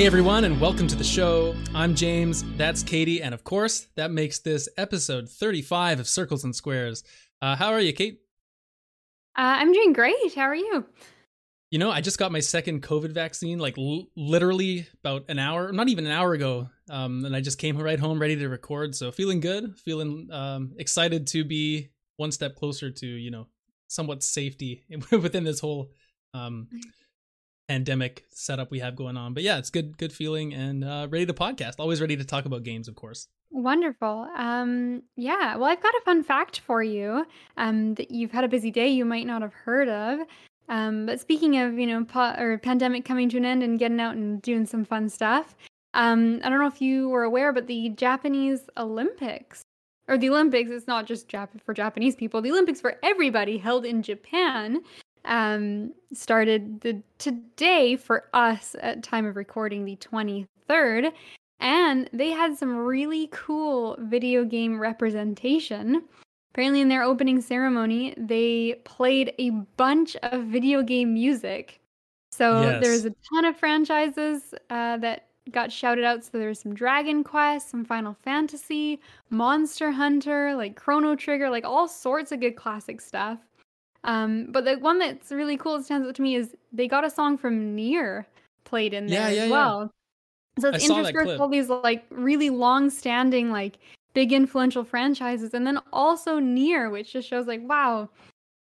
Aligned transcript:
Hey 0.00 0.06
everyone, 0.06 0.44
and 0.44 0.58
welcome 0.58 0.86
to 0.86 0.96
the 0.96 1.04
show. 1.04 1.54
I'm 1.74 1.94
James, 1.94 2.42
that's 2.56 2.82
Katie, 2.82 3.20
and 3.20 3.34
of 3.34 3.44
course, 3.44 3.86
that 3.96 4.10
makes 4.10 4.38
this 4.38 4.66
episode 4.78 5.28
35 5.28 6.00
of 6.00 6.08
Circles 6.08 6.42
and 6.42 6.56
Squares. 6.56 7.04
Uh, 7.42 7.54
how 7.54 7.68
are 7.74 7.80
you, 7.80 7.92
Kate? 7.92 8.18
Uh, 9.36 9.60
I'm 9.60 9.74
doing 9.74 9.92
great. 9.92 10.34
How 10.34 10.44
are 10.44 10.54
you? 10.54 10.86
You 11.70 11.78
know, 11.78 11.90
I 11.90 12.00
just 12.00 12.16
got 12.16 12.32
my 12.32 12.40
second 12.40 12.82
COVID 12.82 13.12
vaccine, 13.12 13.58
like 13.58 13.76
l- 13.76 14.06
literally 14.16 14.88
about 15.04 15.26
an 15.28 15.38
hour, 15.38 15.70
not 15.70 15.90
even 15.90 16.06
an 16.06 16.12
hour 16.12 16.32
ago. 16.32 16.70
Um, 16.88 17.26
and 17.26 17.36
I 17.36 17.42
just 17.42 17.58
came 17.58 17.76
right 17.76 18.00
home 18.00 18.18
ready 18.18 18.36
to 18.36 18.48
record. 18.48 18.94
So 18.94 19.12
feeling 19.12 19.40
good, 19.40 19.78
feeling 19.80 20.30
um, 20.32 20.72
excited 20.78 21.26
to 21.26 21.44
be 21.44 21.90
one 22.16 22.32
step 22.32 22.56
closer 22.56 22.90
to, 22.90 23.06
you 23.06 23.30
know, 23.30 23.48
somewhat 23.88 24.22
safety 24.22 24.82
within 25.12 25.44
this 25.44 25.60
whole 25.60 25.90
um, 26.32 26.68
pandemic 27.70 28.24
setup 28.30 28.72
we 28.72 28.80
have 28.80 28.96
going 28.96 29.16
on. 29.16 29.32
But 29.32 29.44
yeah, 29.44 29.56
it's 29.56 29.70
good, 29.70 29.96
good 29.96 30.12
feeling 30.12 30.52
and 30.52 30.82
uh, 30.82 31.06
ready 31.08 31.24
to 31.24 31.32
podcast. 31.32 31.74
Always 31.78 32.00
ready 32.00 32.16
to 32.16 32.24
talk 32.24 32.44
about 32.44 32.64
games, 32.64 32.88
of 32.88 32.96
course. 32.96 33.28
Wonderful. 33.52 34.28
Um, 34.36 35.04
yeah. 35.14 35.54
Well, 35.54 35.70
I've 35.70 35.80
got 35.80 35.94
a 35.94 36.00
fun 36.04 36.24
fact 36.24 36.58
for 36.66 36.82
you. 36.82 37.24
Um, 37.56 37.94
that 37.94 38.10
you've 38.10 38.32
had 38.32 38.42
a 38.42 38.48
busy 38.48 38.72
day 38.72 38.88
you 38.88 39.04
might 39.04 39.24
not 39.24 39.40
have 39.42 39.54
heard 39.54 39.88
of. 39.88 40.18
Um, 40.68 41.06
but 41.06 41.20
speaking 41.20 41.58
of, 41.58 41.78
you 41.78 41.86
know, 41.86 42.04
po- 42.04 42.34
or 42.36 42.58
pandemic 42.58 43.04
coming 43.04 43.28
to 43.28 43.36
an 43.36 43.44
end 43.44 43.62
and 43.62 43.78
getting 43.78 44.00
out 44.00 44.16
and 44.16 44.42
doing 44.42 44.66
some 44.66 44.84
fun 44.84 45.08
stuff. 45.08 45.54
Um, 45.94 46.40
I 46.42 46.48
don't 46.48 46.58
know 46.58 46.66
if 46.66 46.82
you 46.82 47.08
were 47.08 47.22
aware, 47.22 47.52
but 47.52 47.68
the 47.68 47.90
Japanese 47.90 48.62
Olympics, 48.78 49.62
or 50.08 50.18
the 50.18 50.30
Olympics, 50.30 50.70
it's 50.70 50.88
not 50.88 51.06
just 51.06 51.28
Jap- 51.28 51.62
for 51.64 51.72
Japanese 51.72 52.16
people. 52.16 52.42
The 52.42 52.50
Olympics 52.50 52.80
for 52.80 52.96
everybody, 53.04 53.58
held 53.58 53.84
in 53.84 54.02
Japan, 54.02 54.80
um, 55.24 55.92
started 56.12 56.80
the 56.80 57.02
today 57.18 57.96
for 57.96 58.24
us 58.34 58.74
at 58.80 59.02
time 59.02 59.26
of 59.26 59.36
recording, 59.36 59.84
the 59.84 59.96
twenty 59.96 60.46
third, 60.68 61.12
and 61.60 62.08
they 62.12 62.30
had 62.30 62.56
some 62.56 62.76
really 62.76 63.28
cool 63.32 63.96
video 64.00 64.44
game 64.44 64.80
representation. 64.80 66.02
Apparently, 66.52 66.80
in 66.80 66.88
their 66.88 67.04
opening 67.04 67.40
ceremony, 67.40 68.14
they 68.16 68.80
played 68.84 69.32
a 69.38 69.50
bunch 69.50 70.16
of 70.22 70.44
video 70.44 70.82
game 70.82 71.14
music. 71.14 71.80
So 72.32 72.62
Yes. 72.62 72.82
there's 72.82 73.04
a 73.04 73.14
ton 73.32 73.44
of 73.44 73.56
franchises 73.56 74.54
uh, 74.70 74.96
that 74.98 75.26
got 75.52 75.70
shouted 75.70 76.04
out. 76.04 76.24
So 76.24 76.30
there's 76.38 76.60
some 76.60 76.74
Dragon 76.74 77.22
Quest, 77.24 77.70
some 77.70 77.84
Final 77.84 78.14
Fantasy, 78.22 79.00
Monster 79.30 79.90
Hunter, 79.90 80.54
like 80.56 80.76
Chrono 80.76 81.14
Trigger, 81.16 81.50
like 81.50 81.64
all 81.64 81.86
sorts 81.88 82.32
of 82.32 82.40
good 82.40 82.56
classic 82.56 83.00
stuff. 83.00 83.38
Um, 84.04 84.48
but 84.50 84.64
the 84.64 84.76
one 84.76 84.98
that's 84.98 85.30
really 85.30 85.56
cool 85.56 85.76
that 85.76 85.84
stands 85.84 86.06
out 86.08 86.14
to 86.14 86.22
me 86.22 86.34
is 86.34 86.54
they 86.72 86.88
got 86.88 87.04
a 87.04 87.10
song 87.10 87.36
from 87.36 87.76
NieR 87.76 88.24
played 88.64 88.94
in 88.94 89.08
Yeah, 89.08 89.26
there 89.26 89.34
yeah, 89.34 89.42
as 89.42 89.48
yeah. 89.48 89.54
well. 89.54 89.90
So 90.58 90.68
it's 90.70 90.88
interspersed 90.88 91.24
clip. 91.26 91.40
all 91.40 91.48
these 91.48 91.68
like 91.68 92.04
really 92.10 92.50
long-standing, 92.50 93.50
like 93.50 93.78
big 94.14 94.32
influential 94.32 94.84
franchises, 94.84 95.54
and 95.54 95.66
then 95.66 95.78
also 95.92 96.40
NieR, 96.40 96.90
which 96.90 97.12
just 97.12 97.28
shows 97.28 97.46
like, 97.46 97.60
wow, 97.68 98.08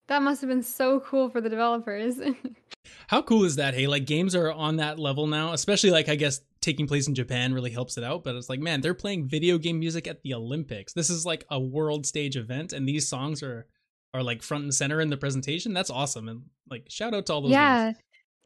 that 0.07 0.21
must 0.21 0.41
have 0.41 0.49
been 0.49 0.63
so 0.63 0.99
cool 0.99 1.29
for 1.29 1.39
the 1.39 1.49
developers. 1.49 2.19
How 3.07 3.21
cool 3.21 3.43
is 3.43 3.55
that? 3.57 3.73
Hey, 3.73 3.87
like 3.87 4.05
games 4.05 4.35
are 4.35 4.51
on 4.51 4.77
that 4.77 4.99
level 4.99 5.27
now, 5.27 5.53
especially 5.53 5.91
like 5.91 6.09
I 6.09 6.15
guess 6.15 6.41
taking 6.61 6.87
place 6.87 7.07
in 7.07 7.15
Japan 7.15 7.53
really 7.53 7.71
helps 7.71 7.97
it 7.97 8.03
out. 8.03 8.23
But 8.23 8.35
it's 8.35 8.49
like, 8.49 8.59
man, 8.59 8.81
they're 8.81 8.93
playing 8.93 9.27
video 9.27 9.57
game 9.57 9.79
music 9.79 10.07
at 10.07 10.21
the 10.23 10.33
Olympics. 10.33 10.93
This 10.93 11.09
is 11.09 11.25
like 11.25 11.45
a 11.49 11.59
world 11.59 12.05
stage 12.05 12.37
event, 12.37 12.73
and 12.73 12.87
these 12.87 13.07
songs 13.07 13.43
are 13.43 13.67
are 14.13 14.23
like 14.23 14.41
front 14.41 14.63
and 14.63 14.73
center 14.73 15.01
in 15.01 15.09
the 15.09 15.17
presentation. 15.17 15.73
That's 15.73 15.89
awesome, 15.89 16.27
and 16.27 16.43
like 16.69 16.85
shout 16.89 17.13
out 17.13 17.25
to 17.27 17.33
all 17.33 17.41
those. 17.41 17.51
yeah, 17.51 17.85
games. 17.85 17.97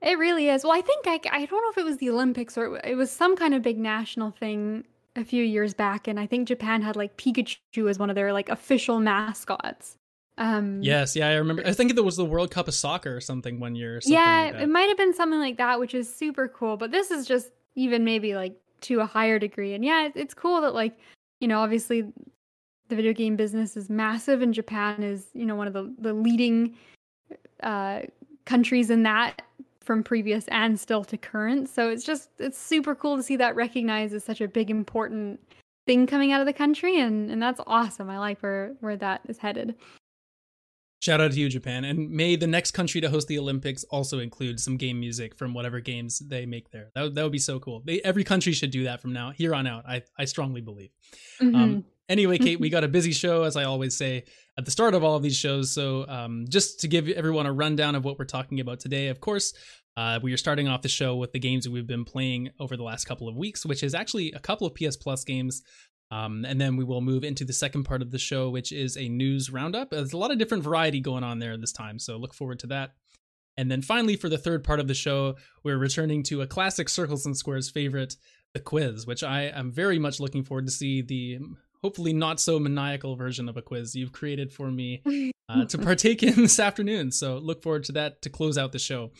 it 0.01 0.17
really 0.17 0.49
is. 0.49 0.63
Well, 0.63 0.73
I 0.73 0.81
think 0.81 1.07
I, 1.07 1.19
I 1.31 1.45
don't 1.45 1.61
know 1.61 1.69
if 1.69 1.77
it 1.77 1.85
was 1.85 1.97
the 1.97 2.09
Olympics 2.09 2.57
or 2.57 2.79
it 2.83 2.95
was 2.95 3.11
some 3.11 3.35
kind 3.35 3.53
of 3.53 3.61
big 3.61 3.77
national 3.77 4.31
thing 4.31 4.85
a 5.15 5.23
few 5.23 5.43
years 5.43 5.73
back, 5.73 6.07
and 6.07 6.19
I 6.19 6.27
think 6.27 6.47
Japan 6.47 6.81
had 6.81 6.95
like 6.95 7.17
Pikachu 7.17 7.89
as 7.89 7.97
one 7.97 8.09
of 8.09 8.15
their 8.15 8.33
like 8.33 8.49
official 8.49 8.99
mascots. 8.99 9.97
Um, 10.37 10.81
Yes, 10.81 11.15
yeah, 11.15 11.29
I 11.29 11.35
remember. 11.35 11.63
I 11.65 11.71
think 11.71 11.95
it 11.95 12.03
was 12.03 12.17
the 12.17 12.25
World 12.25 12.51
Cup 12.51 12.67
of 12.67 12.73
Soccer 12.73 13.15
or 13.15 13.21
something 13.21 13.59
one 13.59 13.75
year. 13.75 13.97
Or 13.97 14.01
something 14.01 14.13
yeah, 14.13 14.51
like 14.53 14.63
it 14.63 14.67
might 14.67 14.89
have 14.89 14.97
been 14.97 15.13
something 15.13 15.39
like 15.39 15.57
that, 15.57 15.79
which 15.79 15.93
is 15.93 16.13
super 16.13 16.47
cool. 16.47 16.77
But 16.77 16.91
this 16.91 17.11
is 17.11 17.25
just 17.25 17.51
even 17.75 18.03
maybe 18.03 18.35
like 18.35 18.55
to 18.81 18.99
a 18.99 19.05
higher 19.05 19.39
degree. 19.39 19.73
And 19.73 19.83
yeah, 19.83 20.09
it's 20.13 20.33
cool 20.33 20.61
that 20.61 20.73
like 20.73 20.97
you 21.39 21.47
know 21.47 21.59
obviously 21.59 22.11
the 22.87 22.95
video 22.95 23.13
game 23.13 23.35
business 23.35 23.75
is 23.75 23.89
massive, 23.89 24.41
and 24.41 24.53
Japan 24.53 25.03
is 25.03 25.27
you 25.33 25.45
know 25.45 25.55
one 25.55 25.67
of 25.67 25.73
the 25.73 25.93
the 25.99 26.13
leading 26.13 26.75
uh, 27.63 28.01
countries 28.45 28.89
in 28.89 29.03
that 29.03 29.41
from 29.81 30.03
previous 30.03 30.47
and 30.47 30.79
still 30.79 31.03
to 31.03 31.17
current. 31.17 31.69
So 31.69 31.89
it's 31.89 32.03
just 32.03 32.29
it's 32.39 32.57
super 32.57 32.95
cool 32.95 33.17
to 33.17 33.23
see 33.23 33.35
that 33.37 33.55
recognized 33.55 34.13
as 34.13 34.23
such 34.23 34.41
a 34.41 34.47
big 34.47 34.69
important 34.69 35.39
thing 35.85 36.07
coming 36.07 36.31
out 36.31 36.41
of 36.41 36.47
the 36.47 36.53
country, 36.53 36.99
and 36.99 37.29
and 37.29 37.41
that's 37.41 37.61
awesome. 37.67 38.09
I 38.09 38.17
like 38.19 38.41
where 38.41 38.73
where 38.79 38.97
that 38.97 39.21
is 39.27 39.37
headed. 39.37 39.75
Shout 41.01 41.21
out 41.21 41.33
to 41.33 41.39
you, 41.39 41.49
Japan, 41.49 41.83
and 41.83 42.09
may 42.09 42.35
the 42.35 42.47
next 42.47 42.71
country 42.71 42.99
to 43.01 43.09
host 43.09 43.27
the 43.27 43.37
Olympics 43.37 43.83
also 43.85 44.17
include 44.17 44.59
some 44.59 44.75
game 44.75 44.99
music 44.99 45.35
from 45.35 45.53
whatever 45.53 45.79
games 45.79 46.17
they 46.17 46.47
make 46.47 46.71
there. 46.71 46.89
That 46.95 47.01
would, 47.03 47.15
that 47.15 47.21
would 47.21 47.31
be 47.31 47.37
so 47.37 47.59
cool. 47.59 47.83
They, 47.85 48.01
every 48.01 48.23
country 48.23 48.53
should 48.53 48.71
do 48.71 48.85
that 48.85 49.01
from 49.01 49.13
now 49.13 49.29
here 49.29 49.53
on 49.53 49.67
out. 49.67 49.85
I 49.87 50.01
I 50.17 50.25
strongly 50.25 50.61
believe. 50.61 50.89
Um, 51.41 51.53
Mhm. 51.53 51.83
Anyway, 52.09 52.37
Kate, 52.37 52.59
we 52.59 52.69
got 52.75 52.83
a 52.83 52.87
busy 52.87 53.11
show, 53.11 53.43
as 53.43 53.55
I 53.55 53.63
always 53.63 53.97
say 53.97 54.23
at 54.57 54.65
the 54.65 54.71
start 54.71 54.93
of 54.93 55.03
all 55.03 55.15
of 55.15 55.23
these 55.23 55.35
shows. 55.35 55.71
So, 55.71 56.07
um, 56.07 56.45
just 56.49 56.79
to 56.81 56.87
give 56.87 57.09
everyone 57.09 57.45
a 57.45 57.53
rundown 57.53 57.95
of 57.95 58.05
what 58.05 58.17
we're 58.19 58.25
talking 58.25 58.59
about 58.59 58.79
today, 58.79 59.07
of 59.07 59.19
course, 59.19 59.53
uh, 59.97 60.19
we 60.21 60.33
are 60.33 60.37
starting 60.37 60.67
off 60.67 60.81
the 60.81 60.89
show 60.89 61.15
with 61.15 61.31
the 61.31 61.39
games 61.39 61.63
that 61.63 61.71
we've 61.71 61.87
been 61.87 62.05
playing 62.05 62.49
over 62.59 62.75
the 62.75 62.83
last 62.83 63.05
couple 63.05 63.29
of 63.29 63.35
weeks, 63.35 63.65
which 63.65 63.83
is 63.83 63.95
actually 63.95 64.31
a 64.33 64.39
couple 64.39 64.67
of 64.67 64.75
PS 64.75 64.97
Plus 64.97 65.23
games. 65.23 65.63
Um, 66.11 66.45
and 66.45 66.61
then 66.61 66.75
we 66.75 66.83
will 66.83 67.01
move 67.01 67.23
into 67.23 67.45
the 67.45 67.53
second 67.53 67.83
part 67.83 68.01
of 68.01 68.11
the 68.11 68.19
show, 68.19 68.49
which 68.49 68.71
is 68.71 68.95
a 68.95 69.09
news 69.09 69.49
roundup. 69.49 69.89
There's 69.89 70.13
a 70.13 70.17
lot 70.17 70.31
of 70.31 70.37
different 70.37 70.63
variety 70.63 70.99
going 70.99 71.23
on 71.23 71.39
there 71.39 71.57
this 71.57 71.71
time, 71.71 71.97
so 71.97 72.17
look 72.17 72.33
forward 72.33 72.59
to 72.59 72.67
that. 72.67 72.91
And 73.57 73.71
then 73.71 73.81
finally, 73.81 74.15
for 74.15 74.29
the 74.29 74.37
third 74.37 74.63
part 74.63 74.79
of 74.79 74.87
the 74.87 74.93
show, 74.93 75.35
we're 75.63 75.77
returning 75.77 76.23
to 76.23 76.41
a 76.41 76.47
classic 76.47 76.89
Circles 76.89 77.25
and 77.25 77.35
Squares 77.35 77.69
favorite, 77.69 78.17
the 78.53 78.59
quiz, 78.59 79.07
which 79.07 79.23
I 79.23 79.43
am 79.43 79.71
very 79.71 79.97
much 79.97 80.19
looking 80.19 80.43
forward 80.43 80.65
to 80.67 80.71
see 80.71 81.01
the 81.01 81.39
hopefully 81.85 82.13
not 82.13 82.39
so 82.39 82.57
maniacal 82.57 83.15
version 83.15 83.47
of 83.47 83.57
a 83.57 83.61
quiz 83.61 83.93
you've 83.93 84.11
created 84.11 84.51
for 84.51 84.71
me 84.71 85.03
uh, 85.49 85.65
to 85.65 85.77
partake 85.77 86.23
in 86.23 86.33
this 86.33 86.59
afternoon. 86.59 87.11
So 87.11 87.37
look 87.37 87.61
forward 87.61 87.83
to 87.83 87.91
that 87.91 88.23
to 88.23 88.29
close 88.31 88.57
out 88.57 88.71
the 88.71 88.79
show. 88.79 89.11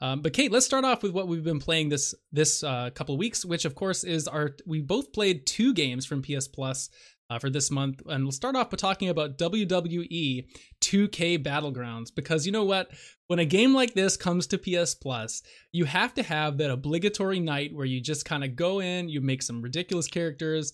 Um, 0.00 0.22
but 0.22 0.32
Kate, 0.32 0.50
let's 0.50 0.64
start 0.64 0.86
off 0.86 1.02
with 1.02 1.12
what 1.12 1.28
we've 1.28 1.44
been 1.44 1.60
playing 1.60 1.90
this 1.90 2.14
this 2.32 2.64
uh, 2.64 2.88
couple 2.94 3.18
weeks, 3.18 3.44
which 3.44 3.66
of 3.66 3.74
course 3.74 4.04
is 4.04 4.26
our 4.26 4.56
we 4.64 4.80
both 4.80 5.12
played 5.12 5.46
two 5.46 5.74
games 5.74 6.06
from 6.06 6.22
PS 6.22 6.48
Plus 6.48 6.88
uh, 7.28 7.38
for 7.38 7.50
this 7.50 7.70
month, 7.70 8.00
and 8.06 8.24
we'll 8.24 8.32
start 8.32 8.56
off 8.56 8.70
by 8.70 8.78
talking 8.78 9.10
about 9.10 9.36
WWE 9.36 10.46
2K 10.80 11.44
Battlegrounds 11.44 12.08
because 12.14 12.46
you 12.46 12.52
know 12.52 12.64
what, 12.64 12.90
when 13.26 13.38
a 13.38 13.44
game 13.44 13.74
like 13.74 13.92
this 13.92 14.16
comes 14.16 14.46
to 14.46 14.58
PS 14.58 14.94
Plus, 14.94 15.42
you 15.72 15.84
have 15.84 16.14
to 16.14 16.22
have 16.22 16.56
that 16.56 16.70
obligatory 16.70 17.40
night 17.40 17.74
where 17.74 17.86
you 17.86 18.00
just 18.00 18.24
kind 18.24 18.44
of 18.44 18.56
go 18.56 18.80
in, 18.80 19.10
you 19.10 19.20
make 19.20 19.42
some 19.42 19.60
ridiculous 19.60 20.06
characters, 20.06 20.72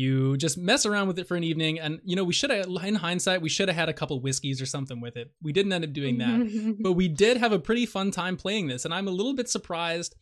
you 0.00 0.36
just 0.36 0.56
mess 0.56 0.86
around 0.86 1.08
with 1.08 1.18
it 1.18 1.28
for 1.28 1.36
an 1.36 1.44
evening. 1.44 1.78
And 1.78 2.00
you 2.04 2.16
know 2.16 2.24
we 2.24 2.32
should 2.32 2.50
have 2.50 2.66
in 2.84 2.94
hindsight 2.96 3.42
we 3.42 3.48
should 3.48 3.68
have 3.68 3.76
had 3.76 3.88
a 3.88 3.92
couple 3.92 4.20
whiskeys 4.20 4.60
or 4.60 4.66
something 4.66 5.00
with 5.00 5.16
it. 5.16 5.30
We 5.42 5.52
didn't 5.52 5.72
end 5.72 5.84
up 5.84 5.92
doing 5.92 6.18
that. 6.18 6.76
But 6.80 6.92
we 6.92 7.08
did 7.08 7.36
have 7.36 7.52
a 7.52 7.58
pretty 7.58 7.86
fun 7.86 8.10
time 8.10 8.36
playing 8.36 8.68
this. 8.68 8.84
And 8.84 8.94
i'm 8.94 9.08
a 9.08 9.12
little 9.12 9.34
bit 9.34 9.48
surprised 9.48 10.14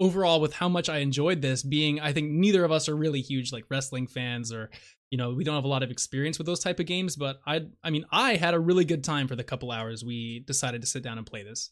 overall 0.00 0.40
with 0.40 0.54
how 0.54 0.68
much 0.68 0.88
i 0.88 0.98
enjoyed 0.98 1.40
this 1.40 1.62
being 1.62 2.00
i 2.00 2.12
think 2.12 2.28
neither 2.28 2.64
of 2.64 2.72
us 2.72 2.88
are 2.88 2.96
really 2.96 3.20
huge 3.20 3.52
like 3.52 3.64
wrestling 3.70 4.08
fans 4.08 4.52
or 4.52 4.68
you 5.10 5.16
know 5.16 5.32
we 5.32 5.44
don't 5.44 5.54
have 5.54 5.62
a 5.64 5.68
lot 5.68 5.84
of 5.84 5.90
experience 5.92 6.36
with 6.36 6.46
those 6.48 6.58
type 6.58 6.80
of 6.80 6.86
games. 6.86 7.16
But 7.16 7.40
i 7.46 7.62
i 7.82 7.90
mean 7.90 8.04
i 8.10 8.36
had 8.36 8.54
a 8.54 8.60
really 8.60 8.84
good 8.84 9.04
time 9.04 9.28
for 9.28 9.36
the 9.36 9.44
couple 9.44 9.70
hours 9.70 10.04
we 10.04 10.40
decided 10.40 10.80
to 10.82 10.86
sit 10.88 11.02
down 11.02 11.18
and 11.18 11.26
play 11.26 11.42
this. 11.42 11.70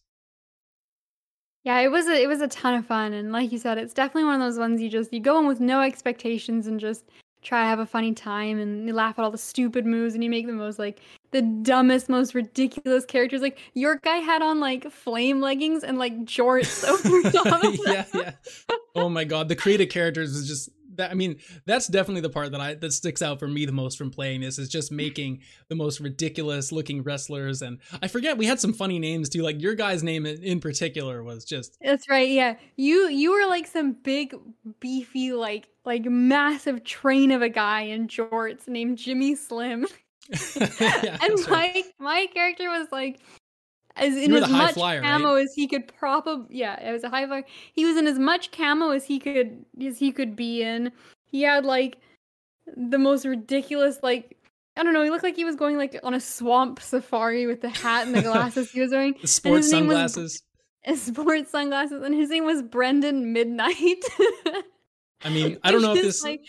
Yeah, 1.65 1.79
it 1.81 1.93
was 1.93 2.09
a 2.09 2.21
it 2.21 2.27
was 2.27 2.41
a 2.41 2.49
ton 2.49 2.75
of 2.75 2.87
fun, 2.87 3.13
and 3.13 3.31
like 3.31 3.53
you 3.53 3.59
said, 3.59 3.79
it's 3.79 3.95
definitely 3.95 4.25
one 4.25 4.41
of 4.41 4.41
those 4.41 4.59
ones 4.59 4.81
you 4.81 4.91
just 4.91 5.13
you 5.13 5.21
go 5.21 5.39
in 5.39 5.47
with 5.47 5.61
no 5.61 5.81
expectations 5.81 6.67
and 6.67 6.81
just 6.81 7.05
try 7.43 7.63
to 7.63 7.67
have 7.67 7.79
a 7.79 7.87
funny 7.87 8.13
time, 8.13 8.59
and 8.59 8.87
you 8.87 8.95
laugh 8.95 9.19
at 9.19 9.25
all 9.25 9.31
the 9.31 9.39
stupid 9.39 9.85
moves, 9.87 10.15
and 10.15 10.23
you 10.23 10.31
make 10.31 10.47
the 10.47 10.53
most 10.53 10.79
like 10.79 11.01
the 11.33 11.43
dumbest, 11.43 12.09
most 12.09 12.35
ridiculous 12.35 13.05
characters. 13.05 13.43
Like 13.43 13.59
your 13.75 13.97
guy 13.97 14.17
had 14.17 14.43
on 14.43 14.61
like 14.61 14.91
flame 14.91 15.41
leggings 15.41 15.85
and 15.85 15.99
like 15.99 16.17
jorts 16.25 16.85
over 16.89 17.31
top. 17.31 17.63
yeah 17.87 18.05
yeah 18.15 18.33
oh 18.95 19.09
my 19.09 19.25
god 19.25 19.49
the 19.49 19.57
creative 19.57 19.89
characters 19.89 20.35
is 20.35 20.47
just 20.47 20.69
that 20.97 21.11
i 21.11 21.15
mean 21.15 21.37
that's 21.67 21.87
definitely 21.87 22.21
the 22.21 22.31
part 22.31 22.53
that 22.53 22.61
i 22.61 22.75
that 22.75 22.93
sticks 22.93 23.23
out 23.23 23.39
for 23.39 23.49
me 23.49 23.65
the 23.65 23.73
most 23.73 23.99
from 23.99 24.11
playing 24.11 24.41
this 24.41 24.59
is 24.59 24.69
just 24.69 24.93
making 24.93 25.41
the 25.69 25.75
most 25.75 26.01
ridiculous 26.01 26.73
looking 26.73 27.03
wrestlers 27.03 27.63
and 27.63 27.79
i 28.03 28.09
forget 28.09 28.37
we 28.37 28.47
had 28.47 28.61
some 28.61 28.73
funny 28.73 28.99
names 28.99 29.29
too 29.29 29.43
like 29.43 29.61
your 29.61 29.75
guy's 29.75 30.03
name 30.03 30.27
in, 30.27 30.43
in 30.43 30.61
particular 30.61 31.23
was 31.23 31.45
just 31.45 31.77
That's 31.83 32.09
right. 32.09 32.29
Yeah, 32.29 32.57
you 32.77 33.09
you 33.09 33.33
were 33.33 33.47
like 33.49 33.67
some 33.67 33.93
big, 33.93 34.35
beefy, 34.81 35.33
like 35.33 35.69
like 35.85 36.05
massive 36.05 36.85
train 36.85 37.31
of 37.31 37.43
a 37.43 37.49
guy 37.49 37.83
in 37.83 38.09
jorts 38.09 38.69
named 38.69 38.99
Jimmy 38.99 39.35
Slim. 39.35 39.87
yeah, 40.57 41.19
and 41.23 41.35
my 41.49 41.73
right. 41.75 41.85
my 41.99 42.27
character 42.33 42.69
was 42.69 42.89
like 42.93 43.21
as 43.97 44.17
in 44.17 44.33
as 44.35 44.51
much 44.51 44.75
flyer, 44.75 45.03
camo 45.03 45.35
right? 45.35 45.45
as 45.45 45.55
he 45.55 45.67
could 45.67 45.87
probably 45.87 46.57
yeah 46.57 46.81
it 46.81 46.93
was 46.93 47.05
a 47.05 47.09
high 47.09 47.27
flyer 47.27 47.45
he 47.73 47.85
was 47.85 47.97
in 47.97 48.07
as 48.07 48.19
much 48.19 48.51
camo 48.51 48.91
as 48.91 49.05
he 49.05 49.19
could 49.19 49.65
as 49.85 49.99
he 49.99 50.11
could 50.11 50.35
be 50.35 50.63
in 50.63 50.91
he 51.27 51.43
had 51.43 51.65
like 51.65 51.99
the 52.77 52.99
most 52.99 53.25
ridiculous 53.25 53.99
like 54.03 54.37
I 54.77 54.83
don't 54.83 54.95
know. 54.95 55.03
He 55.03 55.11
looked 55.11 55.25
like 55.25 55.37
he 55.37 55.45
was 55.45 55.57
going 55.57 55.77
like 55.77 55.99
on 56.03 56.15
a 56.15 56.21
swamp 56.21 56.81
safari 56.81 57.47
with 57.47 57.61
the 57.61 57.69
hat 57.69 58.07
and 58.07 58.15
the 58.15 58.23
glasses 58.23 58.71
he 58.71 58.81
was 58.81 58.91
wearing. 58.93 59.15
the 59.21 59.29
sports 59.29 59.71
sunglasses. 59.71 60.43
Was, 60.87 61.01
sports 61.01 61.53
sunglasses, 61.53 62.03
and 62.03 62.13
his 62.13 62.29
name 62.29 62.45
was 62.45 62.61
Brendan 62.61 63.33
Midnight. 63.33 63.77
I 65.23 65.29
mean, 65.31 65.57
I 65.63 65.71
don't 65.71 65.81
know 65.81 65.95
if 65.95 66.03
this. 66.03 66.25
Like, 66.25 66.41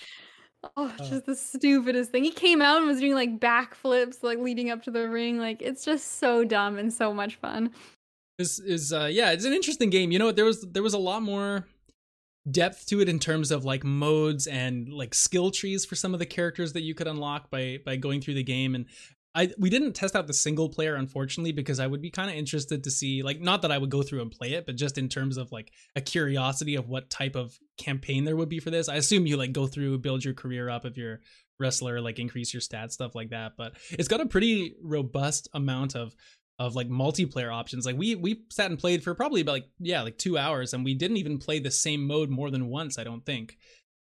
oh, 0.78 0.94
uh, 1.00 1.04
just 1.04 1.26
the 1.26 1.36
stupidest 1.36 2.12
thing. 2.12 2.24
He 2.24 2.32
came 2.32 2.62
out 2.62 2.78
and 2.78 2.88
was 2.88 3.00
doing 3.00 3.14
like 3.14 3.40
backflips, 3.40 4.24
like 4.24 4.40
leading 4.40 4.70
up 4.70 4.84
to 4.84 4.92
the 4.92 5.10
ring. 5.10 5.38
Like 5.38 5.62
it's 5.62 5.86
just 5.86 6.20
so 6.20 6.44
dumb 6.44 6.78
and 6.78 6.92
so 6.92 7.14
much 7.14 7.36
fun. 7.36 7.72
This 8.38 8.60
is 8.60 8.92
uh 8.92 9.10
yeah, 9.12 9.32
it's 9.32 9.46
an 9.46 9.54
interesting 9.54 9.90
game. 9.90 10.12
You 10.12 10.20
know, 10.20 10.32
there 10.32 10.46
was 10.46 10.62
there 10.62 10.84
was 10.84 10.94
a 10.94 11.00
lot 11.00 11.22
more 11.22 11.68
depth 12.50 12.88
to 12.88 13.00
it 13.00 13.08
in 13.08 13.20
terms 13.20 13.52
of 13.52 13.64
like 13.64 13.84
modes 13.84 14.48
and 14.48 14.92
like 14.92 15.14
skill 15.14 15.50
trees 15.50 15.86
for 15.86 15.96
some 15.96 16.14
of 16.14 16.20
the 16.20 16.26
characters 16.26 16.74
that 16.74 16.82
you 16.82 16.94
could 16.94 17.08
unlock 17.08 17.50
by 17.50 17.80
by 17.86 17.96
going 17.96 18.22
through 18.22 18.34
the 18.34 18.44
game 18.44 18.76
and 18.76 18.86
I 19.36 19.52
we 19.58 19.70
didn't 19.70 19.94
test 19.94 20.16
out 20.16 20.28
the 20.28 20.34
single 20.34 20.70
player 20.70 20.96
unfortunately 20.96 21.52
because 21.52 21.80
I 21.80 21.88
would 21.88 22.02
be 22.02 22.12
kind 22.12 22.30
of 22.30 22.36
interested 22.36 22.84
to 22.84 22.92
see 22.92 23.24
like 23.24 23.42
not 23.42 23.62
that 23.64 23.72
I 23.72 23.78
would 23.78 23.90
go 23.90 24.04
through 24.04 24.22
and 24.22 24.32
play 24.32 24.54
it 24.54 24.66
but 24.66 24.76
just 24.76 24.98
in 24.98 25.10
terms 25.10 25.38
of 25.38 25.52
like 25.52 25.72
a 25.96 26.02
curiosity 26.02 26.76
of 26.76 26.88
what 26.88 27.10
type 27.10 27.36
of 27.36 27.58
campaign 27.78 28.26
there 28.26 28.36
would 28.36 28.50
be 28.50 28.60
for 28.60 28.70
this. 28.70 28.90
I 28.90 28.96
assume 28.96 29.26
you 29.26 29.38
like 29.38 29.52
go 29.52 29.68
through 29.68 29.98
build 30.00 30.24
your 30.24 30.34
career 30.34 30.70
up 30.70 30.86
if 30.86 30.98
you're 30.98 31.22
wrestler 31.60 32.02
like 32.02 32.20
increase 32.20 32.54
your 32.54 32.62
stats 32.62 32.92
stuff 32.94 33.14
like 33.14 33.30
that 33.30 33.54
but 33.58 33.78
it's 33.92 34.08
got 34.08 34.20
a 34.20 34.26
pretty 34.26 34.76
robust 34.82 35.48
amount 35.54 35.96
of 35.96 36.14
of 36.60 36.76
like 36.76 36.88
multiplayer 36.88 37.54
options. 37.54 37.86
Like 37.86 37.98
we 37.98 38.16
we 38.16 38.44
sat 38.50 38.70
and 38.70 38.80
played 38.80 39.04
for 39.04 39.16
probably 39.16 39.42
about 39.42 39.54
like 39.54 39.70
yeah 39.80 40.02
like 40.02 40.18
two 40.18 40.38
hours, 40.38 40.74
and 40.74 40.84
we 40.84 40.94
didn't 40.94 41.18
even 41.18 41.38
play 41.38 41.60
the 41.60 41.72
same 41.72 42.06
mode 42.06 42.30
more 42.30 42.52
than 42.52 42.68
once. 42.68 42.98
I 42.98 43.04
don't 43.04 43.26
think. 43.26 43.58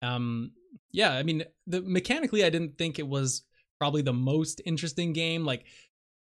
Um, 0.01 0.51
yeah, 0.91 1.11
I 1.11 1.23
mean, 1.23 1.43
the 1.67 1.81
mechanically, 1.81 2.43
I 2.43 2.49
didn't 2.49 2.77
think 2.77 2.99
it 2.99 3.07
was 3.07 3.43
probably 3.79 4.01
the 4.01 4.13
most 4.13 4.61
interesting 4.65 5.13
game. 5.13 5.45
Like 5.45 5.65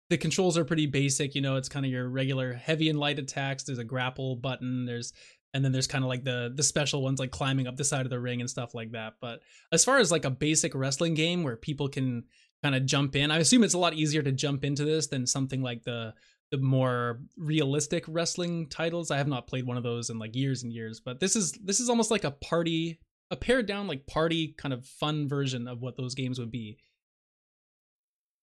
the 0.09 0.18
controls 0.18 0.57
are 0.57 0.65
pretty 0.65 0.88
basic. 0.88 1.36
You 1.36 1.41
know, 1.41 1.56
it's 1.56 1.69
kind 1.69 1.86
of 1.86 1.91
your 1.91 2.07
regular 2.09 2.53
heavy 2.53 2.89
and 2.89 3.00
light 3.00 3.19
attacks. 3.19 3.63
There's 3.63 3.80
a 3.80 3.83
grapple 3.83 4.36
button. 4.36 4.86
There's 4.86 5.13
and 5.53 5.65
then 5.65 5.71
there's 5.71 5.88
kind 5.88 6.03
of 6.03 6.09
like 6.09 6.24
the 6.24 6.51
the 6.56 6.63
special 6.63 7.01
ones 7.01 7.19
like 7.19 7.31
climbing 7.31 7.68
up 7.68 7.75
the 7.75 7.83
side 7.83 8.06
of 8.06 8.09
the 8.09 8.19
ring 8.19 8.39
and 8.39 8.50
stuff 8.50 8.74
like 8.74 8.91
that. 8.91 9.13
But 9.21 9.41
as 9.71 9.83
far 9.83 9.97
as 9.97 10.12
like 10.12 10.25
a 10.25 10.30
basic 10.30 10.75
wrestling 10.75 11.13
game 11.13 11.44
where 11.44 11.56
people 11.56 11.89
can 11.89 12.24
kind 12.63 12.75
of 12.75 12.86
jump 12.86 13.15
in. 13.15 13.31
I 13.31 13.38
assume 13.38 13.63
it's 13.63 13.74
a 13.74 13.80
lot 13.80 13.94
easier 13.94 14.21
to 14.21 14.31
jump 14.31 14.63
into 14.63 14.85
this 14.85 15.07
than 15.07 15.25
something 15.25 15.62
like 15.62 15.83
the 15.83 16.13
the 16.51 16.57
more 16.57 17.21
realistic 17.38 18.03
wrestling 18.07 18.68
titles. 18.68 19.12
I 19.12 19.18
have 19.18 19.27
not 19.27 19.47
played 19.47 19.68
one 19.68 19.77
of 19.77 19.83
those 19.83 20.09
in 20.09 20.18
like 20.18 20.35
years 20.35 20.63
and 20.63 20.74
years, 20.74 21.00
but 21.00 21.19
this 21.19 21.35
is 21.35 21.53
this 21.53 21.80
is 21.80 21.89
almost 21.89 22.12
like 22.12 22.24
a 22.24 22.31
party, 22.31 23.00
a 23.31 23.35
pared 23.35 23.65
down 23.65 23.88
like 23.88 24.07
party 24.07 24.56
kind 24.57 24.74
of 24.74 24.85
fun 24.85 25.27
version 25.27 25.68
of 25.68 25.81
what 25.81 25.95
those 25.95 26.15
games 26.15 26.39
would 26.39 26.51
be. 26.51 26.77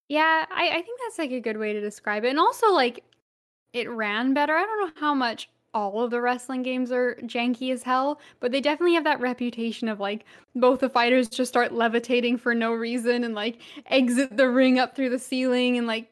Yeah, 0.09 0.47
I, 0.51 0.69
I 0.69 0.83
think 0.83 1.01
that's 1.01 1.19
like 1.19 1.33
a 1.33 1.41
good 1.41 1.59
way 1.59 1.73
to 1.73 1.81
describe 1.81 2.25
it. 2.25 2.31
And 2.31 2.39
also 2.39 2.73
like 2.73 3.05
it 3.73 3.91
ran 3.91 4.35
better. 4.35 4.55
I 4.55 4.63
don't 4.65 4.87
know 4.87 5.01
how 5.01 5.15
much 5.15 5.49
all 5.75 6.03
of 6.03 6.11
the 6.11 6.21
wrestling 6.21 6.63
games 6.63 6.91
are 6.91 7.17
janky 7.25 7.71
as 7.73 7.83
hell, 7.83 8.19
but 8.41 8.51
they 8.51 8.61
definitely 8.61 8.95
have 8.95 9.05
that 9.05 9.21
reputation 9.21 9.89
of 9.89 10.01
like 10.01 10.25
both 10.55 10.81
the 10.81 10.89
fighters 10.89 11.29
just 11.29 11.51
start 11.51 11.73
levitating 11.73 12.39
for 12.39 12.55
no 12.55 12.73
reason 12.73 13.25
and 13.25 13.35
like 13.35 13.61
exit 13.87 14.37
the 14.37 14.49
ring 14.49 14.79
up 14.79 14.97
through 14.97 15.11
the 15.11 15.19
ceiling 15.19 15.77
and 15.77 15.87
like 15.87 16.09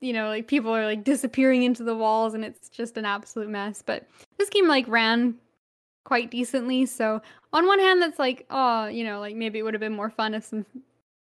you 0.00 0.12
know 0.12 0.28
like 0.28 0.46
people 0.46 0.74
are 0.74 0.84
like 0.84 1.02
disappearing 1.02 1.62
into 1.62 1.82
the 1.82 1.94
walls 1.94 2.34
and 2.34 2.44
it's 2.44 2.68
just 2.68 2.98
an 2.98 3.06
absolute 3.06 3.48
mess. 3.48 3.82
But 3.84 4.06
this 4.36 4.50
game 4.50 4.68
like 4.68 4.86
ran 4.88 5.36
quite 6.04 6.30
decently, 6.30 6.84
so 6.84 7.22
on 7.52 7.66
one 7.66 7.78
hand 7.78 8.02
that's 8.02 8.18
like 8.18 8.44
oh 8.50 8.86
you 8.86 9.04
know 9.04 9.20
like 9.20 9.36
maybe 9.36 9.58
it 9.58 9.62
would 9.62 9.72
have 9.74 9.80
been 9.80 9.94
more 9.94 10.10
fun 10.10 10.34
if 10.34 10.44
some 10.44 10.66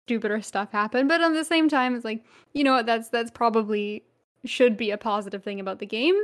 stupider 0.06 0.40
stuff 0.42 0.70
happened, 0.72 1.08
but 1.08 1.22
on 1.22 1.34
the 1.34 1.44
same 1.44 1.68
time 1.68 1.94
it's 1.94 2.04
like 2.04 2.24
you 2.52 2.64
know 2.64 2.74
what 2.74 2.86
that's 2.86 3.08
that's 3.08 3.30
probably 3.30 4.04
should 4.44 4.76
be 4.76 4.90
a 4.90 4.98
positive 4.98 5.42
thing 5.42 5.58
about 5.58 5.78
the 5.78 5.86
game 5.86 6.14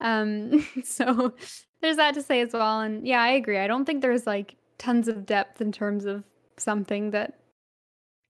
um, 0.00 0.66
so 0.84 1.32
there's 1.80 1.96
that 1.96 2.14
to 2.14 2.22
say 2.22 2.40
as 2.40 2.52
well. 2.52 2.80
And 2.80 3.06
yeah, 3.06 3.22
I 3.22 3.30
agree. 3.30 3.58
I 3.58 3.66
don't 3.66 3.84
think 3.84 4.02
there's 4.02 4.26
like 4.26 4.56
tons 4.78 5.08
of 5.08 5.26
depth 5.26 5.60
in 5.60 5.72
terms 5.72 6.04
of 6.04 6.24
something 6.56 7.10
that 7.10 7.38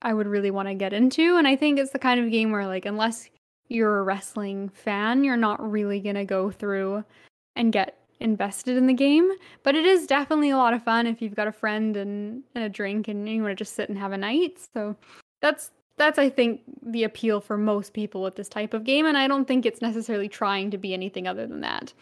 I 0.03 0.15
would 0.15 0.27
really 0.27 0.51
want 0.51 0.69
to 0.69 0.75
get 0.75 0.93
into. 0.93 1.37
And 1.37 1.49
I 1.49 1.57
think 1.57 1.79
it's 1.79 1.93
the 1.93 1.99
kind 1.99 2.21
of 2.21 2.31
game 2.31 2.51
where 2.53 2.67
like 2.67 2.87
unless 2.87 3.29
you're 3.69 3.99
a 3.99 4.03
wrestling 4.03 4.69
fan, 4.71 5.25
you're 5.25 5.37
not 5.37 5.71
really 5.71 6.01
gonna 6.01 6.25
go 6.25 6.51
through 6.51 7.05
and 7.57 7.73
get 7.73 7.99
invested 8.21 8.77
in 8.77 8.87
the 8.87 8.95
game. 8.95 9.31
But 9.63 9.75
it 9.75 9.85
is 9.85 10.07
definitely 10.07 10.51
a 10.51 10.57
lot 10.57 10.75
of 10.75 10.83
fun 10.83 11.07
if 11.07 11.23
you've 11.23 11.35
got 11.35 11.49
a 11.49 11.53
friend 11.53 11.97
and, 11.97 12.43
and 12.55 12.65
a 12.65 12.69
drink 12.69 13.09
and 13.09 13.29
you 13.29 13.43
want 13.43 13.53
to 13.53 13.65
just 13.65 13.75
sit 13.75 13.89
and 13.89 13.99
have 13.99 14.13
a 14.13 14.19
night. 14.19 14.59
So 14.75 14.97
that's 15.41 15.71
that's 15.97 16.19
I 16.19 16.31
think 16.31 16.61
the 16.83 17.05
appeal 17.05 17.41
for 17.41 17.57
most 17.57 17.93
people 17.93 18.23
with 18.23 18.37
this 18.37 18.49
type 18.49 18.73
of 18.73 18.85
game 18.85 19.05
and 19.07 19.19
I 19.19 19.27
don't 19.27 19.47
think 19.47 19.67
it's 19.67 19.83
necessarily 19.83 20.29
trying 20.29 20.71
to 20.71 20.79
be 20.79 20.95
anything 20.95 21.27
other 21.27 21.47
than 21.47 21.61
that. 21.63 21.93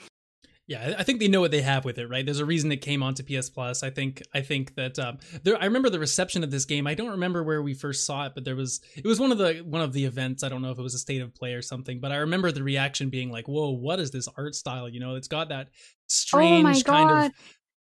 Yeah, 0.68 0.96
I 0.98 1.04
think 1.04 1.20
they 1.20 1.28
know 1.28 1.40
what 1.40 1.52
they 1.52 1.62
have 1.62 1.84
with 1.84 1.96
it, 1.96 2.08
right? 2.08 2.24
There's 2.24 2.40
a 2.40 2.44
reason 2.44 2.72
it 2.72 2.78
came 2.78 3.00
onto 3.00 3.22
PS 3.22 3.48
Plus. 3.48 3.84
I 3.84 3.90
think 3.90 4.22
I 4.34 4.40
think 4.40 4.74
that 4.74 4.98
um, 4.98 5.18
there. 5.44 5.56
I 5.60 5.66
remember 5.66 5.90
the 5.90 6.00
reception 6.00 6.42
of 6.42 6.50
this 6.50 6.64
game. 6.64 6.88
I 6.88 6.94
don't 6.94 7.10
remember 7.10 7.44
where 7.44 7.62
we 7.62 7.72
first 7.72 8.04
saw 8.04 8.26
it, 8.26 8.32
but 8.34 8.44
there 8.44 8.56
was 8.56 8.80
it 8.96 9.04
was 9.04 9.20
one 9.20 9.30
of 9.30 9.38
the 9.38 9.58
one 9.58 9.80
of 9.80 9.92
the 9.92 10.04
events. 10.04 10.42
I 10.42 10.48
don't 10.48 10.62
know 10.62 10.72
if 10.72 10.78
it 10.78 10.82
was 10.82 10.94
a 10.94 10.98
state 10.98 11.22
of 11.22 11.32
play 11.36 11.52
or 11.52 11.62
something, 11.62 12.00
but 12.00 12.10
I 12.10 12.16
remember 12.16 12.50
the 12.50 12.64
reaction 12.64 13.10
being 13.10 13.30
like, 13.30 13.46
"Whoa, 13.46 13.70
what 13.70 14.00
is 14.00 14.10
this 14.10 14.28
art 14.36 14.56
style?" 14.56 14.88
You 14.88 14.98
know, 14.98 15.14
it's 15.14 15.28
got 15.28 15.50
that 15.50 15.68
oh 15.68 15.78
strange 16.08 16.78
oh 16.80 16.82
kind 16.82 17.26
of 17.26 17.32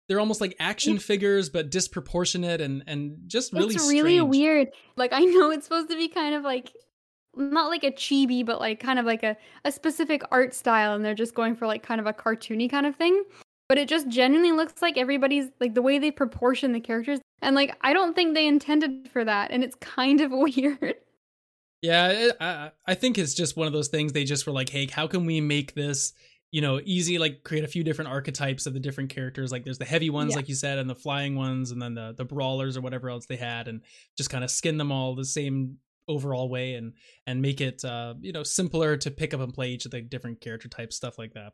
they're 0.09 0.21
almost 0.21 0.41
like 0.41 0.57
action 0.59 0.99
figures 0.99 1.49
but 1.49 1.71
disproportionate 1.71 2.61
and 2.61 2.83
and 2.87 3.17
just 3.27 3.53
really 3.53 3.75
it's 3.75 3.89
really 3.89 4.17
strange. 4.17 4.31
weird 4.31 4.69
like 4.97 5.13
i 5.13 5.21
know 5.21 5.51
it's 5.51 5.65
supposed 5.65 5.91
to 5.91 5.97
be 5.97 6.09
kind 6.09 6.35
of 6.35 6.43
like 6.43 6.73
not 7.39 7.69
like 7.69 7.85
a 7.85 7.91
chibi 7.91 8.45
but 8.45 8.61
like 8.61 8.81
kind 8.81 8.99
of 8.99 9.07
like 9.07 9.23
a, 9.23 9.37
a 9.65 9.73
specific 9.73 10.23
art 10.31 10.55
style 10.55 10.95
and 10.95 11.05
they're 11.05 11.15
just 11.15 11.35
going 11.35 11.55
for 11.55 11.67
like 11.67 11.83
kind 11.83 12.01
of 12.01 12.07
a 12.07 12.13
cartoony 12.13 12.71
kind 12.71 12.87
of 12.87 12.97
thing. 12.97 13.25
But 13.69 13.79
it 13.79 13.89
just 13.89 14.09
genuinely 14.09 14.53
looks 14.53 14.81
like 14.81 14.97
everybody's 14.97 15.47
like 15.61 15.75
the 15.75 15.83
way 15.83 15.99
they 15.99 16.11
proportion 16.11 16.73
the 16.73 16.81
characters. 16.81 17.21
And 17.43 17.55
like 17.55 17.77
i 17.83 17.93
don't 17.93 18.15
think 18.15 18.35
they 18.35 18.47
intended 18.47 19.09
for 19.13 19.25
that 19.25 19.51
and 19.51 19.63
it's 19.63 19.77
kind 19.77 20.21
of 20.21 20.31
weird. 20.35 20.97
Yeah 21.83 22.31
i 22.41 22.71
i 22.87 22.95
think 22.95 23.19
it's 23.19 23.35
just 23.35 23.57
one 23.57 23.67
of 23.67 23.73
those 23.73 23.89
things 23.89 24.13
they 24.13 24.25
just 24.25 24.47
were 24.47 24.53
like 24.53 24.69
hey 24.69 24.87
how 24.87 25.07
can 25.07 25.27
we 25.27 25.41
make 25.41 25.75
this 25.75 26.13
you 26.51 26.61
know 26.61 26.81
easy? 26.85 27.19
Like 27.19 27.45
create 27.45 27.65
a 27.65 27.69
few 27.69 27.85
different 27.85 28.11
archetypes 28.11 28.67
of 28.67 28.75
the 28.75 28.81
different 28.81 29.11
characters. 29.11 29.53
Like 29.53 29.65
there's 29.65 29.79
the 29.79 29.85
heavy 29.85 30.11
ones 30.11 30.31
yeah. 30.31 30.37
like 30.37 30.49
you 30.49 30.55
said 30.55 30.79
and 30.79 30.89
the 30.89 30.95
flying 30.95 31.37
ones 31.37 31.71
and 31.71 31.81
then 31.81 31.95
the 31.95 32.15
the 32.17 32.25
brawlers 32.25 32.77
or 32.77 32.81
whatever 32.81 33.11
else 33.11 33.27
they 33.27 33.37
had 33.37 33.69
and 33.69 33.83
just 34.17 34.31
kind 34.31 34.45
of 34.45 34.51
skin 34.51 34.79
them 34.79 34.93
all 34.93 35.15
the 35.15 35.25
same 35.25 35.77
overall 36.09 36.49
way 36.49 36.75
and 36.75 36.95
and 37.27 37.43
make 37.43 37.61
it 37.61 37.85
uh 37.85 38.15
you 38.21 38.33
know 38.33 38.43
simpler 38.43 38.97
to 38.97 39.11
pick 39.11 39.35
up 39.35 39.41
and 39.41 39.55
play 39.55 39.69
each 39.69 39.85
of 39.85 39.91
the 39.91 40.01
different 40.01 40.41
character 40.41 40.69
types 40.69 40.97
stuff 40.97 41.19
like 41.19 41.35
that 41.35 41.53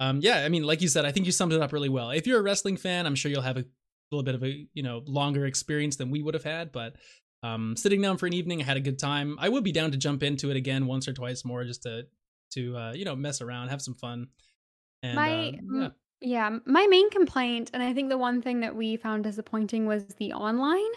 um 0.00 0.20
yeah 0.22 0.44
i 0.44 0.48
mean 0.48 0.62
like 0.62 0.80
you 0.82 0.88
said 0.88 1.04
i 1.04 1.12
think 1.12 1.26
you 1.26 1.32
summed 1.32 1.52
it 1.52 1.60
up 1.60 1.72
really 1.72 1.88
well 1.88 2.10
if 2.10 2.26
you're 2.26 2.40
a 2.40 2.42
wrestling 2.42 2.76
fan 2.76 3.06
i'm 3.06 3.14
sure 3.14 3.30
you'll 3.30 3.42
have 3.42 3.56
a 3.56 3.64
little 4.12 4.24
bit 4.24 4.34
of 4.34 4.42
a 4.44 4.66
you 4.74 4.82
know 4.82 5.02
longer 5.06 5.46
experience 5.46 5.96
than 5.96 6.10
we 6.10 6.22
would 6.22 6.34
have 6.34 6.44
had 6.44 6.70
but 6.72 6.96
um 7.42 7.76
sitting 7.76 8.00
down 8.00 8.16
for 8.16 8.26
an 8.26 8.32
evening 8.32 8.60
i 8.60 8.64
had 8.64 8.76
a 8.76 8.80
good 8.80 8.98
time 8.98 9.36
i 9.40 9.48
would 9.48 9.64
be 9.64 9.72
down 9.72 9.90
to 9.90 9.96
jump 9.96 10.22
into 10.22 10.50
it 10.50 10.56
again 10.56 10.86
once 10.86 11.08
or 11.08 11.12
twice 11.12 11.44
more 11.44 11.64
just 11.64 11.82
to 11.82 12.04
to 12.52 12.76
uh, 12.76 12.92
you 12.92 13.04
know 13.04 13.16
mess 13.16 13.40
around, 13.40 13.68
have 13.68 13.82
some 13.82 13.94
fun. 13.94 14.28
And 15.02 15.14
my 15.14 15.48
uh, 15.48 15.52
yeah. 15.72 15.88
yeah, 16.20 16.58
my 16.66 16.86
main 16.86 17.10
complaint, 17.10 17.70
and 17.72 17.82
I 17.82 17.92
think 17.94 18.08
the 18.08 18.18
one 18.18 18.42
thing 18.42 18.60
that 18.60 18.74
we 18.74 18.96
found 18.96 19.24
disappointing 19.24 19.86
was 19.86 20.04
the 20.18 20.32
online. 20.32 20.90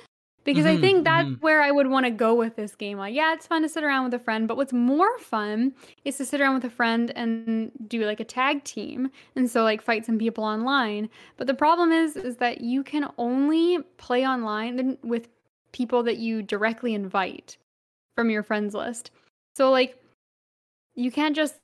Because 0.44 0.66
mm-hmm, 0.66 0.78
I 0.78 0.82
think 0.82 1.04
that's 1.04 1.28
mm-hmm. 1.28 1.42
where 1.42 1.62
I 1.62 1.70
would 1.70 1.88
want 1.88 2.06
to 2.06 2.12
go 2.12 2.34
with 2.34 2.56
this 2.56 2.76
game. 2.76 2.98
Like, 2.98 3.14
yeah, 3.14 3.34
it's 3.34 3.46
fun 3.46 3.62
to 3.62 3.70
sit 3.70 3.84
around 3.84 4.06
with 4.06 4.14
a 4.16 4.20
friend, 4.20 4.48
but 4.48 4.58
what's 4.58 4.74
more 4.74 5.20
fun 5.20 5.74
is 6.04 6.18
to 6.18 6.26
sit 6.26 6.42
around 6.42 6.56
with 6.56 6.66
a 6.66 6.70
friend 6.70 7.12
and 7.16 7.72
do 7.88 8.06
like 8.06 8.20
a 8.20 8.26
tag 8.26 8.64
team, 8.64 9.12
and 9.36 9.50
so 9.50 9.64
like 9.64 9.82
fight 9.82 10.06
some 10.06 10.18
people 10.18 10.44
online. 10.44 11.10
But 11.38 11.48
the 11.48 11.54
problem 11.54 11.92
is, 11.92 12.16
is 12.16 12.38
that 12.38 12.62
you 12.62 12.84
can 12.84 13.08
only 13.18 13.80
play 13.98 14.26
online 14.26 14.98
with 15.04 15.28
people 15.72 16.04
that 16.04 16.18
you 16.18 16.42
directly 16.42 16.94
invite 16.94 17.58
from 18.16 18.30
your 18.30 18.44
friends 18.44 18.74
list. 18.74 19.12
So 19.56 19.70
like 19.70 19.98
you 20.96 21.12
can't 21.12 21.36
just 21.36 21.56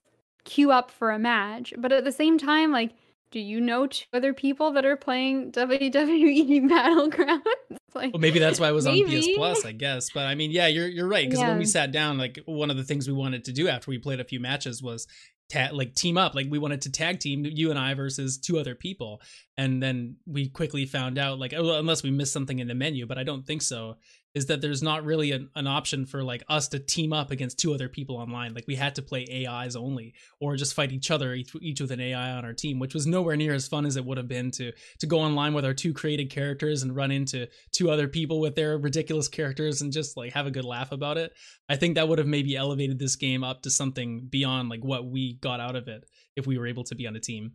queue 0.47 0.71
up 0.71 0.89
for 0.89 1.11
a 1.11 1.19
match. 1.19 1.73
But 1.77 1.91
at 1.91 2.03
the 2.03 2.11
same 2.11 2.37
time, 2.37 2.71
like, 2.71 2.91
do 3.29 3.39
you 3.39 3.59
know 3.59 3.87
two 3.87 4.05
other 4.13 4.33
people 4.33 4.71
that 4.71 4.85
are 4.85 4.95
playing 4.95 5.51
WWE 5.51 6.61
Battlegrounds? 6.69 7.77
Like, 7.97 8.13
well, 8.13 8.21
maybe 8.21 8.39
that's 8.39 8.59
why 8.59 8.67
I 8.67 8.71
was 8.71 8.85
maybe. 8.85 9.15
on 9.15 9.21
PS 9.21 9.27
Plus, 9.35 9.65
I 9.65 9.71
guess. 9.71 10.09
But 10.09 10.25
I 10.25 10.35
mean, 10.35 10.51
yeah, 10.51 10.67
you're 10.67 10.87
you're 10.87 11.07
right 11.07 11.27
because 11.27 11.41
yeah. 11.41 11.49
when 11.49 11.59
we 11.59 11.65
sat 11.65 11.91
down, 11.91 12.17
like 12.17 12.39
one 12.45 12.69
of 12.71 12.77
the 12.77 12.83
things 12.83 13.07
we 13.07 13.13
wanted 13.13 13.45
to 13.45 13.53
do 13.53 13.67
after 13.67 13.91
we 13.91 13.97
played 13.97 14.19
a 14.19 14.23
few 14.23 14.39
matches 14.39 14.81
was 14.81 15.07
ta- 15.49 15.69
like 15.71 15.95
team 15.95 16.17
up. 16.17 16.35
Like 16.35 16.47
we 16.49 16.59
wanted 16.59 16.81
to 16.83 16.91
tag 16.91 17.19
team 17.19 17.45
you 17.45 17.69
and 17.69 17.79
I 17.79 17.93
versus 17.93 18.37
two 18.37 18.57
other 18.59 18.75
people, 18.75 19.21
and 19.57 19.81
then 19.81 20.17
we 20.25 20.49
quickly 20.49 20.85
found 20.85 21.17
out 21.17 21.39
like, 21.39 21.53
oh, 21.55 21.77
unless 21.77 22.03
we 22.03 22.11
missed 22.11 22.33
something 22.33 22.59
in 22.59 22.67
the 22.67 22.75
menu, 22.75 23.05
but 23.05 23.17
I 23.17 23.23
don't 23.23 23.45
think 23.45 23.61
so. 23.61 23.97
Is 24.33 24.47
that 24.47 24.61
there's 24.61 24.83
not 24.83 25.03
really 25.03 25.31
an, 25.31 25.49
an 25.55 25.65
option 25.65 26.05
for 26.05 26.23
like 26.23 26.43
us 26.47 26.67
to 26.67 26.79
team 26.79 27.11
up 27.11 27.31
against 27.31 27.57
two 27.57 27.73
other 27.73 27.89
people 27.89 28.17
online. 28.17 28.53
Like 28.53 28.67
we 28.67 28.75
had 28.75 28.95
to 28.95 29.01
play 29.01 29.47
AIs 29.47 29.75
only, 29.75 30.13
or 30.39 30.55
just 30.55 30.73
fight 30.73 30.91
each 30.91 31.09
other, 31.09 31.33
each, 31.33 31.51
each 31.61 31.81
with 31.81 31.91
an 31.91 31.99
AI 31.99 32.31
on 32.31 32.45
our 32.45 32.53
team, 32.53 32.77
which 32.77 32.93
was 32.93 33.07
nowhere 33.07 33.35
near 33.35 33.53
as 33.53 33.67
fun 33.67 33.85
as 33.85 33.95
it 33.95 34.05
would 34.05 34.17
have 34.17 34.27
been 34.27 34.51
to 34.51 34.71
to 34.99 35.07
go 35.07 35.19
online 35.19 35.53
with 35.53 35.65
our 35.65 35.73
two 35.73 35.93
created 35.93 36.29
characters 36.29 36.83
and 36.83 36.95
run 36.95 37.11
into 37.11 37.47
two 37.71 37.89
other 37.89 38.07
people 38.07 38.39
with 38.39 38.55
their 38.55 38.77
ridiculous 38.77 39.27
characters 39.27 39.81
and 39.81 39.91
just 39.91 40.17
like 40.17 40.33
have 40.33 40.45
a 40.47 40.51
good 40.51 40.65
laugh 40.65 40.91
about 40.91 41.17
it. 41.17 41.33
I 41.69 41.75
think 41.75 41.95
that 41.95 42.07
would 42.07 42.19
have 42.19 42.27
maybe 42.27 42.55
elevated 42.55 42.99
this 42.99 43.15
game 43.15 43.43
up 43.43 43.63
to 43.63 43.69
something 43.69 44.27
beyond 44.29 44.69
like 44.69 44.83
what 44.83 45.09
we 45.09 45.33
got 45.35 45.59
out 45.59 45.75
of 45.75 45.87
it 45.87 46.05
if 46.35 46.45
we 46.45 46.57
were 46.57 46.67
able 46.67 46.83
to 46.85 46.95
be 46.95 47.07
on 47.07 47.15
a 47.15 47.19
team. 47.19 47.53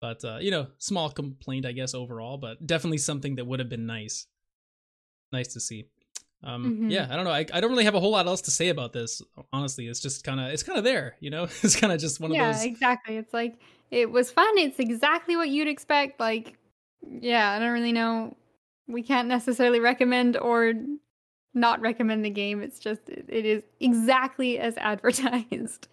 But 0.00 0.24
uh, 0.24 0.38
you 0.40 0.50
know, 0.50 0.66
small 0.78 1.10
complaint, 1.10 1.64
I 1.64 1.72
guess 1.72 1.94
overall, 1.94 2.38
but 2.38 2.66
definitely 2.66 2.98
something 2.98 3.36
that 3.36 3.46
would 3.46 3.60
have 3.60 3.68
been 3.68 3.86
nice. 3.86 4.26
Nice 5.32 5.54
to 5.54 5.60
see. 5.60 5.88
Um, 6.44 6.64
mm-hmm. 6.64 6.90
Yeah, 6.90 7.08
I 7.10 7.16
don't 7.16 7.24
know. 7.24 7.30
I, 7.30 7.46
I 7.52 7.60
don't 7.60 7.70
really 7.70 7.84
have 7.84 7.94
a 7.94 8.00
whole 8.00 8.10
lot 8.10 8.26
else 8.26 8.42
to 8.42 8.50
say 8.50 8.68
about 8.68 8.92
this. 8.92 9.22
Honestly, 9.52 9.86
it's 9.86 10.00
just 10.00 10.24
kind 10.24 10.38
of 10.38 10.48
it's 10.48 10.62
kind 10.62 10.78
of 10.78 10.84
there. 10.84 11.16
You 11.20 11.30
know, 11.30 11.44
it's 11.62 11.76
kind 11.76 11.92
of 11.92 11.98
just 12.00 12.20
one 12.20 12.32
yeah, 12.32 12.50
of 12.50 12.56
those. 12.56 12.64
Yeah, 12.64 12.70
exactly. 12.70 13.16
It's 13.16 13.32
like 13.32 13.58
it 13.90 14.10
was 14.10 14.30
fun. 14.30 14.58
It's 14.58 14.78
exactly 14.78 15.36
what 15.36 15.48
you'd 15.48 15.68
expect. 15.68 16.20
Like, 16.20 16.58
yeah, 17.02 17.50
I 17.50 17.58
don't 17.58 17.72
really 17.72 17.92
know. 17.92 18.36
We 18.86 19.02
can't 19.02 19.28
necessarily 19.28 19.80
recommend 19.80 20.36
or 20.36 20.74
not 21.54 21.80
recommend 21.80 22.24
the 22.24 22.30
game. 22.30 22.62
It's 22.62 22.78
just 22.78 23.00
it 23.08 23.46
is 23.46 23.62
exactly 23.80 24.58
as 24.58 24.76
advertised. 24.78 25.88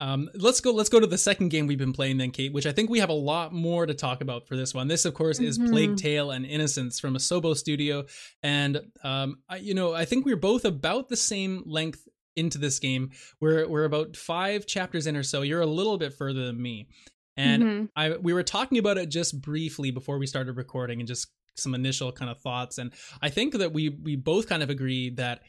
Um, 0.00 0.28
let's 0.34 0.60
go. 0.60 0.72
Let's 0.72 0.88
go 0.88 1.00
to 1.00 1.06
the 1.06 1.18
second 1.18 1.48
game 1.48 1.66
we've 1.66 1.78
been 1.78 1.92
playing 1.92 2.18
then, 2.18 2.30
Kate. 2.30 2.52
Which 2.52 2.66
I 2.66 2.72
think 2.72 2.90
we 2.90 2.98
have 2.98 3.08
a 3.08 3.14
lot 3.14 3.52
more 3.52 3.86
to 3.86 3.94
talk 3.94 4.20
about 4.20 4.46
for 4.46 4.56
this 4.56 4.74
one. 4.74 4.88
This, 4.88 5.04
of 5.04 5.14
course, 5.14 5.40
is 5.40 5.58
mm-hmm. 5.58 5.70
Plague 5.70 5.96
Tale 5.96 6.30
and 6.30 6.44
Innocence 6.44 7.00
from 7.00 7.14
Asobo 7.14 7.56
Studio, 7.56 8.04
and 8.42 8.80
um, 9.02 9.38
I, 9.48 9.56
you 9.56 9.74
know, 9.74 9.94
I 9.94 10.04
think 10.04 10.26
we're 10.26 10.36
both 10.36 10.64
about 10.64 11.08
the 11.08 11.16
same 11.16 11.62
length 11.64 12.06
into 12.36 12.58
this 12.58 12.78
game. 12.78 13.10
We're 13.40 13.66
we're 13.66 13.84
about 13.84 14.16
five 14.16 14.66
chapters 14.66 15.06
in 15.06 15.16
or 15.16 15.22
so. 15.22 15.42
You're 15.42 15.62
a 15.62 15.66
little 15.66 15.96
bit 15.96 16.12
further 16.12 16.44
than 16.44 16.60
me, 16.60 16.88
and 17.36 17.62
mm-hmm. 17.62 17.84
I 17.96 18.16
we 18.16 18.34
were 18.34 18.42
talking 18.42 18.78
about 18.78 18.98
it 18.98 19.08
just 19.08 19.40
briefly 19.40 19.90
before 19.90 20.18
we 20.18 20.26
started 20.26 20.56
recording, 20.56 21.00
and 21.00 21.08
just 21.08 21.28
some 21.54 21.74
initial 21.74 22.12
kind 22.12 22.30
of 22.30 22.38
thoughts. 22.40 22.78
And 22.78 22.92
I 23.22 23.30
think 23.30 23.54
that 23.54 23.72
we 23.72 23.88
we 23.88 24.16
both 24.16 24.48
kind 24.48 24.62
of 24.62 24.70
agree 24.70 25.10
that 25.10 25.40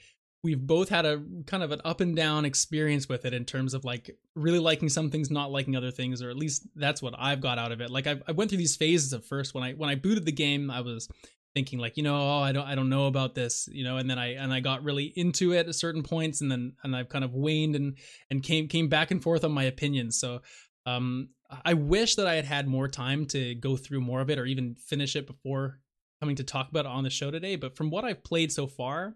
we've 0.44 0.66
both 0.66 0.90
had 0.90 1.06
a 1.06 1.22
kind 1.46 1.64
of 1.64 1.72
an 1.72 1.82
up 1.84 2.00
and 2.00 2.16
down 2.16 2.46
experience 2.46 3.10
with 3.10 3.26
it 3.26 3.34
in 3.34 3.46
terms 3.46 3.74
of 3.74 3.84
like 3.84 4.18
really 4.36 4.60
liking 4.60 4.90
some 4.90 5.10
things 5.10 5.32
not 5.32 5.52
liking 5.52 5.76
other 5.76 5.92
things 5.92 6.22
or 6.22 6.30
at 6.30 6.38
least 6.38 6.68
that's 6.76 7.02
what 7.02 7.14
i've 7.18 7.42
got 7.42 7.58
out 7.58 7.72
of 7.72 7.82
it. 7.82 7.90
Like 7.90 8.08
i, 8.08 8.20
I 8.28 8.32
went 8.32 8.50
through 8.50 8.60
these 8.60 8.76
phases 8.76 9.14
at 9.14 9.26
first 9.26 9.54
when 9.54 9.64
i 9.64 9.74
when 9.74 9.90
i 9.90 9.96
booted 9.96 10.26
the 10.26 10.32
game 10.32 10.70
i 10.70 10.82
was 10.82 11.10
thinking 11.54 11.80
like 11.80 11.98
you 11.98 12.04
know 12.04 12.16
oh 12.16 12.40
i 12.40 12.52
don't 12.52 12.68
i 12.68 12.76
don't 12.76 12.90
know 12.90 13.08
about 13.08 13.34
this 13.34 13.68
you 13.72 13.84
know 13.84 13.98
and 13.98 14.10
then 14.10 14.20
i 14.20 14.34
and 14.36 14.54
i 14.54 14.60
got 14.60 14.84
really 14.84 15.06
into 15.16 15.54
it 15.54 15.68
at 15.68 15.74
certain 15.74 16.04
points 16.04 16.42
and 16.42 16.52
then 16.52 16.74
and 16.84 16.96
i've 16.96 17.10
kind 17.10 17.26
of 17.26 17.34
waned 17.34 17.76
and 17.76 17.98
and 18.30 18.44
came 18.44 18.68
came 18.68 18.90
back 18.90 19.10
and 19.10 19.24
forth 19.24 19.44
on 19.44 19.52
my 19.52 19.64
opinions. 19.64 20.20
So 20.20 20.42
um 20.86 21.30
i 21.66 21.74
wish 21.74 22.16
that 22.16 22.28
i 22.28 22.36
had 22.36 22.46
had 22.46 22.68
more 22.68 22.88
time 22.88 23.26
to 23.26 23.56
go 23.56 23.76
through 23.76 24.02
more 24.02 24.22
of 24.22 24.30
it 24.30 24.38
or 24.38 24.46
even 24.46 24.76
finish 24.76 25.16
it 25.16 25.26
before 25.26 25.80
coming 26.22 26.36
to 26.36 26.44
talk 26.44 26.70
about 26.70 26.86
it 26.86 26.92
on 26.92 27.04
the 27.04 27.10
show 27.10 27.32
today 27.32 27.56
but 27.56 27.76
from 27.76 27.90
what 27.90 28.04
i've 28.04 28.24
played 28.24 28.52
so 28.52 28.68
far 28.68 29.16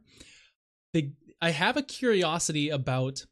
I 1.42 1.50
have 1.50 1.76
a 1.76 1.82
curiosity 1.82 2.70
about 2.70 3.26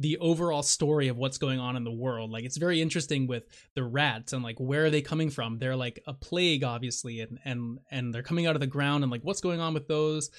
the 0.00 0.16
overall 0.16 0.62
story 0.62 1.08
of 1.08 1.18
what's 1.18 1.38
going 1.38 1.60
on 1.60 1.76
in 1.76 1.84
the 1.84 1.92
world. 1.92 2.30
Like 2.30 2.44
it's 2.44 2.56
very 2.56 2.80
interesting 2.80 3.26
with 3.26 3.44
the 3.74 3.84
rats 3.84 4.32
and 4.32 4.42
like 4.42 4.58
where 4.58 4.86
are 4.86 4.90
they 4.90 5.02
coming 5.02 5.30
from? 5.30 5.58
They're 5.58 5.76
like 5.76 6.02
a 6.06 6.14
plague 6.14 6.64
obviously 6.64 7.20
and 7.20 7.38
and 7.44 7.78
and 7.90 8.12
they're 8.12 8.22
coming 8.22 8.46
out 8.46 8.56
of 8.56 8.60
the 8.60 8.66
ground 8.66 9.04
and 9.04 9.12
like 9.12 9.22
what's 9.22 9.42
going 9.42 9.60
on 9.60 9.74
with 9.74 9.88
those? 9.88 10.30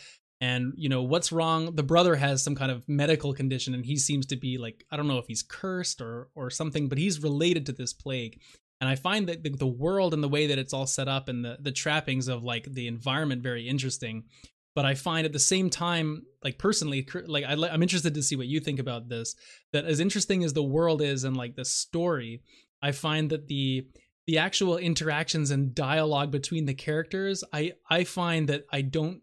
And 0.42 0.74
you 0.76 0.90
know, 0.90 1.04
what's 1.04 1.32
wrong? 1.32 1.76
The 1.76 1.84
brother 1.84 2.16
has 2.16 2.42
some 2.42 2.56
kind 2.56 2.72
of 2.72 2.90
medical 2.90 3.34
condition 3.34 3.76
and 3.76 3.86
he 3.86 3.98
seems 3.98 4.26
to 4.28 4.36
be 4.36 4.58
like 4.58 4.84
I 4.92 4.98
don't 4.98 5.08
know 5.08 5.20
if 5.20 5.28
he's 5.28 5.44
cursed 5.44 6.02
or 6.02 6.30
or 6.34 6.50
something, 6.50 6.90
but 6.90 6.98
he's 6.98 7.22
related 7.22 7.68
to 7.68 7.72
this 7.72 7.94
plague. 7.94 8.42
And 8.82 8.90
I 8.90 8.96
find 8.96 9.30
that 9.30 9.44
the, 9.44 9.52
the 9.52 9.68
world 9.68 10.16
and 10.16 10.24
the 10.24 10.28
way 10.28 10.48
that 10.48 10.58
it's 10.58 10.74
all 10.74 10.88
set 10.88 11.08
up 11.08 11.30
and 11.30 11.46
the 11.46 11.58
the 11.62 11.72
trappings 11.72 12.28
of 12.28 12.44
like 12.44 12.66
the 12.66 12.88
environment 12.88 13.44
very 13.44 13.70
interesting 13.70 14.24
but 14.76 14.86
I 14.86 14.96
find 14.96 15.26
at 15.26 15.34
the 15.34 15.40
same 15.40 15.70
time, 15.70 16.24
like 16.44 16.58
personally, 16.58 17.08
like 17.26 17.44
I, 17.44 17.54
am 17.54 17.84
interested 17.84 18.14
to 18.14 18.24
see 18.24 18.36
what 18.36 18.48
you 18.48 18.60
think 18.60 18.80
about 18.80 19.10
this. 19.10 19.36
That 19.74 19.86
as 19.86 20.00
interesting 20.00 20.44
as 20.44 20.54
the 20.54 20.64
world 20.64 21.02
is 21.02 21.24
and 21.24 21.36
like 21.36 21.56
the 21.56 21.66
story, 21.66 22.42
I 22.82 22.92
find 22.92 23.30
that 23.30 23.48
the 23.48 23.88
the 24.28 24.38
actual 24.38 24.78
interactions 24.78 25.52
and 25.52 25.76
dialogue 25.76 26.32
between 26.32 26.66
the 26.66 26.74
characters, 26.74 27.44
I 27.52 27.74
I 27.90 28.04
find 28.04 28.48
that 28.50 28.66
I 28.72 28.82
don't 28.82 29.22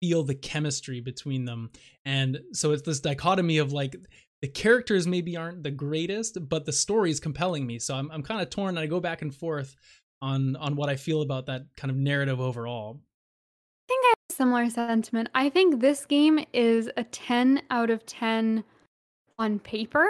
feel 0.00 0.22
the 0.22 0.34
chemistry 0.34 1.00
between 1.00 1.44
them, 1.44 1.70
and 2.04 2.40
so 2.52 2.72
it's 2.72 2.82
this 2.82 3.00
dichotomy 3.00 3.58
of 3.58 3.72
like 3.72 3.94
the 4.40 4.48
characters 4.48 5.06
maybe 5.06 5.36
aren't 5.36 5.64
the 5.64 5.70
greatest, 5.70 6.38
but 6.48 6.64
the 6.64 6.72
story 6.72 7.10
is 7.10 7.20
compelling 7.20 7.66
me. 7.66 7.78
So 7.78 7.94
I'm 7.94 8.10
I'm 8.10 8.22
kind 8.22 8.40
of 8.40 8.48
torn. 8.48 8.70
And 8.70 8.78
I 8.78 8.86
go 8.86 9.00
back 9.00 9.20
and 9.20 9.34
forth 9.34 9.76
on 10.22 10.56
on 10.56 10.76
what 10.76 10.88
I 10.88 10.96
feel 10.96 11.20
about 11.20 11.46
that 11.46 11.66
kind 11.76 11.90
of 11.90 11.96
narrative 11.96 12.40
overall 12.40 13.00
similar 14.38 14.70
sentiment. 14.70 15.28
I 15.34 15.50
think 15.50 15.80
this 15.80 16.06
game 16.06 16.38
is 16.52 16.88
a 16.96 17.04
10 17.04 17.60
out 17.70 17.90
of 17.90 18.06
10 18.06 18.64
on 19.38 19.58
paper. 19.58 20.06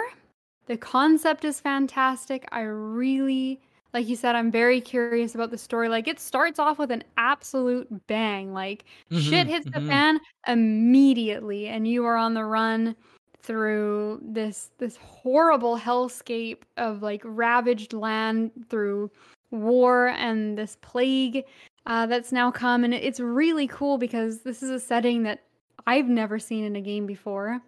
The 0.67 0.77
concept 0.77 1.43
is 1.43 1.59
fantastic. 1.59 2.47
I 2.51 2.61
really, 2.61 3.59
like 3.91 4.07
you 4.07 4.15
said, 4.15 4.35
I'm 4.35 4.51
very 4.51 4.79
curious 4.81 5.33
about 5.33 5.49
the 5.49 5.57
story. 5.57 5.89
Like 5.89 6.07
it 6.07 6.19
starts 6.19 6.59
off 6.59 6.77
with 6.77 6.91
an 6.91 7.03
absolute 7.17 7.87
bang. 8.05 8.53
Like 8.53 8.85
mm-hmm, 9.11 9.19
shit 9.19 9.47
hits 9.47 9.65
mm-hmm. 9.65 9.83
the 9.83 9.89
fan 9.89 10.19
immediately 10.47 11.67
and 11.67 11.87
you 11.87 12.05
are 12.05 12.15
on 12.15 12.35
the 12.35 12.45
run 12.45 12.95
through 13.41 14.19
this 14.21 14.69
this 14.77 14.97
horrible 14.97 15.77
hellscape 15.77 16.59
of 16.77 17.01
like 17.01 17.21
ravaged 17.23 17.93
land 17.93 18.51
through 18.69 19.09
war 19.49 20.09
and 20.09 20.57
this 20.57 20.77
plague 20.81 21.43
uh, 21.89 22.05
that's 22.05 22.31
now 22.31 22.51
come, 22.51 22.83
and 22.83 22.93
it's 22.93 23.19
really 23.19 23.67
cool 23.67 23.97
because 23.97 24.41
this 24.41 24.61
is 24.61 24.69
a 24.69 24.79
setting 24.79 25.23
that 25.23 25.43
I've 25.87 26.07
never 26.07 26.37
seen 26.37 26.63
in 26.63 26.75
a 26.75 26.81
game 26.81 27.07
before, 27.07 27.59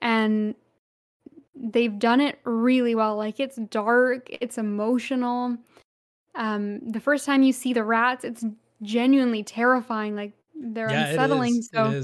and 0.00 0.54
they've 1.54 1.98
done 1.98 2.22
it 2.22 2.38
really 2.44 2.94
well. 2.94 3.16
Like 3.16 3.38
it's 3.38 3.56
dark, 3.56 4.28
it's 4.30 4.56
emotional. 4.56 5.58
Um, 6.34 6.80
the 6.80 6.98
first 6.98 7.26
time 7.26 7.42
you 7.42 7.52
see 7.52 7.74
the 7.74 7.84
rats, 7.84 8.24
it's 8.24 8.42
genuinely 8.80 9.42
terrifying. 9.42 10.16
Like 10.16 10.32
they're 10.58 10.90
yeah, 10.90 11.08
unsettling. 11.08 11.60
so, 11.60 12.02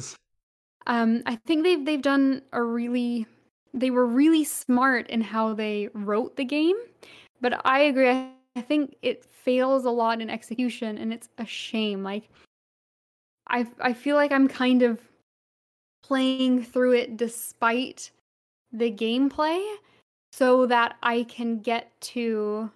um, 0.86 1.22
I 1.24 1.36
think 1.46 1.64
they've 1.64 1.82
they've 1.82 2.02
done 2.02 2.42
a 2.52 2.62
really 2.62 3.26
they 3.72 3.90
were 3.90 4.06
really 4.06 4.44
smart 4.44 5.08
in 5.08 5.22
how 5.22 5.54
they 5.54 5.88
wrote 5.94 6.36
the 6.36 6.44
game. 6.44 6.76
But 7.40 7.64
I 7.64 7.80
agree. 7.80 8.10
I 8.10 8.33
I 8.56 8.60
think 8.60 8.96
it 9.02 9.24
fails 9.24 9.84
a 9.84 9.90
lot 9.90 10.20
in 10.20 10.30
execution 10.30 10.98
and 10.98 11.12
it's 11.12 11.28
a 11.38 11.46
shame. 11.46 12.02
Like 12.02 12.28
I 13.48 13.66
I 13.80 13.92
feel 13.92 14.16
like 14.16 14.32
I'm 14.32 14.48
kind 14.48 14.82
of 14.82 15.00
playing 16.02 16.62
through 16.62 16.92
it 16.92 17.16
despite 17.16 18.10
the 18.72 18.90
gameplay 18.90 19.64
so 20.32 20.66
that 20.66 20.96
I 21.02 21.24
can 21.24 21.60
get 21.60 21.90
to 22.00 22.70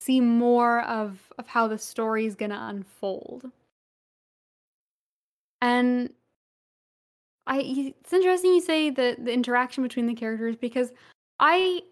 see 0.00 0.20
more 0.20 0.82
of 0.82 1.32
of 1.38 1.46
how 1.46 1.68
the 1.68 1.78
story 1.78 2.26
is 2.26 2.34
going 2.34 2.50
to 2.50 2.62
unfold. 2.62 3.50
And 5.60 6.10
I 7.46 7.58
it's 7.60 8.12
interesting 8.12 8.54
you 8.54 8.60
say 8.60 8.90
the 8.90 9.16
the 9.18 9.32
interaction 9.32 9.82
between 9.82 10.06
the 10.06 10.14
characters 10.14 10.56
because 10.56 10.92
I 11.38 11.82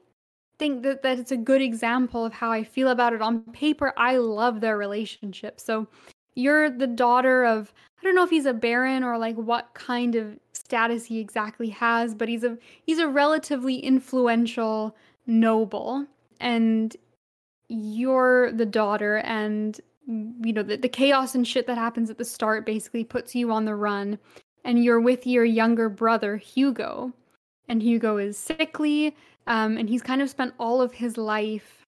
think 0.58 0.82
that, 0.82 1.02
that 1.02 1.18
it's 1.18 1.32
a 1.32 1.37
good 1.37 1.62
example 1.62 2.25
of 2.25 2.32
how 2.32 2.50
I 2.50 2.64
feel 2.64 2.88
about 2.88 3.12
it 3.12 3.23
on 3.23 3.40
paper. 3.52 3.92
I 3.96 4.16
love 4.16 4.61
their 4.61 4.76
relationship. 4.78 5.61
So 5.61 5.87
you're 6.34 6.70
the 6.70 6.87
daughter 6.87 7.44
of 7.44 7.73
I 8.00 8.04
don't 8.04 8.14
know 8.14 8.25
if 8.25 8.30
he's 8.30 8.46
a 8.46 8.52
baron 8.52 9.02
or 9.02 9.16
like 9.16 9.37
what 9.37 9.73
kind 9.73 10.14
of 10.14 10.38
status 10.52 11.06
he 11.06 11.20
exactly 11.20 11.70
has, 11.70 12.14
but 12.14 12.28
he's 12.28 12.44
a 12.44 12.58
he's 12.84 12.99
a 12.99 13.08
relatively 13.08 13.76
influential 13.76 14.94
noble 15.26 16.06
and 16.40 16.96
you're 17.68 18.52
the 18.52 18.66
daughter 18.66 19.18
and 19.18 19.80
you 20.06 20.52
know 20.52 20.62
the, 20.62 20.76
the 20.76 20.88
chaos 20.88 21.34
and 21.34 21.49
shit 21.49 21.66
that 21.66 21.78
happens 21.78 22.11
at 22.11 22.18
the 22.18 22.25
start 22.25 22.66
basically 22.66 23.04
puts 23.04 23.34
you 23.34 23.50
on 23.50 23.64
the 23.64 23.75
run 23.75 24.18
and 24.64 24.84
you're 24.84 25.00
with 25.00 25.26
your 25.26 25.44
younger 25.44 25.88
brother 25.88 26.37
Hugo 26.37 27.12
and 27.68 27.82
Hugo 27.82 28.18
is 28.18 28.37
sickly 28.37 29.16
um, 29.46 29.76
and 29.76 29.88
he's 29.88 30.02
kind 30.02 30.22
of 30.22 30.30
spent 30.30 30.54
all 30.58 30.80
of 30.80 30.92
his 30.94 31.16
life. 31.16 31.84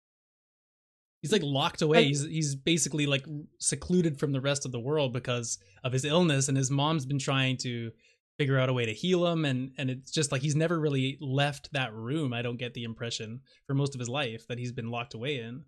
He's 1.23 1.33
like 1.33 1.43
locked 1.43 1.81
away. 1.81 1.99
Like, 1.99 2.07
he's 2.09 2.25
he's 2.25 2.55
basically 2.55 3.07
like 3.07 3.25
secluded 3.59 4.19
from 4.19 4.33
the 4.33 4.41
rest 4.41 4.67
of 4.67 4.73
the 4.73 4.81
world 4.81 5.13
because 5.13 5.59
of 5.83 5.93
his 5.93 6.05
illness, 6.05 6.49
and 6.49 6.57
his 6.57 6.71
mom's 6.71 7.07
been 7.07 7.19
trying 7.19 7.57
to 7.59 7.93
figure 8.37 8.59
out 8.59 8.69
a 8.69 8.73
way 8.73 8.85
to 8.85 8.93
heal 8.93 9.27
him, 9.27 9.45
and 9.45 9.71
and 9.79 9.91
it's 9.91 10.11
just 10.11 10.33
like 10.33 10.43
he's 10.43 10.57
never 10.57 10.79
really 10.79 11.17
left 11.21 11.73
that 11.73 11.95
room. 11.95 12.35
I 12.35 12.43
don't 12.43 12.59
get 12.59 12.75
the 12.75 12.85
impression 12.85 13.41
for 13.67 13.75
most 13.75 13.95
of 13.95 14.01
his 14.01 14.09
life 14.09 14.47
that 14.49 14.59
he's 14.59 14.73
been 14.73 14.91
locked 14.91 15.15
away 15.15 15.39
in. 15.39 15.65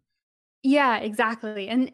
Yeah, 0.63 0.99
exactly. 0.99 1.69
And 1.69 1.91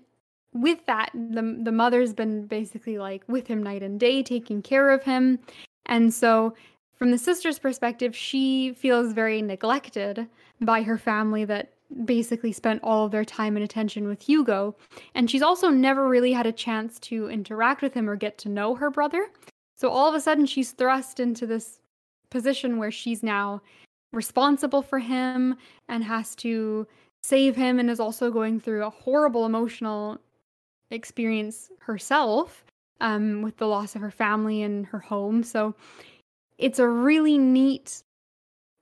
with 0.53 0.85
that, 0.87 1.11
the 1.15 1.61
the 1.63 1.73
mother's 1.73 2.15
been 2.15 2.47
basically 2.47 2.99
like 2.99 3.23
with 3.29 3.47
him 3.47 3.63
night 3.63 3.83
and 3.83 4.01
day, 4.01 4.23
taking 4.23 4.63
care 4.63 4.91
of 4.91 5.05
him. 5.05 5.39
And 5.87 6.13
so 6.13 6.55
from 7.03 7.11
the 7.11 7.19
sister's 7.19 7.59
perspective, 7.59 8.15
she 8.15 8.75
feels 8.75 9.13
very 9.13 9.43
neglected 9.43 10.29
by 10.61 10.85
her 10.85 10.97
family 10.97 11.45
that 11.45 11.73
basically 12.05 12.53
spent 12.53 12.81
all 12.85 13.05
of 13.05 13.11
their 13.11 13.25
time 13.25 13.57
and 13.57 13.65
attention 13.65 14.07
with 14.07 14.23
Hugo. 14.23 14.77
And 15.13 15.29
she's 15.29 15.43
also 15.43 15.69
never 15.69 16.09
really 16.09 16.33
had 16.33 16.47
a 16.47 16.53
chance 16.53 17.01
to 17.01 17.29
interact 17.29 17.83
with 17.83 17.93
him 17.93 18.09
or 18.09 18.15
get 18.15 18.39
to 18.39 18.49
know 18.49 18.77
her 18.77 18.89
brother. 18.89 19.33
So 19.75 19.89
all 19.89 20.09
of 20.09 20.15
a 20.15 20.21
sudden, 20.21 20.47
she's 20.47 20.71
thrust 20.71 21.19
into 21.19 21.45
this 21.45 21.81
position 22.31 22.79
where 22.79 22.93
she's 22.93 23.25
now 23.25 23.63
responsible 24.13 24.81
for 24.81 25.01
him 25.01 25.57
and 25.89 26.05
has 26.05 26.37
to 26.37 26.87
save 27.25 27.57
him 27.57 27.81
and 27.81 27.91
is 27.91 27.99
also 27.99 28.31
going 28.31 28.61
through 28.61 28.85
a 28.85 28.91
horrible 28.91 29.45
emotional 29.45 30.21
experience 30.93 31.69
herself 31.81 32.65
um, 33.01 33.43
with 33.43 33.57
the 33.57 33.67
loss 33.67 33.97
of 33.97 34.03
her 34.03 34.13
family 34.13 34.63
and 34.63 34.87
her 34.87 35.01
home. 35.01 35.43
So 35.43 35.75
it's 36.63 36.79
a 36.79 36.87
really 36.87 37.39
neat 37.39 38.03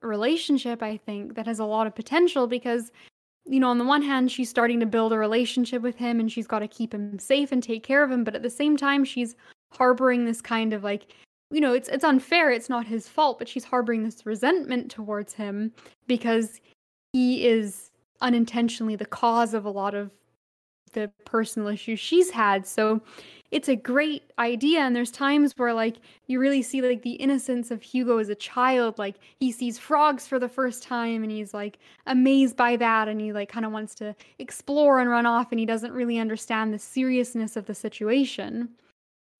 relationship, 0.03 0.83
I 0.83 0.99
think, 0.99 1.35
that 1.35 1.47
has 1.47 1.59
a 1.59 1.65
lot 1.65 1.87
of 1.87 1.95
potential 1.95 2.47
because, 2.47 2.93
you 3.47 3.59
know, 3.59 3.71
on 3.71 3.79
the 3.79 3.85
one 3.85 4.03
hand, 4.03 4.31
she's 4.31 4.51
starting 4.51 4.81
to 4.81 4.87
build 4.87 5.13
a 5.13 5.19
relationship 5.19 5.81
with 5.81 5.97
him 5.97 6.21
and 6.21 6.31
she's 6.31 6.47
got 6.47 6.61
to 6.61 6.69
keep 6.69 6.93
him 6.93 7.19
safe 7.19 7.53
and 7.53 7.63
take 7.63 7.83
care 7.83 8.05
of 8.05 8.11
him. 8.11 8.23
But 8.23 8.35
at 8.37 8.43
the 8.43 8.51
same 8.51 8.77
time, 8.77 9.05
she's 9.05 9.35
harboring 9.73 10.27
this 10.27 10.43
kind 10.43 10.75
of 10.75 10.85
like, 10.85 11.15
you 11.51 11.61
know, 11.61 11.73
it's 11.73 11.89
it's 11.89 12.05
unfair, 12.05 12.51
it's 12.51 12.69
not 12.69 12.87
his 12.87 13.09
fault, 13.09 13.39
but 13.39 13.49
she's 13.49 13.65
harboring 13.65 14.05
this 14.05 14.27
resentment 14.27 14.91
towards 14.91 15.33
him 15.33 15.73
because 16.07 16.61
he 17.13 17.47
is 17.47 17.91
unintentionally 18.21 18.95
the 18.95 19.07
cause 19.07 19.55
of 19.55 19.65
a 19.65 19.71
lot 19.71 19.95
of 19.95 20.11
the 20.93 21.11
personal 21.25 21.69
issues 21.69 21.99
she's 21.99 22.31
had. 22.31 22.67
So 22.67 23.01
it's 23.51 23.69
a 23.69 23.77
great 23.77 24.31
idea 24.39 24.81
and 24.81 24.95
there's 24.95 25.11
times 25.11 25.55
where 25.57 25.75
like 25.75 25.97
you 26.29 26.39
really 26.39 26.63
see 26.63 26.81
like 26.83 27.03
the 27.03 27.13
innocence 27.13 27.71
of 27.71 27.83
Hugo 27.83 28.19
as 28.19 28.29
a 28.29 28.35
child. 28.35 28.99
Like 28.99 29.17
he 29.39 29.51
sees 29.51 29.79
frogs 29.79 30.27
for 30.27 30.39
the 30.39 30.49
first 30.49 30.83
time 30.83 31.23
and 31.23 31.33
he's 31.33 31.53
like 31.53 31.79
amazed 32.07 32.57
by 32.57 32.77
that 32.77 33.09
and 33.09 33.21
he 33.21 33.33
like 33.33 33.49
kind 33.49 33.67
of 33.67 33.73
wants 33.73 33.95
to 33.97 34.15
explore 34.39 35.01
and 35.01 35.11
run 35.11 35.27
off 35.27 35.49
and 35.51 35.59
he 35.59 35.67
doesn't 35.67 35.93
really 35.93 36.19
understand 36.19 36.73
the 36.73 36.79
seriousness 36.79 37.57
of 37.57 37.67
the 37.67 37.75
situation. 37.75 38.69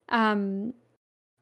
Um 0.09 0.73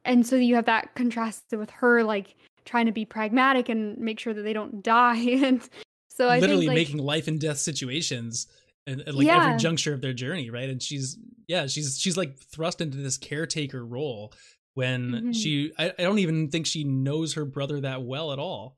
and 0.04 0.26
so 0.26 0.36
you 0.36 0.54
have 0.54 0.64
that 0.66 0.94
contrasted 0.94 1.58
with 1.58 1.70
her 1.70 2.04
like 2.04 2.36
trying 2.64 2.86
to 2.86 2.92
be 2.92 3.04
pragmatic 3.04 3.68
and 3.68 3.98
make 3.98 4.20
sure 4.20 4.32
that 4.32 4.42
they 4.42 4.52
don't 4.52 4.82
die. 4.82 5.16
And 5.42 5.68
so 6.08 6.28
I 6.28 6.38
literally 6.38 6.66
think, 6.66 6.68
like, 6.68 6.74
making 6.76 6.98
life 6.98 7.28
and 7.28 7.40
death 7.40 7.58
situations 7.58 8.46
and, 8.90 9.00
and 9.02 9.16
like 9.16 9.26
Yeah. 9.26 9.44
every 9.46 9.58
juncture 9.58 9.94
of 9.94 10.00
their 10.00 10.12
journey, 10.12 10.50
right? 10.50 10.68
And 10.68 10.82
she's 10.82 11.18
yeah, 11.46 11.66
she's 11.66 11.98
she's 11.98 12.16
like 12.16 12.38
thrust 12.38 12.80
into 12.80 12.98
this 12.98 13.16
caretaker 13.16 13.84
role 13.84 14.32
when 14.74 15.10
Mhm. 15.12 15.34
she 15.34 15.72
I, 15.78 15.90
I 15.98 16.02
don't 16.02 16.18
even 16.20 16.48
think 16.50 16.66
she 16.66 16.84
knows 16.84 17.34
her 17.34 17.44
brother 17.44 17.80
that 17.80 18.02
well 18.02 18.32
at 18.32 18.38
all. 18.38 18.76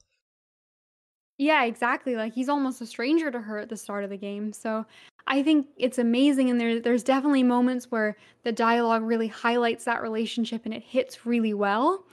Yeah, 1.38 1.64
exactly. 1.64 2.14
Like 2.14 2.35
he's 2.35 2.49
almost 2.49 2.81
a 2.81 2.87
stranger 2.87 3.31
to 3.31 3.40
her 3.40 3.59
at 3.59 3.69
the 3.69 3.76
start 3.76 4.04
of 4.04 4.11
the 4.11 4.16
game. 4.16 4.52
So 4.52 4.87
I 5.26 5.42
think 5.42 5.66
it's 5.76 5.99
amazing 5.99 6.50
and 6.50 6.61
there 6.61 6.78
there's 6.81 7.02
definitely 7.02 7.42
moments 7.42 7.90
where 7.90 8.16
the 8.45 8.52
dialogue 8.52 9.02
really 9.02 9.28
highlights 9.28 9.85
that 9.85 10.02
relationship 10.02 10.62
and 10.64 10.75
it 10.75 10.83
hits 10.83 11.26
really 11.26 11.54
well. 11.54 12.04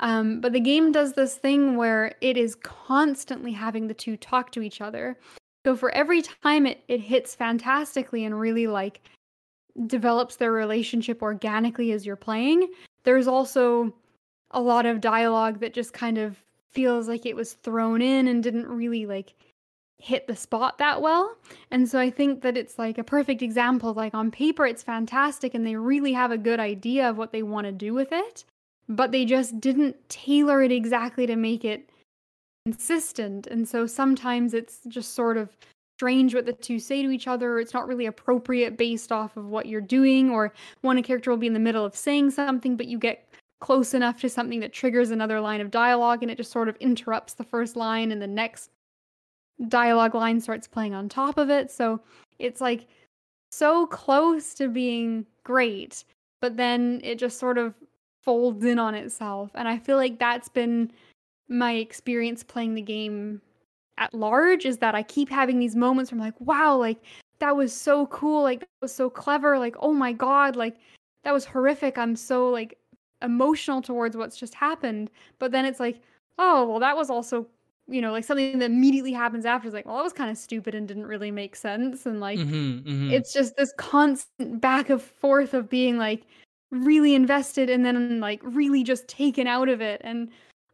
Um, 0.00 0.40
but 0.40 0.52
the 0.52 0.60
game 0.60 0.90
does 0.90 1.12
this 1.12 1.36
thing 1.36 1.76
where 1.76 2.14
it 2.20 2.36
is 2.36 2.56
constantly 2.56 3.52
having 3.52 3.86
the 3.86 3.94
two 3.94 4.16
talk 4.16 4.50
to 4.52 4.62
each 4.62 4.80
other. 4.80 5.16
So 5.64 5.76
for 5.76 5.90
every 5.92 6.22
time 6.22 6.66
it, 6.66 6.82
it 6.88 7.00
hits 7.00 7.34
fantastically 7.34 8.24
and 8.24 8.38
really 8.38 8.66
like 8.66 9.00
develops 9.86 10.36
their 10.36 10.52
relationship 10.52 11.22
organically 11.22 11.92
as 11.92 12.04
you're 12.04 12.16
playing, 12.16 12.68
there's 13.04 13.28
also 13.28 13.94
a 14.50 14.60
lot 14.60 14.86
of 14.86 15.00
dialogue 15.00 15.60
that 15.60 15.72
just 15.72 15.92
kind 15.92 16.18
of 16.18 16.42
feels 16.70 17.08
like 17.08 17.26
it 17.26 17.36
was 17.36 17.54
thrown 17.54 18.02
in 18.02 18.28
and 18.28 18.42
didn't 18.42 18.66
really 18.66 19.06
like 19.06 19.34
hit 19.98 20.26
the 20.26 20.34
spot 20.34 20.78
that 20.78 21.00
well. 21.00 21.36
And 21.70 21.88
so 21.88 21.98
I 21.98 22.10
think 22.10 22.42
that 22.42 22.56
it's 22.56 22.78
like 22.78 22.98
a 22.98 23.04
perfect 23.04 23.40
example. 23.40 23.94
Like 23.94 24.14
on 24.14 24.30
paper, 24.30 24.66
it's 24.66 24.82
fantastic 24.82 25.54
and 25.54 25.66
they 25.66 25.76
really 25.76 26.12
have 26.12 26.32
a 26.32 26.38
good 26.38 26.58
idea 26.58 27.08
of 27.08 27.18
what 27.18 27.32
they 27.32 27.42
want 27.42 27.66
to 27.66 27.72
do 27.72 27.94
with 27.94 28.08
it, 28.10 28.44
but 28.88 29.12
they 29.12 29.24
just 29.24 29.60
didn't 29.60 30.08
tailor 30.08 30.60
it 30.60 30.72
exactly 30.72 31.26
to 31.26 31.36
make 31.36 31.64
it 31.64 31.88
consistent. 32.64 33.46
And 33.46 33.68
so 33.68 33.86
sometimes 33.86 34.54
it's 34.54 34.80
just 34.88 35.14
sort 35.14 35.36
of 35.36 35.56
strange 35.98 36.34
what 36.34 36.46
the 36.46 36.52
two 36.52 36.78
say 36.78 37.02
to 37.02 37.10
each 37.10 37.26
other. 37.26 37.58
It's 37.58 37.74
not 37.74 37.86
really 37.86 38.06
appropriate 38.06 38.76
based 38.76 39.12
off 39.12 39.36
of 39.36 39.46
what 39.46 39.66
you're 39.66 39.80
doing, 39.80 40.30
or 40.30 40.52
one 40.80 41.02
character 41.02 41.30
will 41.30 41.38
be 41.38 41.46
in 41.46 41.52
the 41.52 41.60
middle 41.60 41.84
of 41.84 41.96
saying 41.96 42.30
something, 42.30 42.76
but 42.76 42.86
you 42.86 42.98
get 42.98 43.28
close 43.60 43.94
enough 43.94 44.20
to 44.20 44.28
something 44.28 44.58
that 44.60 44.72
triggers 44.72 45.10
another 45.10 45.40
line 45.40 45.60
of 45.60 45.70
dialogue 45.70 46.22
and 46.22 46.30
it 46.30 46.36
just 46.36 46.50
sort 46.50 46.68
of 46.68 46.76
interrupts 46.76 47.34
the 47.34 47.44
first 47.44 47.76
line 47.76 48.10
and 48.10 48.20
the 48.20 48.26
next 48.26 48.70
dialogue 49.68 50.16
line 50.16 50.40
starts 50.40 50.66
playing 50.66 50.94
on 50.94 51.08
top 51.08 51.38
of 51.38 51.48
it. 51.48 51.70
So 51.70 52.00
it's 52.40 52.60
like 52.60 52.88
so 53.52 53.86
close 53.86 54.54
to 54.54 54.66
being 54.66 55.26
great, 55.44 56.02
but 56.40 56.56
then 56.56 57.00
it 57.04 57.20
just 57.20 57.38
sort 57.38 57.58
of 57.58 57.74
folds 58.24 58.64
in 58.64 58.80
on 58.80 58.96
itself. 58.96 59.50
And 59.54 59.68
I 59.68 59.78
feel 59.78 59.96
like 59.96 60.18
that's 60.18 60.48
been 60.48 60.90
my 61.52 61.72
experience 61.74 62.42
playing 62.42 62.74
the 62.74 62.82
game 62.82 63.40
at 63.98 64.12
large 64.14 64.64
is 64.66 64.78
that 64.78 64.94
I 64.94 65.02
keep 65.02 65.28
having 65.28 65.58
these 65.58 65.76
moments 65.76 66.10
where 66.12 66.18
I'm 66.20 66.24
like, 66.24 66.40
wow, 66.40 66.76
like 66.76 66.98
that 67.40 67.56
was 67.56 67.72
so 67.74 68.06
cool, 68.08 68.42
like 68.42 68.60
that 68.60 68.68
was 68.80 68.94
so 68.94 69.10
clever, 69.10 69.58
like 69.58 69.76
oh 69.80 69.92
my 69.92 70.12
god, 70.12 70.56
like 70.56 70.76
that 71.24 71.32
was 71.32 71.44
horrific. 71.46 71.98
I'm 71.98 72.16
so 72.16 72.48
like 72.50 72.78
emotional 73.22 73.82
towards 73.82 74.16
what's 74.16 74.36
just 74.36 74.54
happened. 74.54 75.10
But 75.38 75.52
then 75.52 75.64
it's 75.64 75.80
like, 75.80 76.02
oh, 76.38 76.66
well 76.68 76.80
that 76.80 76.96
was 76.96 77.10
also, 77.10 77.46
you 77.88 78.00
know, 78.00 78.12
like 78.12 78.24
something 78.24 78.58
that 78.60 78.66
immediately 78.70 79.12
happens 79.12 79.44
after 79.46 79.68
is 79.68 79.74
like, 79.74 79.86
well, 79.86 79.96
that 79.96 80.04
was 80.04 80.12
kind 80.12 80.30
of 80.30 80.38
stupid 80.38 80.74
and 80.74 80.88
didn't 80.88 81.06
really 81.06 81.30
make 81.30 81.56
sense 81.56 82.06
and 82.06 82.20
like 82.20 82.38
Mhm, 82.40 82.82
mhm. 82.84 83.12
it's 83.12 83.32
just 83.32 83.56
this 83.56 83.72
constant 83.78 84.60
back 84.60 84.90
and 84.90 85.02
forth 85.02 85.54
of 85.54 85.68
being 85.68 85.98
like 85.98 86.24
really 86.70 87.14
invested 87.14 87.68
and 87.70 87.84
then 87.84 88.20
like 88.20 88.40
really 88.42 88.82
just 88.82 89.06
taken 89.08 89.46
out 89.46 89.68
of 89.68 89.80
it 89.80 90.00
and 90.04 90.30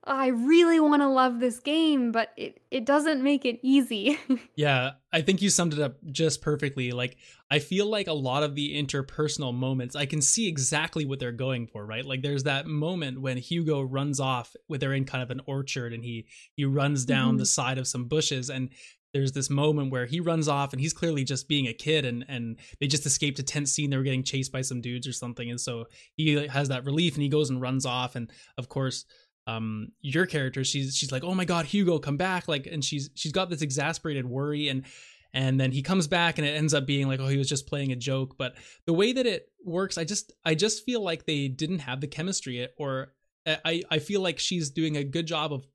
I 0.09 0.29
really 0.29 0.81
want 0.81 1.03
to 1.03 1.09
love 1.09 1.41
this 1.41 1.61
game 1.61 2.13
but 2.13 2.33
it 2.37 2.61
it 2.71 2.85
doesn't 2.85 3.23
make 3.23 3.45
it 3.45 3.61
easy. 3.63 4.19
Yeah, 4.57 4.93
I 5.13 5.21
think 5.21 5.41
you 5.41 5.51
summed 5.51 5.73
it 5.73 5.79
up 5.79 5.99
just 6.11 6.43
perfectly. 6.43 6.91
Like, 6.91 7.17
I 7.49 7.61
feel 7.61 7.87
like 7.87 8.09
a 8.09 8.13
lot 8.13 8.43
of 8.43 8.57
the 8.57 8.75
interpersonal 8.83 9.55
moments, 9.55 9.95
I 9.95 10.05
can 10.05 10.21
see 10.21 10.49
exactly 10.49 11.05
what 11.05 11.21
they're 11.21 11.31
going 11.31 11.69
for, 11.69 11.87
right? 11.87 12.05
Like, 12.05 12.23
there's 12.23 12.43
that 12.43 12.67
moment 12.67 13.21
when 13.21 13.37
Hugo 13.37 13.81
runs 13.83 14.19
off, 14.19 14.57
where 14.67 14.79
they're 14.79 14.95
in 14.95 15.05
kind 15.05 15.23
of 15.23 15.31
an 15.31 15.43
orchard, 15.47 15.93
and 15.93 16.05
he 16.05 16.27
he 16.57 16.65
runs 16.65 17.05
down 17.05 17.37
the 17.37 17.45
mm-hmm. 17.45 17.47
side 17.47 17.79
of 17.79 17.87
some 17.87 18.07
bushes, 18.07 18.51
and 18.51 18.71
there's 19.15 19.33
this 19.33 19.49
moment 19.49 19.93
where 19.93 20.07
he 20.07 20.19
runs 20.19 20.49
off, 20.49 20.73
and 20.73 20.81
he's 20.81 20.93
clearly 20.93 21.23
just 21.23 21.49
being 21.49 21.69
a 21.69 21.73
kid, 21.73 22.05
and 22.05 22.25
and 22.29 22.59
they 22.81 22.89
just 22.89 23.07
escaped 23.07 23.39
a 23.39 23.45
tense 23.45 23.73
scene. 23.73 23.91
They 23.91 23.97
were 23.97 24.03
getting 24.03 24.25
chased 24.25 24.51
by 24.51 24.63
some 24.63 24.81
dudes 24.81 25.07
or 25.07 25.13
something, 25.13 25.49
and 25.49 25.61
so 25.61 25.87
he 26.17 26.49
has 26.49 26.69
that 26.69 26.85
relief, 26.85 27.15
and 27.15 27.23
he 27.23 27.29
goes 27.29 27.49
and 27.49 27.61
runs 27.61 27.87
off, 27.87 28.17
and 28.17 28.31
of 28.57 28.69
course 28.69 29.05
um 29.49 29.91
your 30.03 30.27
character 30.27 30.63
she's 30.63 30.95
she's 30.95 31.11
like 31.11 31.25
oh 31.25 31.35
my 31.35 31.45
god 31.45 31.65
hugo 31.65 31.99
come 31.99 32.19
back 32.19 32.47
like 32.47 32.67
and 32.67 32.85
she's 32.85 33.11
she's 33.15 33.33
got 33.33 33.49
this 33.49 33.63
exasperated 33.63 34.29
worry 34.29 34.69
and 34.69 34.85
and 35.33 35.59
then 35.61 35.73
he 35.73 35.83
comes 35.83 36.07
back 36.07 36.39
and 36.39 36.47
it 36.47 36.51
ends 36.51 36.75
up 36.75 36.87
being 36.87 37.09
like 37.09 37.19
oh 37.19 37.29
he 37.29 37.39
was 37.39 37.49
just 37.49 37.67
playing 37.67 37.93
a 37.93 37.97
joke. 37.97 38.37
But 38.39 38.55
the 38.87 38.95
way 38.95 39.13
that 39.13 39.27
it 39.27 39.51
works 39.65 39.99
i 39.99 40.05
just 40.05 40.33
i 40.45 40.55
just 40.55 40.85
feel 40.85 41.03
like 41.03 41.27
they 41.27 41.49
didn't 41.49 41.81
have 41.81 42.01
the 42.01 42.07
chemistry 42.07 42.69
or 42.79 43.13
i 43.47 43.83
i 43.91 43.99
feel 43.99 44.21
like 44.21 44.39
she's 44.39 44.71
doing 44.71 44.97
a 44.97 45.05
good 45.05 45.27
job 45.27 45.53
of 45.53 45.67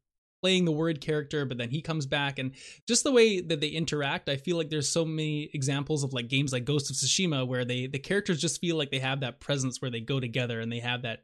playing 0.42 0.66
the 0.66 0.72
word 0.72 1.00
character 1.00 1.46
but 1.46 1.58
then 1.58 1.70
he 1.70 1.82
comes 1.82 2.06
back 2.06 2.40
and 2.40 2.54
just 2.88 3.04
the 3.04 3.12
way 3.12 3.40
that 3.40 3.62
they 3.62 3.68
interact 3.68 4.30
i 4.30 4.36
feel 4.36 4.58
like 4.58 4.70
there's 4.70 4.90
so 4.90 5.06
many 5.06 5.50
examples 5.54 6.04
of 6.04 6.14
like 6.14 6.28
games 6.28 6.52
like 6.52 6.66
ghost 6.66 6.90
of 6.90 6.96
tsushima 6.96 7.48
where 7.48 7.66
they 7.66 7.88
the 7.88 8.00
characters 8.00 8.42
just 8.42 8.60
feel 8.60 8.78
like 8.78 8.90
they 8.90 9.00
have 9.00 9.20
that 9.20 9.40
presence 9.40 9.82
where 9.82 9.92
they 9.92 10.02
go 10.02 10.20
together 10.20 10.60
and 10.60 10.72
they 10.72 10.80
have 10.80 11.04
that 11.04 11.20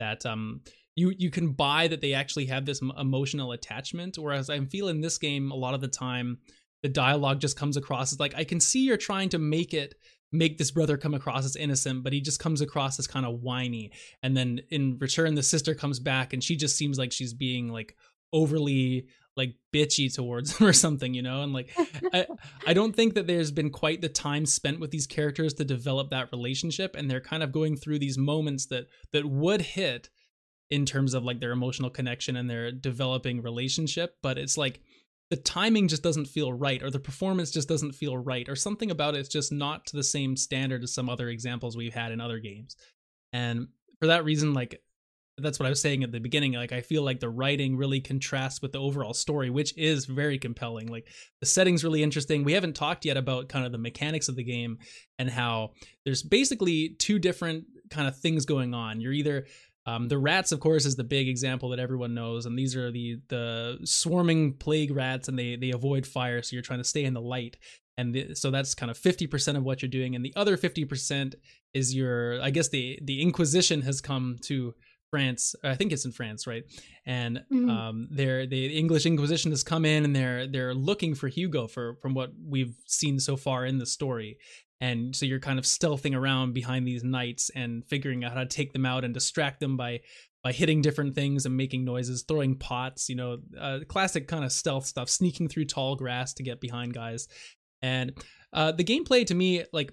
that 0.00 0.24
um 0.24 0.60
you 0.96 1.12
you 1.18 1.30
can 1.30 1.52
buy 1.52 1.88
that 1.88 2.00
they 2.00 2.14
actually 2.14 2.46
have 2.46 2.64
this 2.64 2.80
emotional 2.98 3.52
attachment 3.52 4.16
whereas 4.16 4.48
i'm 4.48 4.66
feeling 4.66 5.00
this 5.00 5.18
game 5.18 5.50
a 5.50 5.56
lot 5.56 5.74
of 5.74 5.80
the 5.80 5.88
time 5.88 6.38
the 6.82 6.88
dialogue 6.88 7.40
just 7.40 7.58
comes 7.58 7.76
across 7.76 8.12
as 8.12 8.20
like 8.20 8.34
i 8.36 8.44
can 8.44 8.60
see 8.60 8.84
you're 8.84 8.96
trying 8.96 9.28
to 9.28 9.38
make 9.38 9.74
it 9.74 9.94
make 10.34 10.58
this 10.58 10.72
brother 10.72 10.96
come 10.96 11.14
across 11.14 11.44
as 11.44 11.56
innocent 11.56 12.02
but 12.02 12.12
he 12.12 12.20
just 12.20 12.40
comes 12.40 12.60
across 12.60 12.98
as 12.98 13.06
kind 13.06 13.24
of 13.24 13.40
whiny. 13.40 13.92
And 14.22 14.36
then 14.36 14.60
in 14.70 14.98
return 14.98 15.34
the 15.34 15.42
sister 15.42 15.74
comes 15.74 16.00
back 16.00 16.32
and 16.32 16.42
she 16.42 16.56
just 16.56 16.76
seems 16.76 16.98
like 16.98 17.12
she's 17.12 17.32
being 17.32 17.68
like 17.68 17.96
overly 18.32 19.06
like 19.36 19.54
bitchy 19.72 20.12
towards 20.12 20.56
him 20.56 20.66
or 20.66 20.72
something 20.72 21.14
you 21.14 21.22
know? 21.22 21.42
And 21.42 21.52
like 21.52 21.70
I, 22.12 22.26
I 22.66 22.74
don't 22.74 22.94
think 22.94 23.14
that 23.14 23.26
there's 23.26 23.52
been 23.52 23.70
quite 23.70 24.00
the 24.00 24.08
time 24.08 24.44
spent 24.44 24.80
with 24.80 24.90
these 24.90 25.06
characters 25.06 25.54
to 25.54 25.64
develop 25.64 26.10
that 26.10 26.32
relationship 26.32 26.96
and 26.96 27.08
they're 27.08 27.20
kind 27.20 27.42
of 27.42 27.52
going 27.52 27.76
through 27.76 28.00
these 28.00 28.18
moments 28.18 28.66
that 28.66 28.86
that 29.12 29.24
would 29.24 29.62
hit 29.62 30.10
in 30.70 30.86
terms 30.86 31.14
of 31.14 31.24
like 31.24 31.40
their 31.40 31.52
emotional 31.52 31.90
connection 31.90 32.36
and 32.36 32.48
their 32.48 32.72
developing 32.72 33.42
relationship 33.42 34.16
but 34.22 34.38
it's 34.38 34.56
like 34.56 34.80
the 35.30 35.36
timing 35.36 35.88
just 35.88 36.02
doesn't 36.02 36.26
feel 36.26 36.52
right 36.52 36.82
or 36.82 36.90
the 36.90 36.98
performance 37.00 37.50
just 37.50 37.68
doesn't 37.68 37.92
feel 37.92 38.16
right 38.16 38.48
or 38.48 38.56
something 38.56 38.90
about 38.90 39.14
it's 39.14 39.28
just 39.28 39.52
not 39.52 39.86
to 39.86 39.96
the 39.96 40.04
same 40.04 40.36
standard 40.36 40.82
as 40.84 40.94
some 40.94 41.08
other 41.08 41.28
examples 41.28 41.76
we've 41.76 41.94
had 41.94 42.12
in 42.12 42.20
other 42.20 42.38
games. 42.38 42.76
And 43.32 43.68
for 44.00 44.08
that 44.08 44.24
reason 44.24 44.52
like 44.52 44.80
that's 45.38 45.58
what 45.58 45.66
i 45.66 45.68
was 45.68 45.80
saying 45.80 46.04
at 46.04 46.12
the 46.12 46.20
beginning 46.20 46.52
like 46.52 46.72
i 46.72 46.80
feel 46.80 47.02
like 47.02 47.18
the 47.18 47.28
writing 47.28 47.76
really 47.76 48.00
contrasts 48.00 48.62
with 48.62 48.70
the 48.70 48.80
overall 48.80 49.12
story 49.12 49.50
which 49.50 49.76
is 49.76 50.04
very 50.04 50.38
compelling 50.38 50.86
like 50.86 51.08
the 51.40 51.46
setting's 51.46 51.84
really 51.84 52.02
interesting. 52.02 52.44
We 52.44 52.52
haven't 52.52 52.76
talked 52.76 53.04
yet 53.04 53.16
about 53.16 53.48
kind 53.48 53.66
of 53.66 53.72
the 53.72 53.78
mechanics 53.78 54.28
of 54.28 54.36
the 54.36 54.44
game 54.44 54.78
and 55.18 55.28
how 55.28 55.72
there's 56.04 56.22
basically 56.22 56.96
two 56.98 57.18
different 57.18 57.64
kind 57.90 58.08
of 58.08 58.16
things 58.16 58.46
going 58.46 58.72
on. 58.72 59.00
You're 59.00 59.12
either 59.12 59.46
um, 59.86 60.08
the 60.08 60.18
rats, 60.18 60.52
of 60.52 60.60
course, 60.60 60.86
is 60.86 60.96
the 60.96 61.04
big 61.04 61.28
example 61.28 61.68
that 61.70 61.78
everyone 61.78 62.14
knows, 62.14 62.46
and 62.46 62.58
these 62.58 62.74
are 62.74 62.90
the 62.90 63.18
the 63.28 63.78
swarming 63.84 64.54
plague 64.54 64.94
rats, 64.94 65.28
and 65.28 65.38
they 65.38 65.56
they 65.56 65.70
avoid 65.70 66.06
fire, 66.06 66.42
so 66.42 66.54
you're 66.54 66.62
trying 66.62 66.80
to 66.80 66.84
stay 66.84 67.04
in 67.04 67.14
the 67.14 67.20
light, 67.20 67.56
and 67.98 68.14
the, 68.14 68.34
so 68.34 68.50
that's 68.50 68.74
kind 68.74 68.90
of 68.90 68.96
fifty 68.96 69.26
percent 69.26 69.58
of 69.58 69.64
what 69.64 69.82
you're 69.82 69.90
doing, 69.90 70.14
and 70.14 70.24
the 70.24 70.32
other 70.36 70.56
fifty 70.56 70.84
percent 70.84 71.34
is 71.74 71.94
your, 71.94 72.40
I 72.42 72.50
guess 72.50 72.68
the 72.70 72.98
the 73.02 73.20
Inquisition 73.20 73.82
has 73.82 74.00
come 74.00 74.36
to 74.44 74.74
France. 75.10 75.54
I 75.62 75.76
think 75.76 75.92
it's 75.92 76.04
in 76.04 76.10
France, 76.12 76.44
right? 76.44 76.64
And 77.06 77.42
mm-hmm. 77.52 77.70
um, 77.70 78.08
they're, 78.10 78.46
the 78.46 78.76
English 78.76 79.06
Inquisition 79.06 79.52
has 79.52 79.62
come 79.62 79.84
in 79.84 80.04
and 80.04 80.16
they're 80.16 80.48
they're 80.48 80.74
looking 80.74 81.14
for 81.14 81.28
Hugo 81.28 81.68
for 81.68 81.96
from 82.02 82.14
what 82.14 82.30
we've 82.44 82.74
seen 82.86 83.20
so 83.20 83.36
far 83.36 83.64
in 83.64 83.78
the 83.78 83.86
story 83.86 84.38
and 84.80 85.14
so 85.14 85.26
you're 85.26 85.40
kind 85.40 85.58
of 85.58 85.64
stealthing 85.64 86.16
around 86.16 86.52
behind 86.52 86.86
these 86.86 87.04
knights 87.04 87.50
and 87.54 87.84
figuring 87.86 88.24
out 88.24 88.32
how 88.32 88.40
to 88.40 88.46
take 88.46 88.72
them 88.72 88.86
out 88.86 89.04
and 89.04 89.14
distract 89.14 89.60
them 89.60 89.76
by 89.76 90.00
by 90.42 90.52
hitting 90.52 90.82
different 90.82 91.14
things 91.14 91.46
and 91.46 91.56
making 91.56 91.84
noises 91.84 92.22
throwing 92.28 92.56
pots 92.56 93.08
you 93.08 93.16
know 93.16 93.38
uh, 93.58 93.78
classic 93.88 94.28
kind 94.28 94.44
of 94.44 94.52
stealth 94.52 94.86
stuff 94.86 95.08
sneaking 95.08 95.48
through 95.48 95.64
tall 95.64 95.96
grass 95.96 96.34
to 96.34 96.42
get 96.42 96.60
behind 96.60 96.94
guys. 96.94 97.28
And 97.82 98.12
uh, 98.52 98.72
the 98.72 98.84
gameplay 98.84 99.26
to 99.26 99.34
me 99.34 99.64
like 99.72 99.92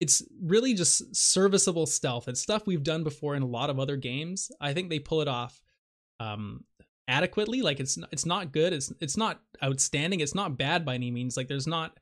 it's 0.00 0.22
really 0.42 0.74
just 0.74 1.16
serviceable 1.16 1.86
stealth. 1.86 2.28
It's 2.28 2.40
stuff 2.40 2.66
we've 2.66 2.82
done 2.82 3.02
before 3.02 3.34
in 3.34 3.42
a 3.42 3.46
lot 3.46 3.70
of 3.70 3.78
other 3.78 3.96
games. 3.96 4.50
I 4.60 4.74
think 4.74 4.90
they 4.90 4.98
pull 4.98 5.22
it 5.22 5.28
off 5.28 5.58
um, 6.20 6.64
adequately. 7.08 7.62
Like 7.62 7.80
it's 7.80 7.98
it's 8.12 8.26
not 8.26 8.52
good. 8.52 8.72
It's 8.72 8.92
it's 9.00 9.16
not 9.16 9.40
outstanding. 9.64 10.20
It's 10.20 10.34
not 10.34 10.58
bad 10.58 10.84
by 10.84 10.94
any 10.94 11.10
means. 11.10 11.36
Like 11.36 11.48
there's 11.48 11.66
not 11.66 11.98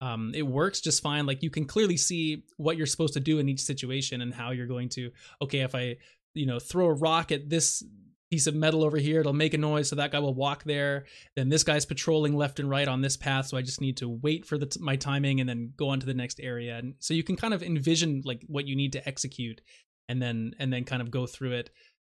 um, 0.00 0.32
it 0.34 0.42
works 0.42 0.80
just 0.80 1.02
fine. 1.02 1.26
Like 1.26 1.42
you 1.42 1.50
can 1.50 1.64
clearly 1.64 1.96
see 1.96 2.44
what 2.56 2.76
you're 2.76 2.86
supposed 2.86 3.14
to 3.14 3.20
do 3.20 3.38
in 3.38 3.48
each 3.48 3.60
situation 3.60 4.20
and 4.20 4.32
how 4.32 4.50
you're 4.50 4.66
going 4.66 4.88
to. 4.90 5.10
Okay, 5.42 5.60
if 5.60 5.74
I 5.74 5.96
you 6.34 6.46
know 6.46 6.58
throw 6.58 6.86
a 6.86 6.94
rock 6.94 7.32
at 7.32 7.48
this 7.48 7.82
piece 8.30 8.46
of 8.46 8.54
metal 8.54 8.84
over 8.84 8.98
here, 8.98 9.20
it'll 9.20 9.32
make 9.32 9.54
a 9.54 9.58
noise, 9.58 9.88
so 9.88 9.96
that 9.96 10.12
guy 10.12 10.18
will 10.18 10.34
walk 10.34 10.62
there. 10.64 11.06
Then 11.34 11.48
this 11.48 11.64
guy's 11.64 11.86
patrolling 11.86 12.36
left 12.36 12.60
and 12.60 12.68
right 12.68 12.86
on 12.86 13.00
this 13.00 13.16
path, 13.16 13.46
so 13.46 13.56
I 13.56 13.62
just 13.62 13.80
need 13.80 13.96
to 13.98 14.08
wait 14.08 14.44
for 14.44 14.58
t- 14.58 14.80
my 14.80 14.96
timing 14.96 15.40
and 15.40 15.48
then 15.48 15.72
go 15.76 15.88
on 15.88 16.00
to 16.00 16.06
the 16.06 16.14
next 16.14 16.38
area. 16.40 16.76
And 16.76 16.94
so 16.98 17.14
you 17.14 17.24
can 17.24 17.36
kind 17.36 17.54
of 17.54 17.62
envision 17.62 18.22
like 18.24 18.44
what 18.46 18.66
you 18.66 18.76
need 18.76 18.92
to 18.92 19.08
execute, 19.08 19.60
and 20.08 20.22
then 20.22 20.54
and 20.58 20.72
then 20.72 20.84
kind 20.84 21.02
of 21.02 21.10
go 21.10 21.26
through 21.26 21.52
it 21.52 21.70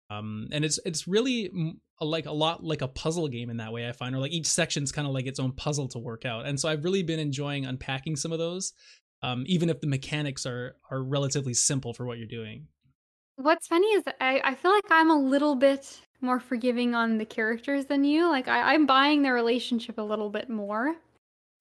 um 0.09 0.47
and 0.53 0.65
it's 0.65 0.79
it's 0.85 1.09
really 1.09 1.51
like 2.05 2.27
a 2.27 2.33
lot 2.33 2.63
like 2.63 2.83
a 2.83 2.89
puzzle 2.89 3.29
game 3.29 3.49
in 3.49 3.57
that 3.57 3.73
way 3.73 3.89
i 3.89 3.93
find 3.93 4.15
or 4.15 4.19
like 4.19 4.33
each 4.33 4.47
section's 4.47 4.93
kind 4.93 5.09
of 5.09 5.15
like 5.15 5.27
its 5.27 5.41
own 5.41 5.53
puzzle 5.53 5.89
to 5.89 5.99
work 5.99 6.25
out 6.25 6.45
and 6.47 6.61
so 6.61 6.69
i've 6.69 6.85
really 6.85 7.03
been 7.03 7.19
enjoying 7.19 7.65
unpacking 7.65 8.17
some 8.17 8.33
of 8.33 8.39
those 8.39 8.73
um 9.23 9.45
even 9.47 9.71
if 9.71 9.81
the 9.81 9.87
mechanics 9.87 10.45
are 10.45 10.77
are 10.91 11.03
relatively 11.03 11.55
simple 11.55 11.95
for 11.95 12.05
what 12.05 12.19
you're 12.19 12.27
doing. 12.27 12.67
What's 13.37 13.67
funny 13.67 13.87
is 13.89 14.03
i 14.21 14.41
i 14.45 14.55
feel 14.55 14.73
like 14.73 14.85
i'm 14.91 15.11
a 15.11 15.19
little 15.19 15.55
bit 15.55 16.01
more 16.21 16.41
forgiving 16.41 16.95
on 16.95 17.19
the 17.19 17.25
characters 17.25 17.87
than 17.87 18.05
you 18.05 18.29
like 18.29 18.49
I, 18.49 18.75
i'm 18.75 18.87
buying 18.87 19.23
their 19.23 19.35
relationship 19.35 19.99
a 19.99 20.03
little 20.03 20.31
bit 20.31 20.49
more 20.49 20.95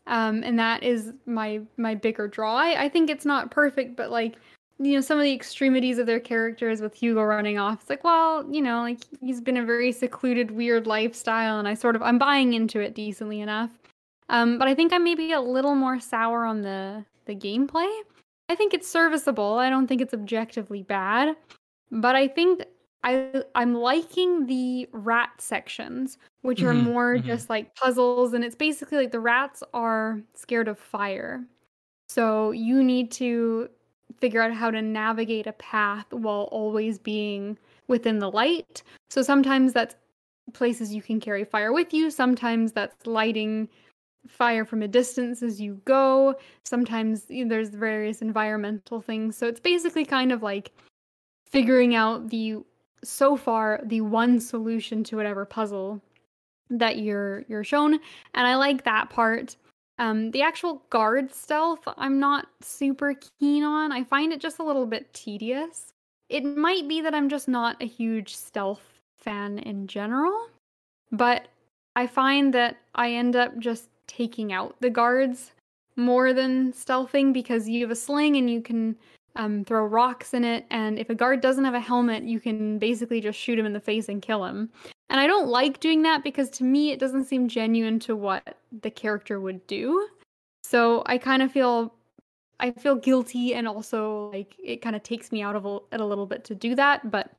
um 0.07 0.41
and 0.43 0.57
that 0.59 0.83
is 0.83 1.11
my 1.25 1.61
my 1.77 1.95
bigger 1.95 2.27
draw. 2.27 2.55
I, 2.55 2.85
I 2.85 2.89
think 2.89 3.09
it's 3.09 3.25
not 3.25 3.51
perfect 3.51 3.97
but 3.97 4.09
like 4.09 4.35
you 4.79 4.93
know 4.93 5.01
some 5.01 5.17
of 5.17 5.23
the 5.23 5.33
extremities 5.33 5.97
of 5.97 6.05
their 6.05 6.19
characters 6.19 6.81
with 6.81 6.93
Hugo 6.93 7.23
running 7.23 7.57
off. 7.57 7.81
It's 7.81 7.89
like, 7.89 8.03
well, 8.03 8.45
you 8.51 8.61
know, 8.61 8.81
like 8.81 8.99
he's 9.21 9.39
been 9.39 9.57
a 9.57 9.65
very 9.65 9.91
secluded, 9.91 10.51
weird 10.51 10.85
lifestyle, 10.85 11.59
and 11.59 11.67
I 11.67 11.73
sort 11.73 11.95
of 11.95 12.01
I'm 12.01 12.17
buying 12.17 12.53
into 12.53 12.79
it 12.79 12.93
decently 12.93 13.41
enough. 13.41 13.71
Um, 14.29 14.57
but 14.57 14.67
I 14.67 14.75
think 14.75 14.91
I'm 14.91 15.03
maybe 15.03 15.31
a 15.31 15.41
little 15.41 15.75
more 15.75 15.99
sour 15.99 16.45
on 16.45 16.61
the 16.61 17.05
the 17.25 17.35
gameplay. 17.35 17.89
I 18.49 18.55
think 18.55 18.73
it's 18.73 18.87
serviceable. 18.87 19.55
I 19.59 19.69
don't 19.69 19.87
think 19.87 20.01
it's 20.01 20.13
objectively 20.13 20.83
bad, 20.83 21.35
but 21.91 22.15
I 22.15 22.27
think 22.27 22.63
I 23.03 23.43
I'm 23.55 23.75
liking 23.75 24.45
the 24.45 24.89
rat 24.91 25.29
sections, 25.39 26.17
which 26.41 26.59
mm-hmm, 26.59 26.67
are 26.67 26.73
more 26.73 27.15
mm-hmm. 27.15 27.27
just 27.27 27.49
like 27.49 27.75
puzzles, 27.75 28.33
and 28.33 28.43
it's 28.43 28.55
basically 28.55 28.97
like 28.97 29.11
the 29.11 29.19
rats 29.21 29.63
are 29.73 30.21
scared 30.33 30.67
of 30.67 30.77
fire. 30.77 31.45
So 32.09 32.51
you 32.51 32.83
need 32.83 33.11
to 33.13 33.69
figure 34.19 34.41
out 34.41 34.53
how 34.53 34.71
to 34.71 34.81
navigate 34.81 35.47
a 35.47 35.53
path 35.53 36.05
while 36.11 36.49
always 36.51 36.97
being 36.97 37.57
within 37.87 38.19
the 38.19 38.31
light. 38.31 38.83
So 39.09 39.21
sometimes 39.21 39.73
that's 39.73 39.95
places 40.53 40.93
you 40.93 41.01
can 41.01 41.19
carry 41.19 41.43
fire 41.43 41.73
with 41.73 41.93
you, 41.93 42.11
sometimes 42.11 42.71
that's 42.71 43.07
lighting 43.07 43.67
fire 44.27 44.65
from 44.65 44.81
a 44.81 44.87
distance 44.87 45.43
as 45.43 45.61
you 45.61 45.79
go. 45.85 46.35
Sometimes 46.63 47.25
you 47.29 47.45
know, 47.45 47.49
there's 47.49 47.69
various 47.69 48.21
environmental 48.21 49.01
things. 49.01 49.37
So 49.37 49.47
it's 49.47 49.59
basically 49.59 50.05
kind 50.05 50.31
of 50.31 50.43
like 50.43 50.71
figuring 51.45 51.95
out 51.95 52.29
the 52.29 52.57
so 53.03 53.35
far 53.35 53.81
the 53.85 54.01
one 54.01 54.39
solution 54.39 55.03
to 55.03 55.15
whatever 55.15 55.45
puzzle 55.45 56.01
that 56.69 56.97
you're 56.97 57.43
you're 57.47 57.63
shown 57.63 57.93
and 57.93 58.47
I 58.47 58.55
like 58.55 58.83
that 58.83 59.09
part. 59.09 59.55
Um, 59.97 60.31
the 60.31 60.41
actual 60.41 60.81
guard 60.89 61.33
stealth, 61.33 61.87
I'm 61.97 62.19
not 62.19 62.47
super 62.61 63.15
keen 63.39 63.63
on. 63.63 63.91
I 63.91 64.03
find 64.03 64.33
it 64.33 64.41
just 64.41 64.59
a 64.59 64.63
little 64.63 64.85
bit 64.85 65.13
tedious. 65.13 65.93
It 66.29 66.43
might 66.43 66.87
be 66.87 67.01
that 67.01 67.13
I'm 67.13 67.29
just 67.29 67.47
not 67.47 67.81
a 67.81 67.85
huge 67.85 68.35
stealth 68.35 68.83
fan 69.17 69.59
in 69.59 69.87
general, 69.87 70.47
but 71.11 71.47
I 71.95 72.07
find 72.07 72.53
that 72.53 72.77
I 72.95 73.13
end 73.13 73.35
up 73.35 73.57
just 73.57 73.89
taking 74.07 74.51
out 74.51 74.75
the 74.81 74.89
guards 74.89 75.51
more 75.95 76.33
than 76.33 76.73
stealthing 76.73 77.31
because 77.31 77.69
you 77.69 77.81
have 77.81 77.91
a 77.91 77.95
sling 77.95 78.35
and 78.35 78.49
you 78.49 78.61
can 78.61 78.97
um, 79.35 79.63
throw 79.63 79.85
rocks 79.85 80.33
in 80.33 80.43
it. 80.43 80.65
And 80.69 80.99
if 80.99 81.09
a 81.09 81.15
guard 81.15 81.41
doesn't 81.41 81.63
have 81.63 81.73
a 81.73 81.79
helmet, 81.79 82.23
you 82.23 82.39
can 82.39 82.79
basically 82.79 83.21
just 83.21 83.39
shoot 83.39 83.57
him 83.57 83.65
in 83.65 83.73
the 83.73 83.79
face 83.79 84.09
and 84.09 84.21
kill 84.21 84.43
him. 84.45 84.69
And 85.09 85.19
I 85.19 85.27
don't 85.27 85.47
like 85.47 85.79
doing 85.79 86.01
that 86.03 86.23
because 86.23 86.49
to 86.51 86.63
me 86.63 86.91
it 86.91 86.99
doesn't 86.99 87.25
seem 87.25 87.47
genuine 87.47 87.99
to 87.99 88.15
what 88.15 88.57
the 88.81 88.89
character 88.89 89.39
would 89.39 89.65
do. 89.67 90.07
So 90.63 91.03
I 91.05 91.17
kind 91.17 91.41
of 91.41 91.51
feel 91.51 91.93
I 92.59 92.71
feel 92.71 92.95
guilty 92.95 93.53
and 93.53 93.67
also 93.67 94.31
like 94.33 94.55
it 94.63 94.81
kind 94.81 94.95
of 94.95 95.03
takes 95.03 95.31
me 95.31 95.41
out 95.41 95.55
of 95.55 95.65
it 95.91 95.99
a 95.99 96.05
little 96.05 96.25
bit 96.25 96.43
to 96.45 96.55
do 96.55 96.73
that, 96.75 97.11
but 97.11 97.31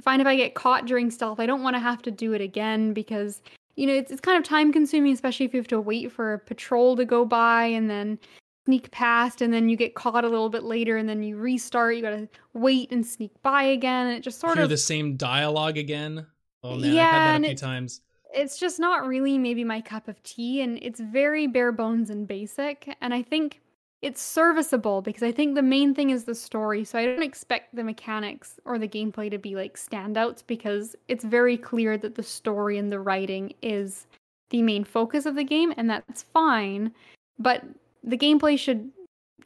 I 0.00 0.02
find 0.02 0.20
if 0.20 0.26
I 0.26 0.34
get 0.34 0.54
caught 0.54 0.86
during 0.86 1.10
stealth, 1.10 1.38
I 1.38 1.46
don't 1.46 1.62
want 1.62 1.76
to 1.76 1.80
have 1.80 2.02
to 2.02 2.10
do 2.10 2.32
it 2.32 2.40
again 2.40 2.92
because 2.92 3.42
you 3.76 3.86
know, 3.86 3.94
it's 3.94 4.10
it's 4.10 4.20
kind 4.20 4.38
of 4.38 4.44
time 4.44 4.72
consuming 4.72 5.12
especially 5.12 5.46
if 5.46 5.54
you 5.54 5.60
have 5.60 5.68
to 5.68 5.80
wait 5.80 6.10
for 6.10 6.34
a 6.34 6.38
patrol 6.38 6.96
to 6.96 7.04
go 7.04 7.24
by 7.24 7.64
and 7.64 7.88
then 7.88 8.18
sneak 8.66 8.90
past 8.90 9.42
and 9.42 9.52
then 9.52 9.68
you 9.68 9.76
get 9.76 9.94
caught 9.94 10.24
a 10.24 10.28
little 10.28 10.50
bit 10.50 10.62
later 10.62 10.96
and 10.96 11.08
then 11.08 11.22
you 11.22 11.36
restart, 11.36 11.96
you 11.96 12.02
got 12.02 12.10
to 12.10 12.28
wait 12.54 12.92
and 12.92 13.04
sneak 13.04 13.32
by 13.42 13.62
again 13.62 14.06
and 14.06 14.16
it 14.16 14.20
just 14.20 14.40
sort 14.40 14.54
Hear 14.54 14.64
of 14.64 14.70
the 14.70 14.76
same 14.76 15.16
dialogue 15.16 15.78
again. 15.78 16.26
Oh 16.62 16.76
man, 16.76 16.92
yeah, 16.92 17.06
I've 17.06 17.12
had 17.12 17.42
that 17.42 17.44
a 17.44 17.48
few 17.48 17.56
times. 17.56 18.00
It's 18.34 18.58
just 18.58 18.78
not 18.78 19.06
really 19.06 19.36
maybe 19.36 19.64
my 19.64 19.80
cup 19.80 20.08
of 20.08 20.22
tea, 20.22 20.62
and 20.62 20.78
it's 20.80 21.00
very 21.00 21.46
bare 21.46 21.72
bones 21.72 22.10
and 22.10 22.26
basic. 22.26 22.96
And 23.00 23.12
I 23.12 23.22
think 23.22 23.60
it's 24.00 24.20
serviceable 24.20 25.00
because 25.02 25.22
I 25.22 25.32
think 25.32 25.54
the 25.54 25.62
main 25.62 25.94
thing 25.94 26.10
is 26.10 26.24
the 26.24 26.34
story. 26.34 26.84
So 26.84 26.98
I 26.98 27.06
don't 27.06 27.22
expect 27.22 27.74
the 27.74 27.84
mechanics 27.84 28.58
or 28.64 28.78
the 28.78 28.88
gameplay 28.88 29.30
to 29.30 29.38
be 29.38 29.54
like 29.54 29.76
standouts 29.76 30.42
because 30.46 30.96
it's 31.08 31.24
very 31.24 31.56
clear 31.56 31.96
that 31.98 32.14
the 32.14 32.22
story 32.22 32.78
and 32.78 32.90
the 32.90 33.00
writing 33.00 33.54
is 33.62 34.06
the 34.50 34.62
main 34.62 34.84
focus 34.84 35.26
of 35.26 35.34
the 35.34 35.44
game, 35.44 35.72
and 35.76 35.88
that's 35.88 36.22
fine. 36.22 36.92
But 37.38 37.64
the 38.02 38.18
gameplay 38.18 38.58
should 38.58 38.90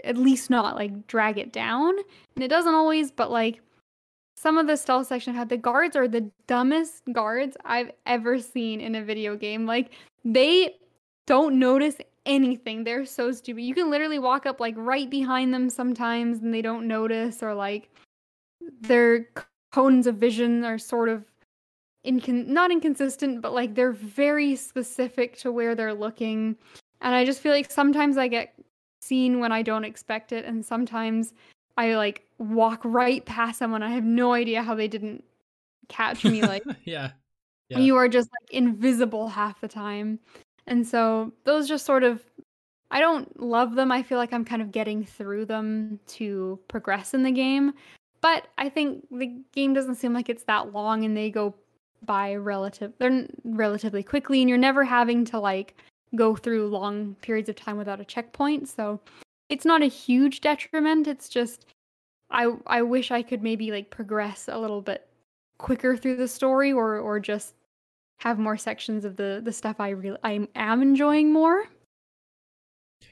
at 0.05 0.17
least 0.17 0.51
not 0.51 0.77
like 0.77 1.07
drag 1.07 1.39
it 1.39 1.53
down. 1.53 1.95
And 2.35 2.45
it 2.45 2.49
doesn't 2.49 2.75
always, 2.75 3.11
but 3.11 3.31
like 3.31 3.61
some 4.37 4.59
of 4.59 4.67
the 4.67 4.77
stealth 4.77 5.07
section 5.07 5.35
had 5.35 5.49
the 5.49 5.57
guards 5.57 5.97
are 5.97 6.07
the 6.07 6.31
dumbest 6.47 7.03
guards 7.13 7.57
I've 7.65 7.91
ever 8.05 8.39
seen 8.39 8.81
in 8.81 8.95
a 8.95 9.03
video 9.03 9.35
game. 9.35 9.67
Like 9.67 9.93
they 10.25 10.77
don't 11.27 11.59
notice 11.59 11.97
anything. 12.27 12.85
They're 12.85 13.07
so 13.07 13.33
stupid. 13.33 13.63
You 13.63 13.75
can 13.75 13.91
literally 13.91 14.19
walk 14.19 14.45
up 14.45 14.61
like 14.61 14.75
right 14.77 15.09
behind 15.09 15.55
them 15.55 15.71
sometimes 15.71 16.41
and 16.41 16.53
they 16.53 16.61
don't 16.61 16.87
notice 16.87 17.43
or 17.43 17.55
like 17.55 17.89
their 18.83 19.27
cones 19.73 20.07
of 20.07 20.17
vision 20.17 20.65
are 20.65 20.79
sort 20.79 21.09
of 21.09 21.25
incon- 22.07 22.47
not 22.47 22.71
inconsistent, 22.71 23.41
but 23.41 23.55
like 23.55 23.75
they're 23.75 23.93
very 23.93 24.55
specific 24.55 25.39
to 25.39 25.51
where 25.51 25.75
they're 25.75 25.95
looking. 25.95 26.57
And 27.01 27.15
I 27.15 27.25
just 27.25 27.41
feel 27.41 27.53
like 27.53 27.71
sometimes 27.71 28.19
I 28.19 28.29
get 28.29 28.55
seen 29.01 29.41
when 29.41 29.53
I 29.53 29.63
don't 29.63 29.85
expect 29.85 30.33
it 30.33 30.45
and 30.45 30.65
sometimes 30.65 31.33
I 31.79 31.95
like 31.95 32.26
walk 32.39 32.81
right 32.85 33.25
past 33.25 33.59
someone. 33.59 33.83
I 33.83 33.91
have 33.91 34.05
no 34.05 34.33
idea 34.33 34.63
how 34.63 34.75
they 34.75 34.89
didn't 34.89 35.25
catch 35.89 36.25
me. 36.25 36.43
Like, 36.43 36.65
yeah. 36.85 37.13
yeah. 37.69 37.79
You 37.79 37.97
are 37.97 38.09
just 38.09 38.29
like 38.41 38.51
invisible 38.53 39.29
half 39.29 39.61
the 39.61 39.69
time. 39.69 40.19
And 40.67 40.87
so 40.87 41.33
those 41.45 41.69
just 41.69 41.87
sort 41.87 42.03
of 42.03 42.23
I 42.91 43.01
don't 43.01 43.41
love 43.41 43.75
them. 43.75 43.91
I 43.91 44.03
feel 44.03 44.19
like 44.19 44.33
I'm 44.33 44.45
kind 44.45 44.63
of 44.63 44.71
getting 44.71 45.05
through 45.05 45.47
them 45.47 45.99
to 46.09 46.59
progress 46.69 47.15
in 47.15 47.23
the 47.25 47.33
game. 47.33 47.73
But 48.21 48.49
I 48.59 48.69
think 48.69 49.07
the 49.11 49.39
game 49.53 49.75
doesn't 49.75 49.97
seem 49.97 50.13
like 50.13 50.29
it's 50.29 50.45
that 50.45 50.73
long 50.73 51.05
and 51.05 51.17
they 51.17 51.31
go 51.31 51.55
by 52.05 52.35
relative 52.35 52.93
they're 52.99 53.27
relatively 53.43 54.03
quickly 54.03 54.41
and 54.41 54.49
you're 54.49 54.59
never 54.59 54.85
having 54.85 55.25
to 55.25 55.41
like 55.41 55.75
go 56.15 56.37
through 56.37 56.69
long 56.69 57.17
periods 57.21 57.49
of 57.49 57.57
time 57.57 57.77
without 57.77 58.01
a 58.01 58.05
checkpoint. 58.05 58.69
So 58.69 59.01
it's 59.49 59.65
not 59.65 59.83
a 59.83 59.87
huge 59.87 60.41
detriment. 60.41 61.07
It's 61.07 61.29
just 61.29 61.67
I 62.37 62.55
I 62.67 62.83
wish 62.83 63.11
I 63.11 63.23
could 63.23 63.43
maybe 63.43 63.73
like 63.73 63.91
progress 63.91 64.49
a 64.49 64.59
little 64.59 64.83
bit 64.83 65.09
quicker 65.59 65.97
through 65.97 66.17
the 66.17 66.29
story 66.29 66.73
or 66.73 66.99
or 66.99 67.19
just 67.19 67.55
have 68.19 68.39
more 68.39 68.59
sections 68.59 69.05
of 69.05 69.17
the 69.17 69.41
the 69.43 69.53
stuff 69.53 69.77
I 69.81 69.91
really 69.91 70.19
I 70.23 70.47
am 70.55 70.83
enjoying 70.83 71.33
more. 71.33 71.65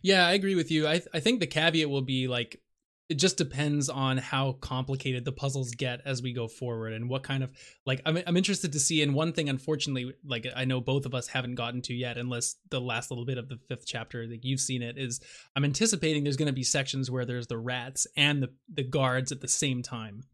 Yeah, 0.02 0.26
I 0.26 0.32
agree 0.32 0.54
with 0.54 0.70
you. 0.70 0.86
I 0.86 0.98
th- 0.98 1.08
I 1.14 1.20
think 1.20 1.40
the 1.40 1.46
caveat 1.46 1.88
will 1.88 2.02
be 2.02 2.28
like 2.28 2.60
it 3.08 3.14
just 3.14 3.36
depends 3.36 3.88
on 3.88 4.16
how 4.16 4.52
complicated 4.52 5.24
the 5.24 5.32
puzzles 5.32 5.72
get 5.72 6.00
as 6.06 6.22
we 6.22 6.32
go 6.32 6.48
forward 6.48 6.92
and 6.94 7.08
what 7.08 7.22
kind 7.22 7.44
of 7.44 7.50
like 7.84 8.00
I'm 8.06 8.18
I'm 8.26 8.36
interested 8.36 8.72
to 8.72 8.80
see 8.80 9.02
and 9.02 9.14
one 9.14 9.32
thing 9.32 9.48
unfortunately 9.48 10.14
like 10.24 10.46
I 10.56 10.64
know 10.64 10.80
both 10.80 11.04
of 11.04 11.14
us 11.14 11.28
haven't 11.28 11.56
gotten 11.56 11.82
to 11.82 11.94
yet 11.94 12.16
unless 12.16 12.56
the 12.70 12.80
last 12.80 13.10
little 13.10 13.26
bit 13.26 13.38
of 13.38 13.48
the 13.48 13.58
fifth 13.68 13.86
chapter 13.86 14.26
like 14.26 14.44
you've 14.44 14.60
seen 14.60 14.82
it 14.82 14.96
is 14.96 15.20
I'm 15.54 15.64
anticipating 15.64 16.24
there's 16.24 16.36
going 16.36 16.46
to 16.46 16.52
be 16.52 16.62
sections 16.62 17.10
where 17.10 17.26
there's 17.26 17.46
the 17.46 17.58
rats 17.58 18.06
and 18.16 18.42
the 18.42 18.52
the 18.72 18.84
guards 18.84 19.32
at 19.32 19.40
the 19.40 19.48
same 19.48 19.82
time 19.82 20.24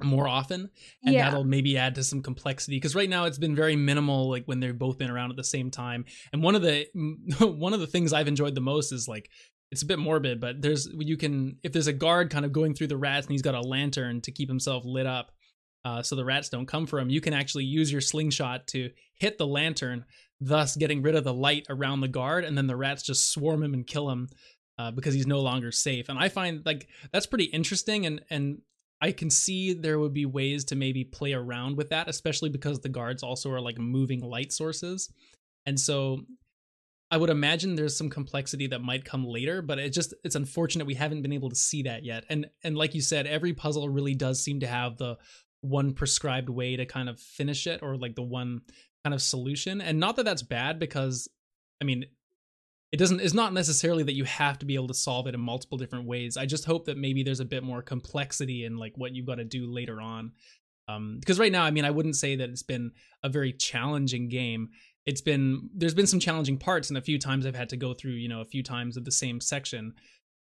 more 0.00 0.28
often 0.28 0.70
and 1.04 1.14
yeah. 1.14 1.24
that'll 1.24 1.44
maybe 1.44 1.76
add 1.76 1.96
to 1.96 2.04
some 2.04 2.22
complexity 2.22 2.76
because 2.76 2.94
right 2.94 3.10
now 3.10 3.24
it's 3.24 3.38
been 3.38 3.56
very 3.56 3.74
minimal 3.74 4.30
like 4.30 4.44
when 4.46 4.60
they've 4.60 4.78
both 4.78 4.96
been 4.96 5.10
around 5.10 5.30
at 5.30 5.36
the 5.36 5.44
same 5.44 5.70
time 5.70 6.04
and 6.32 6.42
one 6.42 6.54
of 6.54 6.62
the 6.62 6.86
one 7.40 7.74
of 7.74 7.80
the 7.80 7.86
things 7.88 8.12
i've 8.12 8.28
enjoyed 8.28 8.54
the 8.54 8.60
most 8.60 8.92
is 8.92 9.08
like 9.08 9.28
it's 9.70 9.82
a 9.82 9.86
bit 9.86 9.98
morbid 9.98 10.40
but 10.40 10.60
there's 10.60 10.88
you 10.98 11.16
can 11.16 11.56
if 11.62 11.72
there's 11.72 11.86
a 11.86 11.92
guard 11.92 12.30
kind 12.30 12.44
of 12.44 12.52
going 12.52 12.74
through 12.74 12.86
the 12.86 12.96
rats 12.96 13.26
and 13.26 13.32
he's 13.32 13.42
got 13.42 13.54
a 13.54 13.60
lantern 13.60 14.20
to 14.20 14.32
keep 14.32 14.48
himself 14.48 14.84
lit 14.84 15.06
up 15.06 15.32
uh, 15.84 16.02
so 16.02 16.14
the 16.14 16.24
rats 16.24 16.48
don't 16.48 16.66
come 16.66 16.86
for 16.86 16.98
him 16.98 17.08
you 17.08 17.20
can 17.20 17.32
actually 17.32 17.64
use 17.64 17.90
your 17.90 18.00
slingshot 18.00 18.66
to 18.66 18.90
hit 19.14 19.38
the 19.38 19.46
lantern 19.46 20.04
thus 20.40 20.76
getting 20.76 21.02
rid 21.02 21.14
of 21.14 21.24
the 21.24 21.32
light 21.32 21.66
around 21.70 22.00
the 22.00 22.08
guard 22.08 22.44
and 22.44 22.56
then 22.56 22.66
the 22.66 22.76
rats 22.76 23.02
just 23.02 23.32
swarm 23.32 23.62
him 23.62 23.74
and 23.74 23.86
kill 23.86 24.10
him 24.10 24.28
uh, 24.78 24.90
because 24.90 25.14
he's 25.14 25.26
no 25.26 25.40
longer 25.40 25.72
safe 25.72 26.08
and 26.08 26.18
i 26.18 26.28
find 26.28 26.64
like 26.66 26.88
that's 27.12 27.26
pretty 27.26 27.44
interesting 27.44 28.06
and 28.06 28.22
and 28.30 28.60
I 29.00 29.12
can 29.12 29.30
see 29.30 29.72
there 29.72 29.98
would 29.98 30.12
be 30.12 30.26
ways 30.26 30.64
to 30.66 30.76
maybe 30.76 31.04
play 31.04 31.32
around 31.32 31.76
with 31.76 31.88
that, 31.90 32.08
especially 32.08 32.50
because 32.50 32.80
the 32.80 32.88
guards 32.88 33.22
also 33.22 33.50
are 33.50 33.60
like 33.60 33.78
moving 33.78 34.20
light 34.20 34.52
sources. 34.52 35.10
And 35.66 35.78
so 35.78 36.20
I 37.10 37.16
would 37.16 37.30
imagine 37.30 37.74
there's 37.74 37.96
some 37.96 38.10
complexity 38.10 38.68
that 38.68 38.82
might 38.82 39.04
come 39.04 39.24
later, 39.24 39.62
but 39.62 39.78
it 39.78 39.90
just 39.90 40.14
it's 40.22 40.36
unfortunate 40.36 40.86
we 40.86 40.94
haven't 40.94 41.22
been 41.22 41.32
able 41.32 41.50
to 41.50 41.56
see 41.56 41.82
that 41.82 42.04
yet. 42.04 42.24
And 42.28 42.48
and 42.62 42.76
like 42.76 42.94
you 42.94 43.00
said, 43.00 43.26
every 43.26 43.52
puzzle 43.52 43.88
really 43.88 44.14
does 44.14 44.42
seem 44.42 44.60
to 44.60 44.66
have 44.66 44.96
the 44.96 45.18
one 45.62 45.92
prescribed 45.92 46.48
way 46.48 46.76
to 46.76 46.86
kind 46.86 47.08
of 47.08 47.20
finish 47.20 47.66
it 47.66 47.82
or 47.82 47.96
like 47.96 48.14
the 48.14 48.22
one 48.22 48.62
kind 49.04 49.12
of 49.12 49.20
solution. 49.20 49.80
And 49.80 49.98
not 49.98 50.16
that 50.16 50.24
that's 50.24 50.42
bad 50.42 50.78
because 50.78 51.28
I 51.80 51.84
mean, 51.84 52.04
it 52.92 52.98
doesn't 52.98 53.20
it's 53.20 53.34
not 53.34 53.52
necessarily 53.52 54.02
that 54.02 54.14
you 54.14 54.24
have 54.24 54.58
to 54.58 54.66
be 54.66 54.74
able 54.74 54.88
to 54.88 54.94
solve 54.94 55.26
it 55.26 55.34
in 55.34 55.40
multiple 55.40 55.78
different 55.78 56.06
ways 56.06 56.36
i 56.36 56.46
just 56.46 56.64
hope 56.64 56.86
that 56.86 56.98
maybe 56.98 57.22
there's 57.22 57.40
a 57.40 57.44
bit 57.44 57.62
more 57.62 57.82
complexity 57.82 58.64
in 58.64 58.76
like 58.76 58.92
what 58.96 59.14
you've 59.14 59.26
got 59.26 59.36
to 59.36 59.44
do 59.44 59.72
later 59.72 60.00
on 60.00 60.32
um 60.88 61.18
because 61.20 61.38
right 61.38 61.52
now 61.52 61.62
i 61.62 61.70
mean 61.70 61.84
i 61.84 61.90
wouldn't 61.90 62.16
say 62.16 62.36
that 62.36 62.50
it's 62.50 62.62
been 62.62 62.90
a 63.22 63.28
very 63.28 63.52
challenging 63.52 64.28
game 64.28 64.70
it's 65.06 65.20
been 65.20 65.68
there's 65.74 65.94
been 65.94 66.06
some 66.06 66.20
challenging 66.20 66.58
parts 66.58 66.88
and 66.88 66.98
a 66.98 67.02
few 67.02 67.18
times 67.18 67.46
i've 67.46 67.54
had 67.54 67.68
to 67.68 67.76
go 67.76 67.94
through 67.94 68.12
you 68.12 68.28
know 68.28 68.40
a 68.40 68.44
few 68.44 68.62
times 68.62 68.96
of 68.96 69.04
the 69.04 69.12
same 69.12 69.40
section 69.40 69.94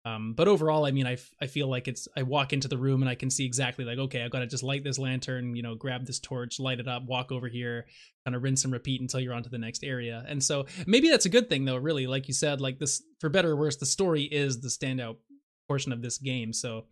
um, 0.07 0.35
but 0.35 0.49
overall, 0.49 0.85
I 0.85 0.91
mean, 0.91 1.07
I, 1.07 1.17
I 1.41 1.47
feel 1.47 1.67
like 1.67 1.89
it's 1.89 2.09
I 2.15 2.25
walk 2.25 2.53
into 2.53 2.69
the 2.69 2.77
room 2.77 3.01
and 3.01 3.09
I 3.09 3.15
can 3.15 3.31
see 3.31 3.47
exactly 3.47 3.87
like 3.87 3.99
okay, 3.99 4.23
I've 4.23 4.31
got 4.31 4.41
to 4.41 4.47
just 4.47 4.63
light 4.63 4.85
this 4.85 4.99
lantern, 4.99 5.57
you 5.57 5.63
know, 5.63 5.75
grab 5.75 6.05
this 6.05 6.21
torch, 6.21 6.61
light 6.61 6.79
it 6.79 6.87
up, 6.87 7.05
walk 7.07 7.33
over 7.33 7.49
here, 7.49 7.87
kind 8.27 8.35
of 8.35 8.43
rinse 8.43 8.65
and 8.65 8.73
repeat 8.73 9.01
until 9.01 9.21
you're 9.21 9.33
onto 9.33 9.49
the 9.49 9.59
next 9.59 9.83
area. 9.83 10.23
And 10.29 10.43
so 10.43 10.67
maybe 10.87 11.09
that's 11.09 11.25
a 11.25 11.31
good 11.31 11.49
thing 11.49 11.65
though, 11.65 11.77
really. 11.77 12.07
Like 12.07 12.29
you 12.29 12.35
said, 12.35 12.61
like 12.61 12.79
this 12.79 13.03
for 13.19 13.31
better 13.31 13.53
or 13.53 13.57
worse, 13.57 13.77
the 13.77 13.87
story 13.87 14.25
is 14.25 14.61
the 14.61 14.69
standout 14.69 15.17
portion 15.69 15.91
of 15.91 16.03
this 16.03 16.19
game. 16.19 16.53
So 16.53 16.85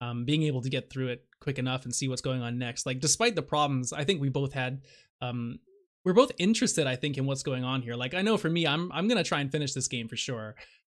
um, 0.00 0.24
being 0.24 0.42
able 0.42 0.62
to 0.62 0.68
get 0.68 0.90
through 0.90 1.08
it 1.08 1.24
quick 1.40 1.60
enough 1.60 1.84
and 1.84 1.94
see 1.94 2.08
what's 2.08 2.20
going 2.20 2.42
on 2.42 2.58
next, 2.58 2.84
like 2.84 2.98
despite 2.98 3.36
the 3.36 3.42
problems, 3.42 3.92
I 3.92 4.02
think 4.02 4.20
we 4.20 4.28
both 4.28 4.52
had 4.52 4.82
um, 5.22 5.60
we're 6.06 6.14
both 6.14 6.32
interested 6.38 6.86
i 6.86 6.96
think 6.96 7.18
in 7.18 7.26
what's 7.26 7.42
going 7.42 7.64
on 7.64 7.82
here 7.82 7.94
like 7.94 8.14
i 8.14 8.22
know 8.22 8.38
for 8.38 8.48
me 8.48 8.66
i'm 8.66 8.90
i'm 8.92 9.06
gonna 9.06 9.22
try 9.22 9.40
and 9.40 9.52
finish 9.52 9.74
this 9.74 9.88
game 9.88 10.08
for 10.08 10.16
sure 10.16 10.54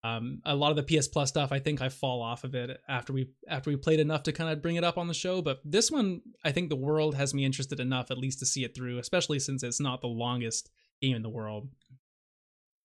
um, 0.06 0.40
a 0.44 0.54
lot 0.54 0.70
of 0.70 0.76
the 0.76 1.00
PS 1.00 1.08
Plus 1.08 1.28
stuff, 1.28 1.50
I 1.52 1.58
think 1.58 1.80
I 1.80 1.88
fall 1.88 2.22
off 2.22 2.44
of 2.44 2.54
it 2.54 2.80
after 2.88 3.12
we 3.12 3.30
after 3.48 3.70
we 3.70 3.76
played 3.76 3.98
enough 3.98 4.22
to 4.24 4.32
kind 4.32 4.50
of 4.50 4.62
bring 4.62 4.76
it 4.76 4.84
up 4.84 4.98
on 4.98 5.08
the 5.08 5.14
show. 5.14 5.42
But 5.42 5.60
this 5.64 5.90
one, 5.90 6.20
I 6.44 6.52
think 6.52 6.68
the 6.68 6.76
world 6.76 7.14
has 7.16 7.34
me 7.34 7.44
interested 7.44 7.80
enough 7.80 8.10
at 8.10 8.18
least 8.18 8.38
to 8.40 8.46
see 8.46 8.62
it 8.62 8.74
through, 8.74 8.98
especially 8.98 9.38
since 9.38 9.62
it's 9.62 9.80
not 9.80 10.00
the 10.00 10.06
longest 10.06 10.70
game 11.00 11.16
in 11.16 11.22
the 11.22 11.28
world. 11.28 11.68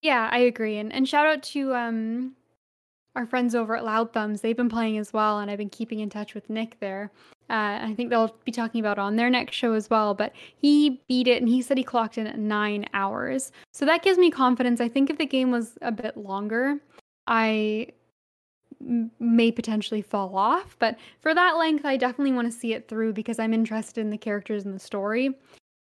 Yeah, 0.00 0.28
I 0.32 0.38
agree. 0.38 0.78
And 0.78 0.92
and 0.92 1.08
shout 1.08 1.26
out 1.26 1.42
to 1.44 1.74
um 1.74 2.34
our 3.14 3.26
friends 3.26 3.54
over 3.54 3.76
at 3.76 3.84
Loud 3.84 4.12
Thumbs. 4.12 4.40
They've 4.40 4.56
been 4.56 4.70
playing 4.70 4.98
as 4.98 5.12
well, 5.12 5.38
and 5.38 5.50
I've 5.50 5.58
been 5.58 5.70
keeping 5.70 6.00
in 6.00 6.10
touch 6.10 6.34
with 6.34 6.50
Nick 6.50 6.80
there. 6.80 7.12
Uh, 7.52 7.78
I 7.82 7.94
think 7.94 8.10
they'll 8.10 8.34
be 8.44 8.50
talking 8.50 8.80
about 8.80 8.98
on 8.98 9.16
their 9.16 9.28
next 9.28 9.54
show 9.54 9.74
as 9.74 9.90
well. 9.90 10.14
But 10.14 10.32
he 10.56 11.02
beat 11.06 11.28
it, 11.28 11.42
and 11.42 11.48
he 11.48 11.60
said 11.60 11.76
he 11.76 11.84
clocked 11.84 12.16
in 12.16 12.26
at 12.26 12.38
nine 12.38 12.86
hours. 12.94 13.52
So 13.72 13.84
that 13.84 14.02
gives 14.02 14.18
me 14.18 14.30
confidence. 14.30 14.80
I 14.80 14.88
think 14.88 15.10
if 15.10 15.18
the 15.18 15.26
game 15.26 15.50
was 15.50 15.76
a 15.82 15.92
bit 15.92 16.16
longer, 16.16 16.78
I 17.26 17.88
may 19.20 19.52
potentially 19.52 20.02
fall 20.02 20.36
off, 20.36 20.76
but 20.78 20.98
for 21.20 21.34
that 21.34 21.56
length, 21.56 21.84
I 21.84 21.96
definitely 21.96 22.32
want 22.32 22.50
to 22.50 22.58
see 22.58 22.72
it 22.72 22.88
through 22.88 23.12
because 23.12 23.38
I'm 23.38 23.54
interested 23.54 24.00
in 24.00 24.10
the 24.10 24.18
characters 24.18 24.64
and 24.64 24.74
the 24.74 24.80
story. 24.80 25.36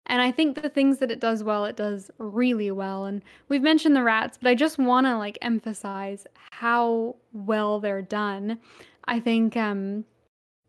And 0.07 0.21
I 0.21 0.33
think 0.33 0.61
the 0.61 0.69
things 0.69 0.99
that 0.99 1.11
it 1.11 1.21
does 1.21 1.45
well, 1.45 1.65
it 1.65 1.77
does 1.77 2.11
really 2.19 2.71
well. 2.71 3.05
And 3.05 3.23
we've 3.49 3.63
mentioned 3.63 3.95
the 3.95 4.03
rats, 4.03 4.39
but 4.41 4.51
I 4.51 4.55
just 4.55 4.77
want 4.77 5.07
to 5.07 5.17
like 5.17 5.39
emphasize 5.41 6.27
how 6.51 7.17
well 7.33 7.81
they're 7.81 8.03
done. 8.03 8.59
I 9.05 9.21
think 9.21 9.57
um 9.57 10.05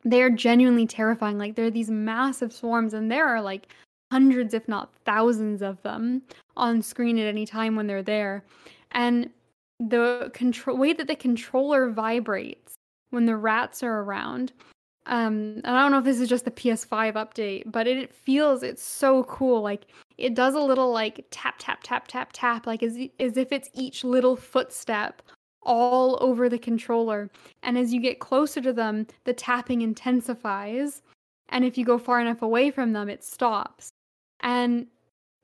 they're 0.04 0.30
genuinely 0.30 0.86
terrifying. 0.86 1.38
Like 1.38 1.56
there 1.56 1.66
are 1.66 1.72
these 1.72 1.90
massive 1.90 2.54
swarms 2.54 2.94
and 2.94 3.12
there 3.12 3.28
are 3.28 3.42
like 3.42 3.68
hundreds 4.12 4.54
if 4.54 4.68
not 4.68 4.94
thousands 5.06 5.62
of 5.62 5.82
them 5.84 6.22
on 6.58 6.82
screen 6.82 7.18
at 7.18 7.28
any 7.28 7.46
time 7.46 7.76
when 7.76 7.88
they're 7.88 8.04
there. 8.04 8.44
And 8.92 9.30
the 9.80 10.30
control 10.34 10.78
way 10.78 10.94
that 10.94 11.08
the 11.08 11.16
controller 11.16 11.90
vibrates 11.90 12.76
when 13.10 13.26
the 13.26 13.36
rats 13.36 13.84
are 13.84 14.02
around. 14.02 14.54
Um, 15.08 15.62
and 15.64 15.68
I 15.68 15.82
don't 15.82 15.92
know 15.92 15.98
if 15.98 16.04
this 16.04 16.20
is 16.20 16.30
just 16.30 16.46
the 16.46 16.52
PS5 16.52 17.14
update, 17.14 17.64
but 17.66 17.88
it, 17.88 17.98
it 17.98 18.14
feels 18.14 18.62
it's 18.62 18.84
so 18.84 19.24
cool. 19.24 19.62
Like 19.62 19.88
it 20.18 20.36
does 20.36 20.54
a 20.54 20.60
little 20.60 20.92
like 20.92 21.26
tap 21.32 21.56
tap 21.58 21.82
tap 21.84 22.08
tap 22.08 22.30
tap, 22.34 22.68
like 22.68 22.84
as 22.84 22.98
as 23.20 23.38
if 23.38 23.52
it's 23.52 23.70
each 23.74 24.04
little 24.04 24.36
footstep 24.36 25.22
all 25.64 26.18
over 26.22 26.50
the 26.50 26.58
controller. 26.58 27.30
And 27.64 27.78
as 27.78 27.94
you 27.94 28.00
get 28.00 28.20
closer 28.20 28.62
to 28.62 28.74
them, 28.74 29.08
the 29.26 29.34
tapping 29.34 29.82
intensifies. 29.82 31.02
And 31.50 31.66
if 31.66 31.78
you 31.78 31.86
go 31.86 31.98
far 31.98 32.20
enough 32.20 32.42
away 32.42 32.72
from 32.72 32.94
them, 32.94 33.10
it 33.10 33.24
stops. 33.24 33.92
And 34.40 34.88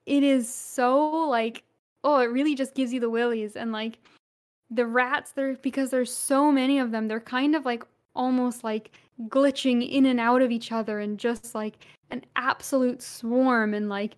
it 0.05 0.23
is 0.23 0.51
so 0.51 1.27
like, 1.27 1.63
oh, 2.03 2.19
it 2.19 2.31
really 2.31 2.55
just 2.55 2.75
gives 2.75 2.93
you 2.93 2.99
the 2.99 3.09
willies. 3.09 3.55
And 3.55 3.71
like, 3.71 3.99
the 4.69 4.85
rats 4.85 5.31
they're 5.31 5.55
because 5.55 5.89
there's 5.89 6.13
so 6.13 6.51
many 6.51 6.79
of 6.79 6.91
them 6.91 7.07
they're 7.07 7.19
kind 7.19 7.55
of 7.55 7.65
like 7.65 7.83
almost 8.15 8.63
like 8.63 8.91
glitching 9.27 9.87
in 9.89 10.05
and 10.05 10.19
out 10.19 10.41
of 10.41 10.51
each 10.51 10.71
other 10.71 10.99
and 10.99 11.17
just 11.17 11.55
like 11.55 11.85
an 12.11 12.23
absolute 12.35 13.01
swarm 13.01 13.73
and 13.73 13.89
like 13.89 14.15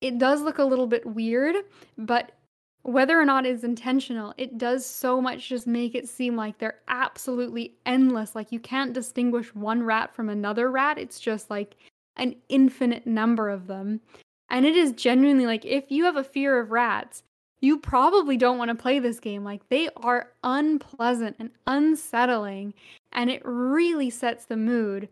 it 0.00 0.18
does 0.18 0.42
look 0.42 0.58
a 0.58 0.64
little 0.64 0.86
bit 0.86 1.04
weird 1.06 1.56
but 1.98 2.32
whether 2.82 3.18
or 3.18 3.24
not 3.24 3.46
it's 3.46 3.64
intentional 3.64 4.34
it 4.36 4.58
does 4.58 4.84
so 4.84 5.20
much 5.20 5.48
just 5.48 5.66
make 5.66 5.94
it 5.94 6.08
seem 6.08 6.36
like 6.36 6.58
they're 6.58 6.80
absolutely 6.88 7.74
endless 7.86 8.34
like 8.34 8.50
you 8.50 8.60
can't 8.60 8.92
distinguish 8.92 9.54
one 9.54 9.82
rat 9.82 10.14
from 10.14 10.28
another 10.28 10.70
rat 10.70 10.98
it's 10.98 11.20
just 11.20 11.50
like 11.50 11.76
an 12.16 12.34
infinite 12.48 13.06
number 13.06 13.48
of 13.48 13.66
them 13.66 14.00
and 14.50 14.66
it 14.66 14.76
is 14.76 14.92
genuinely 14.92 15.46
like 15.46 15.64
if 15.64 15.90
you 15.90 16.04
have 16.04 16.16
a 16.16 16.24
fear 16.24 16.58
of 16.58 16.70
rats 16.70 17.22
you 17.62 17.78
probably 17.78 18.36
don't 18.36 18.58
want 18.58 18.70
to 18.70 18.74
play 18.74 18.98
this 18.98 19.20
game. 19.20 19.44
Like 19.44 19.66
they 19.70 19.88
are 19.96 20.32
unpleasant 20.44 21.36
and 21.38 21.50
unsettling, 21.66 22.74
and 23.12 23.30
it 23.30 23.40
really 23.44 24.10
sets 24.10 24.44
the 24.44 24.56
mood. 24.56 25.08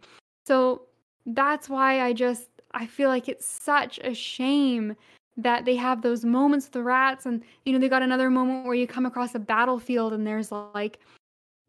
So 0.47 0.83
that's 1.25 1.69
why 1.69 2.03
I 2.03 2.13
just 2.13 2.49
I 2.75 2.87
feel 2.87 3.09
like 3.09 3.29
it's 3.29 3.47
such 3.47 3.99
a 4.01 4.13
shame 4.13 4.97
that 5.43 5.65
they 5.65 5.77
have 5.77 6.03
those 6.03 6.25
moments 6.25 6.67
with 6.67 6.73
the 6.73 6.83
rats 6.83 7.27
and 7.27 7.43
you 7.65 7.73
know 7.73 7.79
they 7.79 7.89
got 7.89 8.03
another 8.03 8.31
moment 8.31 8.67
where 8.67 8.75
you 8.75 8.87
come 8.87 9.07
across 9.07 9.35
a 9.35 9.39
battlefield 9.39 10.13
and 10.13 10.27
there's 10.27 10.53
like 10.53 10.99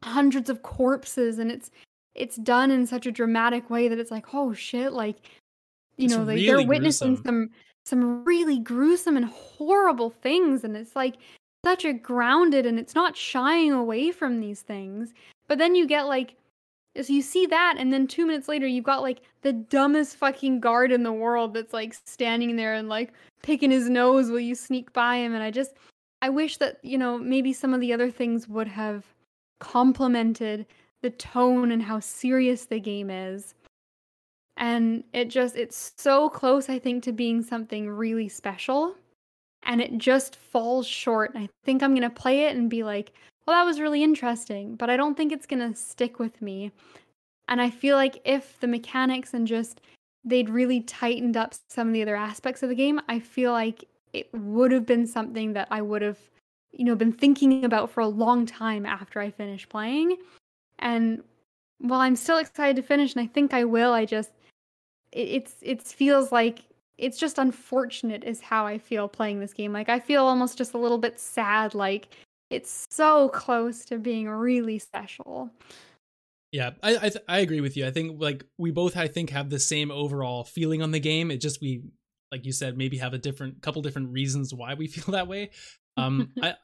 hundreds 0.04 0.50
of 0.50 0.64
corpses 0.64 1.40
and 1.40 1.52
it's 1.52 1.72
it's 2.16 2.36
done 2.38 2.72
in 2.72 2.86
such 2.86 3.06
a 3.06 3.12
dramatic 3.12 3.70
way 3.70 3.88
that 3.88 4.00
it's 4.00 4.12
like 4.12 4.34
oh 4.34 4.54
shit 4.54 4.94
like 4.94 5.18
you 5.98 6.06
it's 6.06 6.16
know 6.16 6.24
really 6.24 6.46
they're 6.46 6.68
witnessing 6.68 7.16
gruesome. 7.16 7.26
some 7.26 7.50
some 7.84 8.24
really 8.24 8.60
gruesome 8.60 9.18
and 9.18 9.26
horrible 9.26 10.10
things 10.10 10.64
and 10.64 10.76
it's 10.76 10.96
like 10.96 11.16
such 11.64 11.86
a 11.86 11.94
grounded 11.94 12.66
and 12.66 12.80
it's 12.80 12.96
not 12.96 13.16
shying 13.16 13.72
away 13.72 14.12
from 14.12 14.40
these 14.40 14.62
things. 14.62 15.14
But 15.48 15.58
then 15.58 15.76
you 15.76 15.86
get 15.86 16.08
like 16.08 16.36
so 17.00 17.14
you 17.14 17.22
see 17.22 17.46
that 17.46 17.76
and 17.78 17.94
then 17.94 18.08
2 18.08 18.26
minutes 18.26 18.48
later 18.48 18.68
you've 18.68 18.84
got 18.84 19.02
like 19.02 19.22
the 19.44 19.54
dumbest 19.54 20.18
fucking 20.18 20.60
guard 20.60 20.92
in 20.92 21.04
the 21.04 21.14
world 21.14 21.54
that's 21.54 21.74
like 21.74 21.96
standing 22.06 22.56
there 22.56 22.74
and 22.74 22.90
like 22.90 23.14
picking 23.44 23.72
his 23.72 23.90
nose 23.90 24.30
while 24.30 24.40
you 24.40 24.56
sneak 24.56 24.92
by 24.94 25.18
him 25.18 25.34
and 25.34 25.42
I 25.42 25.52
just 25.52 25.72
I 26.22 26.30
wish 26.30 26.58
that, 26.58 26.78
you 26.84 26.98
know, 26.98 27.18
maybe 27.18 27.52
some 27.52 27.74
of 27.74 27.82
the 27.82 27.94
other 27.94 28.12
things 28.12 28.48
would 28.48 28.68
have 28.68 29.06
complemented 29.60 30.68
the 31.02 31.10
tone 31.10 31.72
and 31.72 31.82
how 31.82 32.00
serious 32.00 32.66
the 32.66 32.80
game 32.80 33.10
is. 33.10 33.56
And 34.58 35.04
it 35.14 35.30
just 35.30 35.56
it's 35.56 35.94
so 35.98 36.30
close 36.30 36.70
I 36.70 36.78
think 36.78 37.04
to 37.04 37.12
being 37.12 37.42
something 37.42 37.90
really 37.90 38.30
special 38.30 38.96
and 39.64 39.82
it 39.82 39.98
just 39.98 40.36
falls 40.36 40.86
short. 40.86 41.34
And 41.34 41.44
I 41.44 41.50
think 41.64 41.82
I'm 41.82 41.96
going 41.96 42.02
to 42.08 42.10
play 42.10 42.46
it 42.46 42.56
and 42.56 42.70
be 42.70 42.84
like, 42.84 43.14
"Well, 43.46 43.56
that 43.56 43.66
was 43.66 43.80
really 43.80 44.04
interesting," 44.04 44.76
but 44.76 44.90
I 44.90 44.98
don't 44.98 45.16
think 45.16 45.32
it's 45.32 45.46
going 45.46 45.68
to 45.68 45.76
stick 45.76 46.20
with 46.20 46.42
me. 46.42 46.72
And 47.48 47.62
I 47.62 47.70
feel 47.70 47.96
like 47.98 48.22
if 48.26 48.60
the 48.60 48.68
mechanics 48.68 49.34
and 49.34 49.48
just 49.48 49.82
they'd 50.24 50.50
really 50.50 50.82
tightened 50.82 51.36
up 51.36 51.54
some 51.68 51.88
of 51.88 51.94
the 51.94 52.02
other 52.02 52.16
aspects 52.16 52.64
of 52.64 52.70
the 52.70 52.76
game, 52.76 53.02
I 53.10 53.20
feel 53.20 53.52
like 53.52 53.86
it 54.14 54.30
would 54.34 54.72
have 54.72 54.86
been 54.86 55.08
something 55.08 55.54
that 55.54 55.68
I 55.72 55.82
would 55.82 56.02
have, 56.02 56.20
you 56.72 56.86
know, 56.86 56.96
been 56.96 57.12
thinking 57.12 57.66
about 57.66 57.90
for 57.90 58.02
a 58.02 58.08
long 58.08 58.46
time 58.46 58.86
after 58.86 59.20
I 59.20 59.32
finished 59.32 59.70
playing. 59.70 60.18
And 60.80 61.24
while 61.80 62.02
I'm 62.02 62.16
still 62.16 62.38
excited 62.38 62.76
to 62.76 62.84
finish, 62.84 63.16
and 63.16 63.24
I 63.24 63.28
think 63.28 63.54
I 63.54 63.64
will, 63.64 63.94
I 63.94 64.06
just 64.06 64.32
it, 65.12 65.28
it's 65.28 65.56
it 65.62 65.82
feels 65.84 66.32
like 66.32 66.60
it's 66.98 67.18
just 67.18 67.40
unfortunate 67.40 68.24
is 68.24 68.42
how 68.42 68.66
I 68.66 68.78
feel 68.78 69.08
playing 69.08 69.40
this 69.40 69.54
game. 69.54 69.74
Like 69.74 69.90
I 69.90 70.00
feel 70.00 70.24
almost 70.24 70.58
just 70.58 70.74
a 70.74 70.78
little 70.78 71.00
bit 71.00 71.20
sad 71.20 71.74
like 71.74 72.10
it's 72.52 72.88
so 72.92 73.30
close 73.30 73.86
to 73.86 73.98
being 73.98 74.30
really 74.30 74.78
special. 74.78 75.50
Yeah, 76.52 76.72
I 76.84 76.98
I, 76.98 77.10
th- 77.10 77.24
I 77.28 77.40
agree 77.40 77.62
with 77.62 77.78
you. 77.78 77.88
I 77.88 77.92
think 77.92 78.22
like 78.22 78.44
we 78.58 78.72
both 78.72 78.98
I 78.98 79.08
think 79.08 79.30
have 79.30 79.50
the 79.50 79.60
same 79.60 79.90
overall 79.90 80.44
feeling 80.44 80.82
on 80.82 80.92
the 80.92 81.00
game. 81.00 81.32
It 81.32 81.38
just 81.38 81.62
we 81.62 81.84
like 82.32 82.46
you 82.46 82.52
said 82.52 82.78
maybe 82.78 82.98
have 82.98 83.14
a 83.14 83.18
different 83.18 83.62
couple 83.62 83.82
different 83.82 84.12
reasons 84.12 84.54
why 84.54 84.74
we 84.74 84.88
feel 84.88 85.14
that 85.14 85.28
way. 85.28 85.52
Um, 85.98 86.32
I, 86.42 86.56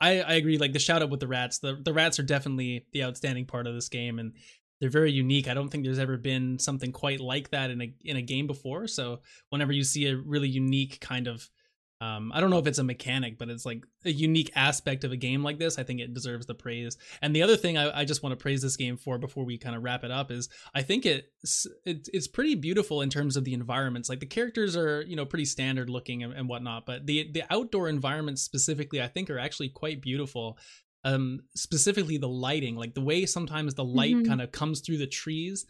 I 0.00 0.20
I 0.20 0.34
agree. 0.34 0.58
Like 0.58 0.72
the 0.72 0.78
shout 0.78 1.02
out 1.02 1.10
with 1.10 1.20
the 1.20 1.28
rats, 1.28 1.58
the 1.58 1.74
the 1.74 1.92
rats 1.92 2.18
are 2.18 2.24
definitely 2.24 2.86
the 2.92 3.04
outstanding 3.04 3.44
part 3.44 3.66
of 3.66 3.74
this 3.74 3.90
game, 3.90 4.18
and 4.18 4.32
they're 4.80 4.90
very 4.90 5.12
unique. 5.12 5.48
I 5.48 5.54
don't 5.54 5.68
think 5.68 5.84
there's 5.84 5.98
ever 5.98 6.16
been 6.16 6.58
something 6.58 6.92
quite 6.92 7.20
like 7.20 7.50
that 7.50 7.70
in 7.70 7.82
a 7.82 7.94
in 8.04 8.16
a 8.16 8.22
game 8.22 8.46
before. 8.46 8.86
So 8.86 9.20
whenever 9.50 9.72
you 9.72 9.84
see 9.84 10.06
a 10.06 10.16
really 10.16 10.48
unique 10.48 10.98
kind 11.00 11.26
of 11.26 11.48
um, 12.00 12.30
I 12.34 12.40
don't 12.40 12.50
know 12.50 12.58
if 12.58 12.66
it's 12.66 12.78
a 12.78 12.84
mechanic, 12.84 13.38
but 13.38 13.48
it's 13.48 13.64
like 13.64 13.86
a 14.04 14.10
unique 14.10 14.50
aspect 14.54 15.04
of 15.04 15.12
a 15.12 15.16
game 15.16 15.42
like 15.42 15.58
this. 15.58 15.78
I 15.78 15.82
think 15.82 16.00
it 16.00 16.12
deserves 16.12 16.44
the 16.44 16.54
praise. 16.54 16.98
And 17.22 17.34
the 17.34 17.42
other 17.42 17.56
thing 17.56 17.78
I, 17.78 18.00
I 18.00 18.04
just 18.04 18.22
want 18.22 18.32
to 18.38 18.42
praise 18.42 18.60
this 18.60 18.76
game 18.76 18.98
for 18.98 19.16
before 19.16 19.44
we 19.44 19.56
kind 19.56 19.74
of 19.74 19.82
wrap 19.82 20.04
it 20.04 20.10
up 20.10 20.30
is 20.30 20.50
I 20.74 20.82
think 20.82 21.06
it's 21.06 21.66
it, 21.86 22.08
it's 22.12 22.28
pretty 22.28 22.54
beautiful 22.54 23.00
in 23.00 23.08
terms 23.08 23.36
of 23.36 23.44
the 23.44 23.54
environments. 23.54 24.10
Like 24.10 24.20
the 24.20 24.26
characters 24.26 24.76
are 24.76 25.02
you 25.02 25.16
know 25.16 25.24
pretty 25.24 25.46
standard 25.46 25.88
looking 25.88 26.22
and, 26.22 26.34
and 26.34 26.48
whatnot, 26.48 26.84
but 26.84 27.06
the 27.06 27.30
the 27.32 27.44
outdoor 27.48 27.88
environments 27.88 28.42
specifically 28.42 29.00
I 29.00 29.08
think 29.08 29.30
are 29.30 29.38
actually 29.38 29.70
quite 29.70 30.02
beautiful 30.02 30.58
um 31.04 31.40
specifically 31.54 32.16
the 32.16 32.28
lighting 32.28 32.74
like 32.74 32.94
the 32.94 33.00
way 33.00 33.26
sometimes 33.26 33.74
the 33.74 33.84
light 33.84 34.14
mm-hmm. 34.14 34.26
kind 34.26 34.40
of 34.40 34.50
comes 34.50 34.80
through 34.80 34.96
the 34.96 35.06
trees 35.06 35.66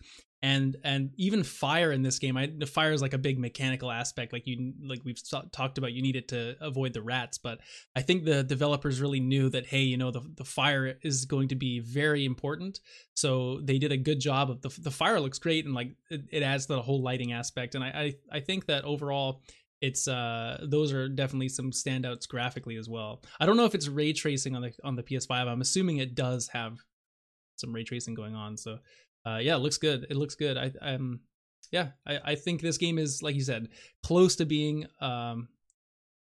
and 0.46 0.76
and 0.84 1.10
even 1.16 1.42
fire 1.42 1.90
in 1.90 2.02
this 2.02 2.20
game 2.20 2.36
I, 2.36 2.46
the 2.46 2.66
fire 2.66 2.92
is 2.92 3.02
like 3.02 3.14
a 3.14 3.18
big 3.18 3.36
mechanical 3.36 3.90
aspect 3.90 4.32
like 4.32 4.46
you 4.46 4.74
like 4.80 5.00
we've 5.04 5.20
talked 5.52 5.76
about 5.76 5.92
you 5.92 6.02
need 6.02 6.14
it 6.14 6.28
to 6.28 6.54
avoid 6.60 6.92
the 6.92 7.02
rats 7.02 7.36
but 7.36 7.58
i 7.96 8.02
think 8.02 8.24
the 8.24 8.44
developers 8.44 9.00
really 9.00 9.18
knew 9.18 9.48
that 9.50 9.66
hey 9.66 9.80
you 9.80 9.96
know 9.96 10.12
the, 10.12 10.20
the 10.36 10.44
fire 10.44 10.98
is 11.02 11.24
going 11.24 11.48
to 11.48 11.56
be 11.56 11.80
very 11.80 12.24
important 12.24 12.78
so 13.14 13.58
they 13.64 13.78
did 13.78 13.90
a 13.90 13.96
good 13.96 14.20
job 14.20 14.48
of 14.48 14.62
the, 14.62 14.68
the 14.82 14.90
fire 14.90 15.18
looks 15.18 15.40
great 15.40 15.64
and 15.64 15.74
like 15.74 15.90
it, 16.10 16.22
it 16.30 16.42
adds 16.44 16.66
to 16.66 16.74
the 16.74 16.82
whole 16.82 17.02
lighting 17.02 17.32
aspect 17.32 17.74
and 17.74 17.82
I, 17.82 17.88
I 17.88 18.36
i 18.36 18.40
think 18.40 18.66
that 18.66 18.84
overall 18.84 19.42
it's 19.80 20.06
uh 20.06 20.58
those 20.62 20.92
are 20.92 21.08
definitely 21.08 21.48
some 21.50 21.70
standouts 21.70 22.26
graphically 22.26 22.76
as 22.76 22.88
well. 22.88 23.22
I 23.38 23.44
don't 23.44 23.58
know 23.58 23.66
if 23.66 23.74
it's 23.74 23.88
ray 23.88 24.14
tracing 24.14 24.56
on 24.56 24.62
the 24.62 24.72
on 24.82 24.96
the 24.96 25.02
PS5. 25.02 25.30
I'm 25.30 25.60
assuming 25.60 25.98
it 25.98 26.14
does 26.14 26.48
have 26.48 26.78
some 27.56 27.74
ray 27.74 27.84
tracing 27.84 28.14
going 28.14 28.34
on. 28.34 28.56
So 28.56 28.78
uh 29.26 29.38
yeah, 29.38 29.56
it 29.56 29.60
looks 29.60 29.78
good. 29.78 30.06
It 30.08 30.16
looks 30.16 30.34
good. 30.34 30.56
I 30.56 30.72
um 30.80 31.20
yeah, 31.72 31.88
I, 32.06 32.20
I 32.24 32.34
think 32.36 32.60
this 32.60 32.78
game 32.78 32.98
is 32.98 33.22
like 33.22 33.34
you 33.34 33.42
said, 33.42 33.68
close 34.02 34.36
to 34.36 34.46
being 34.46 34.86
um 35.00 35.48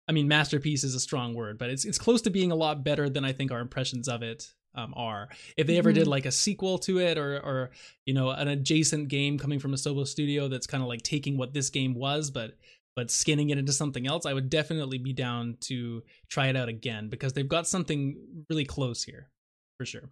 I 0.09 0.13
mean 0.13 0.29
masterpiece 0.29 0.85
is 0.85 0.95
a 0.95 1.01
strong 1.01 1.35
word, 1.35 1.59
but 1.59 1.71
it's 1.71 1.85
it's 1.85 1.99
close 1.99 2.23
to 2.23 2.31
being 2.31 2.51
a 2.51 2.57
lot 2.57 2.85
better 2.85 3.09
than 3.09 3.25
I 3.25 3.33
think 3.33 3.53
our 3.53 3.61
impressions 3.61 4.09
of 4.09 4.23
it 4.23 4.53
um, 4.75 4.93
are. 4.97 5.29
If 5.57 5.67
they 5.67 5.79
ever 5.79 5.91
mm-hmm. 5.91 6.01
did 6.01 6.09
like 6.09 6.27
a 6.27 6.33
sequel 6.33 6.79
to 6.79 6.99
it 6.99 7.19
or 7.19 7.37
or 7.37 7.71
you 8.07 8.15
know 8.15 8.31
an 8.31 8.49
adjacent 8.49 9.09
game 9.09 9.39
coming 9.39 9.59
from 9.59 9.73
Asobo 9.73 10.07
Studio 10.07 10.49
that's 10.49 10.67
kind 10.67 10.83
of 10.83 10.89
like 10.89 11.03
taking 11.03 11.37
what 11.37 11.53
this 11.53 11.71
game 11.71 11.95
was 11.95 12.31
but 12.31 12.55
but 12.97 13.11
skinning 13.11 13.51
it 13.51 13.59
into 13.59 13.73
something 13.73 14.07
else, 14.07 14.25
I 14.25 14.33
would 14.33 14.49
definitely 14.49 14.99
be 14.99 15.13
down 15.13 15.57
to 15.63 16.03
try 16.29 16.47
it 16.49 16.57
out 16.57 16.69
again 16.69 17.09
because 17.09 17.33
they've 17.33 17.49
got 17.49 17.67
something 17.67 18.17
really 18.49 18.65
close 18.65 19.03
here, 19.03 19.31
for 19.77 19.85
sure. 19.85 20.11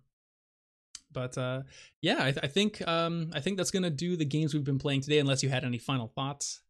But 1.12 1.36
uh, 1.38 1.62
yeah, 2.00 2.18
I, 2.20 2.30
th- 2.32 2.40
I 2.42 2.46
think 2.46 2.86
um, 2.86 3.30
I 3.34 3.40
think 3.40 3.56
that's 3.56 3.70
gonna 3.70 3.90
do 3.90 4.16
the 4.16 4.24
games 4.24 4.54
we've 4.54 4.64
been 4.64 4.78
playing 4.78 5.02
today. 5.02 5.18
Unless 5.18 5.42
you 5.42 5.48
had 5.48 5.64
any 5.64 5.78
final 5.78 6.08
thoughts. 6.08 6.60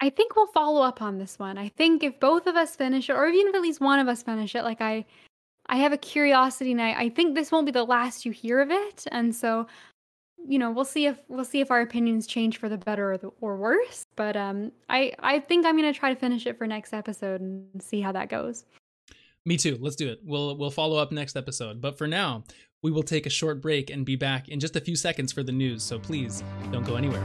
I 0.00 0.10
think 0.10 0.34
we'll 0.34 0.48
follow 0.48 0.82
up 0.82 1.00
on 1.00 1.18
this 1.18 1.38
one. 1.38 1.58
I 1.58 1.68
think 1.68 2.02
if 2.02 2.18
both 2.18 2.46
of 2.46 2.56
us 2.56 2.74
finish 2.74 3.08
it, 3.08 3.12
or 3.12 3.26
even 3.26 3.48
if 3.48 3.54
at 3.54 3.62
least 3.62 3.80
one 3.80 4.00
of 4.00 4.08
us 4.08 4.22
finish 4.22 4.54
it, 4.56 4.64
like 4.64 4.80
I, 4.80 5.04
I 5.66 5.76
have 5.76 5.92
a 5.92 5.96
curiosity, 5.96 6.72
and 6.72 6.82
I, 6.82 6.92
I 6.92 7.08
think 7.08 7.34
this 7.34 7.52
won't 7.52 7.66
be 7.66 7.72
the 7.72 7.84
last 7.84 8.26
you 8.26 8.32
hear 8.32 8.60
of 8.60 8.70
it, 8.70 9.04
and 9.12 9.34
so 9.34 9.68
you 10.46 10.58
know 10.58 10.70
we'll 10.70 10.84
see 10.84 11.06
if 11.06 11.22
we'll 11.28 11.44
see 11.44 11.60
if 11.60 11.70
our 11.70 11.80
opinions 11.80 12.26
change 12.26 12.58
for 12.58 12.68
the 12.68 12.78
better 12.78 13.12
or, 13.12 13.18
the, 13.18 13.30
or 13.40 13.56
worse 13.56 14.06
but 14.16 14.36
um 14.36 14.72
i 14.88 15.12
i 15.20 15.38
think 15.38 15.64
i'm 15.64 15.76
gonna 15.76 15.92
try 15.92 16.12
to 16.12 16.18
finish 16.18 16.46
it 16.46 16.58
for 16.58 16.66
next 16.66 16.92
episode 16.92 17.40
and 17.40 17.82
see 17.82 18.00
how 18.00 18.12
that 18.12 18.28
goes 18.28 18.64
me 19.44 19.56
too. 19.56 19.78
Let's 19.80 19.96
do 19.96 20.08
it. 20.08 20.20
We'll 20.22 20.56
we'll 20.56 20.70
follow 20.70 20.96
up 20.98 21.12
next 21.12 21.36
episode. 21.36 21.80
But 21.80 21.98
for 21.98 22.06
now 22.06 22.44
we 22.82 22.90
will 22.90 23.02
take 23.02 23.26
a 23.26 23.30
short 23.30 23.60
break 23.60 23.90
and 23.90 24.04
be 24.04 24.16
back 24.16 24.48
in 24.48 24.60
just 24.60 24.76
a 24.76 24.80
few 24.80 24.96
seconds 24.96 25.32
for 25.32 25.42
the 25.42 25.52
news. 25.52 25.82
So 25.82 25.98
please 25.98 26.42
don't 26.70 26.84
go 26.84 26.96
anywhere 26.96 27.22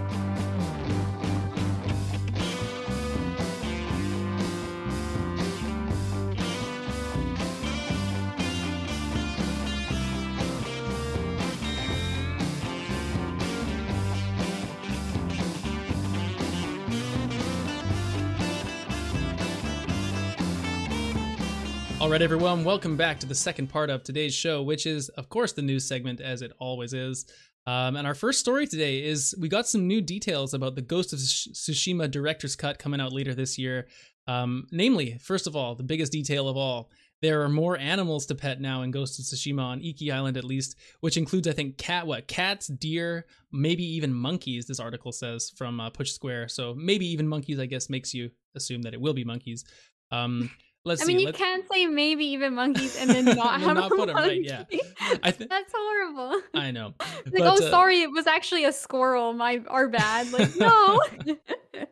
right, 22.18 22.24
everyone, 22.24 22.64
welcome 22.64 22.98
back 22.98 23.20
to 23.20 23.28
the 23.28 23.36
second 23.36 23.68
part 23.68 23.92
of 23.92 24.02
today's 24.02 24.34
show, 24.34 24.64
which 24.64 24.88
is, 24.88 25.08
of 25.10 25.30
course, 25.30 25.54
the 25.54 25.62
news 25.62 25.88
segment, 25.88 26.20
as 26.20 26.42
it 26.42 26.52
always 26.58 26.92
is. 26.92 27.28
Um, 27.68 27.96
and 27.96 28.08
our 28.08 28.16
first 28.16 28.40
story 28.40 28.66
today 28.66 29.04
is 29.04 29.36
we 29.40 29.48
got 29.48 29.68
some 29.68 29.86
new 29.86 30.02
details 30.02 30.56
about 30.56 30.74
the 30.74 30.82
Ghost 30.82 31.14
of 31.14 31.20
Tsushima 31.20 32.10
director's 32.10 32.56
cut 32.56 32.80
coming 32.80 33.00
out 33.00 33.14
later 33.14 33.36
this 33.36 33.60
year. 33.60 33.86
Um, 34.26 34.66
namely, 34.72 35.20
first 35.22 35.46
of 35.46 35.56
all, 35.56 35.76
the 35.76 35.84
biggest 35.84 36.12
detail 36.12 36.50
of 36.50 36.58
all, 36.58 36.90
there 37.22 37.44
are 37.44 37.50
more 37.50 37.78
animals 37.78 38.26
to 38.28 38.36
pet 38.36 38.60
now 38.60 38.82
in 38.82 38.90
Ghost 38.90 39.20
of 39.20 39.26
Tsushima 39.26 39.62
on 39.62 39.84
Iki 39.84 40.12
Island, 40.12 40.38
at 40.38 40.44
least, 40.44 40.76
which 41.02 41.18
includes, 41.18 41.48
I 41.48 41.52
think, 41.52 41.78
cat, 41.78 42.08
what, 42.08 42.28
cats, 42.28 42.66
deer, 42.66 43.28
maybe 43.52 43.84
even 43.84 44.12
monkeys. 44.12 44.66
This 44.66 44.80
article 44.80 45.12
says 45.12 45.52
from 45.56 45.80
uh, 45.80 45.92
Push 45.92 46.14
Square. 46.14 46.48
So 46.48 46.74
maybe 46.74 47.06
even 47.06 47.28
monkeys, 47.28 47.60
I 47.60 47.68
guess, 47.68 47.92
makes 47.92 48.12
you 48.12 48.32
assume 48.56 48.82
that 48.82 48.96
it 48.96 49.02
will 49.02 49.14
be 49.14 49.24
monkeys. 49.24 49.66
Um, 50.10 50.50
Let's 50.88 51.04
I 51.04 51.06
mean, 51.06 51.20
see, 51.20 51.26
you 51.26 51.34
can't 51.34 51.66
say 51.72 51.86
maybe 51.86 52.26
even 52.28 52.56
monkeys 52.56 52.98
and 52.98 53.10
then 53.10 53.26
not 53.26 53.60
have 53.62 53.76
not 53.76 53.92
a 53.92 53.96
monkey. 53.96 54.14
Right, 54.14 54.44
yeah. 54.44 54.64
I 55.24 55.32
th- 55.32 55.50
That's 55.50 55.74
horrible. 55.76 56.42
I 56.54 56.72
know. 56.72 56.94
like, 57.00 57.26
but, 57.26 57.42
oh, 57.42 57.54
uh, 57.54 57.70
sorry, 57.70 58.02
it 58.02 58.12
was 58.12 58.26
actually 58.26 58.64
a 58.64 58.72
squirrel. 58.72 59.34
My 59.34 59.62
our 59.68 59.90
bad. 59.90 60.32
Like, 60.32 60.56
no. 60.56 61.02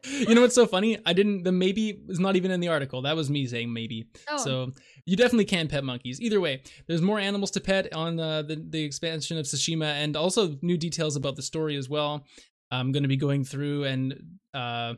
you 0.03 0.33
know 0.33 0.41
what's 0.41 0.55
so 0.55 0.65
funny? 0.65 0.97
I 1.05 1.13
didn't. 1.13 1.43
The 1.43 1.51
maybe 1.51 2.01
is 2.07 2.19
not 2.19 2.35
even 2.37 2.51
in 2.51 2.61
the 2.61 2.69
article. 2.69 3.01
That 3.01 3.15
was 3.15 3.29
me 3.29 3.45
saying 3.47 3.71
maybe. 3.73 4.07
Oh. 4.29 4.37
So 4.37 4.71
you 5.05 5.17
definitely 5.17 5.45
can 5.45 5.67
pet 5.67 5.83
monkeys. 5.83 6.21
Either 6.21 6.39
way, 6.39 6.61
there's 6.87 7.01
more 7.01 7.19
animals 7.19 7.51
to 7.51 7.59
pet 7.59 7.93
on 7.93 8.19
uh, 8.19 8.41
the 8.43 8.55
the 8.55 8.83
expansion 8.83 9.37
of 9.37 9.45
Tsushima, 9.45 9.85
and 9.85 10.15
also 10.15 10.57
new 10.61 10.77
details 10.77 11.15
about 11.15 11.35
the 11.35 11.41
story 11.43 11.75
as 11.75 11.89
well. 11.89 12.25
I'm 12.71 12.91
going 12.91 13.03
to 13.03 13.09
be 13.09 13.17
going 13.17 13.43
through 13.43 13.83
and 13.83 14.39
uh, 14.53 14.95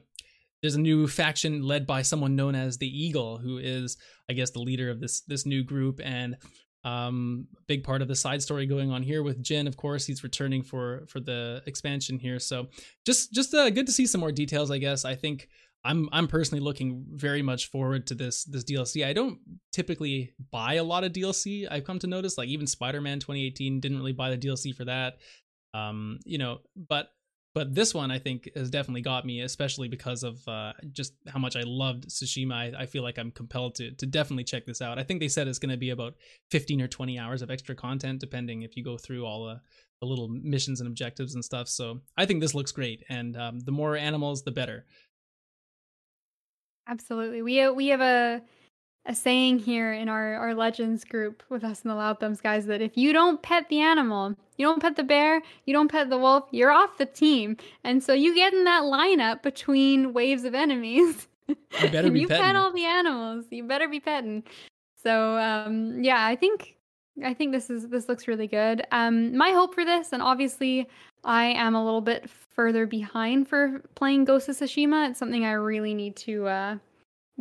there's 0.68 0.76
a 0.76 0.82
new 0.82 1.08
faction 1.08 1.62
led 1.64 1.88
by 1.88 2.02
someone 2.02 2.36
known 2.36 2.54
as 2.54 2.78
the 2.78 3.06
Eagle, 3.06 3.38
who 3.38 3.58
is, 3.58 3.96
I 4.30 4.34
guess, 4.34 4.52
the 4.52 4.60
leader 4.60 4.90
of 4.90 5.00
this 5.00 5.22
this 5.22 5.46
new 5.46 5.64
group, 5.64 6.02
and 6.04 6.36
um, 6.84 7.48
big 7.68 7.86
part 7.86 8.02
of 8.02 8.10
the 8.10 8.18
side 8.18 8.42
story 8.42 8.66
going 8.66 8.92
on 8.92 9.02
here 9.02 9.24
with 9.24 9.42
Jin. 9.42 9.66
Of 9.66 9.78
course, 9.78 10.06
he's 10.06 10.26
returning 10.26 10.64
for 10.64 11.06
for 11.08 11.22
the 11.22 11.64
expansion 11.68 12.20
here, 12.20 12.38
so 12.38 12.68
just 13.06 13.32
just 13.32 13.54
uh, 13.54 13.70
good 13.70 13.86
to 13.86 13.94
see 13.94 14.06
some 14.06 14.20
more 14.20 14.34
details. 14.34 14.70
I 14.70 14.78
guess 14.78 15.06
I 15.06 15.16
think 15.16 15.48
I'm 15.86 16.10
I'm 16.12 16.28
personally 16.28 16.62
looking 16.62 17.06
very 17.14 17.42
much 17.42 17.68
forward 17.68 18.06
to 18.08 18.16
this 18.16 18.44
this 18.44 18.66
DLC. 18.66 19.06
I 19.06 19.14
don't 19.14 19.40
typically 19.72 20.34
buy 20.52 20.74
a 20.74 20.84
lot 20.84 21.06
of 21.06 21.14
DLC. 21.14 21.66
I've 21.72 21.86
come 21.86 22.00
to 22.00 22.08
notice, 22.08 22.38
like 22.38 22.50
even 22.50 22.68
Spider-Man 22.68 23.22
2018 23.22 23.80
didn't 23.80 24.00
really 24.00 24.12
buy 24.12 24.32
the 24.32 24.38
DLC 24.38 24.76
for 24.76 24.84
that. 24.84 25.20
Um, 25.74 26.20
you 26.26 26.38
know, 26.38 26.60
but 26.76 27.08
but 27.58 27.74
this 27.74 27.92
one 27.92 28.12
I 28.12 28.20
think 28.20 28.52
has 28.56 28.70
definitely 28.70 29.02
got 29.02 29.26
me, 29.26 29.42
especially 29.42 29.88
because 29.88 30.22
of 30.22 30.48
uh, 30.48 30.74
just 30.92 31.14
how 31.28 31.40
much 31.40 31.56
I 31.56 31.64
loved 31.66 32.08
Tsushima. 32.08 32.54
I, 32.54 32.84
I, 32.84 32.86
feel 32.86 33.02
like 33.02 33.18
I'm 33.18 33.32
compelled 33.32 33.74
to 33.78 33.90
to 33.94 34.06
definitely 34.06 34.44
check 34.44 34.68
this 34.68 34.80
out. 34.80 35.00
I 35.00 35.04
think 35.04 35.22
they 35.22 35.28
said 35.28 35.48
it's 35.48 35.58
going 35.58 35.72
to 35.72 35.76
be 35.78 35.90
about 35.90 36.14
15 36.52 36.84
or 36.84 36.88
20 36.88 37.18
hours 37.18 37.42
of 37.42 37.50
extra 37.50 37.74
content, 37.74 38.20
depending 38.20 38.62
if 38.62 38.78
you 38.78 38.84
go 38.84 38.96
through 38.96 39.26
all 39.26 39.46
the, 39.46 39.60
the 40.02 40.06
little 40.06 40.28
missions 40.28 40.82
and 40.82 40.88
objectives 40.88 41.34
and 41.34 41.44
stuff. 41.44 41.68
So 41.68 42.02
I 42.16 42.28
think 42.28 42.42
this 42.42 42.54
looks 42.54 42.72
great, 42.72 43.04
and 43.10 43.36
um, 43.36 43.60
the 43.62 43.72
more 43.72 43.98
animals, 43.98 44.44
the 44.44 44.52
better. 44.52 44.86
Absolutely, 46.88 47.42
we 47.42 47.68
we 47.72 47.88
have 47.88 48.02
a 48.02 48.44
a 49.08 49.16
saying 49.16 49.60
here 49.60 49.94
in 49.94 50.10
our, 50.10 50.36
our 50.36 50.54
legends 50.54 51.04
group 51.04 51.42
with 51.50 51.64
us 51.64 51.82
in 51.82 51.90
the 51.90 51.96
Loud 51.96 52.20
Thumbs 52.20 52.42
guys 52.42 52.66
that 52.66 52.82
if 52.82 52.98
you 52.98 53.14
don't 53.14 53.42
pet 53.42 53.68
the 53.70 53.80
animal, 53.80 54.36
you 54.58 54.66
don't 54.66 54.82
pet 54.82 54.98
the 54.98 55.04
bear, 55.04 55.42
you 55.66 55.74
don't 55.74 55.90
pet 55.90 56.10
the 56.10 56.18
wolf, 56.18 56.44
you're 56.52 56.72
off 56.72 56.98
the 56.98 57.06
team. 57.06 57.58
And 57.84 58.04
so 58.04 58.14
you 58.14 58.36
get 58.36 58.54
in 58.54 58.66
that 58.66 58.84
lineup 58.84 59.42
between 59.42 60.14
waves 60.14 60.44
of 60.44 60.54
enemies. 60.54 61.28
You 61.48 61.90
better 61.90 62.12
be 62.12 62.22
you 62.22 62.28
petting. 62.28 62.44
pet 62.44 62.56
all 62.58 62.74
the 62.74 62.86
animals. 62.86 63.46
You 63.50 63.64
better 63.64 63.88
be 63.88 64.02
petting. 64.02 64.44
So 65.02 65.38
um, 65.38 66.04
yeah, 66.04 66.26
I 66.26 66.36
think 66.36 66.76
I 67.24 67.34
think 67.34 67.54
this 67.54 67.70
is 67.70 67.88
this 67.88 68.10
looks 68.10 68.28
really 68.28 68.48
good. 68.48 68.86
Um, 68.92 69.36
my 69.36 69.52
hope 69.52 69.74
for 69.74 69.86
this, 69.86 70.12
and 70.12 70.22
obviously 70.22 70.88
I 71.24 71.46
am 71.46 71.76
a 71.76 71.84
little 71.84 72.02
bit 72.02 72.30
further 72.30 72.86
behind 72.86 73.48
for 73.48 73.82
playing 73.96 74.26
Ghost 74.26 74.50
of 74.50 74.58
Tsushima. 74.58 75.10
It's 75.10 75.20
something 75.20 75.46
I 75.46 75.54
really 75.54 75.94
need 75.94 76.16
to 76.18 76.48
uh, 76.48 76.78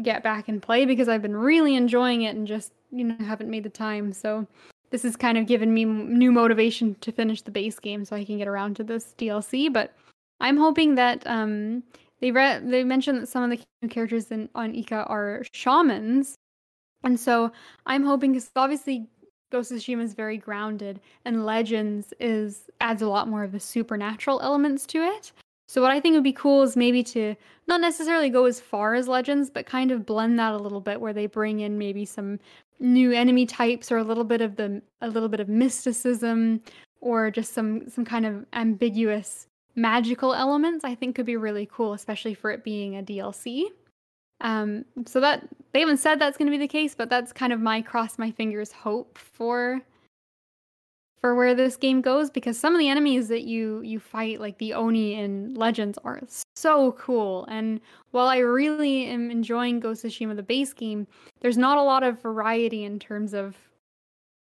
get 0.03 0.23
back 0.23 0.49
and 0.49 0.63
play 0.63 0.85
because 0.85 1.09
I've 1.09 1.23
been 1.23 1.37
really 1.37 1.75
enjoying 1.75 2.23
it 2.23 2.37
and 2.37 2.47
just, 2.47 2.73
you 2.91 3.05
know, 3.05 3.17
haven't 3.25 3.51
made 3.51 3.65
the 3.65 3.71
time. 3.71 4.13
So 4.13 4.47
this 4.91 5.03
has 5.03 5.17
kind 5.17 5.39
of 5.39 5.47
given 5.47 5.73
me 5.75 5.85
new 5.85 6.31
motivation 6.31 6.95
to 6.97 7.13
finish 7.13 7.43
the 7.43 7.51
base 7.51 7.79
game 7.79 8.05
so 8.05 8.17
I 8.17 8.25
can 8.25 8.39
get 8.39 8.49
around 8.49 8.77
to 8.77 8.85
this 8.85 9.15
DLC. 9.19 9.73
But 9.73 9.95
I'm 10.41 10.57
hoping 10.57 10.95
that 10.97 11.27
um, 11.27 11.83
they 12.21 12.31
re- 12.31 12.61
they 12.63 12.85
mentioned 12.85 13.23
that 13.23 13.29
some 13.29 13.51
of 13.51 13.51
the 13.51 13.89
characters 13.89 14.31
in 14.31 14.49
on 14.55 14.75
Iki 14.75 14.95
are 14.95 15.43
shamans, 15.53 16.37
and 17.03 17.19
so 17.19 17.53
I'm 17.87 18.05
hoping 18.05 18.33
because 18.33 18.51
obviously 18.55 19.09
Ghost 19.51 19.71
of 19.71 19.79
Tsushima 19.79 20.03
is 20.03 20.15
very 20.15 20.37
grounded, 20.37 21.01
and 21.25 21.47
Legends 21.47 22.13
is 22.21 22.63
adds 22.81 23.03
a 23.03 23.09
lot 23.09 23.29
more 23.29 23.45
of 23.45 23.53
the 23.53 23.61
supernatural 23.61 24.41
elements 24.41 24.87
to 24.87 24.99
it. 24.99 25.33
So 25.67 25.83
what 25.83 25.91
I 25.91 26.01
think 26.01 26.15
would 26.15 26.23
be 26.23 26.33
cool 26.33 26.63
is 26.63 26.77
maybe 26.77 27.03
to 27.05 27.35
not 27.67 27.81
necessarily 27.81 28.31
go 28.31 28.45
as 28.45 28.61
far 28.61 28.95
as 28.95 29.09
Legends, 29.09 29.51
but 29.51 29.67
kind 29.67 29.91
of 29.91 30.07
blend 30.07 30.39
that 30.39 30.53
a 30.53 30.59
little 30.59 30.81
bit 30.81 31.01
where 31.01 31.13
they 31.13 31.27
bring 31.27 31.61
in 31.61 31.77
maybe 31.77 32.05
some 32.05 32.39
new 32.79 33.13
enemy 33.13 33.47
types 33.47 33.91
or 33.91 33.97
a 33.97 34.05
little 34.05 34.25
bit 34.25 34.41
of 34.41 34.57
the 34.57 34.83
a 35.01 35.09
little 35.09 35.29
bit 35.29 35.41
of 35.41 35.49
mysticism 35.49 36.61
or 37.01 37.31
just 37.31 37.53
some 37.53 37.89
some 37.89 38.05
kind 38.05 38.27
of 38.27 38.45
ambiguous 38.53 39.49
magical 39.75 40.35
elements 40.35 40.85
I 40.85 40.95
think 40.95 41.17
could 41.17 41.27
be 41.27 41.37
really 41.37 41.69
cool, 41.71 41.93
especially 41.93 42.35
for 42.35 42.51
it 42.51 42.65
being 42.65 42.97
a 42.97 43.03
DLC. 43.03 43.65
Um, 44.41 44.85
so 45.07 45.21
that 45.21 45.49
they 45.73 45.81
haven't 45.81 45.97
said 45.97 46.19
that's 46.19 46.37
going 46.37 46.47
to 46.47 46.57
be 46.57 46.59
the 46.59 46.69
case, 46.69 46.95
but 46.95 47.09
that's 47.09 47.33
kind 47.33 47.53
of 47.53 47.61
my 47.61 47.81
cross 47.83 48.19
my 48.19 48.31
fingers 48.31 48.71
hope 48.71 49.19
for 49.19 49.83
for 51.27 51.35
where 51.35 51.57
this 51.57 51.77
game 51.77 52.01
goes 52.01 52.31
because 52.31 52.57
some 52.57 52.73
of 52.73 52.79
the 52.79 52.89
enemies 52.89 53.27
that 53.27 53.43
you 53.43 53.81
you 53.83 53.99
fight 53.99 54.39
like 54.39 54.59
the 54.59 54.73
oni 54.73 55.15
in 55.15 55.53
legends 55.55 55.99
are 56.05 56.21
so 56.55 56.93
cool. 56.93 57.45
And 57.47 57.81
while 58.13 58.29
i 58.29 58.39
really 58.39 59.07
am 59.07 59.29
enjoying 59.33 59.81
ghost 59.81 60.05
of 60.05 60.13
tsushima 60.13 60.37
the 60.37 60.45
base 60.45 60.73
game 60.73 61.09
there's 61.41 61.59
not 61.59 61.79
a 61.79 61.83
lot 61.83 62.05
of 62.05 62.23
variety 62.23 62.85
in 62.85 63.01
terms 63.01 63.35
of 63.35 63.57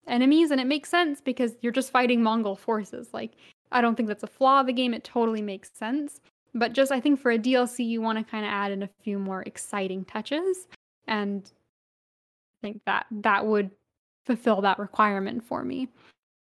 enemies 0.08 0.50
and 0.50 0.60
it 0.60 0.66
makes 0.66 0.88
sense 0.88 1.20
because 1.20 1.52
you're 1.60 1.70
just 1.70 1.92
fighting 1.92 2.20
mongol 2.24 2.56
forces. 2.56 3.10
Like 3.12 3.30
i 3.70 3.80
don't 3.80 3.94
think 3.94 4.08
that's 4.08 4.24
a 4.24 4.26
flaw 4.38 4.58
of 4.58 4.66
the 4.66 4.72
game. 4.72 4.94
It 4.94 5.04
totally 5.04 5.42
makes 5.42 5.70
sense. 5.74 6.20
But 6.56 6.72
just 6.72 6.90
i 6.90 6.98
think 6.98 7.20
for 7.20 7.30
a 7.30 7.38
dlc 7.38 7.86
you 7.86 8.02
want 8.02 8.18
to 8.18 8.24
kind 8.24 8.44
of 8.44 8.50
add 8.50 8.72
in 8.72 8.82
a 8.82 8.90
few 9.04 9.20
more 9.20 9.42
exciting 9.42 10.04
touches 10.06 10.66
and 11.06 11.52
i 12.58 12.66
think 12.66 12.80
that 12.84 13.06
that 13.12 13.46
would 13.46 13.70
fulfill 14.26 14.60
that 14.62 14.80
requirement 14.80 15.44
for 15.44 15.62
me 15.62 15.88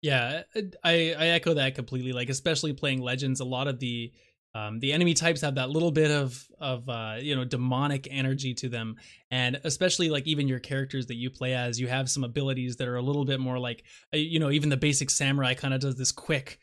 yeah, 0.01 0.43
uh, 0.55 0.61
I 0.83 1.13
I 1.17 1.27
echo 1.27 1.53
that 1.55 1.75
completely. 1.75 2.13
Like 2.13 2.29
especially 2.29 2.73
playing 2.73 3.01
Legends, 3.01 3.39
a 3.39 3.45
lot 3.45 3.67
of 3.67 3.79
the 3.79 4.11
um, 4.55 4.79
the 4.79 4.93
enemy 4.93 5.13
types 5.13 5.41
have 5.41 5.55
that 5.55 5.69
little 5.69 5.91
bit 5.91 6.09
of 6.09 6.43
of 6.59 6.87
uh, 6.89 7.17
you 7.19 7.35
know 7.35 7.45
demonic 7.45 8.07
energy 8.09 8.53
to 8.55 8.69
them, 8.69 8.95
and 9.29 9.59
especially 9.63 10.09
like 10.09 10.25
even 10.25 10.47
your 10.47 10.59
characters 10.59 11.07
that 11.07 11.15
you 11.15 11.29
play 11.29 11.53
as, 11.53 11.79
you 11.79 11.87
have 11.87 12.09
some 12.09 12.23
abilities 12.23 12.77
that 12.77 12.87
are 12.87 12.95
a 12.95 13.01
little 13.01 13.25
bit 13.25 13.39
more 13.39 13.59
like 13.59 13.83
uh, 14.13 14.17
you 14.17 14.39
know 14.39 14.49
even 14.49 14.69
the 14.69 14.77
basic 14.77 15.09
samurai 15.09 15.53
kind 15.53 15.73
of 15.73 15.81
does 15.81 15.97
this 15.97 16.11
quick 16.11 16.59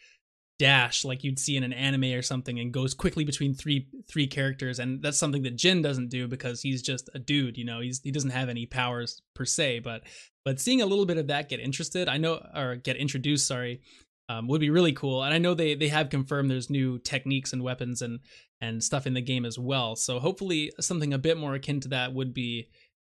dash 0.58 1.04
like 1.04 1.22
you'd 1.22 1.38
see 1.38 1.56
in 1.56 1.62
an 1.62 1.72
anime 1.74 2.14
or 2.14 2.22
something 2.22 2.58
and 2.58 2.72
goes 2.72 2.94
quickly 2.94 3.24
between 3.24 3.54
three 3.54 3.88
three 4.08 4.26
characters 4.26 4.78
and 4.78 5.02
that's 5.02 5.18
something 5.18 5.42
that 5.42 5.54
Jin 5.54 5.82
doesn't 5.82 6.08
do 6.08 6.26
because 6.26 6.62
he's 6.62 6.80
just 6.80 7.10
a 7.14 7.18
dude 7.18 7.58
you 7.58 7.64
know 7.64 7.80
he's 7.80 8.00
he 8.02 8.10
doesn't 8.10 8.30
have 8.30 8.48
any 8.48 8.64
powers 8.64 9.20
per 9.34 9.44
se 9.44 9.80
but 9.80 10.02
but 10.46 10.60
seeing 10.60 10.80
a 10.80 10.86
little 10.86 11.04
bit 11.04 11.18
of 11.18 11.26
that 11.26 11.50
get 11.50 11.60
interested 11.60 12.08
I 12.08 12.16
know 12.16 12.40
or 12.54 12.76
get 12.76 12.96
introduced 12.96 13.46
sorry 13.46 13.82
um, 14.28 14.48
would 14.48 14.60
be 14.60 14.70
really 14.70 14.92
cool 14.92 15.22
and 15.22 15.34
I 15.34 15.38
know 15.38 15.52
they 15.52 15.74
they 15.74 15.88
have 15.88 16.08
confirmed 16.08 16.50
there's 16.50 16.70
new 16.70 16.98
techniques 16.98 17.52
and 17.52 17.62
weapons 17.62 18.00
and 18.00 18.20
and 18.62 18.82
stuff 18.82 19.06
in 19.06 19.12
the 19.12 19.20
game 19.20 19.44
as 19.44 19.58
well 19.58 19.96
so 19.96 20.20
hopefully 20.20 20.72
something 20.80 21.12
a 21.12 21.18
bit 21.18 21.36
more 21.36 21.54
akin 21.54 21.80
to 21.80 21.88
that 21.88 22.14
would 22.14 22.32
be 22.32 22.68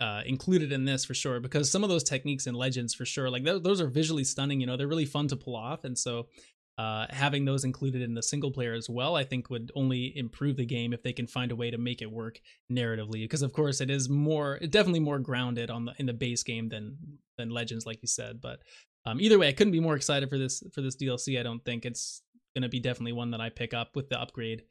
uh, 0.01 0.23
included 0.27 0.71
in 0.73 0.85
this 0.85 1.05
for 1.05 1.15
sure 1.15 1.41
because 1.41 1.71
some 1.71 1.83
of 1.83 1.91
those 1.91 2.05
techniques 2.05 2.47
and 2.47 2.57
legends 2.57 2.95
for 2.95 3.05
sure 3.05 3.29
like 3.29 3.45
th- 3.45 3.63
those 3.63 3.81
are 3.81 3.89
visually 3.89 4.25
stunning 4.25 4.61
you 4.61 4.67
know 4.67 4.77
they're 4.77 4.87
really 4.87 5.05
fun 5.05 5.29
to 5.29 5.37
pull 5.37 5.57
off 5.57 5.85
and 5.85 5.99
so 5.99 6.29
uh, 6.79 7.07
having 7.11 7.45
those 7.45 7.65
included 7.65 8.03
in 8.03 8.15
the 8.15 8.23
single 8.23 8.53
player 8.53 8.73
as 8.73 8.89
well, 8.89 9.17
I 9.17 9.25
think 9.25 9.51
would 9.51 9.73
only 9.75 10.17
improve 10.17 10.57
the 10.57 10.65
game 10.65 10.93
if 10.93 11.03
they 11.03 11.13
can 11.13 11.27
find 11.27 11.51
a 11.51 11.57
way 11.57 11.73
to 11.73 11.77
make 11.77 12.01
it 12.01 12.11
work 12.11 12.41
narratively. 12.73 13.25
Because 13.25 13.43
of 13.43 13.53
course, 13.53 13.81
it 13.81 13.91
is 13.91 14.09
more, 14.09 14.61
definitely 14.61 15.01
more 15.01 15.19
grounded 15.19 15.71
on 15.71 15.87
the 15.87 15.95
in 15.99 16.07
the 16.07 16.13
base 16.13 16.45
game 16.45 16.69
than 16.69 16.97
than 17.37 17.51
Legends, 17.51 17.85
like 17.85 18.01
you 18.01 18.07
said. 18.07 18.41
But 18.41 18.61
um, 19.05 19.21
either 19.21 19.39
way, 19.39 19.49
I 19.49 19.53
couldn't 19.53 19.73
be 19.73 19.81
more 19.81 19.97
excited 19.97 20.31
for 20.31 20.39
this 20.39 20.63
for 20.73 20.81
this 20.81 20.97
DLC. 20.97 21.39
I 21.39 21.43
don't 21.43 21.65
think 21.65 21.85
it's 21.85 22.23
going 22.55 22.63
to 22.63 22.69
be 22.69 22.81
definitely 22.81 23.13
one 23.13 23.33
that 23.33 23.41
I 23.41 23.51
pick 23.51 23.75
up 23.75 23.97
with 23.97 24.09
the 24.09 24.21
upgrade. 24.21 24.63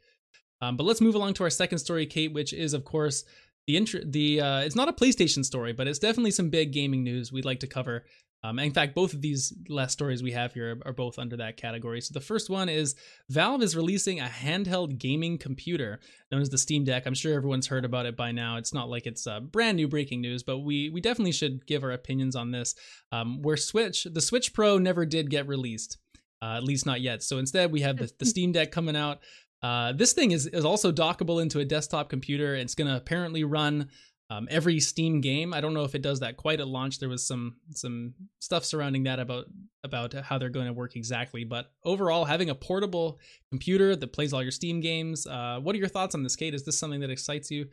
Um, 0.62 0.78
but 0.78 0.86
let's 0.86 1.01
move 1.01 1.16
along 1.16 1.34
to 1.36 1.43
our 1.43 1.49
second 1.49 1.80
story, 1.80 2.05
Kate, 2.05 2.34
which 2.34 2.53
is 2.53 2.74
of 2.74 2.86
course 2.86 3.26
the 3.68 3.76
intro. 3.76 3.99
The 4.05 4.39
uh, 4.39 4.60
it's 4.60 4.76
not 4.76 4.88
a 4.88 4.93
PlayStation 4.93 5.43
story, 5.43 5.74
but 5.74 5.88
it's 5.88 5.99
definitely 5.99 6.32
some 6.32 6.49
big 6.49 6.72
gaming 6.72 7.03
news 7.03 7.34
we'd 7.34 7.45
like 7.45 7.60
to 7.60 7.68
cover. 7.68 8.05
Um, 8.43 8.59
in 8.59 8.71
fact, 8.71 8.93
both 8.93 9.13
of 9.13 9.21
these 9.21 9.51
last 9.67 9.93
stories 9.93 10.21
we 10.21 10.31
have 10.31 10.53
here 10.53 10.79
are, 10.85 10.93
both 10.93 11.17
under 11.17 11.38
that 11.38 11.57
category. 11.57 12.01
So 12.01 12.13
the 12.13 12.21
first 12.21 12.49
one 12.49 12.69
is 12.69 12.95
Valve 13.29 13.63
is 13.63 13.75
releasing 13.75 14.19
a 14.19 14.25
handheld 14.25 14.99
gaming 14.99 15.38
computer 15.38 15.99
known 16.31 16.41
as 16.41 16.49
the 16.49 16.57
Steam 16.57 16.83
Deck. 16.83 17.05
I'm 17.05 17.15
sure 17.15 17.33
everyone's 17.33 17.67
heard 17.67 17.83
about 17.83 18.05
it 18.05 18.15
by 18.15 18.31
now. 18.31 18.57
It's 18.57 18.73
not 18.73 18.89
like 18.89 19.07
it's 19.07 19.25
uh, 19.25 19.39
brand 19.39 19.75
new 19.77 19.88
breaking 19.88 20.21
news, 20.21 20.43
but 20.43 20.59
we 20.59 20.89
we 20.89 21.01
definitely 21.01 21.31
should 21.31 21.65
give 21.65 21.83
our 21.83 21.91
opinions 21.91 22.35
on 22.35 22.51
this. 22.51 22.75
Um, 23.11 23.41
where 23.41 23.57
Switch, 23.57 24.03
the 24.03 24.21
Switch 24.21 24.53
Pro 24.53 24.77
never 24.77 25.05
did 25.05 25.29
get 25.29 25.47
released, 25.47 25.97
uh, 26.41 26.57
at 26.57 26.63
least 26.63 26.85
not 26.85 27.01
yet. 27.01 27.23
So 27.23 27.39
instead, 27.39 27.71
we 27.71 27.81
have 27.81 27.97
the, 27.97 28.11
the 28.19 28.25
Steam 28.25 28.51
Deck 28.51 28.71
coming 28.71 28.95
out. 28.95 29.19
Uh, 29.63 29.91
this 29.93 30.13
thing 30.13 30.31
is, 30.31 30.45
is 30.45 30.65
also 30.65 30.91
dockable 30.91 31.41
into 31.41 31.59
a 31.59 31.65
desktop 31.65 32.09
computer. 32.09 32.53
It's 32.53 32.75
going 32.75 32.88
to 32.88 32.95
apparently 32.95 33.43
run 33.43 33.89
um, 34.30 34.47
every 34.51 34.80
Steam 34.80 35.21
game. 35.21 35.53
I 35.53 35.61
don't 35.61 35.73
know 35.73 35.84
if 35.84 35.95
it 35.95 36.01
does 36.01 36.19
that 36.19 36.38
quite 36.38 36.59
at 36.59 36.67
launch. 36.67 36.99
There 36.99 37.09
was 37.09 37.25
some 37.25 37.57
some 37.71 38.13
stuff 38.39 38.65
surrounding 38.65 39.03
that 39.03 39.19
about 39.19 39.45
about 39.84 40.13
how 40.13 40.38
they're 40.38 40.49
going 40.49 40.67
to 40.67 40.73
work 40.73 40.95
exactly. 40.95 41.43
But 41.43 41.71
overall, 41.84 42.25
having 42.25 42.49
a 42.49 42.55
portable 42.55 43.19
computer 43.49 43.95
that 43.95 44.13
plays 44.13 44.34
all 44.34 44.41
your 44.41 44.51
Steam 44.51 44.82
games. 44.82 45.25
Uh, 45.25 45.59
what 45.61 45.75
are 45.75 45.80
your 45.80 45.88
thoughts 45.88 46.13
on 46.15 46.23
this, 46.23 46.36
Kate? 46.36 46.53
Is 46.53 46.65
this 46.65 46.78
something 46.78 46.99
that 47.01 47.09
excites 47.09 47.49
you, 47.49 47.67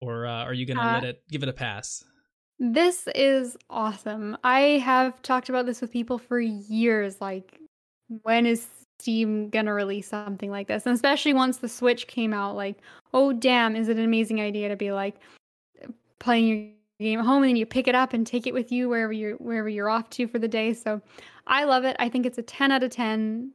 or 0.00 0.26
uh, 0.26 0.44
are 0.44 0.54
you 0.54 0.66
going 0.66 0.76
to 0.76 0.84
uh, 0.84 0.92
let 0.94 1.04
it 1.04 1.22
give 1.30 1.42
it 1.42 1.48
a 1.48 1.54
pass? 1.54 2.04
This 2.58 3.08
is 3.14 3.56
awesome. 3.70 4.36
I 4.42 4.60
have 4.84 5.22
talked 5.22 5.48
about 5.48 5.64
this 5.64 5.80
with 5.80 5.92
people 5.92 6.18
for 6.18 6.40
years. 6.40 7.20
Like, 7.20 7.60
when 8.22 8.46
is 8.46 8.66
Steam 8.98 9.48
gonna 9.48 9.72
release 9.72 10.08
something 10.08 10.50
like 10.50 10.66
this? 10.66 10.84
And 10.84 10.94
especially 10.94 11.32
once 11.32 11.58
the 11.58 11.68
Switch 11.68 12.08
came 12.08 12.34
out, 12.34 12.56
like, 12.56 12.78
oh 13.14 13.32
damn, 13.32 13.76
is 13.76 13.88
it 13.88 13.96
an 13.96 14.04
amazing 14.04 14.40
idea 14.40 14.68
to 14.68 14.76
be 14.76 14.90
like, 14.90 15.14
playing 16.18 16.46
your 16.48 16.58
game 17.00 17.20
at 17.20 17.26
home 17.26 17.42
and 17.42 17.50
then 17.50 17.56
you 17.56 17.66
pick 17.66 17.88
it 17.88 17.94
up 17.94 18.12
and 18.12 18.26
take 18.26 18.46
it 18.46 18.54
with 18.54 18.72
you 18.72 18.88
wherever 18.88 19.12
you're 19.12 19.36
wherever 19.36 19.68
you're 19.68 19.88
off 19.88 20.10
to 20.10 20.26
for 20.26 20.38
the 20.38 20.48
day. 20.48 20.74
So 20.74 21.00
I 21.46 21.64
love 21.64 21.84
it. 21.84 21.96
I 21.98 22.08
think 22.08 22.26
it's 22.26 22.38
a 22.38 22.42
10 22.42 22.72
out 22.72 22.82
of 22.82 22.90
10 22.90 23.52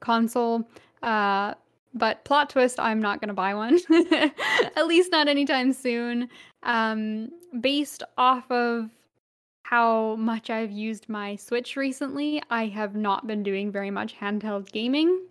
console. 0.00 0.68
Uh, 1.02 1.54
but 1.94 2.24
plot 2.24 2.50
twist, 2.50 2.78
I'm 2.78 3.00
not 3.00 3.20
going 3.20 3.28
to 3.28 3.34
buy 3.34 3.54
one. 3.54 3.80
At 4.76 4.86
least 4.86 5.10
not 5.10 5.28
anytime 5.28 5.72
soon. 5.72 6.28
Um, 6.62 7.30
based 7.60 8.02
off 8.16 8.48
of 8.50 8.90
how 9.62 10.16
much 10.16 10.50
I've 10.50 10.70
used 10.70 11.08
my 11.08 11.36
Switch 11.36 11.76
recently, 11.76 12.42
I 12.50 12.66
have 12.66 12.94
not 12.94 13.26
been 13.26 13.42
doing 13.42 13.72
very 13.72 13.90
much 13.90 14.16
handheld 14.18 14.70
gaming. 14.72 15.26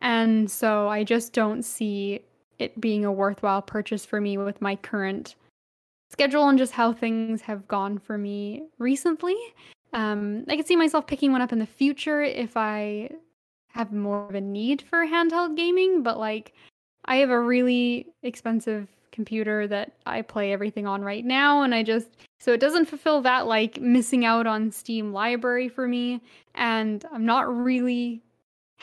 And 0.00 0.50
so 0.50 0.88
I 0.88 1.04
just 1.04 1.32
don't 1.32 1.62
see 1.62 2.20
it 2.58 2.80
being 2.80 3.04
a 3.04 3.12
worthwhile 3.12 3.62
purchase 3.62 4.04
for 4.04 4.20
me 4.20 4.36
with 4.38 4.60
my 4.60 4.76
current 4.76 5.34
schedule 6.14 6.48
and 6.48 6.56
just 6.56 6.72
how 6.72 6.92
things 6.92 7.42
have 7.42 7.66
gone 7.66 7.98
for 7.98 8.16
me 8.16 8.62
recently. 8.78 9.36
Um, 9.92 10.44
I 10.48 10.54
could 10.54 10.66
see 10.66 10.76
myself 10.76 11.08
picking 11.08 11.32
one 11.32 11.42
up 11.42 11.52
in 11.52 11.58
the 11.58 11.66
future 11.66 12.22
if 12.22 12.56
I 12.56 13.10
have 13.70 13.92
more 13.92 14.28
of 14.28 14.36
a 14.36 14.40
need 14.40 14.80
for 14.82 15.04
handheld 15.04 15.56
gaming, 15.56 16.04
but 16.04 16.16
like 16.16 16.52
I 17.04 17.16
have 17.16 17.30
a 17.30 17.40
really 17.40 18.06
expensive 18.22 18.86
computer 19.10 19.66
that 19.66 19.92
I 20.06 20.22
play 20.22 20.52
everything 20.52 20.86
on 20.86 21.02
right 21.02 21.24
now 21.24 21.62
and 21.62 21.74
I 21.74 21.82
just 21.82 22.08
so 22.38 22.52
it 22.52 22.60
doesn't 22.60 22.86
fulfill 22.86 23.20
that 23.22 23.48
like 23.48 23.80
missing 23.80 24.24
out 24.24 24.46
on 24.46 24.70
Steam 24.70 25.12
library 25.12 25.68
for 25.68 25.88
me 25.88 26.20
and 26.54 27.04
I'm 27.12 27.26
not 27.26 27.52
really 27.52 28.22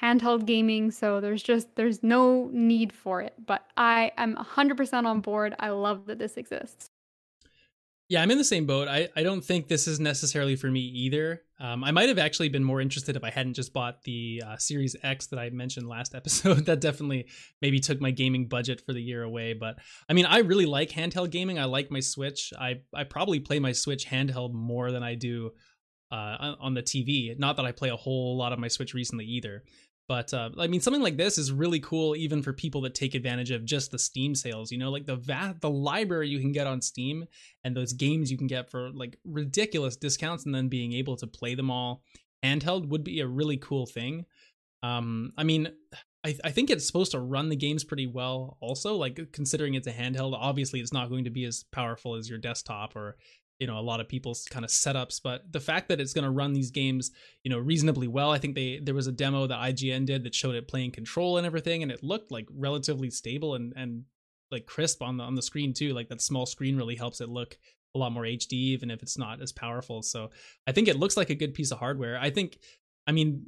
handheld 0.01 0.45
gaming 0.45 0.91
so 0.91 1.21
there's 1.21 1.43
just 1.43 1.75
there's 1.75 2.01
no 2.03 2.49
need 2.51 2.91
for 2.91 3.21
it 3.21 3.33
but 3.45 3.65
I 3.77 4.11
am 4.17 4.35
100% 4.35 5.05
on 5.05 5.21
board. 5.21 5.55
I 5.59 5.69
love 5.69 6.07
that 6.07 6.19
this 6.19 6.35
exists. 6.35 6.90
Yeah, 8.11 8.21
I'm 8.21 8.29
in 8.29 8.37
the 8.37 8.43
same 8.43 8.65
boat. 8.65 8.89
I, 8.89 9.07
I 9.15 9.23
don't 9.23 9.39
think 9.39 9.69
this 9.69 9.87
is 9.87 9.97
necessarily 9.97 10.57
for 10.57 10.69
me 10.69 10.81
either. 10.81 11.43
Um, 11.61 11.81
I 11.81 11.91
might 11.91 12.09
have 12.09 12.17
actually 12.19 12.49
been 12.49 12.61
more 12.61 12.81
interested 12.81 13.15
if 13.15 13.23
I 13.23 13.29
hadn't 13.29 13.53
just 13.53 13.71
bought 13.71 14.03
the 14.03 14.43
uh, 14.45 14.57
Series 14.57 14.97
X 15.01 15.27
that 15.27 15.39
I 15.39 15.49
mentioned 15.51 15.87
last 15.87 16.13
episode. 16.21 16.65
that 16.65 16.81
definitely 16.81 17.27
maybe 17.61 17.79
took 17.79 18.01
my 18.01 18.11
gaming 18.11 18.49
budget 18.49 18.81
for 18.81 18.91
the 18.91 19.01
year 19.01 19.23
away. 19.23 19.53
But 19.53 19.77
I 20.09 20.13
mean, 20.13 20.25
I 20.25 20.39
really 20.39 20.65
like 20.65 20.89
handheld 20.89 21.29
gaming. 21.29 21.57
I 21.57 21.63
like 21.63 21.89
my 21.89 22.01
Switch. 22.01 22.51
I, 22.59 22.81
I 22.93 23.05
probably 23.05 23.39
play 23.39 23.59
my 23.59 23.71
Switch 23.71 24.05
handheld 24.05 24.51
more 24.51 24.91
than 24.91 25.03
I 25.03 25.15
do 25.15 25.51
uh, 26.11 26.55
on 26.59 26.73
the 26.73 26.83
TV. 26.83 27.39
Not 27.39 27.55
that 27.55 27.65
I 27.65 27.71
play 27.71 27.91
a 27.91 27.95
whole 27.95 28.35
lot 28.35 28.51
of 28.51 28.59
my 28.59 28.67
Switch 28.67 28.93
recently 28.93 29.23
either. 29.23 29.63
But 30.11 30.33
uh, 30.33 30.49
I 30.59 30.67
mean, 30.67 30.81
something 30.81 31.01
like 31.01 31.15
this 31.15 31.37
is 31.37 31.53
really 31.53 31.79
cool, 31.79 32.17
even 32.17 32.43
for 32.43 32.51
people 32.51 32.81
that 32.81 32.93
take 32.93 33.15
advantage 33.15 33.49
of 33.49 33.63
just 33.63 33.91
the 33.91 33.97
Steam 33.97 34.35
sales. 34.35 34.69
You 34.69 34.77
know, 34.77 34.91
like 34.91 35.05
the 35.05 35.15
va- 35.15 35.55
the 35.61 35.69
library 35.69 36.27
you 36.27 36.41
can 36.41 36.51
get 36.51 36.67
on 36.67 36.81
Steam 36.81 37.23
and 37.63 37.73
those 37.73 37.93
games 37.93 38.29
you 38.29 38.37
can 38.37 38.47
get 38.47 38.69
for 38.69 38.89
like 38.91 39.17
ridiculous 39.23 39.95
discounts, 39.95 40.45
and 40.45 40.53
then 40.53 40.67
being 40.67 40.91
able 40.91 41.15
to 41.15 41.27
play 41.27 41.55
them 41.55 41.71
all 41.71 42.03
handheld 42.43 42.89
would 42.89 43.05
be 43.05 43.21
a 43.21 43.25
really 43.25 43.55
cool 43.55 43.85
thing. 43.85 44.25
Um, 44.83 45.31
I 45.37 45.45
mean, 45.45 45.69
I, 46.25 46.35
I 46.43 46.51
think 46.51 46.69
it's 46.69 46.85
supposed 46.85 47.13
to 47.13 47.19
run 47.21 47.47
the 47.47 47.55
games 47.55 47.85
pretty 47.85 48.07
well. 48.07 48.57
Also, 48.59 48.95
like 48.95 49.17
considering 49.31 49.75
it's 49.75 49.87
a 49.87 49.93
handheld, 49.93 50.33
obviously 50.37 50.81
it's 50.81 50.91
not 50.91 51.09
going 51.09 51.23
to 51.23 51.29
be 51.29 51.45
as 51.45 51.63
powerful 51.71 52.15
as 52.15 52.29
your 52.29 52.37
desktop 52.37 52.97
or 52.97 53.15
you 53.61 53.67
know 53.67 53.77
a 53.77 53.79
lot 53.79 53.99
of 53.99 54.09
people's 54.09 54.45
kind 54.45 54.65
of 54.65 54.71
setups 54.71 55.21
but 55.23 55.43
the 55.53 55.59
fact 55.59 55.87
that 55.87 56.01
it's 56.01 56.13
going 56.13 56.25
to 56.25 56.31
run 56.31 56.51
these 56.51 56.71
games 56.71 57.11
you 57.43 57.51
know 57.51 57.59
reasonably 57.59 58.07
well 58.07 58.31
i 58.31 58.39
think 58.39 58.55
they 58.55 58.79
there 58.83 58.95
was 58.95 59.05
a 59.05 59.11
demo 59.11 59.45
that 59.45 59.59
ign 59.59 60.03
did 60.03 60.23
that 60.23 60.33
showed 60.33 60.55
it 60.55 60.67
playing 60.67 60.91
control 60.91 61.37
and 61.37 61.45
everything 61.45 61.83
and 61.83 61.91
it 61.91 62.03
looked 62.03 62.31
like 62.31 62.47
relatively 62.57 63.11
stable 63.11 63.53
and 63.53 63.71
and 63.77 64.03
like 64.49 64.65
crisp 64.65 65.03
on 65.03 65.17
the 65.17 65.23
on 65.23 65.35
the 65.35 65.43
screen 65.43 65.73
too 65.73 65.93
like 65.93 66.09
that 66.09 66.21
small 66.21 66.47
screen 66.47 66.75
really 66.75 66.95
helps 66.95 67.21
it 67.21 67.29
look 67.29 67.55
a 67.93 67.99
lot 67.99 68.11
more 68.11 68.23
hd 68.23 68.51
even 68.51 68.89
if 68.89 69.03
it's 69.03 69.17
not 69.17 69.41
as 69.43 69.51
powerful 69.51 70.01
so 70.01 70.31
i 70.65 70.71
think 70.71 70.87
it 70.87 70.97
looks 70.97 71.15
like 71.15 71.29
a 71.29 71.35
good 71.35 71.53
piece 71.53 71.71
of 71.71 71.77
hardware. 71.77 72.17
I 72.19 72.31
think 72.31 72.57
i 73.05 73.11
mean 73.11 73.45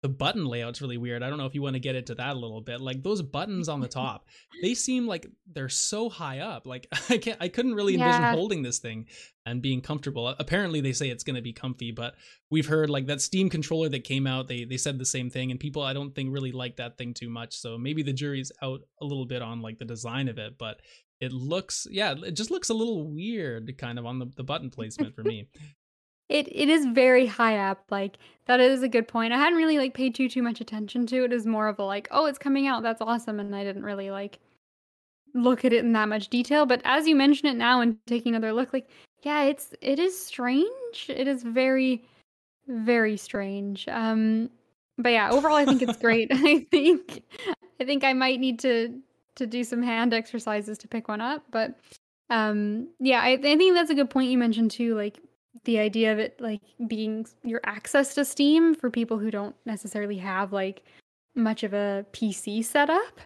the 0.00 0.08
button 0.08 0.44
layout's 0.44 0.80
really 0.80 0.96
weird. 0.96 1.22
I 1.22 1.28
don't 1.28 1.38
know 1.38 1.46
if 1.46 1.54
you 1.54 1.62
want 1.62 1.74
to 1.74 1.80
get 1.80 1.96
into 1.96 2.14
that 2.14 2.36
a 2.36 2.38
little 2.38 2.60
bit. 2.60 2.80
Like 2.80 3.02
those 3.02 3.20
buttons 3.20 3.68
on 3.68 3.80
the 3.80 3.88
top, 3.88 4.26
they 4.62 4.74
seem 4.74 5.06
like 5.06 5.26
they're 5.52 5.68
so 5.68 6.08
high 6.08 6.38
up. 6.38 6.66
Like 6.66 6.86
I 7.10 7.18
can't 7.18 7.38
I 7.40 7.48
couldn't 7.48 7.74
really 7.74 7.94
envision 7.94 8.22
yeah. 8.22 8.32
holding 8.32 8.62
this 8.62 8.78
thing 8.78 9.06
and 9.44 9.60
being 9.60 9.80
comfortable. 9.80 10.28
Apparently 10.38 10.80
they 10.80 10.92
say 10.92 11.08
it's 11.08 11.24
going 11.24 11.36
to 11.36 11.42
be 11.42 11.52
comfy, 11.52 11.90
but 11.90 12.14
we've 12.50 12.66
heard 12.66 12.90
like 12.90 13.06
that 13.06 13.20
Steam 13.20 13.50
controller 13.50 13.88
that 13.88 14.04
came 14.04 14.26
out, 14.26 14.46
they 14.46 14.64
they 14.64 14.76
said 14.76 14.98
the 14.98 15.04
same 15.04 15.30
thing 15.30 15.50
and 15.50 15.58
people 15.58 15.82
I 15.82 15.94
don't 15.94 16.14
think 16.14 16.32
really 16.32 16.52
like 16.52 16.76
that 16.76 16.96
thing 16.96 17.12
too 17.12 17.28
much. 17.28 17.56
So 17.56 17.76
maybe 17.76 18.02
the 18.04 18.12
jury's 18.12 18.52
out 18.62 18.82
a 19.00 19.04
little 19.04 19.26
bit 19.26 19.42
on 19.42 19.62
like 19.62 19.78
the 19.78 19.84
design 19.84 20.28
of 20.28 20.38
it, 20.38 20.58
but 20.58 20.80
it 21.20 21.32
looks 21.32 21.88
yeah, 21.90 22.14
it 22.24 22.32
just 22.32 22.52
looks 22.52 22.68
a 22.68 22.74
little 22.74 23.04
weird 23.08 23.76
kind 23.78 23.98
of 23.98 24.06
on 24.06 24.20
the, 24.20 24.26
the 24.36 24.44
button 24.44 24.70
placement 24.70 25.16
for 25.16 25.24
me. 25.24 25.48
It 26.28 26.48
it 26.50 26.68
is 26.68 26.86
very 26.86 27.26
high 27.26 27.58
up. 27.58 27.84
Like 27.90 28.18
that 28.46 28.60
is 28.60 28.82
a 28.82 28.88
good 28.88 29.08
point. 29.08 29.32
I 29.32 29.38
hadn't 29.38 29.58
really 29.58 29.78
like 29.78 29.94
paid 29.94 30.14
too 30.14 30.28
too 30.28 30.42
much 30.42 30.60
attention 30.60 31.06
to 31.06 31.24
it. 31.24 31.32
Is 31.32 31.46
more 31.46 31.68
of 31.68 31.78
a 31.78 31.84
like, 31.84 32.08
oh, 32.10 32.26
it's 32.26 32.38
coming 32.38 32.66
out. 32.66 32.82
That's 32.82 33.00
awesome, 33.00 33.40
and 33.40 33.54
I 33.54 33.64
didn't 33.64 33.84
really 33.84 34.10
like 34.10 34.38
look 35.34 35.64
at 35.64 35.72
it 35.72 35.84
in 35.84 35.92
that 35.92 36.08
much 36.08 36.28
detail. 36.28 36.66
But 36.66 36.82
as 36.84 37.06
you 37.06 37.14
mention 37.14 37.48
it 37.48 37.56
now 37.56 37.80
and 37.80 37.96
taking 38.06 38.34
another 38.34 38.52
look, 38.52 38.72
like 38.72 38.88
yeah, 39.22 39.44
it's 39.44 39.74
it 39.80 39.98
is 39.98 40.18
strange. 40.18 41.06
It 41.08 41.28
is 41.28 41.42
very 41.42 42.04
very 42.68 43.16
strange. 43.16 43.88
Um, 43.88 44.50
but 44.98 45.10
yeah, 45.10 45.30
overall, 45.30 45.56
I 45.56 45.64
think 45.64 45.80
it's 45.82 45.96
great. 46.00 46.28
I 46.32 46.66
think 46.70 47.22
I 47.80 47.84
think 47.84 48.04
I 48.04 48.12
might 48.12 48.40
need 48.40 48.58
to 48.60 49.00
to 49.36 49.46
do 49.46 49.64
some 49.64 49.82
hand 49.82 50.12
exercises 50.12 50.76
to 50.78 50.88
pick 50.88 51.08
one 51.08 51.20
up, 51.20 51.42
but 51.50 51.78
um 52.30 52.88
yeah 53.00 53.20
I, 53.20 53.30
I 53.30 53.56
think 53.56 53.74
that's 53.74 53.90
a 53.90 53.94
good 53.94 54.10
point 54.10 54.30
you 54.30 54.36
mentioned 54.36 54.70
too 54.70 54.94
like 54.94 55.18
the 55.64 55.78
idea 55.78 56.12
of 56.12 56.18
it 56.18 56.40
like 56.40 56.60
being 56.86 57.26
your 57.42 57.60
access 57.64 58.14
to 58.14 58.24
Steam 58.24 58.74
for 58.74 58.90
people 58.90 59.18
who 59.18 59.30
don't 59.30 59.56
necessarily 59.64 60.18
have 60.18 60.52
like 60.52 60.82
much 61.34 61.62
of 61.62 61.72
a 61.72 62.04
PC 62.12 62.64
setup. 62.64 63.20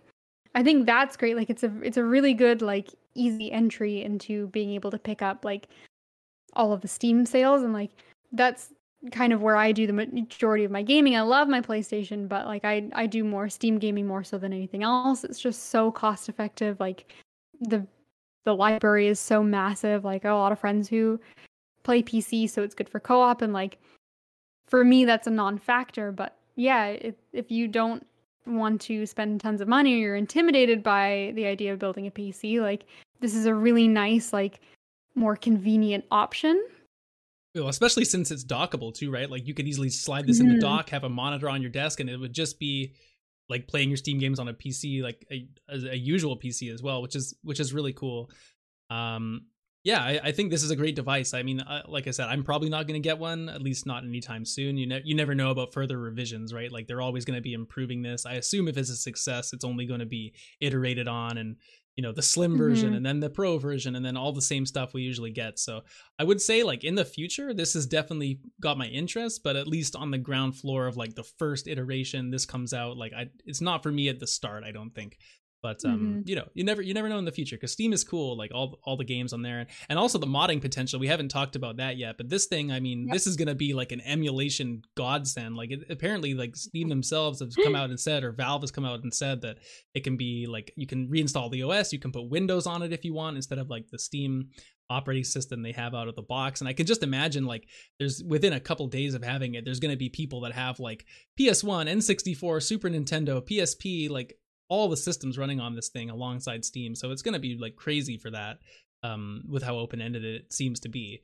I 0.55 0.63
think 0.63 0.87
that's 0.87 1.17
great. 1.17 1.37
Like 1.37 1.51
it's 1.51 1.63
a 1.63 1.73
it's 1.83 1.97
a 1.97 2.05
really 2.05 2.35
good 2.35 2.63
like 2.63 2.91
easy 3.15 3.51
entry 3.51 4.03
into 4.03 4.49
being 4.49 4.71
able 4.71 4.91
to 4.91 4.99
pick 4.99 5.23
up 5.23 5.45
like 5.45 5.69
all 6.55 6.73
of 6.73 6.81
the 6.81 6.89
Steam 6.89 7.25
sales 7.27 7.63
and 7.63 7.73
like 7.73 7.91
that's 8.33 8.73
kind 9.11 9.33
of 9.33 9.43
where 9.43 9.57
I 9.57 9.73
do 9.73 9.87
the 9.87 9.93
majority 9.93 10.65
of 10.65 10.71
my 10.71 10.83
gaming. 10.83 11.17
I 11.17 11.23
love 11.23 11.49
my 11.49 11.61
PlayStation, 11.61 12.29
but 12.29 12.47
like 12.47 12.65
I 12.65 12.89
I 12.93 13.07
do 13.07 13.25
more 13.25 13.49
Steam 13.49 13.79
gaming 13.79 14.07
more 14.07 14.25
so 14.25 14.39
than 14.39 14.53
anything 14.53 14.83
else. 14.83 15.25
It's 15.25 15.41
just 15.41 15.71
so 15.71 15.91
cost 15.91 16.29
effective. 16.29 16.79
Like 16.79 17.13
the 17.61 17.87
the 18.45 18.55
library 18.55 19.09
is 19.09 19.19
so 19.21 19.43
massive. 19.43 20.05
Like 20.05 20.25
a 20.25 20.31
lot 20.31 20.53
of 20.53 20.59
friends 20.59 20.89
who 20.89 21.21
play 21.83 22.03
PC, 22.03 22.49
so 22.49 22.63
it's 22.63 22.75
good 22.75 22.89
for 22.89 23.01
co-op 23.01 23.43
and 23.43 23.53
like 23.53 23.79
for 24.67 24.85
me 24.85 25.05
that's 25.05 25.27
a 25.27 25.31
non-factor, 25.31 26.13
but 26.13 26.37
yeah, 26.57 26.87
if 26.87 27.15
if 27.33 27.51
you 27.51 27.69
don't 27.69 28.07
want 28.47 28.81
to 28.83 29.07
spend 29.07 29.41
tons 29.41 29.61
of 29.61 29.69
money 29.69 29.95
or 29.95 29.99
you're 29.99 30.17
intimidated 30.17 30.83
by 30.83 31.33
the 31.37 31.47
idea 31.47 31.73
of 31.73 31.79
building 31.79 32.07
a 32.07 32.11
PC, 32.11 32.61
like 32.61 32.85
this 33.21 33.35
is 33.35 33.47
a 33.47 33.55
really 33.55 33.89
nice 33.89 34.33
like 34.33 34.61
more 35.15 35.37
convenient 35.37 36.05
option. 36.11 36.63
Well, 37.55 37.69
especially 37.69 38.07
since 38.07 38.31
it's 38.31 38.45
dockable 38.45 38.95
too, 38.95 39.11
right? 39.11 39.31
Like 39.31 39.47
you 39.47 39.55
could 39.55 39.69
easily 39.69 39.91
slide 39.91 40.27
this 40.27 40.39
mm-hmm. 40.39 40.47
in 40.47 40.59
the 40.59 40.65
mm-hmm. 40.65 40.75
dock, 40.77 40.91
have 40.91 41.05
a 41.05 41.09
monitor 41.09 41.49
on 41.49 41.61
your 41.61 41.71
desk, 41.71 42.01
and 42.01 42.09
it 42.09 42.17
would 42.17 42.33
just 42.33 42.59
be 42.59 42.95
like 43.49 43.69
playing 43.69 43.91
your 43.91 43.99
Steam 43.99 44.19
games 44.19 44.39
on 44.39 44.49
a 44.49 44.55
PC, 44.55 45.03
like 45.03 45.27
a, 45.31 45.47
a 45.71 45.97
usual 45.97 46.39
PC 46.39 46.73
as 46.73 46.83
well, 46.83 47.03
which 47.03 47.15
is 47.15 47.35
which 47.43 47.61
is 47.61 47.75
really 47.75 47.93
cool. 47.93 48.31
Um, 48.89 49.47
yeah, 49.85 50.01
I, 50.01 50.21
I, 50.25 50.33
think 50.33 50.51
this 50.51 50.63
is 50.63 50.71
a 50.71 50.77
great 50.77 50.95
device. 50.95 51.35
I 51.35 51.43
mean, 51.43 51.61
uh, 51.61 51.83
like 51.89 52.07
I 52.07 52.13
said, 52.13 52.29
I'm 52.29 52.45
probably 52.45 52.69
not 52.69 52.87
going 52.87 53.01
to 53.01 53.07
get 53.07 53.19
one, 53.19 53.49
at 53.49 53.63
least 53.63 53.85
not 53.85 54.05
anytime 54.05 54.45
soon. 54.45 54.77
You 54.77 54.87
know, 54.87 55.01
you 55.03 55.17
never 55.17 55.35
know 55.35 55.51
about 55.51 55.73
further 55.73 55.99
revisions, 55.99 56.55
right? 56.55 56.71
Like 56.71 56.87
they're 56.87 57.01
always 57.01 57.25
going 57.25 57.37
to 57.37 57.43
be 57.43 57.53
improving 57.53 58.03
this. 58.03 58.25
I 58.25 58.35
assume 58.35 58.69
if 58.69 58.77
it's 58.77 58.91
a 58.91 58.97
success, 58.97 59.53
it's 59.53 59.65
only 59.65 59.87
going 59.87 60.01
to 60.01 60.07
be 60.07 60.35
iterated 60.61 61.09
on, 61.09 61.37
and 61.37 61.57
you 61.97 62.03
know, 62.03 62.13
the 62.13 62.23
slim 62.23 62.57
version, 62.57 62.91
mm-hmm. 62.91 62.97
and 62.97 63.07
then 63.07 63.21
the 63.21 63.29
pro 63.29 63.59
version, 63.59 63.97
and 63.97 64.05
then 64.05 64.17
all 64.17 64.33
the 64.33 64.41
same 64.41 64.65
stuff 64.65 64.95
we 64.95 65.03
usually 65.03 65.33
get. 65.33 65.59
So 65.59 65.83
I 66.19 66.25
would 66.25 66.41
say, 66.41 66.63
like 66.63 66.85
in 66.85 66.95
the 66.95 67.05
future, 67.05 67.53
this 67.53 67.75
has 67.75 67.87
definitely 67.87 68.39
got 68.61 68.79
my 68.79 68.87
interest, 68.87 69.43
but 69.43 69.57
at 69.57 69.67
least 69.67 69.97
on 69.97 70.11
the 70.11 70.19
ground 70.19 70.57
floor 70.57 70.87
of 70.87 70.97
like 70.97 71.15
the 71.17 71.25
first 71.39 71.67
iteration, 71.67 72.31
this 72.31 72.47
comes 72.47 72.73
out. 72.73 72.97
Like 72.97 73.13
I, 73.13 73.27
it's 73.45 73.61
not 73.61 73.83
for 73.83 73.91
me 73.91 74.09
at 74.09 74.21
the 74.21 74.27
start. 74.27 74.65
I 74.65 74.71
don't 74.71 74.95
think 74.95 75.19
but 75.63 75.83
um 75.85 75.99
mm-hmm. 75.99 76.21
you 76.27 76.35
know 76.35 76.47
you 76.55 76.65
never 76.65 76.83
you 76.83 76.93
never 76.93 77.09
know 77.09 77.19
in 77.19 77.25
the 77.25 77.33
future 77.33 77.57
because 77.57 77.73
steam 77.73 77.93
is 77.93 78.05
cool 78.05 78.37
like 78.37 78.51
all 78.53 78.79
all 78.85 78.97
the 78.97 79.05
games 79.05 79.33
on 79.33 79.43
there 79.43 79.61
and 79.61 79.69
and 79.89 79.99
also 79.99 80.19
the 80.19 80.27
modding 80.27 80.61
potential 80.61 80.99
we 80.99 81.07
haven't 81.07 81.29
talked 81.29 81.57
about 81.57 81.77
that 81.77 81.97
yet 81.97 82.17
but 82.17 82.29
this 82.29 82.47
thing 82.47 82.73
i 82.73 82.81
mean 82.81 83.07
yep. 83.07 83.15
this 83.15 83.27
is 83.27 83.37
going 83.37 83.49
to 83.49 83.55
be 83.55 83.73
like 83.73 83.93
an 83.93 84.01
emulation 84.03 84.83
godsend 84.97 85.57
like 85.57 85.71
it, 85.71 85.81
apparently 85.89 86.35
like 86.35 86.57
steam 86.57 86.89
themselves 86.89 87.41
have 87.41 87.51
come 87.65 87.75
out 87.75 87.91
and 87.91 87.99
said 87.99 88.25
or 88.25 88.33
valve 88.33 88.63
has 88.63 88.71
come 88.71 88.85
out 88.85 89.03
and 89.03 89.15
said 89.15 89.41
that 89.41 89.59
it 89.95 90.05
can 90.05 90.17
be 90.17 90.47
like 90.47 90.73
you 90.77 90.87
can 90.87 91.09
reinstall 91.09 91.51
the 91.51 91.63
os 91.63 91.93
you 91.93 91.99
can 91.99 92.13
put 92.13 92.29
windows 92.29 92.67
on 92.67 92.83
it 92.83 92.93
if 92.93 93.05
you 93.05 93.15
want 93.15 93.37
instead 93.37 93.59
of 93.59 93.71
like 93.71 93.89
the 93.91 93.99
steam 93.99 94.49
operating 94.91 95.25
system 95.25 95.63
they 95.63 95.73
have 95.73 95.95
out 95.95 96.09
of 96.09 96.17
the 96.17 96.23
box 96.23 96.61
and 96.61 96.69
i 96.69 96.73
can 96.73 96.85
just 96.85 97.03
imagine 97.03 97.47
like 97.47 97.67
there's 97.99 98.23
within 98.25 98.53
a 98.53 98.61
couple 98.61 98.87
days 98.89 99.15
of 99.15 99.25
having 99.25 99.55
it 99.55 99.65
there's 99.65 99.81
going 99.81 99.91
to 99.91 99.97
be 99.97 100.09
people 100.09 100.41
that 100.41 100.53
have 100.53 100.79
like 100.81 101.07
ps1 101.41 101.89
n64 101.89 102.63
super 102.63 102.91
nintendo 102.91 103.41
psp 103.41 104.11
like 104.11 104.37
all 104.73 104.89
the 104.89 104.97
systems 104.97 105.37
running 105.37 105.61
on 105.61 105.75
this 105.75 105.91
thing 105.91 106.09
alongside 106.09 106.65
Steam. 106.65 106.95
So 106.95 107.11
it's 107.11 107.21
going 107.21 107.35
to 107.35 107.39
be 107.39 107.59
like 107.59 107.77
crazy 107.77 108.17
for 108.17 108.31
that 108.31 108.59
um, 109.03 109.45
with 109.47 109.63
how 109.63 109.77
open 109.77 110.01
ended 110.01 110.25
it 110.25 110.51
seems 110.51 110.81
to 110.81 110.89
be, 110.89 111.21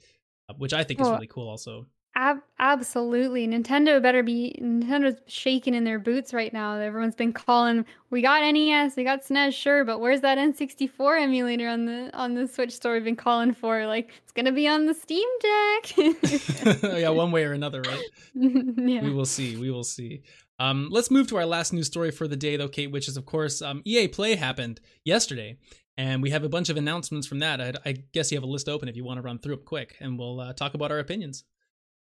uh, 0.51 0.55
which 0.59 0.75
I 0.75 0.85
think 0.85 1.01
well, 1.01 1.09
is 1.09 1.15
really 1.15 1.29
cool 1.29 1.49
also. 1.49 1.87
Ab- 2.15 2.43
absolutely. 2.59 3.49
Nintendo 3.49 4.03
better 4.03 4.23
be 4.23 4.55
Nintendo's 4.61 5.19
shaking 5.29 5.73
in 5.73 5.85
their 5.85 5.99
boots 5.99 6.35
right 6.35 6.53
now. 6.53 6.77
Everyone's 6.77 7.15
been 7.15 7.33
calling, 7.33 7.87
we 8.11 8.21
got 8.21 8.43
NES, 8.43 8.97
we 8.97 9.05
got 9.05 9.25
SNES, 9.25 9.55
sure, 9.55 9.83
but 9.83 9.99
where's 9.99 10.21
that 10.21 10.37
N64 10.37 11.23
emulator 11.23 11.69
on 11.69 11.87
the 11.87 12.11
on 12.13 12.35
the 12.35 12.47
Switch 12.47 12.73
store 12.73 12.95
we've 12.95 13.05
been 13.05 13.17
calling 13.17 13.55
for? 13.55 13.87
Like 13.87 14.11
it's 14.23 14.33
going 14.33 14.45
to 14.45 14.53
be 14.53 14.69
on 14.69 14.85
the 14.85 14.93
Steam 14.93 15.29
Deck. 15.41 16.83
yeah, 16.83 17.09
one 17.09 17.33
way 17.33 17.45
or 17.45 17.53
another, 17.55 17.81
right? 17.81 18.05
yeah. 18.35 19.01
We 19.01 19.11
will 19.11 19.25
see. 19.25 19.57
We 19.57 19.71
will 19.71 19.85
see. 19.85 20.23
Um, 20.59 20.89
let's 20.91 21.11
move 21.11 21.29
to 21.29 21.37
our 21.37 21.47
last 21.47 21.73
news 21.73 21.87
story 21.87 22.11
for 22.11 22.27
the 22.27 22.37
day, 22.37 22.57
though, 22.57 22.69
Kate, 22.69 22.91
which 22.91 23.09
is, 23.09 23.17
of 23.17 23.27
course, 23.27 23.63
um, 23.63 23.83
EA 23.85 24.09
Play 24.09 24.35
happened 24.35 24.81
yesterday. 25.05 25.57
And 25.97 26.23
we 26.23 26.31
have 26.31 26.45
a 26.45 26.49
bunch 26.49 26.69
of 26.69 26.77
announcements 26.77 27.27
from 27.27 27.41
that. 27.41 27.61
I, 27.61 27.73
I 27.85 27.93
guess 28.13 28.31
you 28.31 28.37
have 28.37 28.45
a 28.45 28.47
list 28.47 28.69
open 28.69 28.89
if 28.89 28.97
you 28.97 29.05
want 29.05 29.19
to 29.19 29.23
run 29.23 29.39
through 29.39 29.55
it 29.55 29.65
quick, 29.65 29.97
and 30.01 30.19
we'll 30.19 30.41
uh, 30.41 30.53
talk 30.53 30.75
about 30.75 30.93
our 30.93 30.99
opinions. 30.99 31.45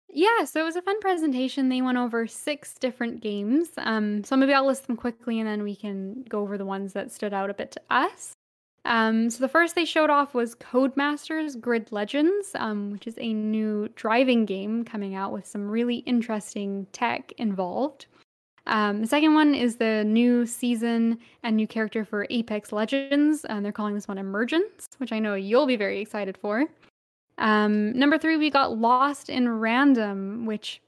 Yeah, 0.10 0.46
so 0.46 0.62
it 0.62 0.64
was 0.64 0.76
a 0.76 0.82
fun 0.82 1.00
presentation. 1.00 1.70
They 1.70 1.82
went 1.82 1.98
over 1.98 2.28
six 2.28 2.74
different 2.76 3.22
games. 3.22 3.70
Um, 3.78 4.24
so 4.24 4.38
maybe 4.38 4.54
I'll 4.54 4.66
list 4.66 4.88
them 4.88 4.96
quickly 4.96 5.40
and 5.40 5.48
then 5.48 5.64
we 5.64 5.76
can 5.76 6.24
go 6.30 6.40
over 6.40 6.58
the 6.58 6.66
ones 6.66 6.94
that 6.94 7.12
stood 7.12 7.34
out 7.34 7.50
a 7.50 7.54
bit 7.54 7.72
to 7.72 7.82
us. 7.90 8.36
Um, 8.86 9.30
so 9.30 9.40
the 9.40 9.50
first 9.50 9.76
they 9.76 9.84
showed 9.84 10.10
off 10.10 10.34
was 10.34 10.56
Codemasters 10.56 11.60
Grid 11.60 11.92
Legends, 11.92 12.52
um, 12.56 12.92
which 12.92 13.06
is 13.06 13.16
a 13.20 13.34
new 13.34 13.90
driving 13.96 14.46
game 14.46 14.86
coming 14.86 15.14
out 15.14 15.34
with 15.34 15.46
some 15.46 15.70
really 15.70 15.98
interesting 15.98 16.88
tech 16.94 17.34
involved. 17.38 18.06
Um, 18.68 19.02
the 19.02 19.08
second 19.08 19.34
one 19.34 19.56
is 19.56 19.78
the 19.78 20.04
new 20.04 20.46
season 20.46 21.20
and 21.44 21.56
new 21.56 21.68
character 21.68 22.04
for 22.04 22.28
Apex 22.30 22.72
Legends, 22.72 23.46
and 23.46 23.64
they're 23.64 23.72
calling 23.72 23.96
this 23.96 24.08
one 24.08 24.18
Emergence, 24.18 24.88
which 24.98 25.12
I 25.12 25.20
know 25.20 25.36
you'll 25.36 25.66
be 25.66 25.78
very 25.78 26.02
excited 26.02 26.38
for. 26.38 26.66
Um, 27.38 27.98
number 27.98 28.18
three, 28.18 28.36
we 28.36 28.50
got 28.50 28.78
Lost 28.78 29.30
in 29.30 29.48
Random, 29.48 30.46
which 30.46 30.82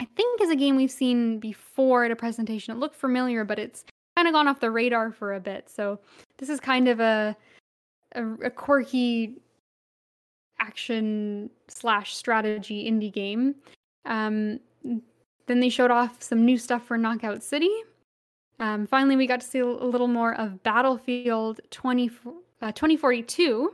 I 0.00 0.06
think 0.16 0.42
is 0.42 0.50
a 0.50 0.56
game 0.56 0.76
we've 0.76 0.90
seen 0.90 1.38
before 1.38 2.04
at 2.04 2.10
a 2.10 2.16
presentation. 2.16 2.74
It 2.74 2.78
looked 2.78 2.96
familiar, 2.96 3.44
but 3.44 3.58
it's 3.58 3.84
kind 4.16 4.28
of 4.28 4.34
gone 4.34 4.46
off 4.46 4.60
the 4.60 4.70
radar 4.70 5.10
for 5.10 5.34
a 5.34 5.40
bit. 5.40 5.70
So 5.70 6.00
this 6.38 6.48
is 6.48 6.60
kind 6.60 6.88
of 6.88 7.00
a 7.00 7.36
a, 8.14 8.24
a 8.44 8.50
quirky 8.50 9.40
action 10.58 11.48
slash 11.68 12.14
strategy 12.14 12.90
indie 12.90 13.12
game. 13.12 13.54
Um, 14.04 14.60
then 15.46 15.60
they 15.60 15.68
showed 15.68 15.90
off 15.90 16.22
some 16.22 16.44
new 16.44 16.58
stuff 16.58 16.84
for 16.84 16.98
Knockout 16.98 17.42
City. 17.42 17.72
Um, 18.58 18.86
finally, 18.86 19.16
we 19.16 19.26
got 19.26 19.40
to 19.40 19.46
see 19.46 19.58
a 19.58 19.66
little 19.66 20.08
more 20.08 20.34
of 20.34 20.62
Battlefield 20.62 21.60
20, 21.70 22.10
uh, 22.60 22.72
2042, 22.72 23.72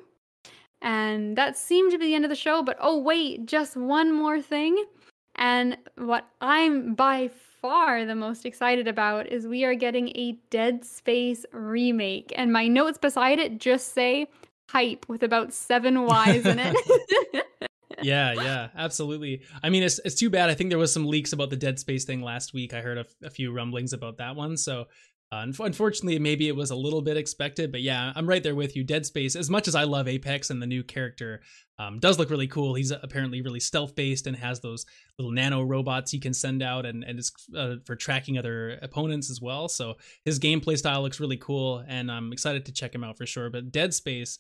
and 0.81 1.37
that 1.37 1.59
seemed 1.59 1.93
to 1.93 1.99
be 1.99 2.07
the 2.07 2.15
end 2.15 2.25
of 2.25 2.31
the 2.31 2.37
show, 2.37 2.63
but 2.63 2.77
oh, 2.81 2.99
wait, 2.99 3.47
just 3.47 3.77
one 3.77 4.13
more 4.13 4.41
thing. 4.41 4.85
And 5.37 5.77
what 5.97 6.29
I'm 6.41 6.95
by 6.95 7.31
far 7.61 8.05
the 8.05 8.15
most 8.15 8.47
excited 8.47 8.87
about 8.89 9.27
is 9.29 9.47
we 9.47 9.65
are 9.65 9.75
getting 9.75 10.09
a 10.17 10.33
Dead 10.51 10.85
Space 10.85 11.45
remake. 11.53 12.33
And 12.37 12.53
my 12.53 12.69
notes 12.69 12.99
beside 12.99 13.39
it 13.39 13.59
just 13.59 13.95
say 13.95 14.29
hype 14.69 15.09
with 15.09 15.23
about 15.23 15.53
seven 15.53 16.05
Y's 16.05 16.47
in 16.47 16.59
it. 16.59 17.45
yeah, 18.03 18.33
yeah, 18.33 18.69
absolutely. 18.77 19.43
I 19.63 19.71
mean, 19.71 19.83
it's 19.83 19.99
it's 20.05 20.15
too 20.15 20.31
bad. 20.31 20.51
I 20.51 20.55
think 20.55 20.71
there 20.71 20.79
was 20.79 20.93
some 20.93 21.07
leaks 21.07 21.33
about 21.33 21.51
the 21.51 21.57
Dead 21.57 21.79
Space 21.79 22.05
thing 22.05 22.23
last 22.23 22.53
week. 22.53 22.75
I 22.75 22.81
heard 22.81 23.05
a, 23.23 23.31
few 23.31 23.53
rumblings 23.53 23.93
about 23.93 24.19
that 24.19 24.37
one. 24.37 24.57
So 24.57 24.87
uh, 25.31 25.45
unfortunately, 25.59 26.19
maybe 26.19 26.49
it 26.49 26.57
was 26.57 26.71
a 26.71 26.77
little 26.77 27.03
bit 27.03 27.19
expected, 27.19 27.71
but 27.71 27.83
yeah, 27.83 28.13
I'm 28.17 28.27
right 28.27 28.43
there 28.43 28.55
with 28.55 28.75
you. 28.75 28.83
Dead 28.83 29.05
Space, 29.05 29.37
as 29.37 29.51
much 29.51 29.69
as 29.69 29.75
I 29.75 29.85
love 29.85 30.09
Apex 30.09 30.49
and 30.49 30.63
the 30.63 30.67
new 30.67 30.83
character, 30.83 31.43
um, 31.79 31.99
does 31.99 32.19
look 32.19 32.31
really 32.31 32.47
cool. 32.47 32.75
He's 32.75 32.91
apparently 32.91 33.43
really 33.43 33.61
stealth 33.61 33.95
based 33.95 34.27
and 34.27 34.35
has 34.37 34.61
those 34.61 34.87
little 35.19 35.31
nano 35.31 35.63
robots 35.63 36.11
he 36.11 36.19
can 36.19 36.33
send 36.33 36.63
out, 36.63 36.87
and 36.87 37.05
and 37.05 37.19
is 37.19 37.31
uh, 37.55 37.75
for 37.85 37.95
tracking 37.95 38.39
other 38.39 38.79
opponents 38.81 39.31
as 39.31 39.39
well. 39.39 39.69
So 39.69 39.97
his 40.25 40.39
gameplay 40.39 40.79
style 40.79 41.03
looks 41.03 41.21
really 41.21 41.37
cool, 41.37 41.85
and 41.87 42.11
I'm 42.11 42.33
excited 42.33 42.65
to 42.65 42.73
check 42.73 42.95
him 42.95 43.05
out 43.05 43.19
for 43.19 43.27
sure. 43.27 43.51
But 43.51 43.71
Dead 43.71 43.93
Space, 43.93 44.39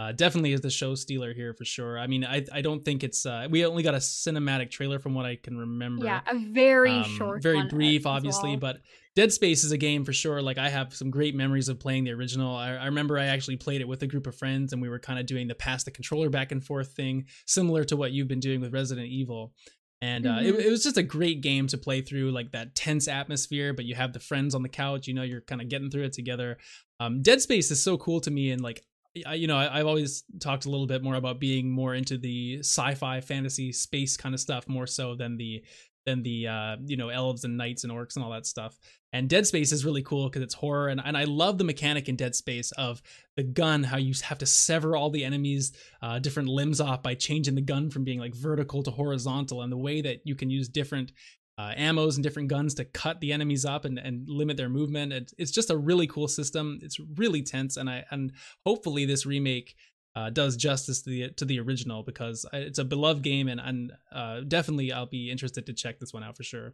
uh, 0.00 0.12
definitely 0.12 0.54
is 0.54 0.62
the 0.62 0.70
show 0.70 0.94
stealer 0.94 1.34
here 1.34 1.52
for 1.52 1.66
sure. 1.66 1.98
I 1.98 2.06
mean, 2.06 2.24
I 2.24 2.46
I 2.50 2.62
don't 2.62 2.82
think 2.82 3.04
it's 3.04 3.26
uh, 3.26 3.48
we 3.50 3.66
only 3.66 3.82
got 3.82 3.94
a 3.94 3.98
cinematic 3.98 4.70
trailer 4.70 4.98
from 4.98 5.12
what 5.12 5.26
I 5.26 5.36
can 5.36 5.58
remember. 5.58 6.06
Yeah, 6.06 6.20
a 6.26 6.38
very 6.38 6.92
um, 6.92 7.04
short, 7.04 7.42
very 7.42 7.64
brief, 7.64 8.06
obviously, 8.06 8.52
well. 8.52 8.60
but 8.60 8.80
Dead 9.14 9.30
Space 9.30 9.62
is 9.62 9.72
a 9.72 9.76
game 9.76 10.06
for 10.06 10.14
sure. 10.14 10.40
Like 10.40 10.56
I 10.56 10.70
have 10.70 10.94
some 10.94 11.10
great 11.10 11.34
memories 11.34 11.68
of 11.68 11.78
playing 11.78 12.04
the 12.04 12.12
original. 12.12 12.56
I, 12.56 12.76
I 12.76 12.86
remember 12.86 13.18
I 13.18 13.26
actually 13.26 13.56
played 13.56 13.82
it 13.82 13.88
with 13.88 14.02
a 14.02 14.06
group 14.06 14.26
of 14.26 14.34
friends, 14.34 14.72
and 14.72 14.80
we 14.80 14.88
were 14.88 14.98
kind 14.98 15.18
of 15.18 15.26
doing 15.26 15.48
the 15.48 15.54
pass 15.54 15.84
the 15.84 15.90
controller 15.90 16.30
back 16.30 16.50
and 16.50 16.64
forth 16.64 16.92
thing, 16.92 17.26
similar 17.46 17.84
to 17.84 17.96
what 17.96 18.12
you've 18.12 18.28
been 18.28 18.40
doing 18.40 18.62
with 18.62 18.72
Resident 18.72 19.08
Evil. 19.08 19.52
And 20.00 20.26
uh, 20.26 20.36
mm-hmm. 20.36 20.60
it, 20.60 20.66
it 20.66 20.70
was 20.70 20.82
just 20.82 20.96
a 20.96 21.02
great 21.02 21.42
game 21.42 21.66
to 21.66 21.76
play 21.76 22.00
through, 22.00 22.30
like 22.30 22.52
that 22.52 22.74
tense 22.74 23.06
atmosphere. 23.06 23.74
But 23.74 23.84
you 23.84 23.96
have 23.96 24.14
the 24.14 24.20
friends 24.20 24.54
on 24.54 24.62
the 24.62 24.70
couch, 24.70 25.06
you 25.06 25.12
know, 25.12 25.24
you're 25.24 25.42
kind 25.42 25.60
of 25.60 25.68
getting 25.68 25.90
through 25.90 26.04
it 26.04 26.14
together. 26.14 26.56
Um, 27.00 27.20
Dead 27.20 27.42
Space 27.42 27.70
is 27.70 27.82
so 27.82 27.98
cool 27.98 28.20
to 28.22 28.30
me, 28.30 28.50
and 28.50 28.62
like 28.62 28.82
I, 29.26 29.34
you 29.34 29.46
know, 29.46 29.56
I, 29.56 29.78
have 29.78 29.86
always 29.86 30.22
talked 30.40 30.66
a 30.66 30.70
little 30.70 30.86
bit 30.86 31.02
more 31.02 31.16
about 31.16 31.40
being 31.40 31.70
more 31.70 31.94
into 31.94 32.16
the 32.16 32.60
sci-fi, 32.60 33.20
fantasy, 33.20 33.72
space 33.72 34.16
kind 34.16 34.34
of 34.34 34.40
stuff 34.40 34.68
more 34.68 34.86
so 34.86 35.16
than 35.16 35.36
the 35.36 35.64
than 36.06 36.22
the 36.22 36.46
uh, 36.46 36.76
you 36.84 36.96
know 36.96 37.08
elves 37.08 37.44
and 37.44 37.56
knights 37.56 37.84
and 37.84 37.92
orcs 37.92 38.16
and 38.16 38.24
all 38.24 38.30
that 38.30 38.46
stuff. 38.46 38.78
And 39.12 39.28
Dead 39.28 39.44
Space 39.46 39.72
is 39.72 39.84
really 39.84 40.02
cool 40.02 40.28
because 40.28 40.42
it's 40.42 40.54
horror, 40.54 40.88
and, 40.88 41.00
and 41.04 41.16
I 41.16 41.24
love 41.24 41.58
the 41.58 41.64
mechanic 41.64 42.08
in 42.08 42.14
Dead 42.14 42.34
Space 42.36 42.70
of 42.72 43.02
the 43.36 43.42
gun, 43.42 43.82
how 43.82 43.96
you 43.96 44.14
have 44.22 44.38
to 44.38 44.46
sever 44.46 44.96
all 44.96 45.10
the 45.10 45.24
enemies' 45.24 45.72
uh, 46.00 46.20
different 46.20 46.48
limbs 46.48 46.80
off 46.80 47.02
by 47.02 47.14
changing 47.14 47.56
the 47.56 47.60
gun 47.60 47.90
from 47.90 48.04
being 48.04 48.20
like 48.20 48.34
vertical 48.34 48.82
to 48.84 48.90
horizontal, 48.92 49.62
and 49.62 49.72
the 49.72 49.76
way 49.76 50.00
that 50.00 50.20
you 50.24 50.36
can 50.36 50.48
use 50.48 50.68
different 50.68 51.12
uh, 51.60 51.74
ammos 51.74 52.14
and 52.14 52.22
different 52.22 52.48
guns 52.48 52.74
to 52.74 52.84
cut 52.86 53.20
the 53.20 53.32
enemies 53.32 53.64
up 53.64 53.84
and, 53.84 53.98
and 53.98 54.26
limit 54.28 54.56
their 54.56 54.70
movement. 54.70 55.12
It, 55.12 55.32
it's 55.36 55.50
just 55.50 55.70
a 55.70 55.76
really 55.76 56.06
cool 56.06 56.28
system. 56.28 56.80
It's 56.82 56.98
really 57.16 57.42
tense, 57.42 57.76
and 57.76 57.90
I 57.90 58.04
and 58.10 58.32
hopefully 58.64 59.04
this 59.04 59.26
remake 59.26 59.76
uh, 60.16 60.30
does 60.30 60.56
justice 60.56 61.02
to 61.02 61.10
the 61.10 61.30
to 61.32 61.44
the 61.44 61.60
original 61.60 62.02
because 62.02 62.46
it's 62.52 62.78
a 62.78 62.84
beloved 62.84 63.22
game, 63.22 63.48
and 63.48 63.60
and 63.60 63.92
uh, 64.10 64.40
definitely 64.40 64.90
I'll 64.90 65.06
be 65.06 65.30
interested 65.30 65.66
to 65.66 65.74
check 65.74 66.00
this 66.00 66.14
one 66.14 66.24
out 66.24 66.36
for 66.36 66.44
sure. 66.44 66.72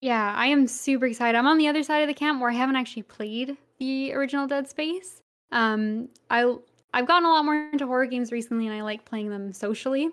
Yeah, 0.00 0.34
I 0.34 0.46
am 0.46 0.66
super 0.66 1.06
excited. 1.06 1.36
I'm 1.36 1.46
on 1.46 1.58
the 1.58 1.68
other 1.68 1.82
side 1.82 2.00
of 2.00 2.08
the 2.08 2.14
camp 2.14 2.40
where 2.40 2.50
I 2.50 2.54
haven't 2.54 2.76
actually 2.76 3.02
played 3.02 3.56
the 3.78 4.12
original 4.14 4.46
Dead 4.46 4.68
Space. 4.68 5.20
Um, 5.52 6.08
I 6.30 6.56
I've 6.94 7.06
gotten 7.06 7.26
a 7.26 7.30
lot 7.30 7.44
more 7.44 7.68
into 7.72 7.86
horror 7.86 8.06
games 8.06 8.32
recently, 8.32 8.66
and 8.66 8.74
I 8.74 8.82
like 8.82 9.04
playing 9.04 9.28
them 9.28 9.52
socially. 9.52 10.08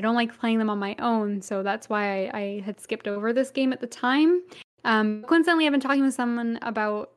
I 0.00 0.02
don't 0.02 0.14
like 0.14 0.38
playing 0.38 0.58
them 0.58 0.70
on 0.70 0.78
my 0.78 0.96
own, 0.98 1.42
so 1.42 1.62
that's 1.62 1.90
why 1.90 2.28
I, 2.28 2.38
I 2.38 2.62
had 2.64 2.80
skipped 2.80 3.06
over 3.06 3.34
this 3.34 3.50
game 3.50 3.70
at 3.70 3.82
the 3.82 3.86
time. 3.86 4.40
Um, 4.82 5.22
coincidentally, 5.24 5.66
I've 5.66 5.72
been 5.72 5.80
talking 5.82 6.02
with 6.02 6.14
someone 6.14 6.58
about 6.62 7.10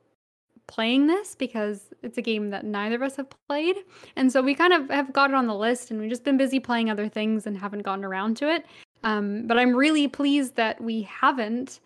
playing 0.66 1.06
this 1.06 1.34
because 1.34 1.94
it's 2.02 2.18
a 2.18 2.20
game 2.20 2.50
that 2.50 2.66
neither 2.66 2.96
of 2.96 3.02
us 3.02 3.16
have 3.16 3.28
played. 3.48 3.76
And 4.16 4.30
so 4.30 4.42
we 4.42 4.54
kind 4.54 4.74
of 4.74 4.90
have 4.90 5.14
got 5.14 5.30
it 5.30 5.34
on 5.34 5.46
the 5.46 5.54
list 5.54 5.90
and 5.90 5.98
we've 5.98 6.10
just 6.10 6.24
been 6.24 6.36
busy 6.36 6.60
playing 6.60 6.90
other 6.90 7.08
things 7.08 7.46
and 7.46 7.56
haven't 7.56 7.84
gotten 7.84 8.04
around 8.04 8.36
to 8.36 8.54
it. 8.54 8.66
Um, 9.02 9.46
but 9.46 9.56
I'm 9.56 9.74
really 9.74 10.06
pleased 10.06 10.56
that 10.56 10.78
we 10.78 11.00
haven't 11.04 11.80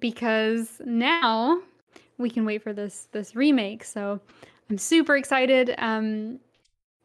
because 0.00 0.82
now 0.84 1.62
we 2.18 2.28
can 2.28 2.44
wait 2.44 2.62
for 2.62 2.74
this 2.74 3.08
this 3.12 3.34
remake. 3.34 3.84
So 3.84 4.20
I'm 4.68 4.76
super 4.76 5.16
excited. 5.16 5.74
Um, 5.78 6.40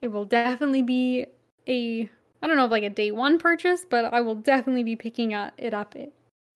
it 0.02 0.10
will 0.10 0.26
definitely 0.26 0.82
be 0.82 1.28
a 1.66 2.10
I 2.42 2.48
don't 2.48 2.58
know 2.58 2.66
if 2.66 2.72
like 2.72 2.84
a 2.84 2.90
day 2.90 3.12
one 3.12 3.40
purchase, 3.40 3.86
but 3.90 4.14
I 4.14 4.22
will 4.22 4.36
definitely 4.36 4.84
be 4.84 4.96
picking 4.96 5.32
it 5.32 5.74
up 5.74 5.96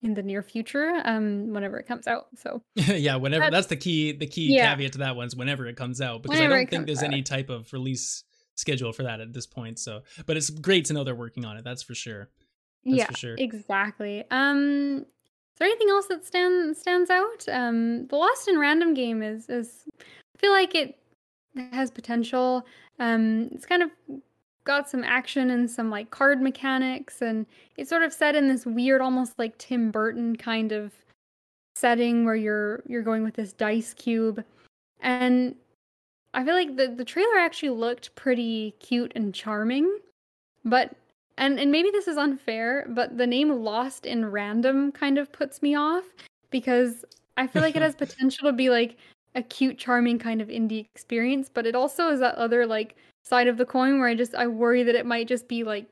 in 0.04 0.14
the 0.14 0.24
near 0.24 0.42
future, 0.42 1.02
um, 1.06 1.54
whenever 1.54 1.78
it 1.78 1.88
comes 1.88 2.08
out. 2.08 2.28
So 2.38 2.62
yeah, 2.76 3.16
whenever 3.16 3.46
that's, 3.46 3.54
that's, 3.54 3.68
the 3.68 3.76
key. 3.78 4.12
The 4.12 4.28
key 4.28 4.56
yeah. 4.56 4.72
caveat 4.72 4.94
to 4.94 4.98
that 5.00 5.16
one 5.16 5.28
is 5.28 5.36
whenever 5.36 5.68
it 5.68 5.76
comes 5.76 6.02
out, 6.02 6.24
because 6.24 6.38
whenever 6.38 6.56
I 6.56 6.58
don't 6.60 6.70
think 6.70 6.86
there's 6.88 7.04
out. 7.04 7.06
any 7.06 7.22
type 7.22 7.50
of 7.50 7.72
release 7.74 8.24
schedule 8.56 8.92
for 8.94 9.04
that 9.04 9.20
at 9.20 9.34
this 9.34 9.48
point. 9.48 9.80
So, 9.80 10.02
but 10.26 10.38
it's 10.38 10.50
great 10.50 10.86
to 10.86 10.94
know 10.94 11.04
they're 11.04 11.16
working 11.16 11.46
on 11.46 11.58
it. 11.58 11.64
That's 11.64 11.84
for 11.84 11.96
sure. 11.96 12.30
That's 12.84 12.98
yeah, 12.98 13.06
for 13.08 13.18
sure. 13.18 13.36
exactly. 13.38 14.24
Um, 14.32 15.06
is 15.06 15.60
there 15.60 15.68
anything 15.68 15.90
else 15.90 16.08
that 16.08 16.26
stands 16.26 16.80
stands 16.80 17.10
out? 17.10 17.46
Um, 17.48 18.08
the 18.08 18.16
Lost 18.16 18.48
in 18.48 18.58
Random 18.58 18.94
game 18.94 19.22
is 19.22 19.50
is 19.50 19.84
I 20.00 20.40
feel 20.40 20.52
like 20.52 20.74
it 20.74 20.98
has 21.72 21.92
potential. 21.92 22.66
Um, 23.00 23.50
it's 23.52 23.66
kind 23.66 23.84
of 23.84 23.92
got 24.64 24.90
some 24.90 25.04
action 25.04 25.50
and 25.50 25.70
some 25.70 25.90
like 25.90 26.12
card 26.12 26.42
mechanics 26.42 27.22
and 27.22 27.46
it's 27.78 27.90
sort 27.90 28.04
of 28.04 28.14
set 28.14 28.36
in 28.36 28.48
this 28.48 28.66
weird 28.66 29.02
almost 29.02 29.38
like 29.40 29.58
Tim 29.58 29.92
Burton 29.92 30.36
kind 30.36 30.72
of 30.72 30.94
setting 31.76 32.26
where 32.26 32.36
you're 32.36 32.84
you're 32.88 33.02
going 33.02 33.24
with 33.24 33.36
this 33.36 33.54
dice 33.54 33.94
cube. 33.94 34.44
And 35.00 35.56
I 36.34 36.46
feel 36.46 36.54
like 36.54 36.76
the 36.78 36.88
the 36.88 37.06
trailer 37.06 37.38
actually 37.38 37.70
looked 37.70 38.16
pretty 38.16 38.76
cute 38.80 39.12
and 39.16 39.34
charming 39.34 40.00
but 40.64 40.96
and 41.38 41.60
and 41.60 41.72
maybe 41.72 41.90
this 41.92 42.08
is 42.08 42.18
unfair 42.18 42.86
but 42.90 43.18
the 43.18 43.28
name 43.28 43.50
Lost 43.50 44.06
in 44.06 44.30
Random 44.30 44.92
kind 44.92 45.18
of 45.18 45.32
puts 45.32 45.62
me 45.62 45.76
off 45.76 46.06
because 46.52 47.04
I 47.38 47.48
feel 47.48 47.62
like 47.62 47.76
it 47.76 47.82
has 47.82 47.96
potential 48.06 48.48
to 48.48 48.54
be 48.54 48.70
like 48.70 48.98
a 49.36 49.42
cute 49.42 49.78
charming 49.78 50.20
kind 50.20 50.42
of 50.42 50.50
indie 50.50 50.86
experience 50.94 51.50
but 51.54 51.66
it 51.66 51.76
also 51.76 52.10
is 52.10 52.20
that 52.20 52.36
other 52.36 52.66
like 52.66 52.96
side 53.24 53.48
of 53.48 53.58
the 53.58 53.66
coin 53.66 54.00
where 54.00 54.10
I 54.10 54.16
just 54.16 54.36
I 54.36 54.48
worry 54.48 54.84
that 54.84 54.96
it 54.96 55.06
might 55.06 55.28
just 55.28 55.48
be 55.48 55.64
like 55.64 55.86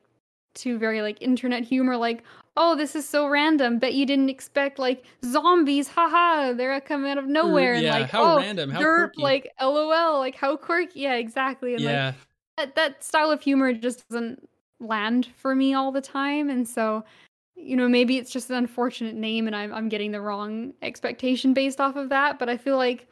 too 0.55 0.77
very 0.77 1.01
like 1.01 1.21
internet 1.21 1.63
humor 1.63 1.95
like 1.95 2.23
oh 2.57 2.75
this 2.75 2.95
is 2.95 3.07
so 3.07 3.27
random. 3.27 3.80
Bet 3.80 3.93
you 3.93 4.05
didn't 4.05 4.30
expect 4.30 4.80
like 4.80 5.05
zombies. 5.23 5.88
Haha 5.88 6.53
they're 6.53 6.80
coming 6.82 7.11
out 7.11 7.17
of 7.17 7.25
mm, 7.25 7.30
nowhere 7.30 7.75
yeah, 7.75 7.93
and 7.93 8.01
like 8.01 8.11
how 8.11 8.36
oh 8.36 8.38
random. 8.38 8.69
How 8.69 8.80
derp, 8.80 9.13
quirky. 9.13 9.21
like 9.21 9.51
lol. 9.61 10.19
Like 10.19 10.36
how 10.36 10.55
quirky. 10.57 11.01
Yeah 11.01 11.15
exactly. 11.15 11.73
And 11.75 11.84
yeah. 11.84 12.13
like 12.57 12.75
that, 12.75 12.75
that 12.75 13.03
style 13.03 13.32
of 13.32 13.41
humor 13.41 13.73
just 13.73 14.07
doesn't 14.09 14.47
land 14.80 15.27
for 15.36 15.55
me 15.55 15.73
all 15.73 15.91
the 15.91 16.01
time. 16.01 16.49
And 16.49 16.67
so 16.67 17.03
you 17.55 17.75
know, 17.75 17.89
maybe 17.89 18.17
it's 18.17 18.32
just 18.32 18.49
an 18.49 18.55
unfortunate 18.55 19.15
name 19.15 19.47
and 19.47 19.55
I'm 19.55 19.73
I'm 19.73 19.89
getting 19.89 20.11
the 20.11 20.21
wrong 20.21 20.73
expectation 20.82 21.53
based 21.53 21.80
off 21.80 21.95
of 21.95 22.09
that, 22.09 22.39
but 22.39 22.49
I 22.49 22.57
feel 22.57 22.77
like 22.77 23.07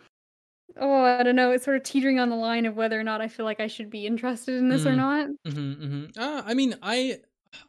oh, 0.79 1.03
I 1.03 1.23
don't 1.23 1.35
know, 1.35 1.51
it's 1.51 1.65
sort 1.65 1.77
of 1.77 1.83
teetering 1.83 2.19
on 2.19 2.29
the 2.29 2.35
line 2.35 2.65
of 2.65 2.75
whether 2.75 2.99
or 2.99 3.03
not 3.03 3.21
I 3.21 3.27
feel 3.27 3.45
like 3.45 3.59
I 3.59 3.67
should 3.67 3.89
be 3.89 4.05
interested 4.05 4.55
in 4.55 4.69
this 4.69 4.83
mm. 4.83 4.87
or 4.87 4.95
not. 4.95 5.27
Mm-hmm, 5.47 5.83
mm-hmm. 5.83 6.19
Uh, 6.19 6.43
I 6.45 6.53
mean, 6.53 6.75
I 6.81 7.19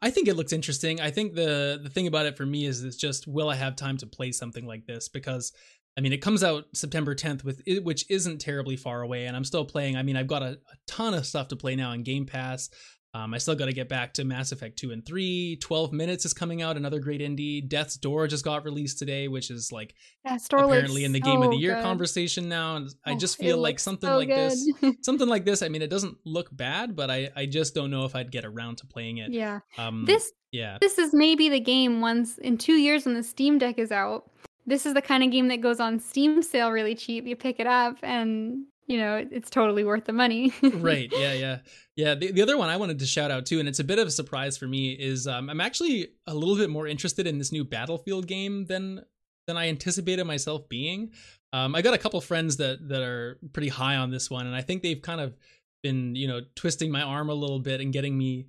I 0.02 0.10
think 0.10 0.28
it 0.28 0.34
looks 0.34 0.52
interesting. 0.52 1.00
I 1.00 1.10
think 1.10 1.34
the 1.34 1.80
the 1.82 1.90
thing 1.90 2.06
about 2.06 2.26
it 2.26 2.36
for 2.36 2.46
me 2.46 2.66
is 2.66 2.84
it's 2.84 2.96
just 2.96 3.26
will 3.26 3.48
I 3.48 3.54
have 3.54 3.76
time 3.76 3.96
to 3.98 4.06
play 4.06 4.32
something 4.32 4.66
like 4.66 4.86
this 4.86 5.08
because 5.08 5.52
I 5.96 6.00
mean, 6.00 6.12
it 6.12 6.18
comes 6.18 6.44
out 6.44 6.66
September 6.74 7.12
10th, 7.12 7.42
with 7.42 7.60
which 7.82 8.08
isn't 8.08 8.40
terribly 8.40 8.76
far 8.76 9.02
away, 9.02 9.26
and 9.26 9.36
I'm 9.36 9.42
still 9.42 9.64
playing. 9.64 9.96
I 9.96 10.04
mean, 10.04 10.16
I've 10.16 10.28
got 10.28 10.44
a, 10.44 10.50
a 10.50 10.76
ton 10.86 11.12
of 11.12 11.26
stuff 11.26 11.48
to 11.48 11.56
play 11.56 11.74
now 11.74 11.90
in 11.90 12.04
Game 12.04 12.24
Pass. 12.24 12.70
Um, 13.14 13.32
I 13.32 13.38
still 13.38 13.54
got 13.54 13.66
to 13.66 13.72
get 13.72 13.88
back 13.88 14.12
to 14.14 14.24
Mass 14.24 14.52
Effect 14.52 14.78
2 14.78 14.90
and 14.90 15.04
3. 15.04 15.56
12 15.56 15.92
Minutes 15.92 16.26
is 16.26 16.34
coming 16.34 16.60
out, 16.60 16.76
another 16.76 17.00
great 17.00 17.20
indie. 17.20 17.66
Death's 17.66 17.96
Door 17.96 18.28
just 18.28 18.44
got 18.44 18.64
released 18.64 18.98
today, 18.98 19.28
which 19.28 19.50
is 19.50 19.72
like 19.72 19.94
apparently 20.24 21.04
in 21.04 21.12
the 21.12 21.20
Game 21.20 21.40
of 21.42 21.50
the 21.50 21.56
Year 21.56 21.74
good. 21.74 21.82
conversation 21.82 22.48
now. 22.48 22.76
And 22.76 22.94
I 23.04 23.12
oh, 23.12 23.16
just 23.16 23.38
feel 23.38 23.58
like 23.58 23.78
something 23.78 24.08
so 24.08 24.18
like 24.18 24.28
good. 24.28 24.50
this, 24.50 24.70
something 25.02 25.26
like 25.28 25.46
this. 25.46 25.62
I 25.62 25.68
mean, 25.68 25.80
it 25.80 25.88
doesn't 25.88 26.18
look 26.26 26.54
bad, 26.54 26.94
but 26.94 27.10
I, 27.10 27.30
I 27.34 27.46
just 27.46 27.74
don't 27.74 27.90
know 27.90 28.04
if 28.04 28.14
I'd 28.14 28.30
get 28.30 28.44
around 28.44 28.78
to 28.78 28.86
playing 28.86 29.18
it. 29.18 29.32
Yeah. 29.32 29.60
Um, 29.78 30.04
this 30.04 30.32
yeah. 30.52 30.78
This 30.80 30.98
is 30.98 31.14
maybe 31.14 31.48
the 31.48 31.60
game 31.60 32.00
once 32.00 32.38
in 32.38 32.58
two 32.58 32.74
years 32.74 33.06
when 33.06 33.14
the 33.14 33.22
Steam 33.22 33.58
Deck 33.58 33.78
is 33.78 33.92
out. 33.92 34.30
This 34.66 34.84
is 34.84 34.92
the 34.92 35.02
kind 35.02 35.22
of 35.22 35.30
game 35.30 35.48
that 35.48 35.62
goes 35.62 35.80
on 35.80 35.98
Steam 35.98 36.42
sale 36.42 36.70
really 36.70 36.94
cheap. 36.94 37.26
You 37.26 37.36
pick 37.36 37.58
it 37.58 37.66
up 37.66 37.96
and 38.02 38.64
you 38.88 38.96
know, 38.96 39.24
it's 39.30 39.50
totally 39.50 39.84
worth 39.84 40.06
the 40.06 40.12
money. 40.12 40.52
right. 40.62 41.12
Yeah. 41.12 41.34
Yeah. 41.34 41.58
Yeah. 41.94 42.14
The, 42.14 42.32
the 42.32 42.42
other 42.42 42.56
one 42.56 42.70
I 42.70 42.78
wanted 42.78 42.98
to 43.00 43.06
shout 43.06 43.30
out 43.30 43.46
too, 43.46 43.60
and 43.60 43.68
it's 43.68 43.78
a 43.78 43.84
bit 43.84 43.98
of 43.98 44.08
a 44.08 44.10
surprise 44.10 44.56
for 44.56 44.66
me, 44.66 44.92
is 44.92 45.26
um, 45.26 45.50
I'm 45.50 45.60
actually 45.60 46.08
a 46.26 46.34
little 46.34 46.56
bit 46.56 46.70
more 46.70 46.86
interested 46.86 47.26
in 47.26 47.38
this 47.38 47.52
new 47.52 47.64
Battlefield 47.64 48.26
game 48.26 48.64
than 48.64 49.04
than 49.46 49.56
I 49.56 49.68
anticipated 49.68 50.24
myself 50.24 50.68
being. 50.68 51.12
Um, 51.52 51.74
I 51.74 51.82
got 51.82 51.94
a 51.94 51.98
couple 51.98 52.20
friends 52.22 52.56
that 52.56 52.88
that 52.88 53.02
are 53.02 53.38
pretty 53.52 53.68
high 53.68 53.96
on 53.96 54.10
this 54.10 54.30
one, 54.30 54.46
and 54.46 54.56
I 54.56 54.62
think 54.62 54.82
they've 54.82 55.00
kind 55.00 55.20
of 55.20 55.36
been, 55.82 56.16
you 56.16 56.26
know, 56.26 56.40
twisting 56.56 56.90
my 56.90 57.02
arm 57.02 57.28
a 57.28 57.34
little 57.34 57.60
bit 57.60 57.80
and 57.80 57.92
getting 57.92 58.16
me 58.16 58.48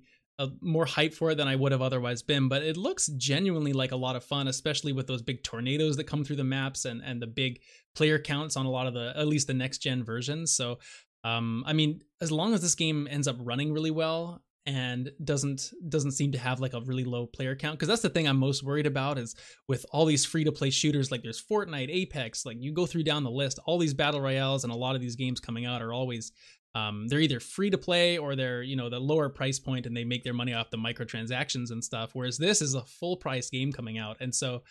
more 0.60 0.86
hype 0.86 1.12
for 1.12 1.32
it 1.32 1.34
than 1.36 1.48
I 1.48 1.56
would 1.56 1.72
have 1.72 1.82
otherwise 1.82 2.22
been. 2.22 2.48
But 2.48 2.62
it 2.62 2.76
looks 2.76 3.08
genuinely 3.08 3.72
like 3.72 3.92
a 3.92 3.96
lot 3.96 4.16
of 4.16 4.24
fun, 4.24 4.48
especially 4.48 4.92
with 4.92 5.06
those 5.06 5.22
big 5.22 5.42
tornadoes 5.42 5.96
that 5.96 6.04
come 6.04 6.24
through 6.24 6.36
the 6.36 6.44
maps 6.44 6.84
and 6.84 7.02
and 7.04 7.20
the 7.20 7.26
big 7.26 7.60
player 7.94 8.18
counts 8.18 8.56
on 8.56 8.66
a 8.66 8.70
lot 8.70 8.86
of 8.86 8.94
the 8.94 9.12
at 9.16 9.28
least 9.28 9.46
the 9.46 9.54
next 9.54 9.78
gen 9.78 10.04
versions. 10.04 10.52
So 10.52 10.78
um, 11.24 11.64
I 11.66 11.72
mean, 11.72 12.02
as 12.20 12.32
long 12.32 12.54
as 12.54 12.62
this 12.62 12.74
game 12.74 13.06
ends 13.10 13.28
up 13.28 13.36
running 13.40 13.72
really 13.72 13.90
well 13.90 14.42
and 14.66 15.10
doesn't 15.24 15.70
doesn't 15.88 16.12
seem 16.12 16.32
to 16.32 16.38
have 16.38 16.60
like 16.60 16.74
a 16.74 16.80
really 16.82 17.04
low 17.04 17.26
player 17.26 17.56
count 17.56 17.78
because 17.78 17.88
that's 17.88 18.02
the 18.02 18.10
thing 18.10 18.28
I'm 18.28 18.36
most 18.36 18.62
worried 18.62 18.86
about 18.86 19.18
is 19.18 19.34
with 19.68 19.86
all 19.90 20.04
these 20.04 20.24
free 20.24 20.44
to 20.44 20.52
play 20.52 20.70
shooters 20.70 21.10
like 21.10 21.22
there's 21.22 21.42
Fortnite, 21.42 21.88
Apex, 21.90 22.44
like 22.44 22.58
you 22.60 22.72
go 22.72 22.86
through 22.86 23.04
down 23.04 23.24
the 23.24 23.30
list, 23.30 23.58
all 23.64 23.78
these 23.78 23.94
battle 23.94 24.20
royales 24.20 24.64
and 24.64 24.72
a 24.72 24.76
lot 24.76 24.94
of 24.94 25.00
these 25.00 25.16
games 25.16 25.40
coming 25.40 25.66
out 25.66 25.82
are 25.82 25.92
always 25.92 26.32
um, 26.74 27.08
they're 27.08 27.20
either 27.20 27.40
free 27.40 27.70
to 27.70 27.78
play 27.78 28.16
or 28.18 28.36
they're 28.36 28.62
you 28.62 28.76
know 28.76 28.88
the 28.88 29.00
lower 29.00 29.28
price 29.28 29.58
point 29.58 29.86
and 29.86 29.96
they 29.96 30.04
make 30.04 30.24
their 30.24 30.34
money 30.34 30.52
off 30.52 30.70
the 30.70 30.76
microtransactions 30.76 31.70
and 31.70 31.82
stuff 31.82 32.10
whereas 32.12 32.38
this 32.38 32.62
is 32.62 32.74
a 32.74 32.84
full 32.84 33.16
price 33.16 33.50
game 33.50 33.72
coming 33.72 33.98
out 33.98 34.16
and 34.20 34.34
so 34.34 34.62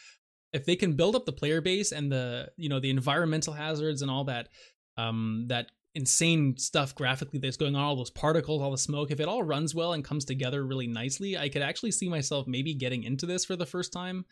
if 0.53 0.65
they 0.65 0.75
can 0.75 0.93
build 0.93 1.15
up 1.15 1.25
the 1.25 1.31
player 1.31 1.61
base 1.61 1.91
and 1.91 2.11
the 2.11 2.49
you 2.57 2.69
know 2.69 2.79
the 2.79 2.89
environmental 2.89 3.53
hazards 3.53 4.01
and 4.01 4.11
all 4.11 4.23
that 4.25 4.49
um, 4.97 5.45
that 5.47 5.67
insane 5.95 6.55
stuff 6.57 6.93
graphically 6.93 7.39
that's 7.39 7.57
going 7.57 7.75
on 7.75 7.81
all 7.81 7.95
those 7.95 8.11
particles 8.11 8.61
all 8.61 8.71
the 8.71 8.77
smoke 8.77 9.09
if 9.09 9.19
it 9.19 9.27
all 9.27 9.41
runs 9.41 9.73
well 9.73 9.93
and 9.93 10.05
comes 10.05 10.23
together 10.23 10.63
really 10.63 10.85
nicely 10.85 11.35
i 11.35 11.49
could 11.49 11.63
actually 11.63 11.89
see 11.89 12.07
myself 12.07 12.45
maybe 12.45 12.75
getting 12.75 13.03
into 13.03 13.25
this 13.25 13.43
for 13.43 13.55
the 13.55 13.65
first 13.65 13.91
time 13.91 14.23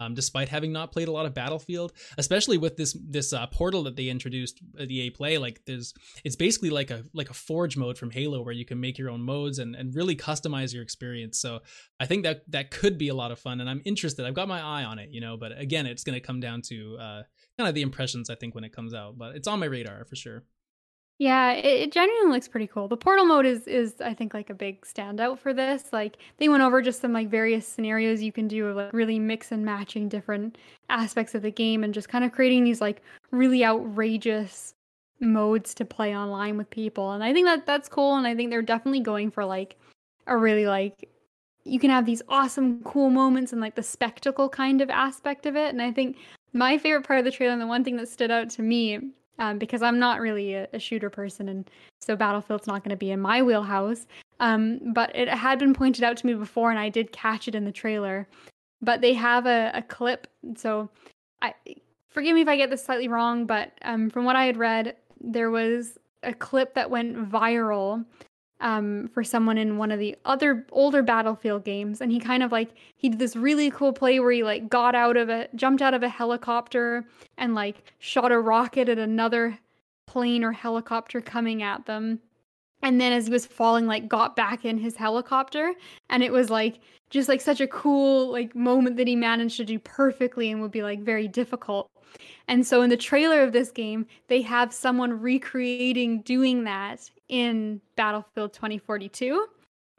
um, 0.00 0.14
despite 0.14 0.48
having 0.48 0.72
not 0.72 0.92
played 0.92 1.08
a 1.08 1.12
lot 1.12 1.26
of 1.26 1.34
Battlefield, 1.34 1.92
especially 2.18 2.58
with 2.58 2.76
this 2.76 2.96
this 3.08 3.32
uh, 3.32 3.46
portal 3.46 3.82
that 3.84 3.96
they 3.96 4.08
introduced 4.08 4.60
at 4.78 4.88
uh, 4.88 4.90
EA 4.90 5.10
Play. 5.10 5.38
Like 5.38 5.62
there's, 5.66 5.94
it's 6.24 6.36
basically 6.36 6.70
like 6.70 6.90
a 6.90 7.04
like 7.14 7.30
a 7.30 7.34
Forge 7.34 7.76
mode 7.76 7.98
from 7.98 8.10
Halo 8.10 8.42
where 8.42 8.54
you 8.54 8.64
can 8.64 8.80
make 8.80 8.98
your 8.98 9.10
own 9.10 9.22
modes 9.22 9.58
and 9.58 9.74
and 9.74 9.94
really 9.94 10.16
customize 10.16 10.72
your 10.72 10.82
experience. 10.82 11.38
So 11.38 11.60
I 12.00 12.06
think 12.06 12.24
that 12.24 12.50
that 12.50 12.70
could 12.70 12.98
be 12.98 13.08
a 13.08 13.14
lot 13.14 13.32
of 13.32 13.38
fun, 13.38 13.60
and 13.60 13.68
I'm 13.68 13.82
interested. 13.84 14.26
I've 14.26 14.34
got 14.34 14.48
my 14.48 14.60
eye 14.60 14.84
on 14.84 14.98
it, 14.98 15.10
you 15.10 15.20
know. 15.20 15.36
But 15.36 15.58
again, 15.58 15.86
it's 15.86 16.04
going 16.04 16.14
to 16.14 16.26
come 16.26 16.40
down 16.40 16.62
to 16.62 16.96
uh, 16.98 17.22
kind 17.58 17.68
of 17.68 17.74
the 17.74 17.82
impressions 17.82 18.30
I 18.30 18.34
think 18.34 18.54
when 18.54 18.64
it 18.64 18.74
comes 18.74 18.94
out. 18.94 19.18
But 19.18 19.36
it's 19.36 19.48
on 19.48 19.60
my 19.60 19.66
radar 19.66 20.04
for 20.04 20.16
sure. 20.16 20.44
Yeah, 21.18 21.52
it, 21.52 21.64
it 21.64 21.92
genuinely 21.92 22.32
looks 22.34 22.48
pretty 22.48 22.66
cool. 22.66 22.88
The 22.88 22.96
portal 22.96 23.24
mode 23.24 23.46
is 23.46 23.66
is 23.66 23.94
I 24.02 24.12
think 24.12 24.34
like 24.34 24.50
a 24.50 24.54
big 24.54 24.82
standout 24.82 25.38
for 25.38 25.54
this. 25.54 25.92
Like 25.92 26.18
they 26.36 26.48
went 26.48 26.62
over 26.62 26.82
just 26.82 27.00
some 27.00 27.12
like 27.12 27.28
various 27.30 27.66
scenarios 27.66 28.22
you 28.22 28.32
can 28.32 28.48
do 28.48 28.66
of 28.66 28.76
like 28.76 28.92
really 28.92 29.18
mix 29.18 29.50
and 29.50 29.64
matching 29.64 30.08
different 30.08 30.58
aspects 30.90 31.34
of 31.34 31.42
the 31.42 31.50
game 31.50 31.84
and 31.84 31.94
just 31.94 32.08
kind 32.10 32.24
of 32.24 32.32
creating 32.32 32.64
these 32.64 32.80
like 32.82 33.02
really 33.30 33.64
outrageous 33.64 34.74
modes 35.20 35.74
to 35.74 35.84
play 35.86 36.14
online 36.14 36.58
with 36.58 36.68
people. 36.68 37.12
And 37.12 37.24
I 37.24 37.32
think 37.32 37.46
that 37.46 37.64
that's 37.64 37.88
cool 37.88 38.16
and 38.16 38.26
I 38.26 38.34
think 38.34 38.50
they're 38.50 38.60
definitely 38.62 39.00
going 39.00 39.30
for 39.30 39.44
like 39.44 39.76
a 40.26 40.36
really 40.36 40.66
like 40.66 41.08
you 41.64 41.78
can 41.80 41.90
have 41.90 42.04
these 42.06 42.22
awesome 42.28 42.82
cool 42.84 43.10
moments 43.10 43.52
and 43.52 43.60
like 43.60 43.74
the 43.74 43.82
spectacle 43.82 44.48
kind 44.50 44.82
of 44.82 44.90
aspect 44.90 45.46
of 45.46 45.56
it. 45.56 45.70
And 45.70 45.80
I 45.80 45.92
think 45.92 46.18
my 46.52 46.76
favorite 46.76 47.06
part 47.06 47.18
of 47.18 47.24
the 47.24 47.30
trailer 47.30 47.52
and 47.54 47.62
the 47.62 47.66
one 47.66 47.84
thing 47.84 47.96
that 47.96 48.08
stood 48.08 48.30
out 48.30 48.50
to 48.50 48.62
me 48.62 49.00
um, 49.38 49.58
because 49.58 49.82
I'm 49.82 49.98
not 49.98 50.20
really 50.20 50.54
a, 50.54 50.68
a, 50.72 50.78
shooter 50.78 51.10
person, 51.10 51.48
and 51.48 51.70
so 52.00 52.16
Battlefield's 52.16 52.66
not 52.66 52.82
going 52.82 52.90
to 52.90 52.96
be 52.96 53.10
in 53.10 53.20
my 53.20 53.42
wheelhouse. 53.42 54.06
Um, 54.40 54.92
but 54.92 55.14
it 55.14 55.28
had 55.28 55.58
been 55.58 55.74
pointed 55.74 56.04
out 56.04 56.16
to 56.18 56.26
me 56.26 56.34
before, 56.34 56.70
and 56.70 56.78
I 56.78 56.88
did 56.88 57.12
catch 57.12 57.48
it 57.48 57.54
in 57.54 57.64
the 57.64 57.72
trailer. 57.72 58.28
But 58.82 59.00
they 59.00 59.14
have 59.14 59.46
a, 59.46 59.70
a 59.74 59.82
clip, 59.82 60.26
so 60.56 60.90
I 61.42 61.54
forgive 62.08 62.34
me 62.34 62.42
if 62.42 62.48
I 62.48 62.56
get 62.56 62.70
this 62.70 62.84
slightly 62.84 63.08
wrong, 63.08 63.46
but 63.46 63.72
um, 63.82 64.10
from 64.10 64.24
what 64.24 64.36
I 64.36 64.44
had 64.44 64.56
read, 64.56 64.96
there 65.20 65.50
was 65.50 65.98
a 66.22 66.32
clip 66.32 66.74
that 66.74 66.90
went 66.90 67.30
viral 67.30 68.04
um, 68.60 69.08
for 69.08 69.22
someone 69.22 69.58
in 69.58 69.76
one 69.76 69.90
of 69.90 69.98
the 69.98 70.16
other 70.24 70.66
older 70.72 71.02
Battlefield 71.02 71.64
games, 71.64 72.00
and 72.00 72.10
he 72.10 72.18
kind 72.18 72.42
of 72.42 72.52
like 72.52 72.70
he 72.96 73.08
did 73.08 73.18
this 73.18 73.36
really 73.36 73.70
cool 73.70 73.92
play 73.92 74.18
where 74.20 74.32
he 74.32 74.42
like 74.42 74.68
got 74.68 74.94
out 74.94 75.16
of 75.16 75.28
a 75.28 75.48
jumped 75.54 75.82
out 75.82 75.94
of 75.94 76.02
a 76.02 76.08
helicopter 76.08 77.04
and 77.36 77.54
like 77.54 77.84
shot 77.98 78.32
a 78.32 78.40
rocket 78.40 78.88
at 78.88 78.98
another 78.98 79.58
plane 80.06 80.42
or 80.42 80.52
helicopter 80.52 81.20
coming 81.20 81.62
at 81.62 81.86
them. 81.86 82.20
And 82.82 83.00
then 83.00 83.12
as 83.12 83.26
he 83.26 83.32
was 83.32 83.46
falling, 83.46 83.86
like 83.86 84.08
got 84.08 84.36
back 84.36 84.64
in 84.64 84.78
his 84.78 84.96
helicopter, 84.96 85.74
and 86.08 86.22
it 86.22 86.32
was 86.32 86.50
like 86.50 86.80
just 87.10 87.28
like 87.28 87.40
such 87.40 87.60
a 87.60 87.66
cool 87.66 88.30
like 88.32 88.54
moment 88.54 88.96
that 88.96 89.06
he 89.06 89.16
managed 89.16 89.56
to 89.58 89.64
do 89.64 89.78
perfectly 89.78 90.50
and 90.50 90.60
would 90.62 90.72
be 90.72 90.82
like 90.82 91.00
very 91.00 91.28
difficult. 91.28 91.90
And 92.48 92.66
so 92.66 92.82
in 92.82 92.90
the 92.90 92.96
trailer 92.96 93.42
of 93.42 93.52
this 93.52 93.70
game, 93.70 94.06
they 94.28 94.40
have 94.42 94.72
someone 94.72 95.20
recreating 95.20 96.22
doing 96.22 96.64
that 96.64 97.10
in 97.28 97.80
Battlefield 97.96 98.52
2042. 98.52 99.46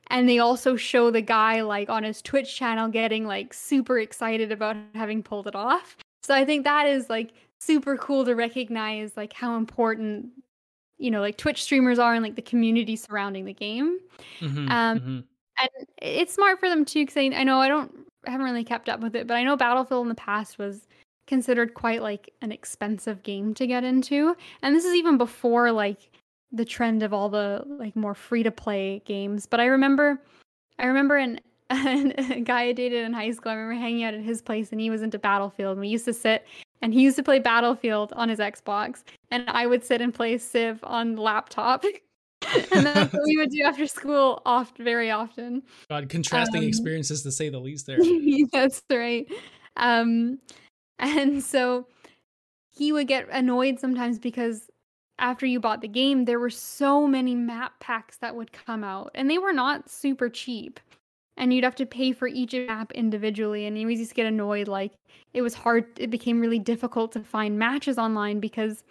And 0.09 0.27
they 0.27 0.39
also 0.39 0.75
show 0.75 1.11
the 1.11 1.21
guy 1.21 1.61
like 1.61 1.89
on 1.89 2.03
his 2.03 2.21
Twitch 2.21 2.55
channel 2.55 2.87
getting 2.87 3.25
like 3.25 3.53
super 3.53 3.99
excited 3.99 4.51
about 4.51 4.77
having 4.95 5.21
pulled 5.21 5.47
it 5.47 5.55
off. 5.55 5.97
So 6.23 6.33
I 6.33 6.45
think 6.45 6.63
that 6.63 6.87
is 6.87 7.09
like 7.09 7.33
super 7.59 7.97
cool 7.97 8.25
to 8.25 8.35
recognize 8.35 9.17
like 9.17 9.33
how 9.33 9.57
important 9.57 10.27
you 10.97 11.11
know 11.11 11.21
like 11.21 11.37
Twitch 11.37 11.63
streamers 11.63 11.99
are 11.99 12.13
and 12.13 12.23
like 12.23 12.35
the 12.35 12.41
community 12.41 12.95
surrounding 12.95 13.45
the 13.45 13.53
game. 13.53 13.99
Mm-hmm, 14.39 14.71
um, 14.71 14.99
mm-hmm. 14.99 15.19
And 15.59 15.69
it's 16.01 16.33
smart 16.33 16.59
for 16.59 16.69
them 16.69 16.85
too 16.85 17.05
because 17.05 17.17
I, 17.17 17.31
I 17.35 17.43
know 17.43 17.59
I 17.59 17.67
don't 17.67 17.93
I 18.25 18.31
haven't 18.31 18.45
really 18.45 18.63
kept 18.63 18.89
up 18.89 18.99
with 19.01 19.15
it, 19.15 19.27
but 19.27 19.35
I 19.35 19.43
know 19.43 19.57
Battlefield 19.57 20.03
in 20.03 20.09
the 20.09 20.15
past 20.15 20.57
was 20.57 20.87
considered 21.27 21.73
quite 21.73 22.01
like 22.01 22.33
an 22.41 22.51
expensive 22.51 23.23
game 23.23 23.53
to 23.55 23.67
get 23.67 23.83
into, 23.83 24.35
and 24.61 24.75
this 24.75 24.85
is 24.85 24.95
even 24.95 25.17
before 25.17 25.71
like 25.71 26.11
the 26.51 26.65
trend 26.65 27.03
of 27.03 27.13
all 27.13 27.29
the 27.29 27.63
like 27.65 27.95
more 27.95 28.15
free 28.15 28.43
to 28.43 28.51
play 28.51 29.01
games. 29.05 29.45
But 29.45 29.59
I 29.59 29.65
remember, 29.65 30.21
I 30.79 30.85
remember 30.85 31.17
an, 31.17 31.39
a 31.69 32.41
guy 32.41 32.63
I 32.63 32.71
dated 32.71 33.03
in 33.03 33.13
high 33.13 33.31
school. 33.31 33.51
I 33.51 33.55
remember 33.55 33.79
hanging 33.79 34.03
out 34.03 34.13
at 34.13 34.21
his 34.21 34.41
place, 34.41 34.71
and 34.71 34.79
he 34.79 34.89
was 34.89 35.01
into 35.01 35.19
Battlefield. 35.19 35.73
And 35.73 35.81
we 35.81 35.89
used 35.89 36.05
to 36.05 36.13
sit, 36.13 36.45
and 36.81 36.93
he 36.93 37.01
used 37.01 37.17
to 37.17 37.23
play 37.23 37.39
Battlefield 37.39 38.13
on 38.13 38.29
his 38.29 38.39
Xbox, 38.39 39.03
and 39.31 39.43
I 39.47 39.67
would 39.67 39.83
sit 39.83 40.01
and 40.01 40.13
play 40.13 40.37
Civ 40.37 40.79
on 40.83 41.15
laptop. 41.17 41.83
and 42.71 42.85
that's 42.85 43.11
what 43.11 43.23
we 43.25 43.35
would 43.35 43.49
do 43.49 43.63
after 43.63 43.87
school 43.87 44.41
oft 44.45 44.77
very 44.77 45.09
often 45.09 45.61
god 45.89 46.07
contrasting 46.07 46.61
um, 46.61 46.67
experiences 46.67 47.23
to 47.23 47.31
say 47.31 47.49
the 47.49 47.59
least 47.59 47.87
there 47.87 47.97
that's 48.53 48.81
right 48.91 49.25
um 49.75 50.37
and 50.99 51.43
so 51.43 51.87
he 52.69 52.91
would 52.91 53.07
get 53.07 53.27
annoyed 53.31 53.79
sometimes 53.79 54.19
because 54.19 54.69
after 55.19 55.45
you 55.45 55.59
bought 55.59 55.81
the 55.81 55.87
game, 55.87 56.25
there 56.25 56.39
were 56.39 56.49
so 56.49 57.07
many 57.07 57.35
map 57.35 57.79
packs 57.79 58.17
that 58.17 58.35
would 58.35 58.51
come 58.51 58.83
out, 58.83 59.11
and 59.15 59.29
they 59.29 59.37
were 59.37 59.53
not 59.53 59.89
super 59.89 60.29
cheap. 60.29 60.79
And 61.35 61.53
you'd 61.53 61.63
have 61.63 61.75
to 61.75 61.85
pay 61.85 62.13
for 62.13 62.27
each 62.27 62.53
map 62.53 62.91
individually, 62.93 63.65
and 63.65 63.77
you 63.77 63.95
just 63.95 64.15
get 64.15 64.25
annoyed. 64.25 64.67
Like 64.67 64.93
it 65.33 65.41
was 65.41 65.53
hard; 65.53 65.85
it 65.99 66.09
became 66.09 66.39
really 66.39 66.59
difficult 66.59 67.11
to 67.13 67.19
find 67.23 67.59
matches 67.59 67.97
online 67.97 68.39
because 68.39 68.83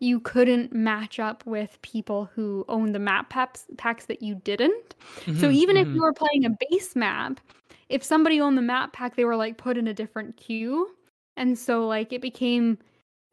you 0.00 0.18
couldn't 0.18 0.72
match 0.72 1.20
up 1.20 1.44
with 1.44 1.80
people 1.82 2.30
who 2.34 2.64
owned 2.68 2.94
the 2.94 2.98
map 2.98 3.28
packs, 3.28 3.66
packs 3.76 4.06
that 4.06 4.22
you 4.22 4.34
didn't. 4.34 4.94
Mm-hmm, 5.20 5.38
so 5.38 5.50
even 5.50 5.76
mm-hmm. 5.76 5.90
if 5.90 5.94
you 5.94 6.00
were 6.00 6.14
playing 6.14 6.46
a 6.46 6.56
base 6.70 6.96
map, 6.96 7.38
if 7.90 8.02
somebody 8.02 8.40
owned 8.40 8.56
the 8.56 8.62
map 8.62 8.94
pack, 8.94 9.14
they 9.14 9.26
were 9.26 9.36
like 9.36 9.58
put 9.58 9.76
in 9.76 9.86
a 9.86 9.94
different 9.94 10.38
queue. 10.38 10.88
And 11.36 11.58
so 11.58 11.86
like 11.86 12.12
it 12.14 12.22
became 12.22 12.78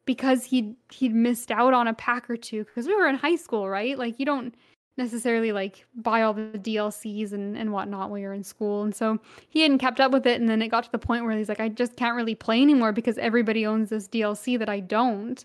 because 0.08 0.42
he'd 0.42 0.74
he'd 0.90 1.14
missed 1.14 1.50
out 1.50 1.74
on 1.74 1.86
a 1.86 1.92
pack 1.92 2.30
or 2.30 2.36
two 2.38 2.64
because 2.64 2.86
we 2.86 2.96
were 2.96 3.06
in 3.06 3.14
high 3.14 3.36
school, 3.36 3.68
right? 3.68 3.98
Like 3.98 4.18
you 4.18 4.24
don't 4.24 4.54
necessarily 4.96 5.52
like 5.52 5.84
buy 5.96 6.22
all 6.22 6.32
the 6.32 6.58
DLCs 6.58 7.32
and, 7.32 7.58
and 7.58 7.74
whatnot 7.74 8.08
when 8.10 8.22
you're 8.22 8.32
in 8.32 8.42
school. 8.42 8.84
And 8.84 8.94
so 8.94 9.18
he 9.50 9.60
hadn't 9.60 9.80
kept 9.80 10.00
up 10.00 10.10
with 10.10 10.26
it. 10.26 10.40
And 10.40 10.48
then 10.48 10.62
it 10.62 10.68
got 10.68 10.84
to 10.84 10.90
the 10.90 10.98
point 10.98 11.26
where 11.26 11.36
he's 11.36 11.50
like, 11.50 11.60
I 11.60 11.68
just 11.68 11.94
can't 11.96 12.16
really 12.16 12.34
play 12.34 12.62
anymore 12.62 12.90
because 12.90 13.18
everybody 13.18 13.66
owns 13.66 13.90
this 13.90 14.08
DLC 14.08 14.58
that 14.58 14.70
I 14.70 14.80
don't. 14.80 15.44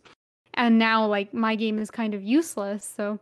And 0.54 0.80
now 0.80 1.06
like 1.06 1.34
my 1.34 1.56
game 1.56 1.78
is 1.78 1.92
kind 1.92 2.14
of 2.14 2.24
useless. 2.24 2.90
So 2.96 3.20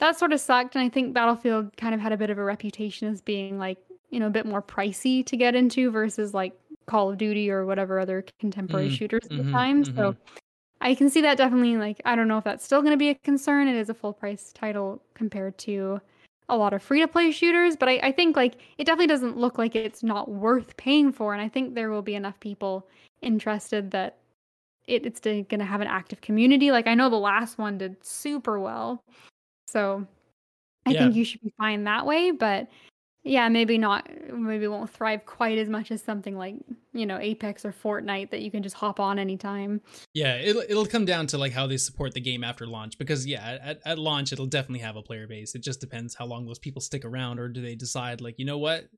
that 0.00 0.18
sort 0.18 0.32
of 0.32 0.40
sucked. 0.40 0.74
And 0.74 0.82
I 0.82 0.88
think 0.88 1.12
Battlefield 1.12 1.76
kind 1.76 1.94
of 1.94 2.00
had 2.00 2.12
a 2.12 2.16
bit 2.16 2.30
of 2.30 2.38
a 2.38 2.44
reputation 2.44 3.08
as 3.08 3.20
being 3.20 3.58
like, 3.58 3.76
you 4.08 4.20
know, 4.20 4.28
a 4.28 4.30
bit 4.30 4.46
more 4.46 4.62
pricey 4.62 5.24
to 5.26 5.36
get 5.36 5.54
into 5.54 5.90
versus 5.90 6.32
like 6.32 6.58
Call 6.86 7.10
of 7.10 7.18
Duty 7.18 7.50
or 7.50 7.66
whatever 7.66 8.00
other 8.00 8.24
contemporary 8.40 8.88
Mhm, 8.88 8.96
shooters 8.96 9.26
at 9.30 9.36
the 9.36 9.52
time. 9.52 9.84
So 9.84 10.16
I 10.80 10.94
can 10.94 11.10
see 11.10 11.20
that 11.22 11.36
definitely 11.38 11.76
like 11.76 12.00
I 12.04 12.14
don't 12.14 12.28
know 12.28 12.38
if 12.38 12.44
that's 12.44 12.64
still 12.64 12.80
going 12.82 12.92
to 12.92 12.96
be 12.98 13.10
a 13.10 13.14
concern. 13.16 13.68
It 13.68 13.76
is 13.76 13.90
a 13.90 13.94
full 13.94 14.12
price 14.12 14.52
title 14.52 15.02
compared 15.14 15.58
to 15.58 16.00
a 16.48 16.56
lot 16.56 16.72
of 16.72 16.82
free 16.82 17.00
to 17.00 17.08
play 17.08 17.30
shooters, 17.30 17.76
but 17.76 17.88
I, 17.88 17.98
I 18.02 18.12
think 18.12 18.36
like 18.36 18.54
it 18.78 18.84
definitely 18.84 19.08
doesn't 19.08 19.36
look 19.36 19.58
like 19.58 19.74
it's 19.74 20.02
not 20.02 20.30
worth 20.30 20.76
paying 20.76 21.12
for, 21.12 21.32
and 21.34 21.42
I 21.42 21.48
think 21.48 21.74
there 21.74 21.90
will 21.90 22.02
be 22.02 22.14
enough 22.14 22.38
people 22.40 22.86
interested 23.22 23.90
that 23.90 24.16
it, 24.86 25.06
it's 25.06 25.20
going 25.20 25.46
to 25.46 25.64
have 25.64 25.80
an 25.82 25.88
active 25.88 26.20
community. 26.22 26.72
Like 26.72 26.86
I 26.88 26.94
know 26.94 27.10
the 27.10 27.16
last 27.18 27.58
one 27.58 27.78
did 27.78 28.02
super 28.04 28.60
well, 28.60 29.02
so 29.68 30.06
I 30.86 30.94
Yeah. 30.94 31.00
think 31.00 31.16
you 31.16 31.24
should 31.24 31.42
be 31.42 31.52
fine 31.58 31.84
that 31.84 32.06
way. 32.06 32.30
But 32.32 32.68
yeah, 33.28 33.48
maybe 33.48 33.78
not. 33.78 34.08
Maybe 34.32 34.66
won't 34.66 34.90
thrive 34.90 35.26
quite 35.26 35.58
as 35.58 35.68
much 35.68 35.90
as 35.90 36.02
something 36.02 36.36
like 36.36 36.56
you 36.92 37.06
know 37.06 37.18
Apex 37.18 37.64
or 37.64 37.72
Fortnite 37.72 38.30
that 38.30 38.40
you 38.40 38.50
can 38.50 38.62
just 38.62 38.76
hop 38.76 38.98
on 38.98 39.18
anytime. 39.18 39.80
Yeah, 40.14 40.36
it'll 40.36 40.62
it'll 40.62 40.86
come 40.86 41.04
down 41.04 41.26
to 41.28 41.38
like 41.38 41.52
how 41.52 41.66
they 41.66 41.76
support 41.76 42.14
the 42.14 42.20
game 42.20 42.42
after 42.42 42.66
launch 42.66 42.98
because 42.98 43.26
yeah, 43.26 43.58
at, 43.62 43.80
at 43.84 43.98
launch 43.98 44.32
it'll 44.32 44.46
definitely 44.46 44.80
have 44.80 44.96
a 44.96 45.02
player 45.02 45.26
base. 45.26 45.54
It 45.54 45.62
just 45.62 45.80
depends 45.80 46.14
how 46.14 46.26
long 46.26 46.46
those 46.46 46.58
people 46.58 46.80
stick 46.80 47.04
around 47.04 47.38
or 47.38 47.48
do 47.48 47.60
they 47.60 47.74
decide 47.74 48.20
like, 48.20 48.38
you 48.38 48.44
know 48.44 48.58
what? 48.58 48.88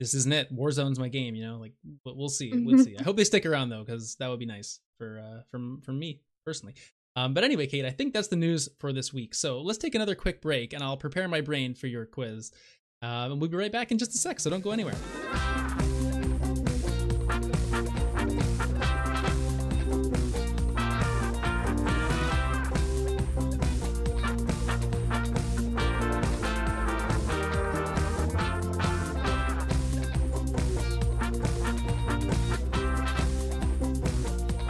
This 0.00 0.14
isn't 0.14 0.32
it. 0.32 0.54
Warzone's 0.54 0.98
my 0.98 1.08
game, 1.08 1.34
you 1.34 1.44
know? 1.44 1.58
Like 1.58 1.72
but 2.04 2.16
we'll 2.16 2.28
see. 2.28 2.52
We'll 2.54 2.84
see. 2.84 2.96
I 2.98 3.02
hope 3.02 3.16
they 3.16 3.24
stick 3.24 3.44
around 3.44 3.70
though 3.70 3.84
cuz 3.84 4.16
that 4.16 4.28
would 4.28 4.38
be 4.38 4.46
nice 4.46 4.80
for 4.98 5.18
uh 5.18 5.42
from 5.50 5.80
from 5.80 5.98
me 5.98 6.20
personally. 6.46 6.74
Um, 7.16 7.34
but 7.34 7.42
anyway, 7.42 7.66
Kate, 7.66 7.84
I 7.84 7.90
think 7.90 8.14
that's 8.14 8.28
the 8.28 8.36
news 8.36 8.68
for 8.78 8.92
this 8.92 9.12
week. 9.12 9.34
So 9.34 9.60
let's 9.60 9.78
take 9.78 9.96
another 9.96 10.14
quick 10.14 10.40
break 10.40 10.72
and 10.72 10.84
I'll 10.84 10.96
prepare 10.96 11.26
my 11.26 11.40
brain 11.40 11.74
for 11.74 11.88
your 11.88 12.06
quiz. 12.06 12.52
Um, 13.00 13.32
and 13.32 13.40
we'll 13.40 13.50
be 13.50 13.56
right 13.56 13.72
back 13.72 13.92
in 13.92 13.98
just 13.98 14.14
a 14.14 14.18
sec, 14.18 14.40
so 14.40 14.50
don't 14.50 14.62
go 14.62 14.72
anywhere. 14.72 14.94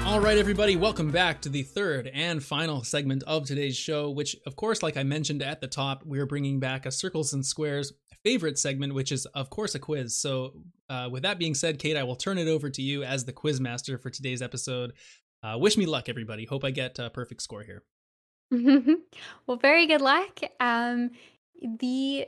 All 0.09 0.21
right, 0.21 0.39
everybody, 0.39 0.75
welcome 0.75 1.11
back 1.11 1.43
to 1.43 1.51
the 1.51 1.63
third 1.63 2.11
and 2.15 2.43
final 2.43 2.83
segment 2.83 3.23
of 3.25 3.45
today's 3.45 3.77
show, 3.77 4.09
which, 4.09 4.35
of 4.47 4.57
course, 4.57 4.83
like 4.83 4.97
I 4.97 5.03
mentioned 5.03 5.43
at 5.43 5.61
the 5.61 5.69
top, 5.69 6.03
we're 6.07 6.25
bringing 6.25 6.59
back 6.59 6.87
a 6.87 6.91
Circles 6.91 7.35
and 7.35 7.45
Squares 7.45 7.93
favorite 8.25 8.59
segment, 8.59 8.95
which 8.95 9.13
is, 9.13 9.27
of 9.27 9.51
course, 9.51 9.75
a 9.75 9.79
quiz. 9.79 10.17
So, 10.17 10.63
uh, 10.89 11.11
with 11.13 11.25
that 11.25 11.39
being 11.39 11.55
said, 11.55 11.79
Kate, 11.79 11.95
I 11.95 12.05
will 12.05 12.17
turn 12.17 12.39
it 12.39 12.49
over 12.49 12.71
to 12.71 12.81
you 12.81 13.05
as 13.05 13.27
the 13.27 13.35
quiz 13.35 13.61
master 13.61 13.99
for 13.99 14.09
today's 14.09 14.41
episode. 14.41 14.95
Uh, 15.43 15.59
wish 15.59 15.77
me 15.77 15.85
luck, 15.85 16.09
everybody. 16.09 16.47
Hope 16.47 16.65
I 16.65 16.71
get 16.71 16.99
a 16.99 17.11
perfect 17.11 17.43
score 17.43 17.63
here. 17.63 17.83
well, 19.47 19.59
very 19.59 19.87
good 19.87 20.01
luck. 20.01 20.41
Um, 20.59 21.11
the 21.61 22.27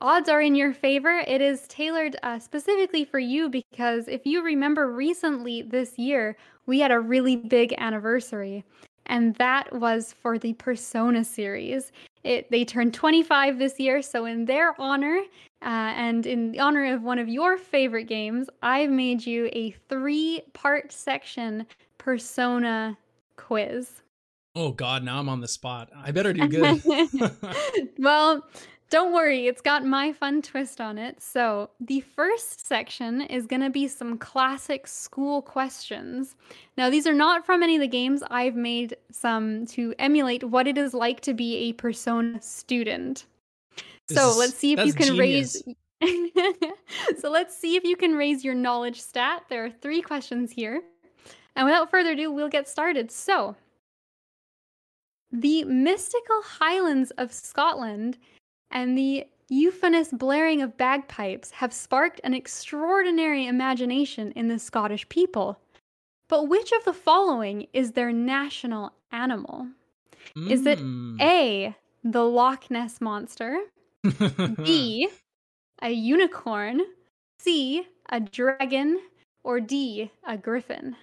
odds 0.00 0.28
are 0.28 0.40
in 0.40 0.54
your 0.54 0.72
favor. 0.72 1.22
It 1.26 1.40
is 1.40 1.66
tailored 1.68 2.16
uh, 2.22 2.38
specifically 2.38 3.04
for 3.04 3.18
you 3.18 3.48
because 3.48 4.08
if 4.08 4.24
you 4.24 4.42
remember 4.42 4.90
recently 4.90 5.62
this 5.62 5.98
year, 5.98 6.36
we 6.66 6.80
had 6.80 6.90
a 6.90 7.00
really 7.00 7.36
big 7.36 7.74
anniversary, 7.78 8.64
and 9.06 9.34
that 9.36 9.72
was 9.74 10.12
for 10.12 10.38
the 10.38 10.52
Persona 10.54 11.24
series. 11.24 11.92
It 12.22 12.50
they 12.50 12.64
turned 12.64 12.94
25 12.94 13.58
this 13.58 13.80
year, 13.80 14.02
so 14.02 14.24
in 14.24 14.44
their 14.44 14.80
honor, 14.80 15.20
uh, 15.62 15.92
and 15.96 16.26
in 16.26 16.52
the 16.52 16.60
honor 16.60 16.94
of 16.94 17.02
one 17.02 17.18
of 17.18 17.28
your 17.28 17.58
favorite 17.58 18.04
games, 18.04 18.48
I've 18.62 18.90
made 18.90 19.26
you 19.26 19.48
a 19.52 19.72
three-part 19.88 20.92
section 20.92 21.66
Persona 21.98 22.96
quiz. 23.36 24.02
Oh, 24.56 24.72
God, 24.72 25.04
now 25.04 25.18
I'm 25.18 25.28
on 25.28 25.40
the 25.40 25.48
spot. 25.48 25.90
I 25.94 26.10
better 26.10 26.32
do 26.32 26.48
good. 26.48 26.82
well, 27.98 28.44
don't 28.90 29.12
worry, 29.12 29.46
it's 29.46 29.60
got 29.60 29.84
my 29.84 30.12
fun 30.12 30.42
twist 30.42 30.80
on 30.80 30.98
it. 30.98 31.22
So, 31.22 31.70
the 31.80 32.00
first 32.00 32.66
section 32.66 33.22
is 33.22 33.46
going 33.46 33.62
to 33.62 33.70
be 33.70 33.86
some 33.86 34.18
classic 34.18 34.88
school 34.88 35.42
questions. 35.42 36.34
Now, 36.76 36.90
these 36.90 37.06
are 37.06 37.14
not 37.14 37.46
from 37.46 37.62
any 37.62 37.76
of 37.76 37.80
the 37.80 37.88
games. 37.88 38.22
I've 38.30 38.56
made 38.56 38.96
some 39.12 39.64
to 39.66 39.94
emulate 40.00 40.42
what 40.42 40.66
it 40.66 40.76
is 40.76 40.92
like 40.92 41.20
to 41.20 41.34
be 41.34 41.68
a 41.68 41.72
Persona 41.72 42.42
student. 42.42 43.26
This 44.08 44.18
so, 44.18 44.30
is- 44.30 44.36
let's 44.36 44.54
see 44.54 44.72
if 44.72 44.84
you 44.84 44.92
can 44.92 45.16
genius. 45.16 45.62
raise. 46.02 46.60
so, 47.20 47.30
let's 47.30 47.56
see 47.56 47.76
if 47.76 47.84
you 47.84 47.96
can 47.96 48.16
raise 48.16 48.44
your 48.44 48.54
knowledge 48.54 49.00
stat. 49.00 49.44
There 49.48 49.64
are 49.64 49.70
three 49.70 50.02
questions 50.02 50.50
here. 50.50 50.82
And 51.54 51.64
without 51.64 51.90
further 51.90 52.12
ado, 52.12 52.32
we'll 52.32 52.48
get 52.48 52.68
started. 52.68 53.12
So, 53.12 53.54
the 55.30 55.62
mystical 55.62 56.42
highlands 56.42 57.12
of 57.12 57.32
Scotland 57.32 58.18
and 58.70 58.96
the 58.96 59.26
euphonous 59.48 60.10
blaring 60.12 60.62
of 60.62 60.76
bagpipes 60.76 61.50
have 61.50 61.72
sparked 61.72 62.20
an 62.22 62.34
extraordinary 62.34 63.46
imagination 63.46 64.32
in 64.32 64.48
the 64.48 64.58
Scottish 64.58 65.08
people. 65.08 65.60
But 66.28 66.48
which 66.48 66.70
of 66.72 66.84
the 66.84 66.92
following 66.92 67.66
is 67.72 67.92
their 67.92 68.12
national 68.12 68.92
animal? 69.10 69.66
Is 70.36 70.64
it 70.66 70.78
Mm. 70.78 71.20
A, 71.20 71.76
the 72.04 72.24
Loch 72.24 72.70
Ness 72.70 73.00
Monster, 73.00 73.58
B, 74.64 75.08
a 75.82 75.90
unicorn, 75.90 76.80
C, 77.40 77.86
a 78.08 78.20
dragon, 78.20 79.00
or 79.42 79.60
D, 79.60 80.12
a 80.26 80.36
griffin? 80.36 80.94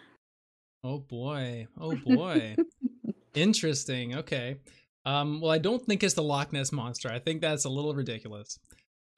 Oh 0.84 1.00
boy. 1.00 1.68
Oh 1.78 1.96
boy. 1.96 2.56
Interesting. 3.34 4.16
Okay. 4.16 4.58
Um, 5.08 5.40
well, 5.40 5.52
I 5.52 5.58
don't 5.58 5.82
think 5.86 6.04
it's 6.04 6.16
the 6.16 6.22
Loch 6.24 6.52
Ness 6.52 6.72
monster. 6.74 7.10
I 7.10 7.20
think 7.20 7.40
that's 7.42 7.64
a 7.66 7.70
little 7.70 7.94
ridiculous. 7.94 8.60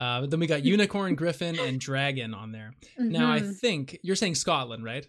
Uh, 0.00 0.20
but 0.20 0.30
then 0.30 0.38
we 0.40 0.46
got 0.46 0.64
unicorn, 0.64 1.14
griffin, 1.16 1.58
and 1.58 1.80
dragon 1.80 2.32
on 2.32 2.52
there. 2.52 2.74
Now, 2.96 3.30
I 3.32 3.40
Mhm. 3.40 3.56
think 3.58 3.98
you're 4.02 4.16
saying 4.16 4.36
Scotland, 4.36 4.84
right? 4.84 5.06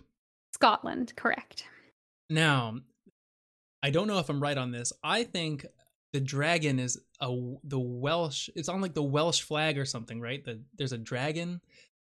Scotland, 0.54 1.14
correct. 1.16 1.66
Now, 2.30 2.80
I 3.84 3.90
don't 3.92 4.08
know 4.08 4.18
if 4.20 4.28
I'm 4.30 4.42
right 4.42 4.58
on 4.58 4.72
this. 4.72 4.92
I 5.04 5.24
think 5.24 5.66
the 6.14 6.20
dragon 6.20 6.80
is 6.80 7.00
a 7.20 7.28
the 7.64 7.80
Welsh. 7.80 8.50
It's 8.56 8.68
on 8.68 8.82
like 8.82 8.94
the 8.96 9.04
Welsh 9.04 9.42
flag 9.42 9.78
or 9.78 9.86
something, 9.86 10.20
right? 10.20 10.44
The, 10.44 10.62
there's 10.78 10.92
a 10.94 10.98
dragon. 10.98 11.62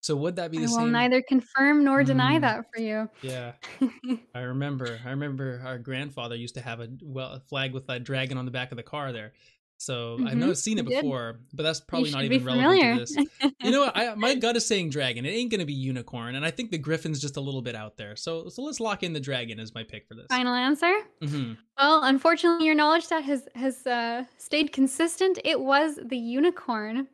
So 0.01 0.17
would 0.17 0.37
that 0.37 0.51
be 0.51 0.59
the 0.59 0.67
same? 0.69 0.77
I 0.77 0.81
will 0.81 0.87
same? 0.87 0.93
neither 0.93 1.23
confirm 1.23 1.85
nor 1.85 2.03
deny 2.05 2.39
Mm. 2.39 2.41
that 2.43 2.65
for 2.75 2.81
you. 2.81 3.09
Yeah. 3.23 3.53
I 4.35 4.41
remember. 4.41 5.01
I 5.05 5.11
remember 5.11 5.61
our 5.65 5.79
grandfather 5.79 6.37
used 6.37 6.55
to 6.55 6.61
have 6.61 6.81
a 6.81 6.89
well 7.03 7.33
a 7.33 7.41
flag 7.41 7.73
with 7.75 7.89
a 7.89 7.99
dragon 7.99 8.39
on 8.39 8.45
the 8.45 8.51
back 8.51 8.71
of 8.73 8.77
the 8.77 8.83
car 8.83 9.13
there. 9.13 9.33
So 9.79 10.21
I've 10.27 10.37
never 10.37 10.55
seen 10.55 10.79
it 10.79 10.85
did. 10.85 11.01
before, 11.03 11.41
but 11.55 11.63
that's 11.63 11.81
probably 11.81 12.11
not 12.11 12.25
even 12.25 12.45
relevant 12.45 12.83
to 12.83 12.99
this. 12.99 13.17
You 13.63 13.71
know? 13.71 13.91
I, 13.95 14.15
my 14.15 14.35
gut 14.35 14.55
is 14.57 14.67
saying 14.67 14.91
dragon. 14.91 15.25
It 15.25 15.31
ain't 15.31 15.51
gonna 15.51 15.65
be 15.65 15.73
unicorn, 15.73 16.35
and 16.35 16.45
I 16.45 16.51
think 16.51 16.71
the 16.71 16.77
griffin's 16.77 17.19
just 17.19 17.39
a 17.39 17.41
little 17.41 17.63
bit 17.63 17.75
out 17.75 17.97
there. 17.97 18.15
So 18.15 18.51
so 18.51 18.61
let's 18.63 18.79
lock 18.79 19.03
in 19.03 19.15
the 19.15 19.21
dragon 19.21 19.59
as 19.59 19.75
my 19.75 19.83
pick 19.83 20.07
for 20.07 20.15
this. 20.15 20.27
Final 20.29 20.53
answer? 20.55 20.93
hmm 21.23 21.55
Well, 21.79 22.05
unfortunately, 22.05 22.67
your 22.67 22.75
knowledge 22.75 23.05
stat 23.05 23.25
has 23.25 23.49
has 23.55 23.87
uh, 23.87 24.25
stayed 24.37 24.71
consistent. 24.73 25.39
It 25.47 25.61
was 25.61 25.99
the 26.05 26.19
unicorn. 26.19 27.09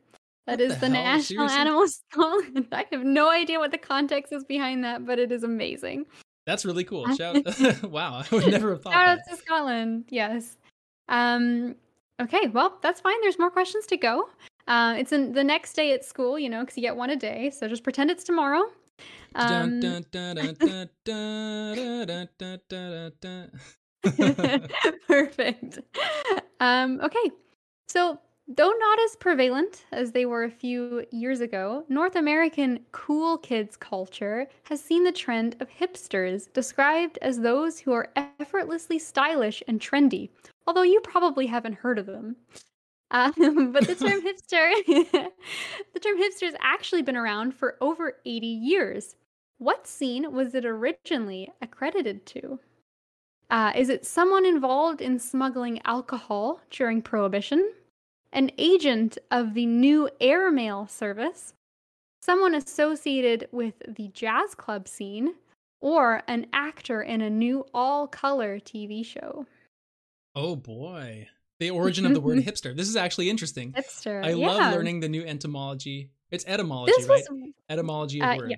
That 0.47 0.61
is 0.61 0.73
the, 0.75 0.81
the 0.81 0.89
national 0.89 1.49
animal 1.49 1.85
song. 2.13 2.65
I 2.71 2.85
have 2.91 3.03
no 3.03 3.29
idea 3.29 3.59
what 3.59 3.71
the 3.71 3.77
context 3.77 4.31
is 4.31 4.45
behind 4.45 4.83
that, 4.85 5.05
but 5.05 5.19
it 5.19 5.29
is 5.31 5.43
amazing. 5.43 6.05
That's 6.45 6.63
really 6.63 6.85
cool. 6.85 7.05
Shout 7.15 7.35
wow, 7.83 8.23
I 8.31 8.35
would 8.35 8.47
never 8.47 8.71
have 8.71 8.81
thought. 8.81 8.93
Shout 8.93 9.07
out 9.07 9.19
to 9.29 9.35
Scotland. 9.35 10.05
Yes. 10.09 10.55
Um, 11.09 11.75
okay, 12.21 12.47
well, 12.47 12.77
that's 12.81 13.01
fine. 13.01 13.19
There's 13.21 13.37
more 13.37 13.51
questions 13.51 13.85
to 13.87 13.97
go. 13.97 14.29
Uh, 14.67 14.95
it's 14.97 15.11
in 15.11 15.33
the 15.33 15.43
next 15.43 15.73
day 15.73 15.91
at 15.91 16.05
school, 16.05 16.39
you 16.39 16.49
know, 16.49 16.61
because 16.61 16.77
you 16.77 16.81
get 16.81 16.95
one 16.95 17.09
a 17.09 17.17
day. 17.17 17.49
So 17.49 17.67
just 17.67 17.83
pretend 17.83 18.09
it's 18.09 18.23
tomorrow. 18.23 18.63
Perfect. 25.07 25.79
Um, 26.61 27.01
okay, 27.01 27.31
so 27.89 28.19
Though 28.49 28.71
not 28.71 28.99
as 29.01 29.17
prevalent 29.17 29.83
as 29.91 30.13
they 30.13 30.25
were 30.25 30.45
a 30.45 30.49
few 30.49 31.05
years 31.11 31.41
ago, 31.41 31.83
North 31.89 32.15
American 32.15 32.79
cool 32.93 33.37
kids 33.37 33.75
culture 33.75 34.47
has 34.63 34.81
seen 34.81 35.03
the 35.03 35.11
trend 35.11 35.57
of 35.59 35.69
hipsters 35.69 36.51
described 36.53 37.19
as 37.21 37.41
those 37.41 37.79
who 37.79 37.91
are 37.91 38.07
effortlessly 38.15 38.99
stylish 38.99 39.61
and 39.67 39.81
trendy, 39.81 40.29
although 40.65 40.81
you 40.81 41.01
probably 41.01 41.47
haven't 41.47 41.73
heard 41.73 41.99
of 41.99 42.05
them. 42.05 42.37
Um, 43.11 43.33
but 43.73 43.85
the 43.85 43.95
term 43.95 44.21
hipster, 44.25 44.71
the 45.93 45.99
term 45.99 46.17
hipster 46.17 46.45
has 46.45 46.55
actually 46.61 47.01
been 47.01 47.17
around 47.17 47.53
for 47.53 47.75
over 47.81 48.13
80 48.25 48.47
years. 48.47 49.17
What 49.57 49.87
scene 49.87 50.31
was 50.31 50.55
it 50.55 50.65
originally 50.65 51.51
accredited 51.61 52.25
to? 52.27 52.59
Uh, 53.49 53.73
is 53.75 53.89
it 53.89 54.05
someone 54.05 54.45
involved 54.45 55.01
in 55.01 55.19
smuggling 55.19 55.81
alcohol 55.83 56.61
during 56.69 57.01
Prohibition? 57.01 57.73
An 58.31 58.51
agent 58.57 59.17
of 59.31 59.53
the 59.53 59.65
new 59.65 60.09
airmail 60.19 60.87
service, 60.87 61.53
someone 62.21 62.53
associated 62.53 63.47
with 63.51 63.75
the 63.87 64.09
jazz 64.09 64.55
club 64.55 64.87
scene, 64.87 65.35
or 65.79 66.23
an 66.27 66.47
actor 66.53 67.01
in 67.01 67.21
a 67.21 67.29
new 67.29 67.65
all 67.73 68.07
color 68.07 68.59
TV 68.59 69.05
show. 69.05 69.45
Oh 70.35 70.55
boy. 70.55 71.27
The 71.59 71.71
origin 71.71 72.05
of 72.05 72.13
the 72.13 72.21
word 72.21 72.37
hipster. 72.45 72.75
This 72.75 72.87
is 72.87 72.95
actually 72.95 73.29
interesting. 73.29 73.73
Hipster. 73.73 74.23
I 74.23 74.31
yeah. 74.31 74.47
love 74.47 74.73
learning 74.73 74.99
the 74.99 75.09
new 75.09 75.23
etymology. 75.25 76.11
It's 76.29 76.45
etymology, 76.45 76.93
This 76.97 77.07
was 77.07 77.27
right? 77.31 77.53
Etymology 77.69 78.21
of 78.21 78.27
uh, 78.27 78.43
yeah. 78.47 78.55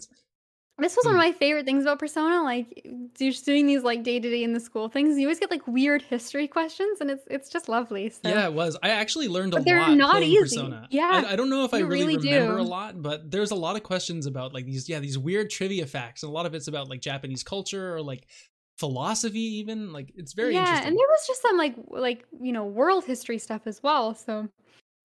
This 0.80 0.96
was 0.96 1.06
one 1.06 1.16
of 1.16 1.20
Mm. 1.22 1.26
my 1.26 1.32
favorite 1.34 1.66
things 1.66 1.84
about 1.84 2.00
Persona. 2.00 2.44
Like 2.44 2.86
just 3.18 3.46
doing 3.46 3.66
these 3.68 3.84
like 3.84 4.04
day 4.04 4.20
to 4.20 4.30
day 4.30 4.44
in 4.44 4.54
the 4.54 4.60
school 4.60 4.90
things. 4.90 5.18
You 5.18 5.28
always 5.28 5.40
get 5.40 5.52
like 5.52 5.66
weird 5.68 6.02
history 6.02 6.48
questions, 6.48 7.02
and 7.02 7.10
it's 7.12 7.24
it's 7.30 7.50
just 7.50 7.70
lovely. 7.70 8.10
So. 8.10 8.20
Yeah, 8.24 8.46
it 8.46 8.54
was. 8.54 8.78
I 8.82 8.90
actually 8.90 9.28
learned 9.28 9.54
a 9.54 9.58
But 9.58 9.66
they're 9.66 9.80
lot 9.80 9.94
not 9.96 10.12
playing 10.18 10.32
easy. 10.32 10.58
Persona. 10.58 10.88
Yeah, 10.90 11.24
I, 11.28 11.34
I 11.34 11.36
don't 11.36 11.50
know 11.50 11.64
if 11.66 11.74
I 11.74 11.80
really, 11.80 12.16
really 12.18 12.32
remember 12.32 12.56
do. 12.58 12.62
a 12.62 12.64
lot, 12.64 13.02
but 13.02 13.30
there's 13.32 13.52
a 13.52 13.56
lot 13.56 13.76
of 13.76 13.84
questions 13.84 14.26
about 14.26 14.54
like 14.54 14.66
these, 14.66 14.88
yeah, 14.90 15.00
these 15.00 15.18
weird 15.18 15.50
trivia 15.50 15.86
facts, 15.86 16.24
and 16.24 16.30
a 16.30 16.34
lot 16.34 16.46
of 16.46 16.54
it's 16.54 16.68
about 16.68 16.90
like 16.90 17.02
Japanese 17.02 17.44
culture 17.44 17.96
or 17.96 18.02
like 18.02 18.28
philosophy, 18.78 19.40
even. 19.60 19.92
Like 19.92 20.12
it's 20.16 20.34
very 20.34 20.54
yeah, 20.54 20.62
interesting. 20.62 20.88
and 20.90 20.98
there 20.98 21.08
was 21.08 21.28
just 21.28 21.42
some 21.42 21.58
like 21.58 21.76
like 21.90 22.26
you 22.42 22.52
know 22.52 22.66
world 22.66 23.06
history 23.06 23.38
stuff 23.38 23.62
as 23.66 23.82
well. 23.84 24.16
So 24.16 24.48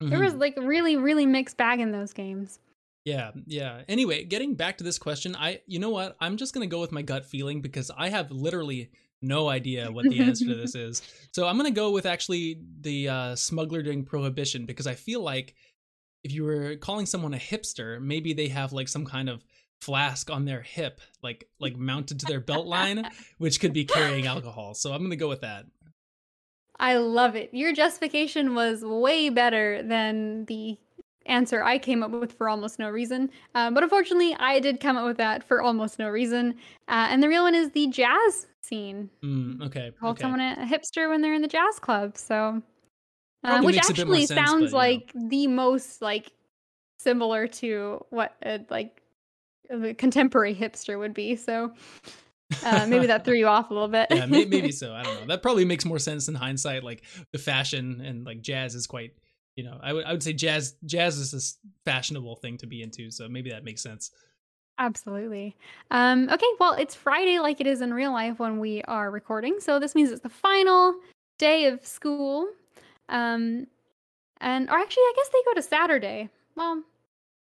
there 0.01 0.19
Mhm. 0.19 0.25
was 0.25 0.35
like 0.35 0.55
really 0.59 0.97
really 0.97 1.27
mixed 1.27 1.57
bag 1.57 1.81
in 1.81 1.93
those 1.93 2.13
games. 2.13 2.59
Yeah, 3.05 3.33
yeah. 3.47 3.83
Anyway, 3.87 4.25
getting 4.25 4.55
back 4.55 4.79
to 4.79 4.85
this 4.85 4.99
question, 4.99 5.37
I 5.37 5.61
you 5.67 5.79
know 5.79 5.91
what? 5.91 6.17
I'm 6.21 6.37
just 6.37 6.55
going 6.55 6.69
to 6.69 6.75
go 6.75 6.81
with 6.81 6.93
my 6.93 7.03
gut 7.03 7.27
feeling 7.27 7.61
because 7.61 7.91
I 7.97 8.09
have 8.09 8.31
literally 8.31 8.91
no 9.21 9.49
idea 9.49 9.91
what 9.91 10.05
the 10.09 10.21
answer 10.21 10.47
to 10.47 10.55
this 10.55 10.75
is. 10.75 11.03
So 11.33 11.47
I'm 11.47 11.59
going 11.59 11.73
to 11.73 11.79
go 11.79 11.91
with 11.91 12.07
actually 12.07 12.61
the 12.81 13.09
uh, 13.09 13.37
smuggler 13.37 13.83
during 13.83 14.05
prohibition 14.05 14.67
because 14.67 14.87
I 14.87 14.95
feel 14.95 15.21
like 15.21 15.55
if 16.23 16.33
you 16.33 16.45
were 16.45 16.77
calling 16.77 17.07
someone 17.07 17.35
a 17.35 17.39
hipster, 17.39 18.01
maybe 18.01 18.33
they 18.33 18.49
have 18.49 18.73
like 18.73 18.89
some 18.89 19.05
kind 19.05 19.29
of 19.29 19.45
flask 19.83 20.31
on 20.31 20.47
their 20.47 20.63
hip 20.63 21.03
like 21.23 21.47
like 21.61 21.77
mounted 21.77 22.19
to 22.19 22.25
their 22.25 22.41
belt 22.41 22.67
line 22.67 23.07
which 23.39 23.61
could 23.61 23.75
be 23.75 23.85
carrying 23.85 24.27
alcohol. 24.27 24.73
So 24.73 24.93
I'm 24.93 25.01
going 25.01 25.11
to 25.11 25.17
go 25.17 25.29
with 25.29 25.43
that. 25.43 25.67
I 26.79 26.97
love 26.97 27.37
it. 27.37 27.51
Your 27.53 27.73
justification 27.73 28.55
was 28.55 28.83
way 28.83 29.29
better 29.29 29.83
than 29.83 30.47
the 30.47 30.79
answer 31.27 31.63
I 31.63 31.79
came 31.79 32.03
up 32.03 32.11
with 32.11 32.33
for 32.33 32.49
almost 32.49 32.79
no 32.79 32.91
reason. 32.91 33.31
Uh, 33.55 33.71
but 33.71 33.83
unfortunately, 33.83 34.37
I 34.39 34.61
did 34.61 34.81
come 34.81 34.97
up 34.97 35.07
with 35.07 35.17
that 35.19 35.43
for 35.43 35.63
almost 35.63 35.99
no 35.99 36.09
reason. 36.09 36.55
Uh, 36.89 37.09
and 37.11 37.23
the 37.23 37.29
real 37.29 37.43
one 37.43 37.55
is 37.55 37.71
the 37.71 37.87
jazz 37.89 38.47
scene. 38.63 39.11
Mm, 39.23 39.67
okay. 39.67 39.93
Call 40.01 40.11
okay. 40.11 40.23
someone 40.23 40.41
a 40.41 40.67
hipster 40.67 41.09
when 41.09 41.21
they're 41.21 41.35
in 41.35 41.43
the 41.43 41.49
jazz 41.49 41.79
club. 41.79 42.17
So, 42.17 42.63
uh, 43.43 43.63
which 43.63 43.77
makes 43.77 43.91
a 43.91 43.95
bit 43.95 44.07
more 44.07 44.17
actually 44.17 44.27
sense, 44.27 44.49
sounds 44.49 44.73
but, 44.73 44.89
you 44.89 44.97
know. 44.97 45.03
like 45.03 45.13
the 45.31 45.47
most 45.47 46.03
like 46.03 46.33
similar 46.99 47.47
to 47.47 48.05
what 48.11 48.35
a 48.43 48.61
like 48.71 49.03
a 49.71 49.95
contemporary 49.95 50.55
hipster 50.55 50.99
would 50.99 51.15
be. 51.15 51.37
So 51.37 51.73
uh, 52.65 52.87
maybe 52.89 53.07
that 53.07 53.25
threw 53.25 53.35
you 53.35 53.47
off 53.47 53.71
a 53.71 53.75
little 53.75 53.89
bit. 53.89 54.09
yeah, 54.11 54.27
may- 54.27 54.45
maybe 54.45 54.73
so. 54.73 54.93
I 54.93 55.03
don't 55.03 55.21
know. 55.21 55.27
That 55.27 55.43
probably 55.43 55.65
makes 55.65 55.85
more 55.85 55.99
sense 55.99 56.29
in 56.29 56.35
hindsight. 56.35 56.85
Like 56.85 57.03
the 57.33 57.39
fashion 57.39 58.01
and 58.05 58.25
like 58.25 58.41
jazz 58.41 58.75
is 58.75 58.87
quite, 58.87 59.13
you 59.57 59.65
know, 59.65 59.79
I 59.83 59.93
would 59.93 60.05
I 60.05 60.13
would 60.13 60.23
say 60.23 60.33
jazz 60.33 60.77
jazz 60.85 61.17
is 61.17 61.31
this 61.31 61.59
fashionable 61.85 62.37
thing 62.37 62.59
to 62.59 62.67
be 62.67 62.83
into. 62.83 63.11
So 63.11 63.29
maybe 63.29 63.51
that 63.51 63.65
makes 63.65 63.83
sense. 63.83 64.11
Absolutely. 64.79 65.57
Um, 65.93 66.29
okay, 66.31 66.47
well, 66.59 66.73
it's 66.73 66.95
Friday 66.97 67.39
like 67.39 67.61
it 67.61 67.67
is 67.67 67.81
in 67.81 67.95
real 67.95 68.13
life 68.13 68.41
when 68.41 68.59
we 68.59 68.83
are 68.83 69.11
recording. 69.11 69.61
So 69.61 69.79
this 69.79 69.95
means 69.95 70.11
it's 70.11 70.23
the 70.23 70.29
final 70.29 70.95
day 71.39 71.67
of 71.67 71.87
school. 71.87 72.49
Um, 73.09 73.69
and, 74.41 74.69
or 74.69 74.77
actually, 74.77 75.03
I 75.03 75.13
guess 75.17 75.29
they 75.29 75.39
go 75.47 75.55
to 75.55 75.63
Saturday. 75.63 76.29
Well, 76.57 76.83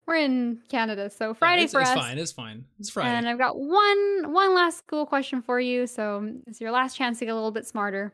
we're 0.06 0.18
in 0.18 0.60
Canada, 0.68 1.10
so 1.10 1.30
Yeah, 1.30 1.34
Friday 1.34 1.64
it's, 1.64 1.74
for 1.74 1.80
it's 1.80 1.92
us. 1.92 1.98
fine. 1.98 2.18
It's 2.18 2.32
fine. 2.34 2.66
It's 2.80 2.90
Friday. 2.90 3.16
And 3.16 3.30
I've 3.30 3.38
got 3.38 3.58
one 3.58 4.34
one 4.34 4.54
last 4.54 4.80
school 4.80 5.06
question 5.06 5.42
for 5.42 5.60
you. 5.60 5.88
So 5.88 6.34
it's 6.48 6.60
your 6.60 6.72
last 6.72 6.98
chance 6.98 7.20
to 7.20 7.26
get 7.26 7.32
a 7.32 7.36
little 7.36 7.52
bit 7.52 7.66
smarter. 7.66 8.12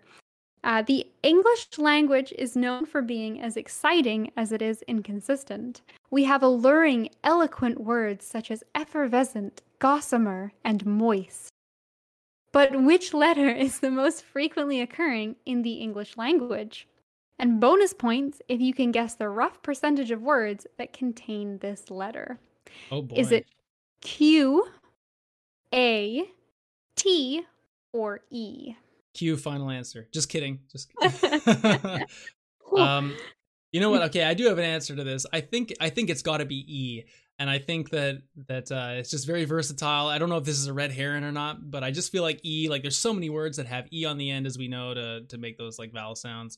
Uh, 0.67 0.81
the 0.81 1.07
English 1.23 1.65
language 1.77 2.33
is 2.37 2.57
known 2.57 2.85
for 2.85 3.01
being 3.01 3.41
as 3.41 3.55
exciting 3.55 4.29
as 4.35 4.51
it 4.51 4.61
is 4.61 4.83
inconsistent. 4.85 5.81
We 6.11 6.25
have 6.25 6.43
alluring, 6.43 7.09
eloquent 7.23 7.79
words 7.79 8.25
such 8.25 8.51
as 8.51 8.65
effervescent, 8.75 9.61
gossamer, 9.79 10.51
and 10.65 10.85
moist. 10.85 11.53
But 12.51 12.83
which 12.83 13.13
letter 13.13 13.47
is 13.49 13.79
the 13.79 13.89
most 13.89 14.25
frequently 14.25 14.81
occurring 14.81 15.37
in 15.45 15.61
the 15.61 15.75
English 15.75 16.17
language? 16.17 16.85
And 17.39 17.61
bonus 17.61 17.93
points 17.93 18.41
if 18.49 18.59
you 18.59 18.73
can 18.73 18.91
guess 18.91 19.15
the 19.15 19.29
rough 19.29 19.61
percentage 19.61 20.11
of 20.11 20.21
words 20.21 20.67
that 20.77 20.91
contain 20.91 21.59
this 21.59 21.89
letter. 21.89 22.39
oh 22.91 23.03
boy. 23.03 23.15
Is 23.15 23.31
it 23.31 23.45
Q, 24.01 24.67
A, 25.73 26.29
T, 26.97 27.45
or 27.93 28.19
E? 28.29 28.75
Q 29.17 29.37
final 29.37 29.69
answer? 29.69 30.07
Just 30.13 30.29
kidding. 30.29 30.59
Just 30.71 30.91
kidding. 31.01 32.05
um 32.77 33.15
you 33.71 33.81
know 33.81 33.89
what? 33.89 34.01
Okay, 34.07 34.23
I 34.23 34.33
do 34.33 34.45
have 34.47 34.57
an 34.57 34.65
answer 34.65 34.95
to 34.95 35.03
this. 35.03 35.25
I 35.33 35.41
think 35.41 35.73
I 35.79 35.89
think 35.89 36.09
it's 36.09 36.21
got 36.21 36.37
to 36.37 36.45
be 36.45 36.65
E. 36.67 37.03
And 37.39 37.49
I 37.49 37.59
think 37.59 37.91
that 37.91 38.21
that 38.47 38.71
uh, 38.71 38.93
it's 38.93 39.11
just 39.11 39.27
very 39.27 39.45
versatile. 39.45 40.07
I 40.07 40.17
don't 40.17 40.29
know 40.29 40.37
if 40.37 40.43
this 40.43 40.57
is 40.57 40.67
a 40.67 40.73
red 40.73 40.91
herring 40.91 41.23
or 41.23 41.31
not, 41.31 41.69
but 41.69 41.83
I 41.83 41.91
just 41.91 42.11
feel 42.11 42.23
like 42.23 42.43
E. 42.43 42.67
Like 42.69 42.81
there's 42.81 42.97
so 42.97 43.13
many 43.13 43.29
words 43.29 43.57
that 43.57 43.67
have 43.67 43.87
E 43.93 44.05
on 44.05 44.17
the 44.17 44.31
end, 44.31 44.47
as 44.47 44.57
we 44.57 44.67
know, 44.67 44.93
to 44.93 45.21
to 45.27 45.37
make 45.37 45.57
those 45.57 45.77
like 45.77 45.93
vowel 45.93 46.15
sounds. 46.15 46.57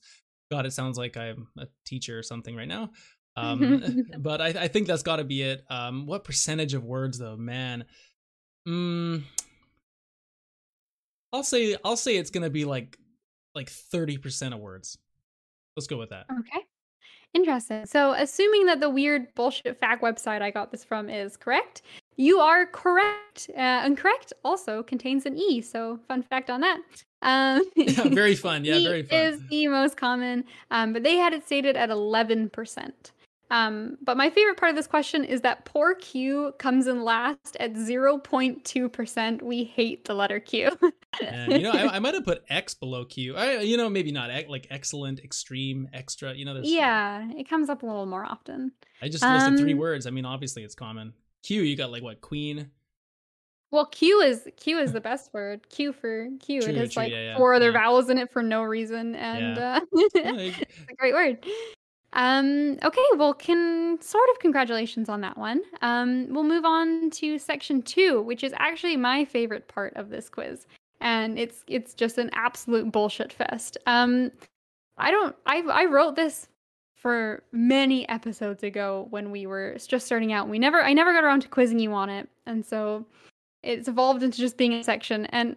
God, 0.52 0.66
it 0.66 0.72
sounds 0.72 0.98
like 0.98 1.18
I'm 1.18 1.48
a 1.58 1.68
teacher 1.86 2.18
or 2.18 2.24
something 2.24 2.56
right 2.56 2.68
now. 2.68 2.92
Um, 3.36 4.06
but 4.20 4.42
I, 4.42 4.48
I 4.48 4.68
think 4.68 4.88
that's 4.88 5.04
got 5.04 5.18
to 5.18 5.24
be 5.24 5.42
it. 5.42 5.64
Um, 5.70 6.06
what 6.06 6.24
percentage 6.24 6.74
of 6.74 6.84
words 6.84 7.18
though, 7.18 7.38
man? 7.38 7.86
Mm, 8.68 9.24
I'll 11.34 11.44
say 11.44 11.76
I'll 11.84 11.98
say 11.98 12.18
it's 12.18 12.30
gonna 12.30 12.50
be 12.50 12.66
like 12.66 12.98
like 13.56 13.70
thirty 13.70 14.18
percent 14.18 14.54
of 14.54 14.60
words. 14.60 14.98
Let's 15.76 15.88
go 15.88 15.98
with 15.98 16.10
that. 16.10 16.26
Okay. 16.40 16.66
Interesting. 17.34 17.86
So, 17.86 18.14
assuming 18.14 18.66
that 18.66 18.80
the 18.80 18.90
weird 18.90 19.34
bullshit 19.36 19.80
fact 19.80 20.02
website 20.02 20.42
I 20.42 20.50
got 20.50 20.72
this 20.72 20.84
from 20.84 21.10
is 21.10 21.38
correct, 21.38 21.84
you 22.18 22.40
are 22.40 22.66
correct. 22.66 23.52
Uh, 23.56 23.84
incorrect 23.86 24.34
also 24.44 24.82
contains 24.82 25.28
an 25.28 25.38
E. 25.38 25.62
So, 25.62 26.00
fun 26.08 26.24
fact 26.24 26.50
on 26.50 26.62
that. 26.62 26.80
Um, 27.22 27.62
Yeah, 27.76 28.08
very 28.10 28.34
fun. 28.36 28.66
Yeah, 28.66 28.76
E 28.78 28.84
very 28.84 29.04
fun. 29.04 29.20
is 29.20 29.42
the 29.50 29.68
most 29.68 29.96
common, 29.96 30.44
um, 30.72 30.92
but 30.92 31.04
they 31.04 31.18
had 31.18 31.34
it 31.34 31.46
stated 31.46 31.78
at 31.78 31.90
11%. 31.90 32.92
Um, 33.52 33.98
but 34.04 34.18
my 34.18 34.30
favorite 34.30 34.58
part 34.58 34.72
of 34.72 34.76
this 34.76 34.88
question 34.88 35.24
is 35.24 35.42
that 35.42 35.66
poor 35.66 35.96
Q 35.96 36.54
comes 36.58 36.88
in 36.88 37.04
last 37.04 37.58
at 37.60 37.74
0.2%. 37.74 39.42
We 39.42 39.64
hate 39.64 40.06
the 40.06 40.14
letter 40.14 40.40
Q. 40.40 40.72
And 41.22 41.54
you 41.54 41.60
know, 41.60 41.72
I, 41.72 41.96
I 41.96 42.00
might 42.00 42.14
have 42.14 42.24
put 42.24 42.44
X 42.50 42.74
below 42.74 43.06
Q. 43.06 43.36
I, 43.36 43.60
you 43.60 43.78
know, 43.78 43.90
maybe 43.90 44.12
not 44.12 44.30
like 44.48 44.68
excellent, 44.70 45.20
extreme, 45.20 45.90
extra. 45.94 46.34
You 46.34 46.46
know, 46.46 46.54
there's 46.54 46.72
yeah, 46.72 47.28
it 47.36 47.50
comes 47.50 47.70
up 47.70 47.84
a 47.84 47.86
little 47.86 48.06
more 48.06 48.26
often. 48.26 48.72
I 49.02 49.10
just 49.10 49.24
listed 49.24 49.60
three 49.60 49.74
Um, 49.74 49.80
words. 49.80 50.06
I 50.06 50.12
mean, 50.12 50.26
obviously 50.26 50.64
it's 50.64 50.76
common. 50.76 51.14
Q, 51.44 51.62
you 51.62 51.76
got 51.76 51.92
like 51.92 52.04
what? 52.04 52.22
Queen. 52.22 52.70
Well, 53.72 53.86
Q 53.86 54.22
is 54.22 54.48
Q 54.58 54.80
is 54.80 54.92
the 54.92 55.02
best 55.02 55.34
word. 55.34 55.68
Q 55.70 55.94
for 55.94 56.28
Q. 56.40 56.62
True, 56.62 56.72
it 56.72 56.78
has 56.78 56.94
true, 56.94 57.04
like 57.04 57.12
yeah, 57.12 57.22
yeah, 57.22 57.38
four 57.38 57.54
other 57.54 57.72
yeah. 57.72 57.80
vowels 57.80 58.10
in 58.10 58.18
it 58.18 58.32
for 58.32 58.42
no 58.42 58.64
reason, 58.64 59.16
and 59.16 59.58
uh, 59.58 59.82
it's 59.94 60.60
a 60.90 60.96
great 60.96 61.14
word. 61.14 61.46
Um, 62.14 62.80
okay, 62.84 63.04
well, 63.18 63.36
can 63.36 64.02
sort 64.02 64.28
of 64.32 64.40
congratulations 64.40 65.10
on 65.10 65.22
that 65.22 65.38
one. 65.38 65.62
Um, 65.82 66.28
we'll 66.30 66.44
move 66.44 66.66
on 66.66 67.12
to 67.12 67.38
section 67.38 67.84
two, 67.84 68.22
which 68.22 68.44
is 68.44 68.54
actually 68.58 68.98
my 68.98 69.26
favorite 69.26 69.68
part 69.68 69.94
of 69.96 70.10
this 70.10 70.28
quiz, 70.30 70.66
and 71.02 71.38
it's 71.40 71.64
it's 71.68 71.94
just 71.94 72.18
an 72.18 72.30
absolute 72.34 72.92
bullshit 72.92 73.32
fest. 73.34 73.78
Um, 73.86 74.32
I 74.98 75.12
don't. 75.12 75.36
I 75.46 75.62
I 75.62 75.86
wrote 75.86 76.16
this 76.16 76.48
for 76.96 77.44
many 77.52 78.08
episodes 78.10 78.64
ago 78.64 79.08
when 79.10 79.32
we 79.32 79.48
were 79.48 79.78
just 79.88 80.06
starting 80.06 80.34
out. 80.34 80.50
We 80.50 80.60
never. 80.60 80.82
I 80.84 80.94
never 80.94 81.14
got 81.14 81.24
around 81.24 81.42
to 81.42 81.48
quizzing 81.48 81.80
you 81.80 81.94
on 81.94 82.10
it, 82.10 82.28
and 82.46 82.66
so 82.66 83.06
it's 83.64 83.88
evolved 83.88 84.24
into 84.24 84.38
just 84.38 84.58
being 84.58 84.74
a 84.74 84.84
section 84.84 85.26
and 85.28 85.56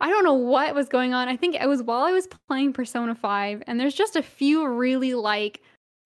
I 0.00 0.10
don't 0.10 0.24
know 0.24 0.32
what 0.34 0.74
was 0.74 0.88
going 0.88 1.12
on. 1.14 1.28
I 1.28 1.36
think 1.36 1.54
it 1.56 1.68
was 1.68 1.82
while 1.82 2.02
I 2.02 2.12
was 2.12 2.28
playing 2.48 2.72
Persona 2.72 3.14
5 3.14 3.62
and 3.66 3.78
there's 3.80 3.94
just 3.94 4.16
a 4.16 4.22
few 4.22 4.66
really 4.66 5.14
like 5.14 5.60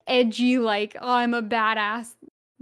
edgy 0.06 0.58
like 0.58 0.96
oh, 1.00 1.12
I'm 1.12 1.34
a 1.34 1.42
badass 1.42 2.14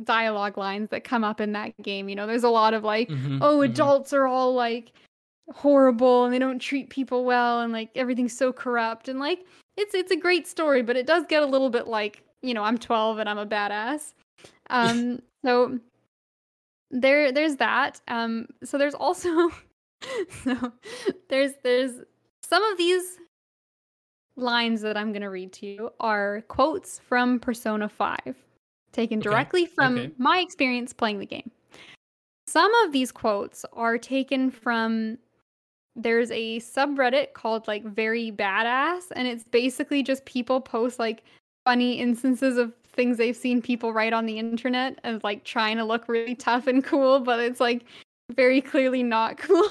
dialogue 0.02 0.56
lines 0.58 0.90
that 0.90 1.04
come 1.04 1.22
up 1.24 1.40
in 1.40 1.52
that 1.52 1.80
game. 1.82 2.08
You 2.08 2.16
know, 2.16 2.26
there's 2.26 2.44
a 2.44 2.48
lot 2.48 2.74
of 2.74 2.82
like 2.84 3.08
Mhm, 3.08 3.38
oh 3.42 3.58
mhm. 3.58 3.64
adults 3.66 4.12
are 4.12 4.26
all 4.26 4.54
like 4.54 4.92
horrible 5.52 6.24
and 6.24 6.32
they 6.32 6.38
don't 6.38 6.58
treat 6.58 6.88
people 6.88 7.24
well 7.24 7.60
and 7.60 7.72
like 7.72 7.90
everything's 7.94 8.36
so 8.36 8.52
corrupt 8.52 9.08
and 9.08 9.18
like 9.18 9.44
it's 9.76 9.94
it's 9.94 10.10
a 10.10 10.16
great 10.16 10.46
story 10.46 10.82
but 10.82 10.96
it 10.96 11.06
does 11.06 11.24
get 11.28 11.42
a 11.42 11.46
little 11.46 11.68
bit 11.68 11.86
like 11.86 12.22
you 12.42 12.54
know 12.54 12.62
i'm 12.62 12.78
12 12.78 13.18
and 13.18 13.28
i'm 13.28 13.38
a 13.38 13.46
badass. 13.46 14.14
Um 14.70 15.20
so 15.44 15.78
there 16.90 17.32
there's 17.32 17.56
that. 17.56 18.00
Um 18.08 18.46
so 18.62 18.78
there's 18.78 18.94
also 18.94 19.50
so 20.44 20.72
there's 21.28 21.52
there's 21.62 21.92
some 22.42 22.62
of 22.64 22.78
these 22.78 23.18
lines 24.36 24.80
that 24.80 24.96
i'm 24.96 25.12
going 25.12 25.22
to 25.22 25.28
read 25.28 25.52
to 25.52 25.66
you 25.66 25.90
are 26.00 26.42
quotes 26.48 26.98
from 26.98 27.38
persona 27.38 27.88
5 27.88 28.34
taken 28.94 29.18
Okay, 29.18 29.28
directly 29.28 29.66
from 29.66 29.98
okay. 29.98 30.12
my 30.18 30.38
experience 30.38 30.92
playing 30.92 31.18
the 31.18 31.26
game. 31.26 31.50
Some 32.46 32.72
of 32.84 32.92
these 32.92 33.12
quotes 33.12 33.64
are 33.72 33.98
taken 33.98 34.50
from 34.50 35.18
there's 35.96 36.30
a 36.30 36.58
subreddit 36.60 37.32
called 37.34 37.66
like 37.68 37.84
very 37.84 38.32
badass 38.32 39.04
and 39.14 39.28
it's 39.28 39.44
basically 39.44 40.02
just 40.02 40.24
people 40.24 40.60
post 40.60 40.98
like 40.98 41.22
funny 41.64 42.00
instances 42.00 42.56
of 42.58 42.72
things 42.84 43.16
they've 43.16 43.36
seen 43.36 43.62
people 43.62 43.92
write 43.92 44.12
on 44.12 44.26
the 44.26 44.38
internet 44.38 44.98
of 45.04 45.22
like 45.24 45.44
trying 45.44 45.76
to 45.76 45.84
look 45.84 46.08
really 46.08 46.34
tough 46.34 46.66
and 46.66 46.84
cool 46.84 47.20
but 47.20 47.38
it's 47.40 47.60
like 47.60 47.84
very 48.34 48.60
clearly 48.60 49.02
not 49.02 49.36
cool 49.38 49.68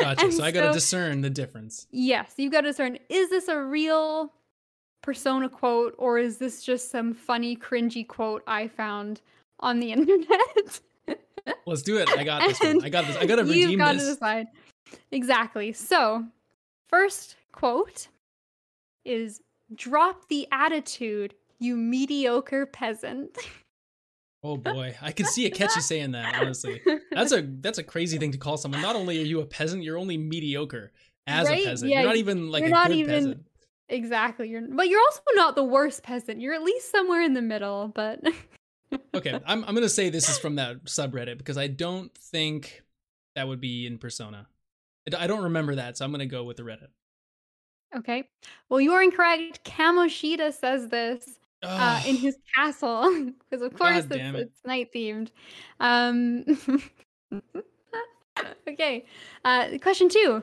Gotcha. 0.00 0.30
So 0.32 0.44
I 0.44 0.50
gotta 0.50 0.68
so- 0.68 0.72
discern 0.74 1.20
the 1.22 1.30
difference. 1.30 1.86
yes 1.90 2.34
you've 2.36 2.52
got 2.52 2.62
to 2.62 2.68
discern 2.68 2.98
is 3.08 3.30
this 3.30 3.48
a 3.48 3.60
real 3.60 4.32
persona 5.02 5.48
quote 5.48 5.94
or 5.98 6.18
is 6.18 6.38
this 6.38 6.62
just 6.62 6.90
some 6.90 7.14
funny 7.14 7.56
cringy 7.56 8.06
quote 8.06 8.42
i 8.46 8.66
found 8.66 9.20
on 9.60 9.80
the 9.80 9.92
internet 9.92 10.80
Let's 11.66 11.82
do 11.82 11.96
it. 11.96 12.10
I 12.10 12.24
got 12.24 12.42
this 12.42 12.60
one. 12.60 12.84
I 12.84 12.90
got 12.90 13.06
this. 13.06 13.16
I 13.16 13.24
gotta 13.24 13.42
redeem 13.44 13.78
this. 13.78 14.18
Exactly. 15.10 15.72
So, 15.72 16.26
first 16.88 17.36
quote 17.52 18.08
is 19.04 19.40
drop 19.74 20.28
the 20.28 20.46
attitude, 20.52 21.34
you 21.58 21.76
mediocre 21.76 22.66
peasant. 22.66 23.36
Oh 24.44 24.56
boy, 24.56 24.94
I 25.02 25.10
could 25.12 25.26
see 25.26 25.46
a 25.46 25.50
catchy 25.50 25.80
saying 25.92 26.12
that. 26.12 26.36
Honestly, 26.40 26.80
that's 27.10 27.32
a 27.32 27.42
that's 27.42 27.78
a 27.78 27.82
crazy 27.82 28.18
thing 28.18 28.32
to 28.32 28.38
call 28.38 28.56
someone. 28.56 28.80
Not 28.82 28.96
only 28.96 29.18
are 29.20 29.24
you 29.24 29.40
a 29.40 29.46
peasant, 29.46 29.82
you're 29.82 29.98
only 29.98 30.16
mediocre 30.16 30.92
as 31.26 31.48
Right? 31.48 31.62
a 31.62 31.68
peasant. 31.68 31.90
Yeah, 31.90 32.00
you're 32.00 32.08
not 32.08 32.16
even 32.16 32.50
like 32.50 32.64
a 32.64 32.68
not 32.68 32.86
good 32.88 32.96
even- 32.96 33.14
peasant. 33.14 33.46
exactly. 33.88 34.48
You're 34.48 34.62
but 34.68 34.88
you're 34.88 35.00
also 35.00 35.20
not 35.34 35.56
the 35.56 35.64
worst 35.64 36.02
peasant. 36.04 36.40
You're 36.40 36.54
at 36.54 36.62
least 36.62 36.90
somewhere 36.90 37.22
in 37.22 37.34
the 37.34 37.42
middle, 37.42 37.88
but 37.94 38.20
Okay, 39.14 39.32
I'm 39.44 39.64
I'm 39.64 39.74
gonna 39.74 39.88
say 39.88 40.08
this 40.08 40.28
is 40.28 40.38
from 40.38 40.54
that 40.56 40.84
subreddit 40.84 41.36
because 41.38 41.58
I 41.58 41.66
don't 41.66 42.14
think 42.16 42.82
that 43.34 43.48
would 43.48 43.60
be 43.60 43.86
in 43.86 43.98
Persona. 43.98 44.46
I- 45.14 45.26
don't 45.26 45.44
remember 45.44 45.74
that, 45.76 45.96
so 45.96 46.04
I'm 46.04 46.10
gonna 46.10 46.26
go 46.26 46.44
with 46.44 46.56
the 46.56 46.62
Reddit. 46.62 46.88
okay. 47.96 48.28
Well, 48.68 48.80
you 48.80 48.92
are 48.92 49.02
incorrect. 49.02 49.64
Kamoshida 49.64 50.52
says 50.52 50.88
this 50.88 51.38
uh, 51.62 52.02
in 52.06 52.16
his 52.16 52.36
castle 52.54 53.32
because 53.50 53.64
of 53.64 53.76
course 53.76 54.04
it's, 54.04 54.14
it. 54.14 54.34
it's 54.34 54.60
night 54.64 54.90
themed. 54.94 55.30
Um, 55.80 56.44
okay. 58.68 59.04
Uh, 59.44 59.68
question 59.82 60.08
two: 60.08 60.42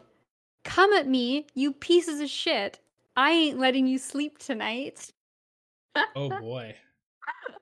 Come 0.64 0.94
at 0.94 1.08
me, 1.08 1.48
you 1.56 1.74
pieces 1.74 2.20
of 2.20 2.30
shit! 2.30 2.80
I 3.16 3.32
ain't 3.32 3.60
letting 3.60 3.88
you 3.88 3.98
sleep 3.98 4.38
tonight. 4.38 5.12
oh 6.16 6.30
boy. 6.40 6.76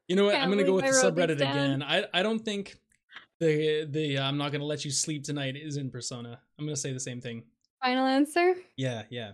You 0.08 0.16
know 0.16 0.26
what? 0.26 0.36
I'm 0.36 0.50
gonna 0.50 0.64
go 0.64 0.74
with 0.74 0.86
the 0.86 0.90
I 0.90 1.04
wrote 1.04 1.16
this 1.16 1.26
subreddit 1.28 1.42
again. 1.42 1.84
I 1.84 2.06
I 2.14 2.24
don't 2.24 2.44
think 2.44 2.78
the 3.44 3.86
the 3.90 4.18
uh, 4.18 4.24
I'm 4.28 4.38
not 4.38 4.52
gonna 4.52 4.66
let 4.66 4.84
you 4.86 4.92
sleep 4.92 5.24
tonight 5.24 5.56
is 5.56 5.78
in 5.78 5.90
Persona. 5.90 6.40
I'm 6.58 6.66
gonna 6.66 6.76
say 6.76 6.94
the 6.94 7.00
same 7.00 7.22
thing. 7.22 7.44
Final 7.82 8.06
answer. 8.06 8.56
Yeah, 8.78 9.04
yeah. 9.10 9.32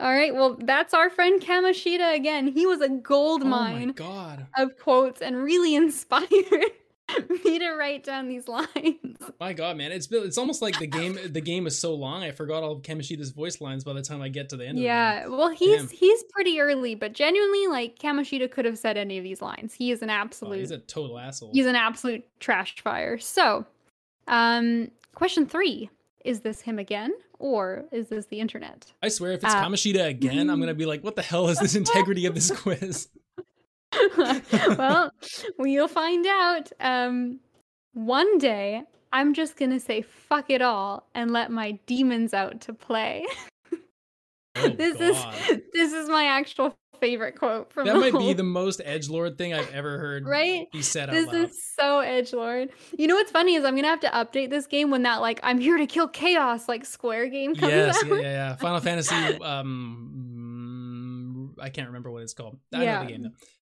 All 0.00 0.12
right. 0.12 0.34
Well, 0.34 0.56
that's 0.62 0.94
our 0.94 1.10
friend 1.10 1.42
Kamoshida 1.42 2.14
again. 2.14 2.46
He 2.46 2.64
was 2.64 2.80
a 2.80 2.88
gold 2.88 3.42
Oh 3.42 3.46
mine 3.46 3.92
god. 3.92 4.46
of 4.56 4.78
quotes 4.78 5.20
and 5.20 5.36
really 5.36 5.74
inspired 5.82 6.72
me 7.44 7.58
to 7.58 7.70
write 7.72 8.04
down 8.04 8.28
these 8.28 8.48
lines. 8.48 9.18
My 9.40 9.52
God, 9.52 9.76
man, 9.76 9.92
it's 9.92 10.10
it's 10.10 10.38
almost 10.38 10.62
like 10.62 10.78
the 10.78 10.86
game 10.86 11.18
the 11.32 11.40
game 11.40 11.66
is 11.66 11.78
so 11.78 11.94
long. 11.94 12.22
I 12.22 12.30
forgot 12.30 12.62
all 12.62 12.72
of 12.72 12.82
Kamoshida's 12.82 13.30
voice 13.30 13.60
lines 13.60 13.84
by 13.84 13.92
the 13.92 14.02
time 14.02 14.22
I 14.22 14.28
get 14.28 14.48
to 14.50 14.56
the 14.56 14.66
end. 14.66 14.78
Yeah, 14.78 15.26
well, 15.26 15.50
he's 15.50 15.78
Damn. 15.78 15.88
he's 15.88 16.22
pretty 16.24 16.60
early, 16.60 16.94
but 16.94 17.12
genuinely, 17.12 17.66
like 17.66 17.98
Kamoshida 17.98 18.50
could 18.50 18.64
have 18.64 18.78
said 18.78 18.96
any 18.96 19.18
of 19.18 19.24
these 19.24 19.42
lines. 19.42 19.74
He 19.74 19.90
is 19.90 20.02
an 20.02 20.08
game. 20.08 20.18
Oh, 20.18 20.20
absolute, 20.22 20.58
he's 20.58 20.70
a 20.70 20.78
total 20.78 21.18
asshole. 21.18 21.50
he's 21.52 21.66
an 21.66 21.76
absolute 21.76 22.24
trash 22.40 22.76
fire. 22.80 23.18
So, 23.18 23.66
um, 24.28 24.90
question 25.14 25.46
three: 25.46 25.90
Is 26.24 26.40
this 26.40 26.60
him 26.60 26.78
again, 26.78 27.12
or 27.38 27.84
is 27.92 28.08
this 28.08 28.26
the 28.26 28.40
internet? 28.40 28.92
I 29.02 29.08
swear, 29.08 29.32
if 29.32 29.44
it's 29.44 29.54
uh, 29.54 29.64
Kamoshida 29.64 30.06
again, 30.08 30.50
I'm 30.50 30.60
gonna 30.60 30.74
be 30.74 30.86
like, 30.86 31.02
"What 31.02 31.16
the 31.16 31.22
hell 31.22 31.48
is 31.48 31.58
this 31.58 31.74
integrity 31.74 32.26
of 32.26 32.34
this 32.34 32.50
quiz?" 32.50 33.08
well, 34.78 35.10
we'll 35.58 35.88
find 35.88 36.26
out. 36.26 36.70
Um, 36.80 37.40
one 37.94 38.38
day, 38.38 38.82
I'm 39.12 39.34
just 39.34 39.56
gonna 39.56 39.80
say 39.80 40.02
fuck 40.02 40.50
it 40.50 40.62
all 40.62 41.06
and 41.14 41.30
let 41.30 41.50
my 41.50 41.72
demons 41.86 42.34
out 42.34 42.60
to 42.62 42.72
play. 42.72 43.24
Oh, 44.56 44.68
this 44.78 44.96
God. 44.98 45.34
is 45.50 45.60
this 45.72 45.92
is 45.92 46.08
my 46.08 46.24
actual 46.26 46.74
favorite 47.00 47.36
quote 47.36 47.72
from 47.72 47.86
That 47.86 47.96
might 47.96 48.16
be 48.16 48.32
the 48.32 48.44
most 48.44 48.80
edge 48.84 49.08
lord 49.08 49.36
thing 49.36 49.52
I've 49.52 49.68
ever 49.74 49.98
heard 49.98 50.24
right. 50.24 50.70
be 50.70 50.82
said 50.82 51.10
This 51.10 51.26
loud. 51.26 51.34
is 51.34 51.50
so 51.76 51.98
edge 51.98 52.32
lord. 52.32 52.70
You 52.96 53.08
know 53.08 53.16
what's 53.16 53.32
funny 53.32 53.56
is 53.56 53.64
I'm 53.64 53.74
gonna 53.74 53.88
have 53.88 54.00
to 54.00 54.08
update 54.10 54.50
this 54.50 54.66
game 54.68 54.90
when 54.90 55.02
that 55.02 55.20
like 55.20 55.40
I'm 55.42 55.58
here 55.58 55.76
to 55.78 55.86
kill 55.86 56.06
chaos 56.08 56.68
like 56.68 56.84
Square 56.84 57.28
game 57.30 57.56
comes 57.56 57.72
Yes, 57.72 58.02
out. 58.04 58.08
yeah, 58.08 58.14
yeah, 58.16 58.22
yeah. 58.22 58.56
Final 58.56 58.80
Fantasy. 58.80 59.14
Um, 59.40 61.54
I 61.60 61.68
can't 61.70 61.88
remember 61.88 62.10
what 62.10 62.22
it's 62.22 62.34
called. 62.34 62.58
I 62.72 62.78
know 62.78 62.84
Yeah. 62.84 63.04
the 63.04 63.10
game 63.10 63.22
though. 63.22 63.30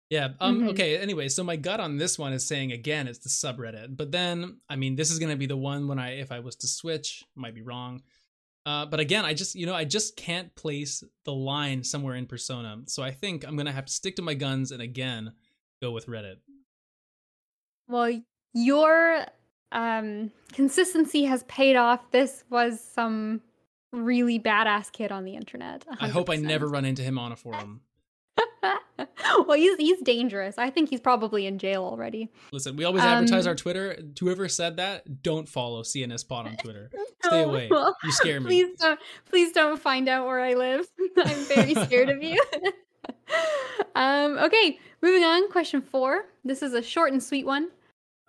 Yeah. 0.09 0.29
Um. 0.39 0.61
Mhm. 0.61 0.69
Okay. 0.71 0.97
Anyway, 0.97 1.29
so 1.29 1.43
my 1.43 1.55
gut 1.55 1.79
on 1.79 1.97
this 1.97 2.17
one 2.17 2.33
is 2.33 2.45
saying 2.45 2.71
again, 2.71 3.07
it's 3.07 3.19
the 3.19 3.29
subreddit. 3.29 3.95
But 3.95 4.11
then, 4.11 4.57
I 4.67 4.75
mean, 4.75 4.95
this 4.95 5.11
is 5.11 5.19
gonna 5.19 5.35
be 5.35 5.45
the 5.45 5.57
one 5.57 5.87
when 5.87 5.99
I, 5.99 6.19
if 6.19 6.31
I 6.31 6.39
was 6.39 6.55
to 6.57 6.67
switch, 6.67 7.23
might 7.35 7.53
be 7.53 7.61
wrong. 7.61 8.01
Uh, 8.65 8.85
but 8.85 8.99
again, 8.99 9.23
I 9.23 9.33
just, 9.33 9.55
you 9.55 9.65
know, 9.65 9.73
I 9.73 9.85
just 9.85 10.15
can't 10.15 10.53
place 10.55 11.03
the 11.25 11.33
line 11.33 11.83
somewhere 11.83 12.15
in 12.15 12.25
Persona. 12.25 12.81
So 12.87 13.03
I 13.03 13.11
think 13.11 13.47
I'm 13.47 13.55
gonna 13.55 13.71
have 13.71 13.85
to 13.85 13.93
stick 13.93 14.15
to 14.17 14.21
my 14.21 14.33
guns 14.33 14.71
and 14.71 14.81
again 14.81 15.33
go 15.81 15.91
with 15.91 16.07
Reddit. 16.07 16.37
Well, 17.87 18.21
your 18.53 19.25
um 19.71 20.31
consistency 20.53 21.25
has 21.25 21.43
paid 21.43 21.75
off. 21.75 22.09
This 22.11 22.43
was 22.49 22.81
some 22.83 23.41
really 23.91 24.39
badass 24.39 24.91
kid 24.91 25.11
on 25.11 25.23
the 25.23 25.35
internet. 25.35 25.85
I 25.99 26.07
hope 26.09 26.29
I 26.29 26.35
never 26.35 26.67
run 26.67 26.85
into 26.85 27.01
him 27.03 27.17
on 27.19 27.31
a 27.31 27.35
forum. 27.35 27.81
well, 29.47 29.53
he's 29.57 29.75
he's 29.77 30.01
dangerous. 30.01 30.57
I 30.57 30.69
think 30.69 30.89
he's 30.89 30.99
probably 30.99 31.45
in 31.45 31.57
jail 31.57 31.83
already. 31.83 32.29
Listen, 32.51 32.75
we 32.75 32.83
always 32.85 33.03
advertise 33.03 33.45
Um, 33.45 33.51
our 33.51 33.55
Twitter. 33.55 33.97
Whoever 34.19 34.47
said 34.49 34.77
that, 34.77 35.23
don't 35.23 35.47
follow 35.47 35.83
CNS 35.83 36.27
Pod 36.27 36.47
on 36.47 36.57
Twitter. 36.57 36.89
Stay 37.25 37.43
away. 37.43 37.67
well, 37.71 37.95
You 38.03 38.11
scare 38.11 38.39
me. 38.39 38.47
Please 38.47 38.77
don't 38.79 38.99
please 39.29 39.51
don't 39.51 39.79
find 39.79 40.07
out 40.09 40.25
where 40.27 40.39
I 40.39 40.53
live. 40.53 40.85
I'm 41.17 41.37
very 41.45 41.73
scared 41.75 42.09
of 42.09 42.21
you. 42.23 42.41
um, 43.95 44.37
okay, 44.37 44.79
moving 45.01 45.23
on. 45.23 45.49
Question 45.51 45.81
four. 45.81 46.25
This 46.43 46.61
is 46.61 46.73
a 46.73 46.81
short 46.81 47.11
and 47.11 47.21
sweet 47.23 47.45
one. 47.45 47.69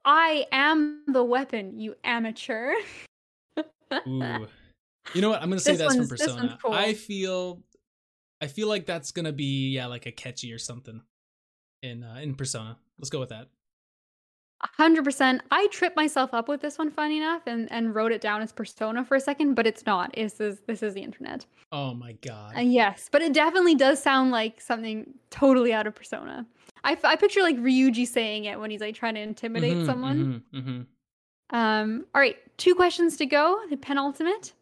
I 0.05 0.47
am 0.53 1.03
the 1.07 1.23
weapon, 1.23 1.79
you 1.79 1.95
amateur. 2.05 2.73
Ooh. 4.09 4.47
You 5.15 5.23
know 5.23 5.31
what? 5.31 5.43
I'm 5.43 5.49
gonna 5.49 5.61
say 5.61 5.73
This 5.73 5.81
that's 5.81 5.93
from 5.95 5.99
one's- 5.99 6.11
this 6.11 6.21
one's 6.27 6.37
Persona. 6.41 6.59
cool. 6.63 6.73
I 6.73 6.95
feel, 6.95 7.61
I 8.41 8.47
feel 8.47 8.69
like 8.69 8.87
that's 8.87 9.11
gonna 9.13 9.33
be 9.33 9.69
yeah, 9.71 9.87
like 9.87 10.07
a 10.07 10.13
catchy 10.13 10.53
or 10.53 10.59
something 10.59 11.03
in 11.83 12.03
uh, 12.05 12.19
in 12.23 12.35
Persona. 12.35 12.79
Let's 12.99 13.11
go 13.11 13.21
with 13.21 13.29
that. 13.31 13.49
hundred 14.63 15.05
percent. 15.05 15.43
I 15.51 15.67
tripped 15.69 15.97
myself 15.97 16.33
up 16.35 16.49
with 16.49 16.61
this 16.61 16.79
one, 16.79 16.91
funny 16.91 17.19
enough, 17.19 17.43
and, 17.47 17.71
and 17.73 17.95
wrote 17.95 18.13
it 18.13 18.21
down 18.21 18.43
as 18.43 18.53
persona 18.53 19.05
for 19.05 19.17
a 19.17 19.21
second, 19.21 19.55
but 19.55 19.67
it's 19.67 19.85
not. 19.87 20.15
This 20.15 20.41
is 20.41 20.61
this 20.67 20.83
is 20.83 20.95
the 20.95 21.03
internet. 21.03 21.47
Oh 21.73 21.95
my 21.95 22.13
god. 22.23 22.57
Uh, 22.57 22.61
yes, 22.61 23.09
but 23.13 23.23
it 23.23 23.33
definitely 23.33 23.75
does 23.75 24.03
sound 24.03 24.31
like 24.31 24.61
something 24.61 25.15
totally 25.31 25.73
out 25.73 25.87
of 25.87 25.95
persona. 25.95 26.47
I, 26.83 26.93
f- 26.93 27.05
I 27.05 27.15
picture 27.17 27.43
like 27.43 27.59
Ryuji 27.59 28.07
saying 28.09 28.47
it 28.47 28.59
when 28.59 28.71
he's 28.71 28.81
like 28.81 28.95
trying 28.95 29.15
to 29.15 29.21
intimidate 29.21 29.77
Mhm, 29.77 29.87
someone. 29.87 30.43
mhm, 30.53 30.63
mhm. 30.63 30.87
Um, 31.57 32.07
all 32.15 32.21
right, 32.21 32.37
two 32.57 32.75
questions 32.75 33.17
to 33.19 33.27
go. 33.27 33.61
The 33.69 33.77
penultimate. 33.77 34.53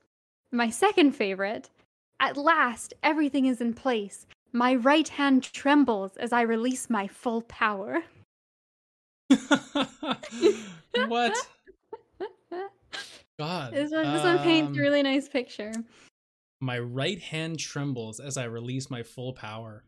My 0.52 0.68
second 0.70 1.12
favorite. 1.12 1.70
At 2.20 2.36
last, 2.36 2.94
everything 3.02 3.46
is 3.46 3.60
in 3.60 3.74
place. 3.74 4.26
My 4.52 4.74
right 4.74 5.08
hand 5.08 5.42
trembles 5.42 6.16
as 6.16 6.32
I 6.32 6.40
release 6.42 6.90
my 6.90 7.06
full 7.06 7.42
power. 7.42 8.02
what? 11.06 11.36
God. 13.38 13.72
This 13.72 13.92
one, 13.92 14.12
this 14.12 14.24
one 14.24 14.38
paints 14.40 14.68
Um, 14.68 14.78
a 14.78 14.80
really 14.80 15.02
nice 15.02 15.28
picture. 15.28 15.72
My 16.60 16.78
right 16.78 17.20
hand 17.20 17.60
trembles 17.60 18.18
as 18.18 18.36
I 18.36 18.44
release 18.44 18.90
my 18.90 19.02
full 19.02 19.32
power. 19.32 19.84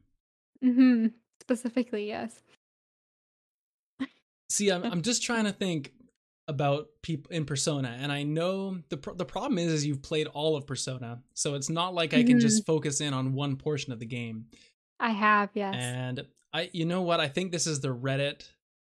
hmm 0.62 1.06
specifically, 1.40 2.06
yes. 2.06 2.40
See, 4.50 4.70
I'm 4.70 4.84
I'm 4.84 5.02
just 5.02 5.22
trying 5.22 5.44
to 5.44 5.52
think 5.52 5.92
about 6.50 6.88
people 7.02 7.32
in 7.32 7.44
Persona, 7.46 7.96
and 8.00 8.10
I 8.12 8.24
know 8.24 8.78
the 8.90 8.96
pro- 8.98 9.14
the 9.14 9.24
problem 9.24 9.58
is 9.58 9.72
is 9.72 9.86
you've 9.86 10.02
played 10.02 10.26
all 10.26 10.56
of 10.56 10.66
Persona, 10.66 11.22
so 11.34 11.54
it's 11.54 11.70
not 11.70 11.94
like 11.94 12.12
I 12.12 12.22
can 12.22 12.36
Mhm. 12.38 12.40
just 12.42 12.66
focus 12.66 13.00
in 13.00 13.14
on 13.14 13.32
one 13.32 13.56
portion 13.56 13.92
of 13.92 13.98
the 14.00 14.06
game. 14.06 14.46
I 14.98 15.10
have, 15.10 15.50
yes. 15.54 15.74
And 15.78 16.26
I, 16.52 16.68
you 16.72 16.84
know 16.84 17.02
what? 17.02 17.20
I 17.20 17.28
think 17.28 17.52
this 17.52 17.66
is 17.66 17.80
the 17.80 17.88
Reddit. 17.94 18.48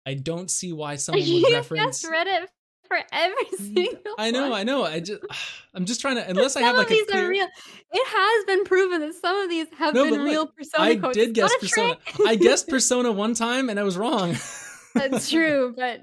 I 0.06 0.16
don't 0.16 0.50
see 0.50 0.74
why 0.74 0.96
someone 1.04 1.22
would 1.22 1.28
you 1.30 1.54
reference. 1.54 2.04
reddit 2.04 2.48
for 2.88 2.98
every 3.12 3.46
single 3.58 4.16
I 4.18 4.32
know, 4.32 4.50
one. 4.50 4.60
I 4.60 4.64
know. 4.64 4.84
I 4.84 5.00
just, 5.00 5.22
I'm 5.74 5.86
just 5.86 6.02
trying 6.02 6.16
to. 6.16 6.28
Unless 6.30 6.56
I 6.56 6.62
have 6.62 6.76
like 6.76 6.88
of 6.88 6.90
these 6.90 7.04
a 7.04 7.12
clear. 7.12 7.26
are 7.26 7.30
real. 7.30 7.48
It 7.94 8.08
has 8.08 8.46
been 8.46 8.64
proven 8.66 9.02
that 9.02 9.14
some 9.14 9.38
of 9.42 9.50
these 9.50 9.68
have 9.78 9.94
No, 9.94 10.06
been 10.06 10.14
look, 10.16 10.26
real 10.26 10.48
persona 10.48 10.84
I 10.90 10.96
quotes. 10.96 11.18
did 11.18 11.34
guess 11.34 11.54
Persona. 11.60 11.96
trick. 12.06 12.28
I 12.28 12.36
guessed 12.36 12.68
Persona 12.76 13.12
one 13.12 13.34
time 13.34 13.70
and 13.70 13.80
I 13.80 13.84
was 13.84 13.98
wrong. 13.98 14.36
That's 14.94 15.30
true, 15.30 15.74
but 15.76 16.02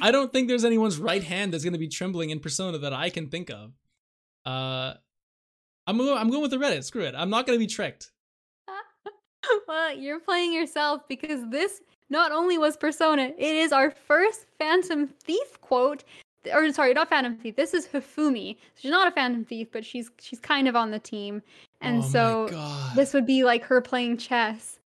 I 0.00 0.10
don't 0.10 0.32
think 0.32 0.48
there's 0.48 0.64
anyone's 0.64 0.98
right 0.98 1.22
hand 1.22 1.52
that's 1.52 1.64
going 1.64 1.72
to 1.72 1.78
be 1.78 1.88
trembling 1.88 2.30
in 2.30 2.40
Persona 2.40 2.78
that 2.78 2.92
I 2.92 3.10
can 3.10 3.28
think 3.28 3.50
of. 3.50 3.72
Uh, 4.44 4.94
I'm 5.86 5.98
going. 5.98 6.16
I'm 6.16 6.30
going 6.30 6.42
with 6.42 6.50
the 6.50 6.58
Reddit. 6.58 6.84
Screw 6.84 7.02
it. 7.02 7.14
I'm 7.16 7.30
not 7.30 7.46
going 7.46 7.58
to 7.58 7.62
be 7.62 7.66
tricked. 7.66 8.10
well, 9.68 9.96
you're 9.96 10.20
playing 10.20 10.52
yourself 10.52 11.02
because 11.08 11.40
this 11.50 11.80
not 12.10 12.32
only 12.32 12.58
was 12.58 12.76
Persona, 12.76 13.32
it 13.36 13.54
is 13.54 13.72
our 13.72 13.90
first 13.90 14.46
Phantom 14.58 15.06
Thief 15.06 15.60
quote. 15.60 16.04
Or 16.52 16.72
sorry, 16.72 16.92
not 16.92 17.08
Phantom 17.08 17.36
Thief. 17.36 17.56
This 17.56 17.72
is 17.74 17.86
Hifumi. 17.86 18.56
She's 18.74 18.90
not 18.90 19.08
a 19.08 19.10
Phantom 19.12 19.44
Thief, 19.44 19.68
but 19.72 19.84
she's 19.84 20.10
she's 20.20 20.40
kind 20.40 20.68
of 20.68 20.76
on 20.76 20.90
the 20.90 20.98
team, 20.98 21.42
and 21.80 22.02
oh 22.02 22.08
so 22.08 22.90
this 22.94 23.14
would 23.14 23.26
be 23.26 23.44
like 23.44 23.62
her 23.64 23.80
playing 23.80 24.18
chess. 24.18 24.78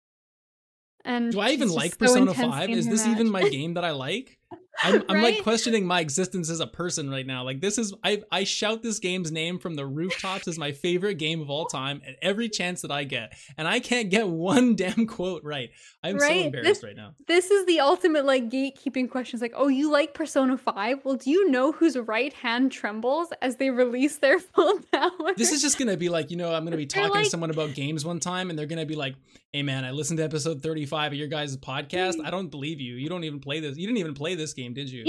And 1.06 1.32
Do 1.32 1.38
I 1.40 1.50
even 1.50 1.68
like 1.68 1.96
just 1.98 2.14
so 2.14 2.24
Persona 2.26 2.34
5? 2.34 2.70
Is 2.70 2.88
this 2.88 3.06
even 3.06 3.30
my 3.30 3.48
game 3.56 3.74
that 3.74 3.84
I 3.84 3.92
like? 3.92 4.38
I'm, 4.82 5.02
I'm 5.08 5.22
like 5.22 5.42
questioning 5.42 5.86
my 5.86 6.00
existence 6.00 6.50
as 6.50 6.60
a 6.60 6.66
person 6.66 7.10
right 7.10 7.26
now. 7.26 7.44
Like 7.44 7.60
this 7.60 7.78
is 7.78 7.94
I 8.04 8.22
I 8.30 8.44
shout 8.44 8.82
this 8.82 8.98
game's 8.98 9.32
name 9.32 9.58
from 9.58 9.74
the 9.74 9.86
rooftops 9.86 10.48
as 10.48 10.58
my 10.58 10.72
favorite 10.72 11.14
game 11.14 11.40
of 11.40 11.50
all 11.50 11.66
time 11.66 12.02
at 12.06 12.16
every 12.22 12.48
chance 12.48 12.82
that 12.82 12.90
I 12.90 13.04
get, 13.04 13.32
and 13.56 13.66
I 13.66 13.80
can't 13.80 14.10
get 14.10 14.28
one 14.28 14.76
damn 14.76 15.06
quote 15.06 15.44
right. 15.44 15.70
I'm 16.02 16.18
so 16.18 16.28
embarrassed 16.28 16.68
This- 16.68 16.84
right 16.84 16.96
now. 16.96 17.14
This 17.26 17.50
is 17.50 17.66
the 17.66 17.80
ultimate 17.80 18.24
like 18.24 18.48
gatekeeping 18.48 19.10
questions. 19.10 19.42
Like, 19.42 19.54
oh, 19.56 19.68
you 19.68 19.90
like 19.90 20.14
Persona 20.14 20.56
Five? 20.56 21.00
Well, 21.04 21.16
do 21.16 21.30
you 21.30 21.50
know 21.50 21.72
whose 21.72 21.96
right 21.96 22.32
hand 22.32 22.72
trembles 22.72 23.28
as 23.42 23.56
they 23.56 23.70
release 23.70 24.18
their 24.18 24.38
full 24.54 24.80
power? 24.92 25.34
This 25.36 25.52
is 25.52 25.62
just 25.62 25.78
gonna 25.78 25.96
be 25.96 26.08
like 26.08 26.30
you 26.30 26.36
know 26.36 26.52
I'm 26.54 26.64
gonna 26.64 26.76
be 26.76 26.86
talking 26.86 27.24
to 27.24 27.30
someone 27.30 27.50
about 27.50 27.74
games 27.74 28.04
one 28.04 28.20
time, 28.20 28.50
and 28.50 28.58
they're 28.58 28.66
gonna 28.66 28.86
be 28.86 28.96
like, 28.96 29.16
"Hey 29.52 29.62
man, 29.62 29.84
I 29.84 29.90
listened 29.90 30.18
to 30.18 30.24
episode 30.24 30.62
35 30.62 31.12
of 31.12 31.18
your 31.18 31.28
guys' 31.28 31.56
podcast. 31.56 32.16
Mm. 32.16 32.26
I 32.26 32.30
don't 32.30 32.48
believe 32.48 32.80
you. 32.80 32.94
You 32.94 33.08
don't 33.08 33.24
even 33.24 33.40
play 33.40 33.60
this. 33.60 33.76
You 33.76 33.86
didn't 33.86 33.98
even 33.98 34.14
play 34.14 34.34
this 34.34 34.52
game, 34.52 34.65
did 34.74 34.90
you?" 34.90 35.04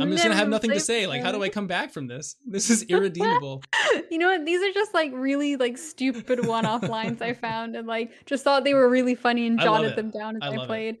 I'm 0.00 0.10
just 0.10 0.22
gonna 0.22 0.36
have 0.36 0.48
nothing 0.48 0.70
to 0.70 0.80
say. 0.80 1.06
Like, 1.06 1.22
how 1.22 1.32
do 1.32 1.42
I 1.42 1.48
come 1.48 1.66
back 1.66 1.92
from 1.92 2.06
this? 2.06 2.36
This 2.46 2.70
is 2.70 2.82
irredeemable. 2.88 3.62
You 4.10 4.18
know 4.18 4.28
what? 4.28 4.44
These 4.44 4.62
are 4.62 4.72
just 4.72 4.94
like 4.94 5.12
really 5.14 5.56
like 5.56 5.78
stupid 5.78 6.46
one-off 6.46 6.88
lines 6.88 7.22
I 7.22 7.34
found 7.34 7.76
and 7.76 7.86
like 7.86 8.12
just 8.26 8.44
thought 8.44 8.64
they 8.64 8.74
were 8.74 8.88
really 8.88 9.14
funny 9.14 9.46
and 9.46 9.58
jotted 9.58 9.96
them 9.96 10.10
down 10.10 10.36
as 10.36 10.42
I 10.42 10.46
I, 10.46 10.56
love 10.56 10.64
it. 10.64 10.66
played. 10.66 10.98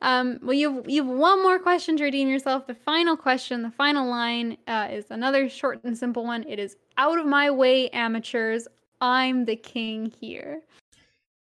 Um, 0.00 0.38
well, 0.42 0.54
you 0.54 0.76
have, 0.76 0.88
you 0.88 1.04
have 1.04 1.12
one 1.18 1.42
more 1.42 1.58
question 1.58 1.96
to 1.96 2.04
redeem 2.04 2.28
yourself. 2.28 2.66
The 2.66 2.74
final 2.74 3.16
question, 3.16 3.62
the 3.62 3.70
final 3.70 4.08
line, 4.08 4.56
uh, 4.66 4.88
is 4.90 5.06
another 5.10 5.48
short 5.48 5.82
and 5.84 5.96
simple 5.96 6.24
one. 6.24 6.44
It 6.48 6.58
is 6.58 6.76
out 6.96 7.18
of 7.18 7.26
my 7.26 7.50
way, 7.50 7.88
amateurs. 7.90 8.68
I'm 9.00 9.44
the 9.44 9.56
king 9.56 10.12
here. 10.20 10.62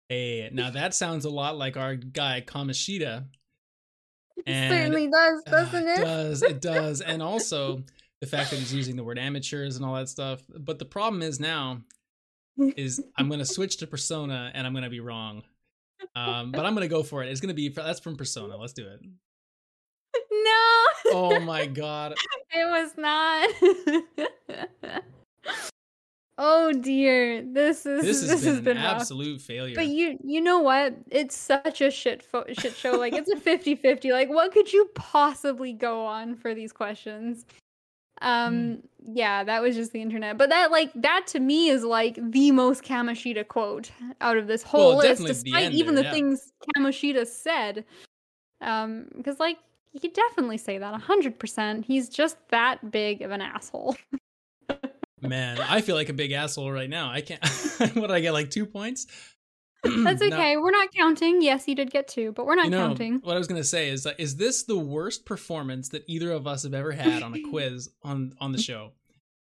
Hey, 0.09 0.49
now 0.51 0.69
that 0.71 0.93
sounds 0.93 1.25
a 1.25 1.29
lot 1.29 1.57
like 1.57 1.77
our 1.77 1.95
guy 1.95 2.43
Kamoshida. 2.45 3.25
It 4.45 4.69
certainly 4.69 5.07
does, 5.09 5.43
Ah, 5.47 5.51
doesn't 5.51 5.87
it 5.87 5.99
it? 5.99 6.03
does, 6.03 6.41
it 6.43 6.61
does. 6.61 7.01
And 7.01 7.21
also 7.21 7.83
the 8.19 8.27
fact 8.27 8.49
that 8.49 8.57
he's 8.59 8.73
using 8.73 8.95
the 8.95 9.03
word 9.03 9.17
amateurs 9.19 9.75
and 9.77 9.85
all 9.85 9.93
that 9.95 10.09
stuff. 10.09 10.41
But 10.49 10.79
the 10.79 10.85
problem 10.85 11.21
is 11.21 11.39
now 11.39 11.79
is 12.57 13.01
I'm 13.17 13.29
gonna 13.29 13.45
switch 13.45 13.77
to 13.77 13.87
persona 13.87 14.51
and 14.53 14.65
I'm 14.67 14.73
gonna 14.73 14.89
be 14.89 14.99
wrong. 14.99 15.43
Um, 16.15 16.51
but 16.51 16.65
I'm 16.65 16.73
gonna 16.73 16.87
go 16.87 17.03
for 17.03 17.23
it. 17.23 17.29
It's 17.29 17.39
gonna 17.41 17.53
be 17.53 17.69
that's 17.69 17.99
from 17.99 18.15
Persona. 18.17 18.57
Let's 18.57 18.73
do 18.73 18.87
it. 18.87 18.99
No. 20.31 20.73
Oh 21.13 21.39
my 21.39 21.65
god. 21.81 22.15
It 22.51 22.65
was 22.65 22.91
not. 22.97 23.49
oh 26.37 26.71
dear, 26.73 27.41
this 27.43 27.85
is 27.85 28.03
This 28.03 28.21
has 28.29 28.41
this 28.43 28.59
been 28.59 28.77
has 28.77 28.85
an 28.85 28.91
rough. 28.93 29.01
absolute 29.01 29.41
failure. 29.41 29.75
But 29.75 29.87
you 29.87 30.17
you 30.23 30.41
know 30.41 30.59
what? 30.59 30.95
It's 31.11 31.35
such 31.37 31.81
a 31.81 31.91
shit 31.91 32.23
fo- 32.23 32.45
shit 32.53 32.73
show. 32.75 32.91
Like 32.93 33.13
it's 33.13 33.29
a 33.31 33.35
50-50. 33.35 34.11
Like 34.11 34.29
what 34.29 34.51
could 34.51 34.71
you 34.73 34.89
possibly 34.95 35.73
go 35.73 36.05
on 36.05 36.35
for 36.35 36.53
these 36.53 36.71
questions? 36.73 37.45
Um 38.21 38.83
yeah, 39.05 39.43
that 39.43 39.61
was 39.61 39.75
just 39.75 39.91
the 39.91 40.01
internet. 40.01 40.37
But 40.37 40.49
that 40.49 40.71
like 40.71 40.91
that 40.95 41.27
to 41.27 41.39
me 41.39 41.69
is 41.69 41.83
like 41.83 42.17
the 42.31 42.51
most 42.51 42.83
Kamoshida 42.83 43.47
quote 43.47 43.91
out 44.21 44.37
of 44.37 44.47
this 44.47 44.63
whole 44.63 44.89
Well, 44.89 44.97
list 44.97 45.21
definitely 45.21 45.33
the 45.33 45.43
despite 45.43 45.71
even 45.73 45.95
there, 45.95 46.03
the 46.03 46.07
yeah. 46.09 46.13
things 46.13 46.51
Kamoshida 46.77 47.27
said. 47.27 47.85
Um 48.61 49.07
because 49.17 49.39
like 49.39 49.57
you 49.91 49.99
could 49.99 50.13
definitely 50.13 50.57
say 50.57 50.79
that 50.79 50.99
100%. 50.99 51.85
He's 51.85 52.09
just 52.09 52.37
that 52.49 52.89
big 52.89 53.21
of 53.21 53.29
an 53.29 53.41
asshole. 53.41 53.95
Man, 55.23 55.59
I 55.59 55.81
feel 55.81 55.95
like 55.95 56.09
a 56.09 56.13
big 56.13 56.31
asshole 56.31 56.71
right 56.71 56.89
now. 56.89 57.09
I 57.09 57.21
can't 57.21 57.43
what 57.95 58.07
did 58.07 58.11
I 58.11 58.19
get 58.19 58.33
like 58.33 58.49
two 58.49 58.65
points? 58.65 59.07
That's 59.83 60.21
No, 60.21 60.27
okay. 60.27 60.57
We're 60.57 60.71
not 60.71 60.93
counting. 60.93 61.41
Yes, 61.41 61.67
you 61.67 61.75
did 61.75 61.91
get 61.91 62.07
two, 62.07 62.31
but 62.31 62.45
we're 62.45 62.55
not 62.55 62.65
you 62.65 62.71
know, 62.71 62.87
counting. 62.87 63.19
what 63.23 63.35
I 63.35 63.37
was 63.37 63.47
gonna 63.47 63.63
say 63.63 63.89
is 63.89 64.07
is 64.17 64.35
this 64.35 64.63
the 64.63 64.77
worst 64.77 65.25
performance 65.25 65.89
that 65.89 66.03
either 66.07 66.31
of 66.31 66.47
us 66.47 66.63
have 66.63 66.73
ever 66.73 66.91
had 66.91 67.23
on 67.23 67.33
a 67.33 67.41
quiz 67.49 67.89
on 68.03 68.33
on 68.39 68.51
the 68.51 68.61
show? 68.61 68.91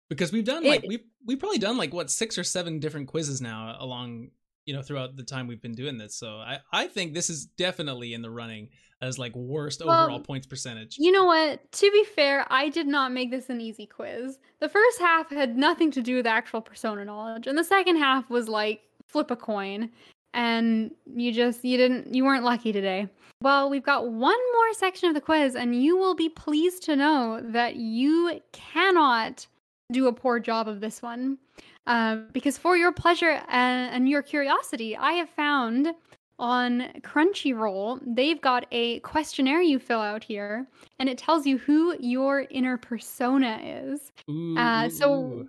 Because 0.10 0.32
we've 0.32 0.46
done 0.46 0.64
like 0.64 0.84
we 0.88 1.00
we've 1.26 1.40
probably 1.40 1.58
done 1.58 1.78
like 1.78 1.94
what 1.94 2.12
six 2.12 2.38
or 2.38 2.44
seven 2.44 2.80
different 2.80 3.08
quizzes 3.08 3.42
now 3.42 3.76
along 3.80 4.30
you 4.66 4.74
know 4.74 4.82
throughout 4.82 5.16
the 5.16 5.24
time 5.24 5.48
we've 5.48 5.62
been 5.62 5.76
doing 5.76 5.98
this. 5.98 6.16
So 6.16 6.38
I 6.38 6.60
I 6.72 6.88
think 6.88 7.14
this 7.14 7.30
is 7.30 7.46
definitely 7.46 8.14
in 8.14 8.22
the 8.22 8.30
running 8.30 8.70
as 9.02 9.20
like 9.20 9.36
worst 9.36 9.82
Well, 9.86 10.06
overall 10.06 10.20
points 10.20 10.48
percentage. 10.48 10.98
You 10.98 11.12
know 11.12 11.26
what? 11.26 11.72
To 11.72 11.92
be 11.92 12.04
fair, 12.04 12.46
I 12.50 12.70
did 12.70 12.88
not 12.88 13.12
make 13.12 13.32
this 13.32 13.50
an 13.50 13.62
easy 13.62 13.86
quiz. 13.86 14.40
The 14.60 14.70
first 14.70 15.00
half 15.00 15.30
had 15.30 15.58
nothing 15.58 15.92
to 15.92 16.02
do 16.02 16.16
with 16.16 16.28
actual 16.28 16.62
persona 16.62 17.06
knowledge, 17.06 17.48
and 17.48 17.58
the 17.58 17.64
second 17.64 17.98
half 17.98 18.30
was 18.30 18.48
like 18.48 18.82
flip 19.08 19.32
a 19.32 19.36
coin. 19.36 19.90
And 20.34 20.92
you 21.16 21.32
just 21.32 21.64
you 21.64 21.78
didn't 21.78 22.14
you 22.14 22.24
weren't 22.24 22.44
lucky 22.44 22.72
today. 22.72 23.08
Well, 23.42 23.70
we've 23.70 23.84
got 23.84 24.12
one 24.12 24.38
more 24.54 24.74
section 24.74 25.10
of 25.10 25.16
the 25.16 25.22
quiz, 25.22 25.56
and 25.56 25.82
you 25.82 25.96
will 25.98 26.16
be 26.16 26.30
pleased 26.30 26.84
to 26.84 26.96
know 26.96 27.40
that 27.44 27.76
you 27.76 28.42
cannot 28.52 29.46
do 29.92 30.08
a 30.08 30.14
poor 30.14 30.40
job 30.40 30.68
of 30.68 30.82
this 30.82 31.02
one. 31.02 31.38
Um, 31.86 32.28
because 32.34 32.58
for 32.58 32.76
your 32.76 32.92
pleasure 32.92 33.42
and, 33.48 33.96
and 33.96 34.10
your 34.10 34.22
curiosity, 34.22 34.98
I 34.98 35.14
have 35.14 35.30
found 35.30 35.94
on 36.40 36.88
Crunchyroll, 37.02 38.00
they've 38.06 38.40
got 38.42 38.66
a 38.72 39.00
questionnaire 39.00 39.62
you 39.62 39.80
fill 39.80 40.02
out 40.02 40.24
here, 40.24 40.68
and 41.00 41.10
it 41.10 41.18
tells 41.18 41.46
you 41.46 41.58
who 41.58 41.96
your 42.00 42.46
inner 42.50 42.78
persona 42.78 43.60
is. 43.64 44.12
Uh, 44.58 44.90
so 44.90 45.48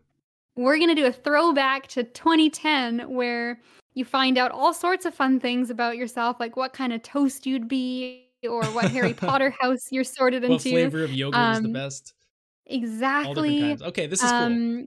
we're 0.56 0.76
going 0.76 0.88
to 0.88 0.94
do 0.94 1.06
a 1.06 1.12
throwback 1.12 1.86
to 1.88 2.04
2010 2.04 3.10
where 3.10 3.60
you 3.94 4.04
find 4.04 4.38
out 4.38 4.50
all 4.50 4.72
sorts 4.72 5.04
of 5.04 5.14
fun 5.14 5.38
things 5.40 5.70
about 5.70 5.96
yourself, 5.96 6.38
like 6.40 6.56
what 6.56 6.72
kind 6.72 6.92
of 6.92 7.02
toast 7.02 7.46
you'd 7.46 7.68
be 7.68 8.24
or 8.48 8.64
what 8.66 8.90
Harry 8.90 9.12
Potter 9.14 9.54
house 9.60 9.88
you're 9.90 10.04
sorted 10.04 10.42
what 10.42 10.52
into. 10.52 10.70
What 10.70 10.90
flavor 10.90 11.04
of 11.04 11.12
yogurt 11.12 11.56
is 11.56 11.62
the 11.62 11.66
um, 11.66 11.72
best? 11.72 12.14
Exactly. 12.66 13.76
Okay, 13.82 14.06
this 14.06 14.22
is 14.22 14.30
cool. 14.30 14.86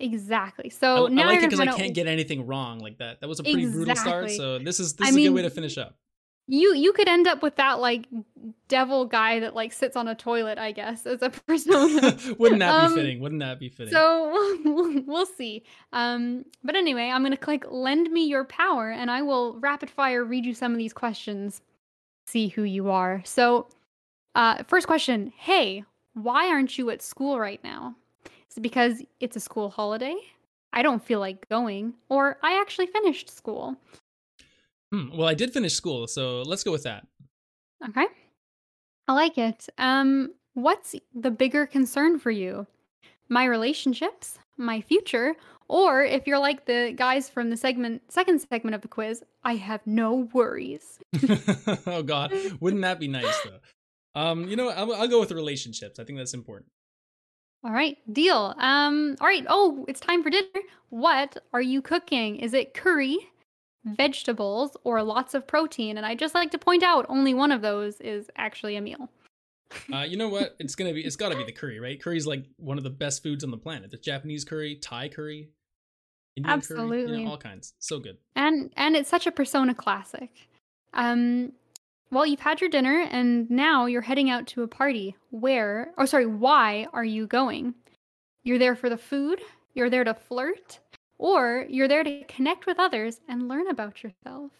Exactly. 0.00 0.66
I, 0.66 0.68
So 0.74 1.06
I 1.06 1.10
now 1.10 1.26
like 1.26 1.42
it 1.42 1.50
because 1.50 1.60
I 1.60 1.66
can't 1.66 1.94
get 1.94 2.06
anything 2.06 2.46
wrong 2.46 2.78
like 2.80 2.98
that. 2.98 3.20
That 3.20 3.28
was 3.28 3.40
a 3.40 3.42
pretty 3.42 3.66
brutal 3.66 3.94
start. 3.96 4.30
So 4.30 4.58
this 4.58 4.80
is 4.80 4.94
this 4.94 5.06
I 5.06 5.10
is 5.10 5.16
a 5.16 5.20
good 5.20 5.34
way 5.34 5.42
to 5.42 5.50
finish 5.50 5.76
up. 5.78 5.96
you 6.48 6.74
you 6.74 6.92
could 6.92 7.08
end 7.08 7.28
up 7.28 7.42
with 7.42 7.56
that 7.56 7.78
like 7.80 8.08
devil 8.68 9.04
guy 9.04 9.40
that 9.40 9.54
like 9.54 9.72
sits 9.72 9.96
on 9.96 10.08
a 10.08 10.14
toilet, 10.14 10.58
I 10.58 10.72
guess, 10.72 11.06
as 11.06 11.22
a 11.22 11.30
persona. 11.46 12.16
Wouldn't 12.38 12.60
that 12.60 12.74
Um, 12.74 12.94
be 12.94 13.00
fitting? 13.00 13.20
Wouldn't 13.20 13.40
that 13.40 13.60
be 13.60 13.68
fitting? 13.68 13.92
So 13.92 14.58
we'll, 14.64 15.02
we'll 15.02 15.26
see. 15.26 15.62
Um, 15.92 16.44
but 16.64 16.74
anyway, 16.76 17.08
I'm 17.08 17.22
gonna 17.22 17.36
click 17.36 17.64
"Lend 17.70 18.10
me 18.10 18.24
your 18.26 18.44
power" 18.44 18.90
and 18.90 19.10
I 19.10 19.22
will 19.22 19.58
rapid 19.60 19.90
fire 19.90 20.24
read 20.24 20.44
you 20.44 20.54
some 20.54 20.72
of 20.72 20.78
these 20.78 20.92
questions. 20.92 21.60
See 22.26 22.48
who 22.48 22.62
you 22.62 22.90
are. 22.90 23.22
So, 23.24 23.68
uh, 24.34 24.62
first 24.64 24.86
question: 24.86 25.32
Hey, 25.36 25.84
why 26.14 26.48
aren't 26.48 26.76
you 26.78 26.90
at 26.90 27.02
school 27.02 27.38
right 27.38 27.62
now? 27.62 27.94
Is 28.50 28.58
because 28.60 29.02
it's 29.20 29.36
a 29.36 29.40
school 29.40 29.70
holiday? 29.70 30.16
I 30.72 30.82
don't 30.82 31.04
feel 31.04 31.20
like 31.20 31.48
going, 31.48 31.94
or 32.08 32.38
I 32.42 32.60
actually 32.60 32.86
finished 32.86 33.28
school. 33.30 33.76
Hmm, 34.92 35.16
well, 35.16 35.28
I 35.28 35.34
did 35.34 35.52
finish 35.52 35.74
school, 35.74 36.06
so 36.06 36.42
let's 36.42 36.64
go 36.64 36.72
with 36.72 36.82
that. 36.84 37.06
Okay. 37.88 38.06
I 39.08 39.12
like 39.12 39.38
it. 39.38 39.68
Um, 39.78 40.34
what's 40.54 40.94
the 41.14 41.30
bigger 41.30 41.66
concern 41.66 42.18
for 42.18 42.30
you? 42.30 42.66
My 43.28 43.44
relationships, 43.44 44.38
my 44.56 44.80
future, 44.80 45.36
Or 45.70 46.02
if 46.02 46.26
you're 46.26 46.40
like 46.40 46.64
the 46.66 46.92
guys 46.96 47.28
from 47.28 47.48
the 47.50 47.56
segment 47.56 48.02
second 48.10 48.40
segment 48.40 48.74
of 48.74 48.80
the 48.82 48.88
quiz, 48.88 49.22
I 49.44 49.54
have 49.54 49.86
no 49.86 50.28
worries. 50.32 50.98
oh 51.86 52.02
God, 52.02 52.34
wouldn't 52.58 52.82
that 52.82 52.98
be 52.98 53.06
nice 53.06 53.40
though? 53.44 54.20
Um, 54.20 54.48
you 54.48 54.56
know, 54.56 54.70
I'll, 54.70 54.92
I'll 54.92 55.06
go 55.06 55.20
with 55.20 55.30
relationships. 55.30 56.00
I 56.00 56.04
think 56.04 56.18
that's 56.18 56.34
important. 56.34 56.72
All 57.62 57.72
right, 57.72 57.98
deal. 58.12 58.54
Um, 58.58 59.16
all 59.20 59.26
right. 59.26 59.44
Oh, 59.48 59.84
it's 59.86 60.00
time 60.00 60.22
for 60.22 60.30
dinner. 60.30 60.46
What 60.88 61.36
are 61.52 61.60
you 61.60 61.82
cooking? 61.82 62.36
Is 62.36 62.54
it 62.54 62.72
curry, 62.74 63.18
vegetables, 63.84 64.76
or 64.82 65.02
lots 65.02 65.34
of 65.34 65.46
protein? 65.46 65.96
And 65.98 66.06
I 66.06 66.14
just 66.14 66.34
like 66.34 66.50
to 66.52 66.58
point 66.58 66.82
out, 66.82 67.06
only 67.08 67.34
one 67.34 67.52
of 67.52 67.60
those 67.60 68.00
is 68.00 68.30
actually 68.36 68.76
a 68.76 68.80
meal. 68.80 69.10
uh, 69.92 70.00
you 70.00 70.16
know 70.16 70.28
what? 70.28 70.56
It's 70.58 70.74
gonna 70.74 70.94
be. 70.94 71.02
It's 71.02 71.16
got 71.16 71.30
to 71.30 71.36
be 71.36 71.44
the 71.44 71.52
curry, 71.52 71.78
right? 71.78 72.02
Curry's 72.02 72.26
like 72.26 72.44
one 72.56 72.78
of 72.78 72.84
the 72.84 72.90
best 72.90 73.22
foods 73.22 73.44
on 73.44 73.50
the 73.50 73.58
planet. 73.58 73.90
The 73.90 73.98
Japanese 73.98 74.44
curry, 74.44 74.76
Thai 74.76 75.08
curry, 75.10 75.50
Indian 76.36 76.54
Absolutely, 76.54 77.04
curry, 77.04 77.18
you 77.18 77.24
know, 77.24 77.30
all 77.30 77.38
kinds. 77.38 77.74
So 77.78 77.98
good. 78.00 78.16
And 78.34 78.72
and 78.76 78.96
it's 78.96 79.08
such 79.08 79.26
a 79.26 79.32
persona 79.32 79.74
classic. 79.74 80.30
Um, 80.92 81.52
well, 82.10 82.26
you've 82.26 82.40
had 82.40 82.60
your 82.60 82.70
dinner 82.70 83.06
and 83.10 83.48
now 83.50 83.86
you're 83.86 84.02
heading 84.02 84.30
out 84.30 84.46
to 84.48 84.62
a 84.62 84.68
party. 84.68 85.16
Where, 85.30 85.92
oh, 85.96 86.06
sorry, 86.06 86.26
why 86.26 86.86
are 86.92 87.04
you 87.04 87.26
going? 87.26 87.74
You're 88.42 88.58
there 88.58 88.74
for 88.74 88.88
the 88.88 88.96
food, 88.96 89.40
you're 89.74 89.90
there 89.90 90.04
to 90.04 90.14
flirt, 90.14 90.80
or 91.18 91.66
you're 91.68 91.88
there 91.88 92.02
to 92.02 92.24
connect 92.24 92.66
with 92.66 92.78
others 92.78 93.20
and 93.28 93.48
learn 93.48 93.68
about 93.68 94.02
yourself. 94.02 94.50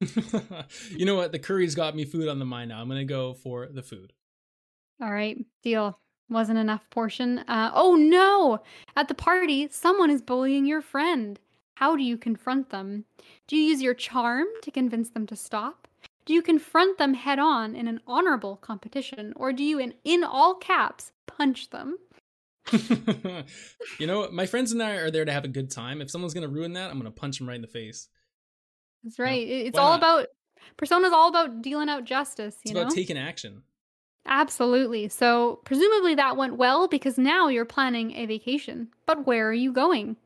you 0.90 1.06
know 1.06 1.14
what? 1.14 1.32
The 1.32 1.38
curry's 1.38 1.74
got 1.74 1.94
me 1.96 2.04
food 2.04 2.28
on 2.28 2.38
the 2.38 2.44
mind 2.44 2.70
now. 2.70 2.80
I'm 2.80 2.88
going 2.88 2.98
to 2.98 3.04
go 3.04 3.34
for 3.34 3.68
the 3.68 3.82
food. 3.82 4.12
All 5.00 5.12
right, 5.12 5.38
deal. 5.62 5.98
Wasn't 6.28 6.58
enough 6.58 6.88
portion. 6.90 7.40
Uh, 7.40 7.70
oh 7.74 7.94
no! 7.94 8.60
At 8.96 9.08
the 9.08 9.14
party, 9.14 9.68
someone 9.70 10.10
is 10.10 10.22
bullying 10.22 10.66
your 10.66 10.80
friend. 10.80 11.38
How 11.76 11.96
do 11.96 12.02
you 12.02 12.16
confront 12.16 12.70
them? 12.70 13.04
Do 13.46 13.56
you 13.56 13.62
use 13.62 13.82
your 13.82 13.94
charm 13.94 14.46
to 14.62 14.70
convince 14.70 15.10
them 15.10 15.26
to 15.26 15.36
stop? 15.36 15.86
Do 16.26 16.32
you 16.32 16.42
confront 16.42 16.98
them 16.98 17.14
head 17.14 17.38
on 17.38 17.74
in 17.74 17.86
an 17.86 18.00
honorable 18.06 18.56
competition, 18.56 19.32
or 19.36 19.52
do 19.52 19.62
you, 19.62 19.78
in, 19.78 19.94
in 20.04 20.24
all 20.24 20.54
caps, 20.54 21.12
punch 21.26 21.70
them? 21.70 21.98
you 23.98 24.06
know, 24.06 24.30
my 24.30 24.46
friends 24.46 24.72
and 24.72 24.82
I 24.82 24.92
are 24.96 25.10
there 25.10 25.24
to 25.24 25.32
have 25.32 25.44
a 25.44 25.48
good 25.48 25.70
time. 25.70 26.00
If 26.00 26.10
someone's 26.10 26.34
going 26.34 26.48
to 26.48 26.52
ruin 26.52 26.72
that, 26.74 26.90
I'm 26.90 26.98
going 26.98 27.12
to 27.12 27.20
punch 27.20 27.38
them 27.38 27.48
right 27.48 27.56
in 27.56 27.62
the 27.62 27.68
face. 27.68 28.08
That's 29.02 29.18
right. 29.18 29.46
You 29.46 29.58
know, 29.58 29.64
it's 29.66 29.78
all 29.78 29.90
not? 29.90 29.98
about 29.98 30.26
Persona's 30.76 31.12
all 31.12 31.28
about 31.28 31.62
dealing 31.62 31.88
out 31.88 32.04
justice. 32.04 32.56
You 32.64 32.70
it's 32.70 32.80
about 32.80 32.92
taking 32.92 33.18
action. 33.18 33.62
Absolutely. 34.26 35.08
So, 35.08 35.60
presumably 35.64 36.14
that 36.14 36.36
went 36.36 36.56
well 36.56 36.88
because 36.88 37.18
now 37.18 37.48
you're 37.48 37.66
planning 37.66 38.12
a 38.12 38.24
vacation. 38.24 38.88
But 39.06 39.26
where 39.26 39.48
are 39.48 39.54
you 39.54 39.72
going? 39.72 40.16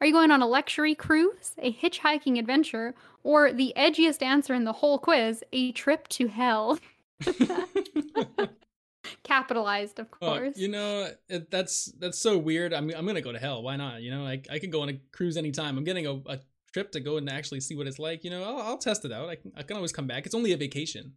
Are 0.00 0.06
you 0.06 0.12
going 0.12 0.30
on 0.30 0.40
a 0.40 0.46
luxury 0.46 0.94
cruise, 0.94 1.54
a 1.58 1.72
hitchhiking 1.72 2.38
adventure, 2.38 2.94
or 3.22 3.52
the 3.52 3.74
edgiest 3.76 4.22
answer 4.22 4.54
in 4.54 4.64
the 4.64 4.72
whole 4.72 4.98
quiz, 4.98 5.44
a 5.52 5.72
trip 5.72 6.08
to 6.08 6.28
hell? 6.28 6.78
Capitalized, 9.24 9.98
of 9.98 10.10
course. 10.10 10.56
you 10.56 10.68
know, 10.68 11.10
it, 11.28 11.50
that's 11.50 11.92
that's 11.98 12.18
so 12.18 12.38
weird. 12.38 12.72
I'm 12.72 12.90
I'm 12.94 13.06
gonna 13.06 13.20
go 13.20 13.32
to 13.32 13.38
hell. 13.38 13.62
Why 13.62 13.76
not? 13.76 14.00
You 14.00 14.10
know, 14.10 14.24
I 14.24 14.40
I 14.50 14.58
could 14.58 14.72
go 14.72 14.80
on 14.82 14.88
a 14.88 14.94
cruise 15.12 15.36
anytime. 15.36 15.76
I'm 15.76 15.84
getting 15.84 16.06
a, 16.06 16.14
a 16.26 16.38
trip 16.72 16.92
to 16.92 17.00
go 17.00 17.18
and 17.18 17.28
actually 17.28 17.60
see 17.60 17.76
what 17.76 17.86
it's 17.86 17.98
like. 17.98 18.24
You 18.24 18.30
know, 18.30 18.42
I'll, 18.42 18.58
I'll 18.58 18.78
test 18.78 19.04
it 19.04 19.12
out. 19.12 19.28
I 19.28 19.34
can, 19.34 19.52
I 19.56 19.62
can 19.62 19.76
always 19.76 19.92
come 19.92 20.06
back. 20.06 20.24
It's 20.24 20.34
only 20.34 20.52
a 20.52 20.56
vacation. 20.56 21.12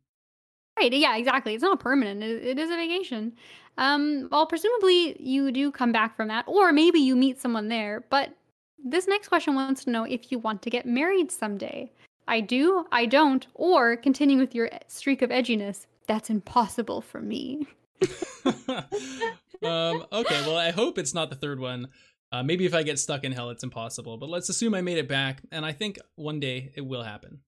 Right. 0.78 0.92
Yeah. 0.92 1.16
Exactly. 1.16 1.54
It's 1.54 1.64
not 1.64 1.80
permanent. 1.80 2.24
It, 2.24 2.44
it 2.44 2.60
is 2.60 2.70
a 2.70 2.76
vacation. 2.76 3.34
Um. 3.78 4.28
Well, 4.30 4.46
presumably 4.46 5.22
you 5.22 5.52
do 5.52 5.72
come 5.72 5.94
back 5.94 6.18
from 6.18 6.28
that, 6.28 6.46
or 6.48 6.74
maybe 6.74 7.00
you 7.00 7.16
meet 7.16 7.40
someone 7.40 7.70
there. 7.70 8.04
But 8.10 8.36
this 8.84 9.08
next 9.08 9.30
question 9.30 9.56
wants 9.56 9.84
to 9.86 9.90
know 9.90 10.04
if 10.04 10.32
you 10.32 10.40
want 10.40 10.62
to 10.64 10.70
get 10.70 10.86
married 10.86 11.32
someday. 11.32 11.92
I 12.28 12.42
do, 12.42 12.86
I 12.92 13.06
don't, 13.06 13.46
or 13.54 13.96
continue 13.98 14.38
with 14.38 14.56
your 14.56 14.70
streak 14.88 15.22
of 15.22 15.30
edginess. 15.30 15.86
That's 16.08 16.30
impossible 16.30 17.02
for 17.02 17.22
me. 17.22 17.68
um, 18.46 20.06
okay, 20.12 20.42
well, 20.46 20.58
I 20.58 20.72
hope 20.72 20.98
it's 20.98 21.14
not 21.14 21.30
the 21.30 21.36
third 21.36 21.60
one. 21.60 21.90
Uh, 22.32 22.44
maybe 22.44 22.66
if 22.66 22.74
I 22.74 22.84
get 22.84 23.00
stuck 23.00 23.24
in 23.24 23.32
hell, 23.32 23.50
it's 23.50 23.64
impossible. 23.64 24.18
But 24.18 24.30
let's 24.30 24.50
assume 24.50 24.74
I 24.74 24.82
made 24.82 24.98
it 24.98 25.08
back, 25.08 25.42
and 25.52 25.66
I 25.66 25.72
think 25.72 26.00
one 26.16 26.40
day 26.40 26.72
it 26.76 26.82
will 26.82 27.04
happen. 27.04 27.40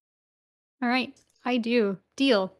All 0.81 0.89
right, 0.89 1.13
I 1.43 1.57
do. 1.57 1.97
Deal. 2.15 2.53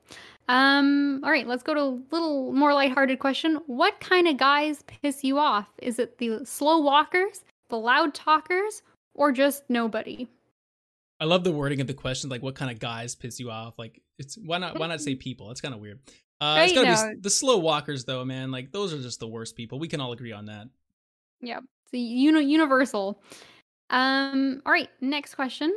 Um, 0.48 1.22
all 1.24 1.32
right, 1.32 1.48
let's 1.48 1.64
go 1.64 1.74
to 1.74 1.82
a 1.82 2.02
little 2.12 2.52
more 2.54 2.74
lighthearted 2.74 3.20
question. 3.20 3.60
What 3.68 4.00
kind 4.00 4.28
of 4.28 4.38
guys 4.38 4.84
piss 4.84 5.24
you 5.24 5.38
off? 5.38 5.68
Is 5.80 6.00
it 6.00 6.18
the 6.18 6.46
slow 6.46 6.80
walkers, 6.80 7.44
the 7.76 7.82
loud 7.82 8.14
talkers, 8.14 8.82
or 9.14 9.32
just 9.32 9.64
nobody? 9.70 10.28
I 11.20 11.26
love 11.26 11.44
the 11.44 11.52
wording 11.52 11.82
of 11.82 11.88
the 11.88 11.94
question, 11.94 12.30
like 12.30 12.42
what 12.42 12.56
kind 12.56 12.72
of 12.72 12.80
guys 12.80 13.16
piss 13.16 13.40
you 13.40 13.52
off? 13.52 13.78
Like 13.78 14.02
it's 14.18 14.38
why 14.38 14.58
not 14.58 14.80
why 14.80 14.88
not 14.88 15.02
say 15.02 15.16
people? 15.16 15.52
It's 15.52 15.62
kind 15.62 15.74
of 15.74 15.80
weird. 15.80 16.00
Uh, 16.42 16.58
it's 16.62 16.74
gotta 16.74 17.14
be 17.14 17.22
the 17.22 17.30
slow 17.30 17.58
walkers 17.58 18.06
though, 18.06 18.24
man. 18.26 18.52
Like 18.52 18.72
those 18.72 18.94
are 18.94 19.02
just 19.02 19.20
the 19.20 19.28
worst 19.28 19.56
people. 19.56 19.80
We 19.80 19.88
can 19.88 20.02
all 20.02 20.12
agree 20.12 20.32
on 20.32 20.46
that. 20.46 20.68
Yeah, 21.42 21.60
so 21.60 21.98
you 21.98 22.32
know, 22.32 22.40
universal. 22.40 23.22
Um. 23.90 24.62
All 24.66 24.72
right, 24.72 24.90
next 25.02 25.36
question. 25.36 25.74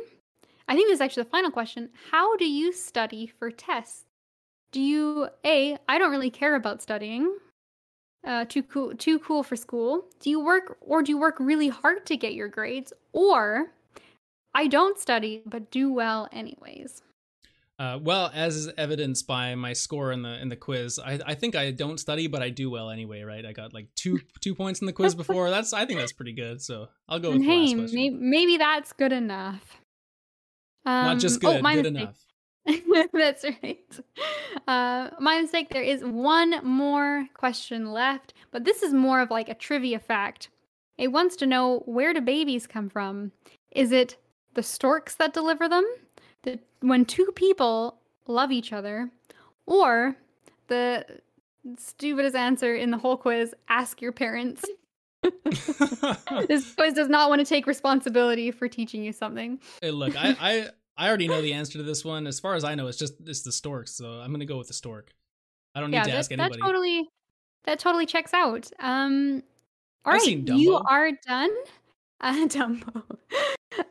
I 0.67 0.75
think 0.75 0.87
this 0.87 0.95
is 0.95 1.01
actually 1.01 1.23
the 1.23 1.29
final 1.29 1.51
question. 1.51 1.89
How 2.11 2.35
do 2.37 2.45
you 2.45 2.71
study 2.71 3.27
for 3.27 3.51
tests? 3.51 4.05
Do 4.71 4.81
you 4.81 5.29
a? 5.45 5.77
I 5.87 5.97
don't 5.97 6.11
really 6.11 6.29
care 6.29 6.55
about 6.55 6.81
studying 6.81 7.33
uh, 8.25 8.45
too 8.45 8.63
cool 8.63 8.95
too 8.95 9.19
cool 9.19 9.43
for 9.43 9.55
school? 9.55 10.05
Do 10.19 10.29
you 10.29 10.39
work 10.39 10.77
or 10.81 11.01
do 11.01 11.11
you 11.11 11.17
work 11.17 11.35
really 11.39 11.69
hard 11.69 12.05
to 12.07 12.17
get 12.17 12.33
your 12.33 12.47
grades? 12.47 12.93
Or 13.13 13.71
I 14.53 14.67
don't 14.67 14.99
study 14.99 15.41
but 15.45 15.71
do 15.71 15.91
well 15.91 16.27
anyways. 16.31 17.01
Uh, 17.79 17.97
well, 18.01 18.29
as 18.33 18.57
is 18.57 18.69
evidenced 18.77 19.25
by 19.25 19.55
my 19.55 19.71
score 19.71 20.11
in 20.11 20.21
the 20.21 20.41
in 20.41 20.49
the 20.49 20.57
quiz, 20.57 20.99
I, 20.99 21.17
I 21.25 21.33
think 21.35 21.55
I 21.55 21.71
don't 21.71 21.97
study, 21.97 22.27
but 22.27 22.41
I 22.41 22.49
do 22.49 22.69
well 22.69 22.89
anyway, 22.89 23.21
right? 23.21 23.45
I 23.45 23.53
got 23.53 23.73
like 23.73 23.87
two 23.95 24.19
two 24.41 24.53
points 24.53 24.81
in 24.81 24.85
the 24.85 24.93
quiz 24.93 25.15
before. 25.15 25.49
That's 25.49 25.71
I 25.71 25.85
think 25.85 25.99
that's 25.99 26.11
pretty 26.11 26.33
good. 26.33 26.61
So 26.61 26.89
I'll 27.07 27.19
go 27.19 27.31
with 27.31 27.43
hey, 27.43 27.73
maybe, 27.73 28.09
maybe 28.09 28.57
that's 28.57 28.91
good 28.91 29.13
enough. 29.13 29.77
Um, 30.85 31.05
Not 31.05 31.19
just 31.19 31.43
um, 31.43 31.49
oh, 31.49 31.53
good, 31.61 31.65
oh, 31.65 31.73
good 31.75 31.85
enough. 31.85 32.25
That's 33.13 33.43
right. 33.43 33.99
Uh, 34.67 35.09
my 35.19 35.41
mistake. 35.41 35.69
There 35.69 35.83
is 35.83 36.03
one 36.03 36.63
more 36.63 37.27
question 37.33 37.91
left, 37.91 38.33
but 38.51 38.65
this 38.65 38.83
is 38.83 38.93
more 38.93 39.21
of 39.21 39.31
like 39.31 39.49
a 39.49 39.53
trivia 39.53 39.99
fact. 39.99 40.49
It 40.97 41.11
wants 41.11 41.35
to 41.37 41.45
know 41.45 41.83
where 41.85 42.13
do 42.13 42.21
babies 42.21 42.67
come 42.67 42.89
from? 42.89 43.31
Is 43.71 43.91
it 43.91 44.17
the 44.53 44.63
storks 44.63 45.15
that 45.15 45.33
deliver 45.33 45.69
them? 45.69 45.85
The, 46.43 46.59
when 46.81 47.05
two 47.05 47.31
people 47.35 47.99
love 48.27 48.51
each 48.51 48.73
other, 48.73 49.09
or 49.65 50.15
the 50.67 51.05
stupidest 51.77 52.35
answer 52.35 52.75
in 52.75 52.91
the 52.91 52.97
whole 52.97 53.17
quiz: 53.17 53.55
ask 53.67 54.01
your 54.01 54.11
parents. 54.11 54.65
this 56.47 56.73
quiz 56.75 56.93
does 56.93 57.09
not 57.09 57.29
want 57.29 57.39
to 57.39 57.45
take 57.45 57.67
responsibility 57.67 58.51
for 58.51 58.67
teaching 58.67 59.03
you 59.03 59.11
something. 59.11 59.59
Hey, 59.81 59.91
look, 59.91 60.15
I, 60.15 60.69
I 60.99 61.07
already 61.07 61.29
know 61.29 61.41
the 61.41 61.53
answer 61.53 61.77
to 61.77 61.83
this 61.83 62.03
one. 62.03 62.27
As 62.27 62.41
far 62.41 62.55
as 62.55 62.65
I 62.65 62.75
know, 62.75 62.87
it's 62.87 62.97
just 62.97 63.13
it's 63.25 63.41
the 63.41 63.53
stork. 63.53 63.87
So 63.87 64.19
I'm 64.19 64.31
gonna 64.31 64.45
go 64.45 64.57
with 64.57 64.67
the 64.67 64.73
stork. 64.73 65.13
I 65.73 65.79
don't 65.79 65.91
need 65.91 66.03
to 66.03 66.11
that, 66.11 66.17
ask 66.17 66.31
anybody. 66.31 66.57
That 66.57 66.65
totally, 66.65 67.09
that 67.63 67.79
totally 67.79 68.05
checks 68.05 68.33
out. 68.33 68.69
Um, 68.79 69.41
all 70.03 70.13
right, 70.13 70.27
you 70.27 70.75
are 70.75 71.11
done. 71.25 71.51
Uh, 72.21 72.33
Dumbo. 72.47 73.01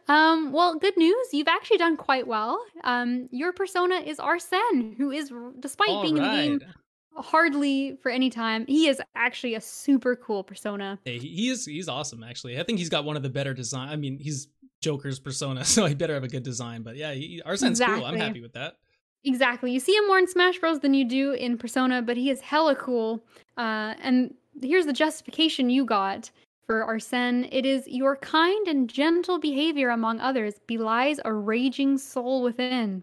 um, 0.06 0.52
well, 0.52 0.74
good 0.74 0.94
news. 0.98 1.28
You've 1.32 1.48
actually 1.48 1.78
done 1.78 1.96
quite 1.96 2.26
well. 2.26 2.62
Um, 2.84 3.26
your 3.32 3.54
persona 3.54 3.94
is 3.94 4.20
Arsene, 4.20 4.94
who 4.98 5.10
is, 5.10 5.32
despite 5.60 5.88
all 5.88 6.02
being 6.02 6.18
right. 6.18 6.44
in 6.44 6.52
the 6.52 6.58
game 6.58 6.74
hardly 7.22 7.96
for 8.02 8.10
any 8.10 8.30
time, 8.30 8.64
he 8.66 8.88
is 8.88 9.00
actually 9.14 9.54
a 9.54 9.60
super 9.60 10.16
cool 10.16 10.42
persona. 10.42 10.98
Hey, 11.04 11.18
he 11.18 11.48
is. 11.48 11.64
He's 11.64 11.88
awesome. 11.88 12.22
Actually, 12.22 12.58
I 12.58 12.62
think 12.62 12.78
he's 12.78 12.88
got 12.88 13.04
one 13.04 13.16
of 13.16 13.22
the 13.22 13.28
better 13.28 13.54
design. 13.54 13.88
I 13.88 13.96
mean, 13.96 14.18
he's 14.18 14.48
Joker's 14.80 15.18
persona, 15.18 15.64
so 15.66 15.86
he 15.86 15.94
better 15.94 16.14
have 16.14 16.24
a 16.24 16.28
good 16.28 16.42
design. 16.42 16.82
But 16.82 16.96
yeah, 16.96 17.12
he, 17.12 17.42
Arsene's 17.44 17.80
exactly. 17.80 18.00
cool. 18.00 18.06
I'm 18.06 18.16
happy 18.16 18.40
with 18.40 18.52
that. 18.54 18.76
Exactly. 19.24 19.72
You 19.72 19.80
see 19.80 19.96
him 19.96 20.06
more 20.06 20.18
in 20.18 20.28
Smash 20.28 20.58
Bros 20.58 20.80
than 20.80 20.94
you 20.94 21.04
do 21.04 21.32
in 21.32 21.58
Persona, 21.58 22.02
but 22.02 22.16
he 22.16 22.30
is 22.30 22.40
hella 22.40 22.76
cool. 22.76 23.24
Uh, 23.56 23.94
and 24.00 24.34
here's 24.62 24.86
the 24.86 24.92
justification 24.92 25.70
you 25.70 25.84
got 25.84 26.30
for 26.66 26.84
Arsene. 26.84 27.48
It 27.50 27.66
is 27.66 27.88
your 27.88 28.16
kind 28.16 28.68
and 28.68 28.88
gentle 28.88 29.38
behavior 29.38 29.90
among 29.90 30.20
others 30.20 30.54
belies 30.66 31.18
a 31.24 31.32
raging 31.32 31.98
soul 31.98 32.42
within. 32.42 33.02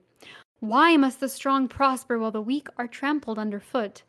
Why 0.62 0.96
must 0.96 1.20
the 1.20 1.30
strong 1.30 1.68
prosper 1.68 2.18
while 2.18 2.32
the 2.32 2.42
weak 2.42 2.68
are 2.78 2.88
trampled 2.88 3.38
underfoot? 3.38 4.04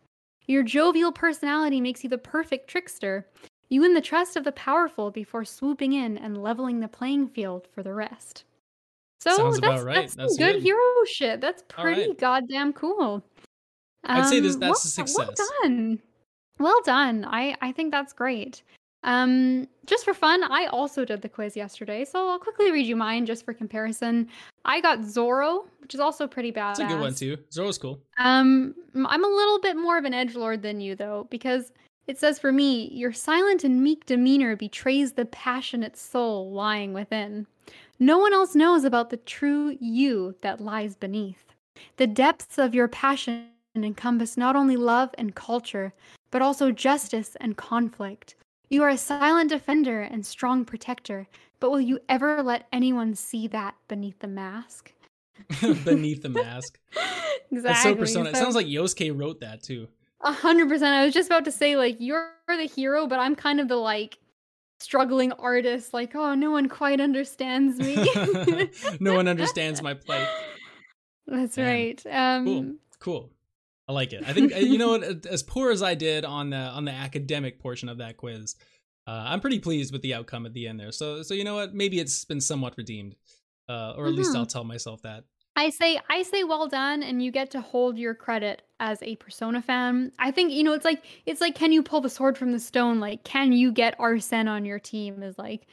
Your 0.47 0.63
jovial 0.63 1.11
personality 1.11 1.81
makes 1.81 2.05
you 2.05 2.11
the 2.11 2.19
perfect 2.19 2.71
trickster. 2.71 3.27
You 3.69 3.81
win 3.81 3.95
the 3.95 4.01
trust 4.01 4.37
of 4.37 4.45
the 4.45 4.53
powerful 4.53 5.11
before 5.11 5.45
swooping 5.45 5.93
in 5.93 6.19
and 6.19 6.43
leveling 6.43 6.81
the 6.81 6.89
playing 6.89 7.29
field 7.29 7.67
for 7.75 7.83
the 7.83 7.95
rest. 7.95 8.45
So 9.21 9.37
Sounds 9.37 9.61
that's, 9.61 9.83
right. 9.83 9.95
that's, 9.95 10.15
that's 10.15 10.37
good, 10.37 10.55
good, 10.55 10.63
hero 10.63 10.79
shit. 11.07 11.41
That's 11.41 11.65
pretty 11.69 12.09
right. 12.09 12.19
goddamn 12.19 12.73
cool. 12.73 13.25
Um, 14.05 14.21
I'd 14.21 14.29
say 14.29 14.41
this, 14.41 14.55
um, 14.55 14.61
that's 14.61 14.69
well, 14.71 14.73
a 14.73 14.77
success. 14.77 15.17
Well 15.19 15.35
done. 15.63 15.99
Well 16.59 16.81
done. 16.85 17.25
I, 17.29 17.57
I 17.61 17.73
think 17.73 17.91
that's 17.91 18.13
great. 18.13 18.63
Um, 19.03 19.69
just 19.87 20.05
for 20.05 20.15
fun, 20.15 20.43
I 20.45 20.67
also 20.67 21.05
did 21.05 21.23
the 21.23 21.29
quiz 21.29 21.57
yesterday, 21.57 22.05
so 22.05 22.29
I'll 22.29 22.39
quickly 22.39 22.73
read 22.73 22.87
you 22.87 22.97
mine 22.97 23.25
just 23.25 23.45
for 23.45 23.55
comparison. 23.55 24.29
I 24.65 24.81
got 24.81 25.01
Zorro, 25.01 25.67
which 25.81 25.95
is 25.95 26.01
also 26.01 26.27
pretty 26.27 26.51
bad. 26.51 26.73
It's 26.73 26.81
a 26.81 26.87
good 26.87 27.01
one 27.01 27.15
too. 27.15 27.37
Zorro's 27.51 27.79
cool. 27.79 28.01
Um, 28.19 28.75
I'm 28.95 29.25
a 29.25 29.29
little 29.29 29.61
bit 29.61 29.77
more 29.77 29.97
of 29.97 30.05
an 30.05 30.15
edge 30.15 30.35
lord 30.35 30.61
than 30.63 30.81
you 30.81 30.97
though, 30.97 31.29
because 31.31 31.73
it 32.07 32.19
says 32.19 32.39
for 32.39 32.53
me, 32.53 32.89
your 32.93 33.13
silent 33.13 33.65
and 33.65 33.83
meek 33.83 34.07
demeanor 34.07 34.57
betrays 34.57 35.13
the 35.13 35.25
passionate 35.25 35.97
soul 35.97 36.53
lying 36.53 36.93
within. 36.93 37.47
No 37.99 38.19
one 38.19 38.33
else 38.33 38.55
knows 38.55 38.85
about 38.85 39.11
the 39.11 39.17
true 39.17 39.77
you 39.81 40.37
that 40.43 40.61
lies 40.61 40.95
beneath. 40.95 41.53
The 41.97 42.07
depths 42.07 42.59
of 42.59 42.75
your 42.75 42.89
passion 42.89 43.49
encompass 43.75 44.37
not 44.37 44.57
only 44.57 44.77
love 44.77 45.11
and 45.19 45.35
culture, 45.35 45.93
but 46.31 46.43
also 46.43 46.71
justice 46.71 47.37
and 47.41 47.57
conflict. 47.57 48.37
You 48.69 48.83
are 48.83 48.89
a 48.89 48.99
silent 48.99 49.51
defender 49.51 50.01
and 50.01 50.25
strong 50.25 50.65
protector, 50.65 51.29
but 51.61 51.71
will 51.71 51.81
you 51.81 52.01
ever 52.09 52.43
let 52.43 52.67
anyone 52.73 53.15
see 53.15 53.47
that 53.49 53.75
beneath 53.89 54.19
the 54.21 54.29
mask? 54.29 54.93
beneath 55.85 56.23
the 56.23 56.29
mask. 56.29 56.79
exactly. 56.93 57.47
That's 57.61 57.83
so 57.83 57.95
persona. 57.95 58.25
So, 58.27 58.31
it 58.31 58.37
sounds 58.37 58.55
like 58.55 58.67
Yosuke 58.67 59.19
wrote 59.19 59.41
that 59.41 59.63
too. 59.63 59.89
A 60.23 60.33
hundred 60.33 60.69
percent. 60.69 60.95
I 60.95 61.05
was 61.05 61.15
just 61.15 61.29
about 61.29 61.45
to 61.45 61.53
say, 61.53 61.77
like, 61.77 61.97
you're 61.99 62.33
the 62.49 62.65
hero, 62.65 63.07
but 63.07 63.19
I'm 63.19 63.35
kind 63.35 63.61
of 63.61 63.69
the 63.69 63.77
like 63.77 64.19
struggling 64.81 65.33
artist, 65.33 65.93
like, 65.93 66.15
oh, 66.15 66.35
no 66.35 66.51
one 66.51 66.69
quite 66.69 67.01
understands 67.01 67.79
me. 67.79 67.97
no 69.01 69.15
one 69.15 69.29
understands 69.29 69.83
my 69.83 69.95
plight. 69.95 70.29
That's 71.27 71.59
right. 71.59 72.01
Um 72.11 72.45
cool. 72.45 72.75
Cool. 72.99 73.31
I 73.89 73.93
like 73.93 74.13
it. 74.13 74.25
I 74.27 74.33
think 74.33 74.55
uh, 74.55 74.59
you 74.59 74.79
know 74.79 74.91
what. 74.91 75.27
As 75.27 75.43
poor 75.43 75.71
as 75.71 75.83
I 75.83 75.95
did 75.95 76.25
on 76.25 76.51
the 76.51 76.57
on 76.57 76.85
the 76.85 76.93
academic 76.93 77.61
portion 77.61 77.89
of 77.89 77.99
that 77.99 78.17
quiz, 78.17 78.57
uh, 79.07 79.25
I'm 79.27 79.41
pretty 79.41 79.61
pleased 79.61 79.93
with 79.93 80.03
the 80.03 80.15
outcome 80.15 80.47
at 80.47 80.55
the 80.55 80.67
end 80.67 80.81
there. 80.81 80.93
So 80.93 81.23
so 81.23 81.35
you 81.35 81.45
know 81.45 81.55
what? 81.55 81.75
Maybe 81.75 82.01
it's 82.01 82.25
been 82.25 82.41
somewhat 82.41 82.75
redeemed, 82.77 83.15
uh, 83.69 83.95
or 83.97 84.07
at 84.07 84.11
mm-hmm. 84.11 84.19
least 84.19 84.37
I'll 84.37 84.47
tell 84.47 84.65
myself 84.65 85.03
that. 85.03 85.25
I 85.57 85.71
say 85.71 85.99
I 86.11 86.23
say 86.23 86.45
well 86.45 86.69
done, 86.69 87.03
and 87.03 87.23
you 87.23 87.31
get 87.31 87.51
to 87.53 87.61
hold 87.61 87.99
your 87.99 88.15
credit 88.15 88.63
as 88.79 89.03
a 89.03 89.17
Persona 89.17 89.63
fan. 89.63 90.13
I 90.19 90.31
think 90.31 90.53
you 90.53 90.63
know 90.63 90.75
it's 90.75 90.85
like 90.85 91.05
it's 91.25 91.41
like 91.41 91.55
can 91.55 91.73
you 91.73 91.83
pull 91.83 92.01
the 92.01 92.11
sword 92.11 92.37
from 92.37 92.53
the 92.53 92.61
stone? 92.61 93.01
Like 93.01 93.25
can 93.25 93.53
you 93.53 93.73
get 93.73 93.99
Arsene 93.99 94.49
on 94.49 94.65
your 94.65 94.79
team? 94.79 95.23
Is 95.23 95.39
like 95.39 95.67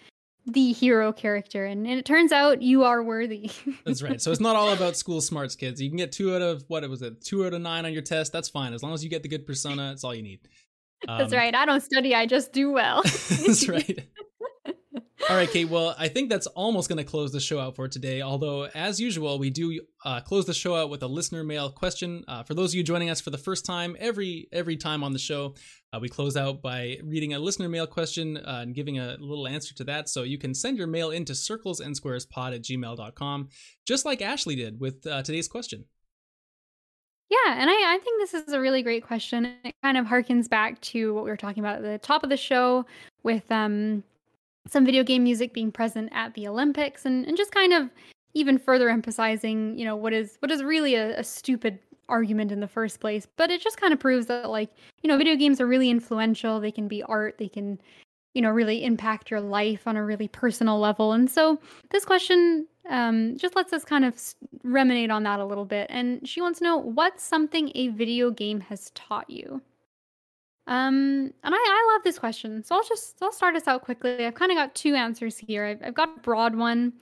the 0.45 0.71
hero 0.71 1.11
character? 1.11 1.65
And, 1.65 1.85
and 1.85 1.99
it 1.99 2.05
turns 2.05 2.31
out 2.31 2.61
you 2.61 2.83
are 2.83 3.03
worthy. 3.03 3.51
That's 3.85 4.01
right. 4.01 4.21
So 4.21 4.31
it's 4.31 4.41
not 4.41 4.55
all 4.55 4.71
about 4.71 4.95
school 4.95 5.21
smarts 5.21 5.55
kids. 5.55 5.81
You 5.81 5.89
can 5.89 5.97
get 5.97 6.11
two 6.11 6.33
out 6.33 6.41
of 6.41 6.63
what 6.69 6.87
was 6.89 7.01
it 7.01 7.21
two 7.21 7.45
out 7.45 7.53
of 7.53 7.61
nine 7.61 7.85
on 7.85 7.91
your 7.91 8.01
test. 8.01 8.31
That's 8.31 8.49
fine. 8.49 8.73
As 8.73 8.81
long 8.81 8.93
as 8.93 9.03
you 9.03 9.09
get 9.09 9.21
the 9.21 9.29
good 9.29 9.45
persona 9.45 9.89
that's 9.89 10.03
all 10.03 10.15
you 10.15 10.23
need. 10.23 10.39
Um, 11.07 11.17
that's 11.17 11.33
right. 11.33 11.53
I 11.53 11.65
don't 11.65 11.81
study. 11.81 12.15
I 12.15 12.25
just 12.25 12.53
do 12.53 12.71
well. 12.71 13.03
That's 13.03 13.67
right 13.67 14.07
all 15.29 15.35
right, 15.35 15.49
Kate. 15.49 15.69
Well, 15.69 15.95
I 15.97 16.07
think 16.07 16.29
that's 16.29 16.47
almost 16.47 16.89
going 16.89 16.97
to 16.97 17.03
close 17.03 17.31
the 17.31 17.39
show 17.39 17.59
out 17.59 17.75
for 17.75 17.87
today. 17.87 18.21
Although, 18.21 18.63
as 18.73 18.99
usual, 18.99 19.39
we 19.39 19.49
do 19.49 19.79
uh, 20.03 20.21
close 20.21 20.45
the 20.45 20.53
show 20.53 20.75
out 20.75 20.89
with 20.89 21.03
a 21.03 21.07
listener 21.07 21.43
mail 21.43 21.69
question. 21.69 22.23
Uh, 22.27 22.43
for 22.43 22.53
those 22.53 22.71
of 22.71 22.75
you 22.75 22.83
joining 22.83 23.09
us 23.09 23.21
for 23.21 23.29
the 23.29 23.37
first 23.37 23.65
time, 23.65 23.95
every 23.99 24.47
every 24.51 24.75
time 24.75 25.03
on 25.03 25.13
the 25.13 25.19
show, 25.19 25.55
uh, 25.93 25.99
we 25.99 26.09
close 26.09 26.35
out 26.35 26.61
by 26.61 26.97
reading 27.03 27.33
a 27.33 27.39
listener 27.39 27.69
mail 27.69 27.87
question 27.87 28.37
uh, 28.37 28.59
and 28.61 28.75
giving 28.75 28.99
a 28.99 29.15
little 29.19 29.47
answer 29.47 29.73
to 29.75 29.83
that. 29.85 30.09
So 30.09 30.23
you 30.23 30.37
can 30.37 30.53
send 30.53 30.77
your 30.77 30.87
mail 30.87 31.11
into 31.11 31.35
circles 31.35 31.79
and 31.79 31.95
squares 31.95 32.25
pod 32.25 32.53
at 32.53 32.61
gmail.com, 32.61 33.49
just 33.85 34.05
like 34.05 34.21
Ashley 34.21 34.55
did 34.55 34.79
with 34.79 35.05
uh, 35.07 35.23
today's 35.23 35.47
question. 35.47 35.85
Yeah, 37.29 37.55
and 37.59 37.69
I, 37.69 37.73
I 37.73 37.99
think 38.03 38.21
this 38.21 38.33
is 38.33 38.53
a 38.53 38.59
really 38.59 38.83
great 38.83 39.05
question. 39.05 39.55
It 39.63 39.73
kind 39.81 39.97
of 39.97 40.05
harkens 40.05 40.49
back 40.49 40.79
to 40.81 41.13
what 41.13 41.23
we 41.23 41.29
were 41.29 41.37
talking 41.37 41.63
about 41.63 41.77
at 41.77 41.83
the 41.83 41.97
top 41.97 42.23
of 42.23 42.29
the 42.29 42.37
show 42.37 42.85
with 43.23 43.49
um 43.51 44.03
some 44.67 44.85
video 44.85 45.03
game 45.03 45.23
music 45.23 45.53
being 45.53 45.71
present 45.71 46.09
at 46.13 46.33
the 46.33 46.47
Olympics 46.47 47.05
and, 47.05 47.25
and 47.25 47.37
just 47.37 47.51
kind 47.51 47.73
of 47.73 47.89
even 48.33 48.57
further 48.57 48.89
emphasizing, 48.89 49.77
you 49.77 49.85
know, 49.85 49.95
what 49.95 50.13
is 50.13 50.37
what 50.39 50.51
is 50.51 50.63
really 50.63 50.95
a, 50.95 51.19
a 51.19 51.23
stupid 51.23 51.79
argument 52.09 52.51
in 52.51 52.59
the 52.59 52.67
first 52.67 52.99
place. 52.99 53.27
But 53.37 53.51
it 53.51 53.61
just 53.61 53.79
kind 53.79 53.93
of 53.93 53.99
proves 53.99 54.27
that 54.27 54.49
like, 54.49 54.69
you 55.01 55.07
know, 55.07 55.17
video 55.17 55.35
games 55.35 55.61
are 55.61 55.67
really 55.67 55.89
influential. 55.89 56.59
They 56.59 56.71
can 56.71 56.87
be 56.87 57.03
art, 57.03 57.37
they 57.37 57.47
can, 57.47 57.79
you 58.33 58.41
know, 58.41 58.49
really 58.49 58.83
impact 58.83 59.29
your 59.29 59.41
life 59.41 59.87
on 59.87 59.97
a 59.97 60.03
really 60.03 60.27
personal 60.27 60.79
level. 60.79 61.13
And 61.13 61.29
so 61.29 61.59
this 61.91 62.05
question 62.05 62.67
um, 62.89 63.37
just 63.37 63.55
lets 63.55 63.73
us 63.73 63.85
kind 63.85 64.05
of 64.05 64.19
ruminate 64.63 65.11
on 65.11 65.23
that 65.23 65.39
a 65.39 65.45
little 65.45 65.65
bit. 65.65 65.87
And 65.89 66.27
she 66.27 66.41
wants 66.41 66.59
to 66.59 66.65
know 66.65 66.77
what's 66.77 67.23
something 67.23 67.71
a 67.75 67.89
video 67.89 68.31
game 68.31 68.61
has 68.61 68.91
taught 68.91 69.29
you? 69.29 69.61
Um, 70.67 71.33
and 71.43 71.53
I, 71.53 71.57
I 71.57 71.93
love 71.93 72.03
this 72.03 72.19
question. 72.19 72.63
So 72.63 72.75
I'll 72.75 72.83
just 72.83 73.21
I'll 73.21 73.31
start 73.31 73.55
us 73.55 73.67
out 73.67 73.83
quickly. 73.83 74.25
I've 74.25 74.35
kind 74.35 74.51
of 74.51 74.57
got 74.57 74.75
two 74.75 74.95
answers 74.95 75.37
here. 75.37 75.65
I've, 75.65 75.81
I've 75.83 75.93
got 75.93 76.17
a 76.17 76.19
broad 76.21 76.55
one, 76.55 76.93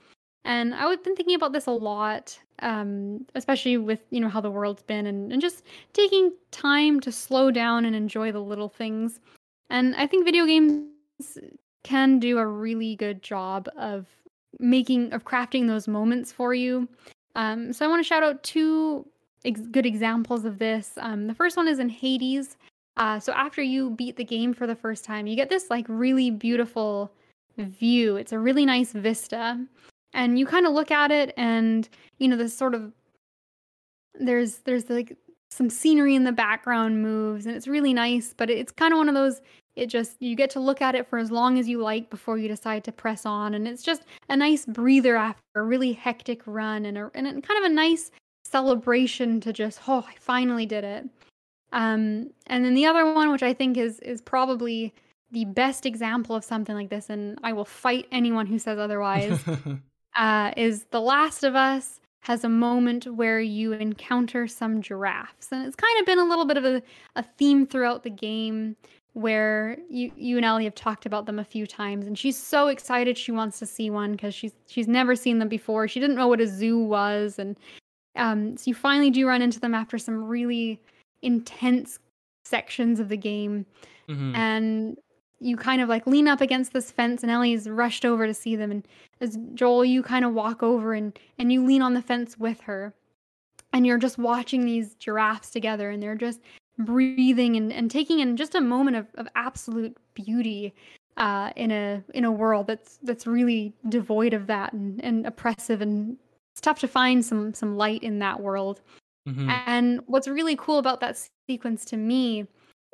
and 0.44 0.74
I've 0.74 1.02
been 1.04 1.14
thinking 1.14 1.36
about 1.36 1.52
this 1.52 1.66
a 1.66 1.72
lot, 1.72 2.38
um, 2.60 3.24
especially 3.34 3.76
with 3.76 4.00
you 4.10 4.20
know 4.20 4.28
how 4.28 4.40
the 4.40 4.50
world's 4.50 4.82
been, 4.82 5.06
and, 5.06 5.32
and 5.32 5.40
just 5.40 5.62
taking 5.92 6.32
time 6.50 6.98
to 7.00 7.12
slow 7.12 7.50
down 7.50 7.84
and 7.84 7.94
enjoy 7.94 8.32
the 8.32 8.40
little 8.40 8.68
things. 8.68 9.20
And 9.70 9.94
I 9.96 10.06
think 10.06 10.24
video 10.24 10.44
games 10.44 11.38
can 11.84 12.18
do 12.18 12.38
a 12.38 12.46
really 12.46 12.96
good 12.96 13.22
job 13.22 13.68
of 13.76 14.06
making 14.58 15.12
of 15.12 15.24
crafting 15.24 15.66
those 15.68 15.86
moments 15.86 16.32
for 16.32 16.52
you. 16.52 16.88
Um, 17.36 17.72
so 17.72 17.84
I 17.84 17.88
want 17.88 18.00
to 18.00 18.06
shout 18.06 18.22
out 18.22 18.42
two 18.42 19.06
ex- 19.44 19.60
good 19.70 19.86
examples 19.86 20.44
of 20.44 20.58
this. 20.58 20.92
Um, 20.98 21.26
the 21.26 21.34
first 21.34 21.56
one 21.56 21.68
is 21.68 21.78
in 21.78 21.88
Hades. 21.88 22.56
Uh, 22.96 23.18
so 23.18 23.32
after 23.32 23.62
you 23.62 23.90
beat 23.90 24.16
the 24.16 24.24
game 24.24 24.52
for 24.52 24.66
the 24.66 24.74
first 24.74 25.04
time, 25.04 25.26
you 25.26 25.36
get 25.36 25.48
this 25.48 25.70
like 25.70 25.86
really 25.88 26.30
beautiful 26.30 27.12
view. 27.58 28.16
It's 28.16 28.32
a 28.32 28.38
really 28.38 28.66
nice 28.66 28.92
vista. 28.92 29.64
And 30.14 30.38
you 30.38 30.46
kind 30.46 30.66
of 30.66 30.72
look 30.72 30.90
at 30.90 31.10
it 31.10 31.32
and 31.36 31.88
you 32.18 32.28
know, 32.28 32.36
this 32.36 32.56
sort 32.56 32.74
of 32.74 32.92
there's 34.14 34.58
there's 34.58 34.90
like 34.90 35.16
some 35.50 35.70
scenery 35.70 36.14
in 36.14 36.24
the 36.24 36.32
background 36.32 37.02
moves 37.02 37.46
and 37.46 37.56
it's 37.56 37.68
really 37.68 37.94
nice, 37.94 38.34
but 38.36 38.50
it's 38.50 38.72
kind 38.72 38.92
of 38.92 38.98
one 38.98 39.08
of 39.08 39.14
those 39.14 39.40
it 39.74 39.86
just 39.86 40.20
you 40.20 40.36
get 40.36 40.50
to 40.50 40.60
look 40.60 40.82
at 40.82 40.94
it 40.94 41.08
for 41.08 41.18
as 41.18 41.30
long 41.30 41.58
as 41.58 41.68
you 41.68 41.82
like 41.82 42.10
before 42.10 42.36
you 42.36 42.46
decide 42.46 42.84
to 42.84 42.92
press 42.92 43.24
on 43.24 43.54
and 43.54 43.66
it's 43.66 43.82
just 43.82 44.02
a 44.28 44.36
nice 44.36 44.66
breather 44.66 45.16
after 45.16 45.42
a 45.54 45.62
really 45.62 45.92
hectic 45.94 46.42
run 46.44 46.84
and 46.84 46.98
a, 46.98 47.10
and 47.14 47.26
kind 47.42 47.64
of 47.64 47.70
a 47.70 47.74
nice 47.74 48.10
celebration 48.44 49.40
to 49.40 49.52
just 49.52 49.80
oh 49.88 50.04
I 50.06 50.14
finally 50.18 50.66
did 50.66 50.84
it. 50.84 51.08
Um, 51.72 52.30
and 52.46 52.64
then 52.64 52.74
the 52.74 52.86
other 52.86 53.12
one, 53.12 53.30
which 53.30 53.42
I 53.42 53.54
think 53.54 53.76
is 53.76 53.98
is 54.00 54.20
probably 54.20 54.92
the 55.30 55.46
best 55.46 55.86
example 55.86 56.36
of 56.36 56.44
something 56.44 56.74
like 56.74 56.90
this, 56.90 57.08
and 57.08 57.38
I 57.42 57.52
will 57.52 57.64
fight 57.64 58.06
anyone 58.12 58.46
who 58.46 58.58
says 58.58 58.78
otherwise, 58.78 59.40
uh, 60.16 60.52
is 60.56 60.84
The 60.90 61.00
Last 61.00 61.42
of 61.42 61.56
Us 61.56 62.00
has 62.20 62.44
a 62.44 62.48
moment 62.48 63.06
where 63.06 63.40
you 63.40 63.72
encounter 63.72 64.46
some 64.46 64.80
giraffes. 64.80 65.48
And 65.50 65.66
it's 65.66 65.74
kind 65.74 65.98
of 65.98 66.06
been 66.06 66.20
a 66.20 66.24
little 66.24 66.44
bit 66.44 66.56
of 66.56 66.64
a, 66.64 66.82
a 67.16 67.22
theme 67.22 67.66
throughout 67.66 68.04
the 68.04 68.10
game 68.10 68.76
where 69.14 69.76
you 69.90 70.10
you 70.16 70.36
and 70.36 70.46
Ellie 70.46 70.64
have 70.64 70.74
talked 70.74 71.04
about 71.04 71.26
them 71.26 71.38
a 71.38 71.44
few 71.44 71.66
times 71.66 72.06
and 72.06 72.18
she's 72.18 72.36
so 72.36 72.68
excited 72.68 73.18
she 73.18 73.30
wants 73.30 73.58
to 73.58 73.66
see 73.66 73.90
one 73.90 74.12
because 74.12 74.34
she's 74.34 74.52
she's 74.66 74.88
never 74.88 75.14
seen 75.14 75.38
them 75.38 75.48
before. 75.48 75.86
She 75.86 76.00
didn't 76.00 76.16
know 76.16 76.28
what 76.28 76.40
a 76.40 76.46
zoo 76.46 76.78
was 76.78 77.38
and 77.38 77.58
um 78.16 78.56
so 78.56 78.64
you 78.66 78.74
finally 78.74 79.10
do 79.10 79.26
run 79.26 79.42
into 79.42 79.60
them 79.60 79.74
after 79.74 79.98
some 79.98 80.24
really 80.24 80.80
intense 81.22 81.98
sections 82.44 83.00
of 83.00 83.08
the 83.08 83.16
game. 83.16 83.66
Mm-hmm. 84.08 84.36
And 84.36 84.96
you 85.40 85.56
kind 85.56 85.82
of 85.82 85.88
like 85.88 86.06
lean 86.06 86.28
up 86.28 86.40
against 86.40 86.72
this 86.72 86.90
fence 86.90 87.22
and 87.22 87.30
Ellie's 87.30 87.68
rushed 87.68 88.04
over 88.04 88.26
to 88.26 88.34
see 88.34 88.54
them 88.54 88.70
and 88.70 88.86
as 89.20 89.38
Joel 89.54 89.84
you 89.84 90.02
kind 90.02 90.24
of 90.24 90.32
walk 90.32 90.62
over 90.62 90.94
and 90.94 91.18
and 91.38 91.52
you 91.52 91.64
lean 91.64 91.82
on 91.82 91.94
the 91.94 92.02
fence 92.02 92.38
with 92.38 92.60
her 92.62 92.94
and 93.72 93.86
you're 93.86 93.98
just 93.98 94.18
watching 94.18 94.64
these 94.64 94.94
giraffes 94.94 95.50
together 95.50 95.90
and 95.90 96.02
they're 96.02 96.14
just 96.14 96.40
breathing 96.78 97.56
and, 97.56 97.72
and 97.72 97.90
taking 97.90 98.20
in 98.20 98.36
just 98.36 98.54
a 98.54 98.60
moment 98.60 98.96
of, 98.96 99.06
of 99.14 99.28
absolute 99.34 99.96
beauty 100.14 100.72
uh, 101.16 101.50
in 101.56 101.70
a 101.70 102.02
in 102.14 102.24
a 102.24 102.32
world 102.32 102.66
that's 102.66 102.98
that's 103.02 103.26
really 103.26 103.72
devoid 103.88 104.32
of 104.32 104.46
that 104.46 104.72
and, 104.72 105.02
and 105.04 105.26
oppressive 105.26 105.82
and 105.82 106.16
it's 106.52 106.60
tough 106.60 106.78
to 106.78 106.88
find 106.88 107.24
some 107.24 107.52
some 107.52 107.76
light 107.76 108.02
in 108.02 108.18
that 108.20 108.40
world 108.40 108.80
Mm-hmm. 109.28 109.50
And 109.66 110.00
what's 110.06 110.28
really 110.28 110.56
cool 110.56 110.78
about 110.78 111.00
that 111.00 111.28
sequence 111.48 111.84
to 111.86 111.96
me 111.96 112.46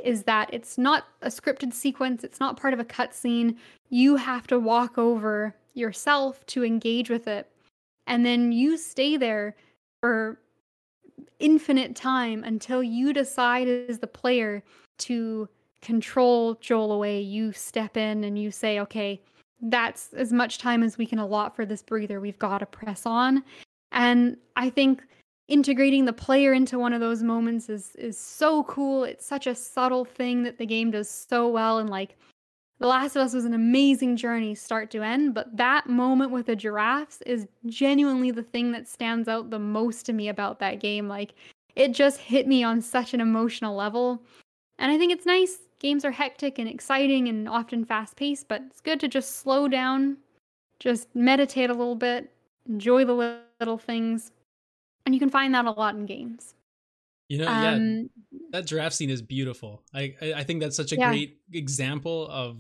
is 0.03 0.25
that 0.25 0.49
it's 0.53 0.79
not 0.79 1.05
a 1.23 1.29
scripted 1.29 1.73
sequence, 1.73 2.23
it's 2.23 2.41
not 2.41 2.59
part 2.59 2.73
of 2.73 2.81
a 2.81 2.85
cutscene. 2.85 3.57
You 3.89 4.17
have 4.17 4.47
to 4.49 4.59
walk 4.59 4.97
over 4.99 5.57
yourself 5.75 6.45
to 6.47 6.65
engage 6.65 7.11
with 7.11 7.27
it. 7.27 7.51
And 8.07 8.25
then 8.25 8.53
you 8.53 8.77
stay 8.77 9.17
there 9.17 9.57
for 10.01 10.39
infinite 11.41 11.97
time 11.97 12.45
until 12.45 12.83
you 12.83 13.13
decide 13.13 13.69
as 13.69 13.99
the 13.99 14.07
player 14.07 14.63
to 14.99 15.49
control 15.83 16.55
Joel 16.55 16.93
away. 16.93 17.21
You 17.21 17.53
step 17.53 17.97
in 17.97 18.25
and 18.25 18.39
you 18.39 18.51
say, 18.51 18.81
okay, 18.81 19.21
that's 19.61 20.13
as 20.15 20.33
much 20.33 20.59
time 20.59 20.83
as 20.83 20.99
we 20.99 21.07
can 21.07 21.19
allot 21.19 21.57
for 21.57 21.67
this 21.67 21.83
breather. 21.83 22.21
We've 22.21 22.39
got 22.39 22.59
to 22.59 22.67
press 22.67 23.07
on. 23.07 23.43
And 23.93 24.37
I 24.57 24.71
think 24.71 25.03
integrating 25.49 26.05
the 26.05 26.13
player 26.13 26.53
into 26.53 26.79
one 26.79 26.93
of 26.93 27.01
those 27.01 27.23
moments 27.23 27.69
is 27.69 27.97
is 27.97 28.19
so 28.19 28.63
cool. 28.65 29.05
It's 29.05 29.27
such 29.27 29.47
a 29.47 29.55
subtle 29.55 30.05
thing 30.05 30.43
that 30.45 30.59
the 30.59 30.67
game 30.67 30.91
does 30.91 31.09
so 31.11 31.49
well 31.49 31.79
and 31.79 31.91
like 31.91 32.17
The 32.81 32.87
Last 32.87 33.17
of 33.17 33.23
Us 33.23 33.35
was 33.35 33.45
an 33.45 33.55
amazing 33.55 34.17
journey, 34.17 34.55
start 34.55 34.91
to 34.93 35.03
end, 35.03 35.35
but 35.35 35.57
that 35.57 35.89
moment 35.89 36.31
with 36.31 36.47
the 36.47 36.55
giraffes 36.55 37.21
is 37.27 37.49
genuinely 37.67 38.31
the 38.31 38.45
thing 38.45 38.71
that 38.73 38.87
stands 38.87 39.27
out 39.27 39.51
the 39.51 39.59
most 39.59 40.07
to 40.07 40.13
me 40.13 40.29
about 40.29 40.61
that 40.61 40.79
game. 40.79 41.09
Like, 41.09 41.35
it 41.75 41.93
just 41.93 42.19
hit 42.21 42.47
me 42.47 42.63
on 42.63 42.81
such 42.81 43.15
an 43.15 43.21
emotional 43.21 43.75
level. 43.75 44.23
And 44.79 44.93
I 44.93 44.99
think 44.99 45.13
it's 45.13 45.27
nice. 45.27 45.59
Games 45.81 46.05
are 46.05 46.13
hectic 46.13 46.59
and 46.59 46.69
exciting 46.69 47.29
and 47.29 47.49
often 47.49 47.85
fast 47.85 48.17
paced, 48.17 48.47
but 48.49 48.63
it's 48.67 48.81
good 48.81 49.01
to 49.01 49.09
just 49.09 49.37
slow 49.37 49.67
down, 49.67 50.17
just 50.79 51.09
meditate 51.15 51.71
a 51.71 51.75
little 51.75 51.97
bit, 51.97 52.31
enjoy 52.69 53.05
the 53.05 53.41
little 53.61 53.79
things. 53.79 54.31
And 55.09 55.15
you 55.15 55.21
can 55.21 55.31
find 55.31 55.55
that 55.55 55.65
a 55.65 55.71
lot 55.71 55.95
in 55.95 56.05
games. 56.05 56.53
You 57.31 57.39
know, 57.39 57.49
um, 57.49 58.11
yeah, 58.31 58.39
that 58.51 58.67
giraffe 58.67 58.93
scene 58.93 59.09
is 59.09 59.23
beautiful. 59.23 59.83
I 59.95 60.15
I 60.37 60.45
think 60.45 60.61
that's 60.61 60.77
such 60.77 60.93
a 60.93 60.97
yeah. 60.97 61.09
great 61.09 61.39
example 61.51 62.29
of 62.29 62.59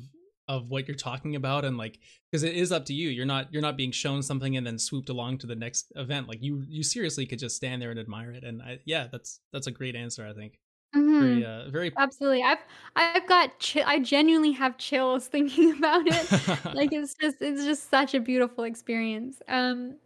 of 0.48 0.70
what 0.70 0.88
you're 0.88 0.96
talking 0.96 1.36
about 1.36 1.66
and 1.66 1.76
like 1.76 1.98
because 2.32 2.42
it 2.42 2.54
is 2.54 2.72
up 2.72 2.86
to 2.86 2.94
you 2.94 3.10
you're 3.10 3.26
not 3.26 3.52
you're 3.52 3.60
not 3.60 3.76
being 3.76 3.92
shown 3.92 4.22
something 4.22 4.56
and 4.56 4.66
then 4.66 4.78
swooped 4.78 5.10
along 5.10 5.36
to 5.36 5.46
the 5.46 5.54
next 5.54 5.92
event 5.96 6.26
like 6.26 6.42
you 6.42 6.64
you 6.70 6.82
seriously 6.82 7.26
could 7.26 7.38
just 7.38 7.54
stand 7.54 7.82
there 7.82 7.90
and 7.90 8.00
admire 8.00 8.30
it 8.30 8.44
and 8.44 8.62
I, 8.62 8.78
yeah 8.86 9.08
that's 9.12 9.40
that's 9.52 9.66
a 9.66 9.70
great 9.70 9.94
answer 9.94 10.26
i 10.26 10.32
think 10.32 10.58
mm-hmm. 10.96 11.20
very 11.20 11.44
uh, 11.44 11.68
very 11.68 11.92
absolutely 11.98 12.42
i've 12.42 12.64
i've 12.96 13.28
got 13.28 13.60
chi- 13.60 13.84
i 13.84 13.98
genuinely 13.98 14.52
have 14.52 14.78
chills 14.78 15.26
thinking 15.28 15.72
about 15.72 16.06
it 16.06 16.32
like 16.74 16.94
it's 16.94 17.12
just 17.20 17.42
it's 17.42 17.66
just 17.66 17.90
such 17.90 18.14
a 18.14 18.20
beautiful 18.20 18.64
experience 18.64 19.42
um 19.48 19.96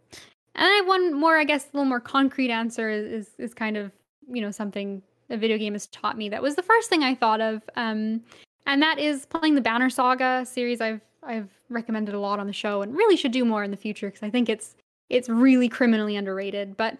and 0.55 0.65
i 0.65 0.75
have 0.75 0.87
one 0.87 1.13
more 1.13 1.37
i 1.37 1.43
guess 1.43 1.65
a 1.65 1.77
little 1.77 1.85
more 1.85 1.99
concrete 1.99 2.51
answer 2.51 2.89
is 2.89 3.27
is, 3.27 3.33
is 3.37 3.53
kind 3.53 3.77
of 3.77 3.91
you 4.27 4.41
know 4.41 4.51
something 4.51 5.01
a 5.29 5.37
video 5.37 5.57
game 5.57 5.73
has 5.73 5.87
taught 5.87 6.17
me 6.17 6.29
that 6.29 6.41
was 6.41 6.55
the 6.55 6.63
first 6.63 6.89
thing 6.89 7.03
i 7.03 7.15
thought 7.15 7.41
of 7.41 7.61
um 7.75 8.21
and 8.65 8.81
that 8.81 8.99
is 8.99 9.25
playing 9.25 9.55
the 9.55 9.61
Banner 9.61 9.89
Saga 9.89 10.45
series. 10.45 10.81
I've 10.81 11.01
I've 11.23 11.49
recommended 11.69 12.15
a 12.15 12.19
lot 12.19 12.39
on 12.39 12.47
the 12.47 12.53
show, 12.53 12.81
and 12.81 12.95
really 12.95 13.15
should 13.15 13.31
do 13.31 13.45
more 13.45 13.63
in 13.63 13.71
the 13.71 13.77
future 13.77 14.07
because 14.07 14.23
I 14.23 14.29
think 14.29 14.49
it's 14.49 14.75
it's 15.09 15.29
really 15.29 15.69
criminally 15.69 16.15
underrated. 16.15 16.77
But 16.77 16.97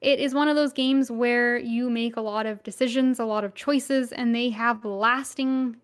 it 0.00 0.18
is 0.18 0.34
one 0.34 0.48
of 0.48 0.56
those 0.56 0.72
games 0.72 1.10
where 1.10 1.58
you 1.58 1.90
make 1.90 2.16
a 2.16 2.20
lot 2.20 2.46
of 2.46 2.62
decisions, 2.62 3.20
a 3.20 3.24
lot 3.24 3.44
of 3.44 3.54
choices, 3.54 4.12
and 4.12 4.34
they 4.34 4.50
have 4.50 4.84
lasting 4.84 5.76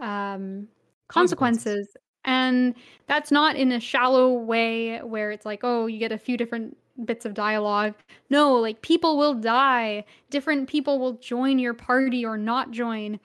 um, 0.00 0.68
consequences. 1.08 1.88
consequences. 1.88 1.96
And 2.24 2.74
that's 3.06 3.30
not 3.30 3.56
in 3.56 3.72
a 3.72 3.80
shallow 3.80 4.32
way 4.32 4.98
where 4.98 5.30
it's 5.30 5.46
like, 5.46 5.60
oh, 5.62 5.86
you 5.86 5.98
get 5.98 6.12
a 6.12 6.18
few 6.18 6.36
different 6.36 6.76
bits 7.04 7.24
of 7.24 7.34
dialogue. 7.34 7.94
No, 8.30 8.54
like 8.54 8.82
people 8.82 9.16
will 9.16 9.34
die. 9.34 10.04
Different 10.30 10.68
people 10.68 10.98
will 10.98 11.14
join 11.14 11.58
your 11.58 11.74
party 11.74 12.24
or 12.24 12.36
not 12.36 12.70
join 12.70 13.18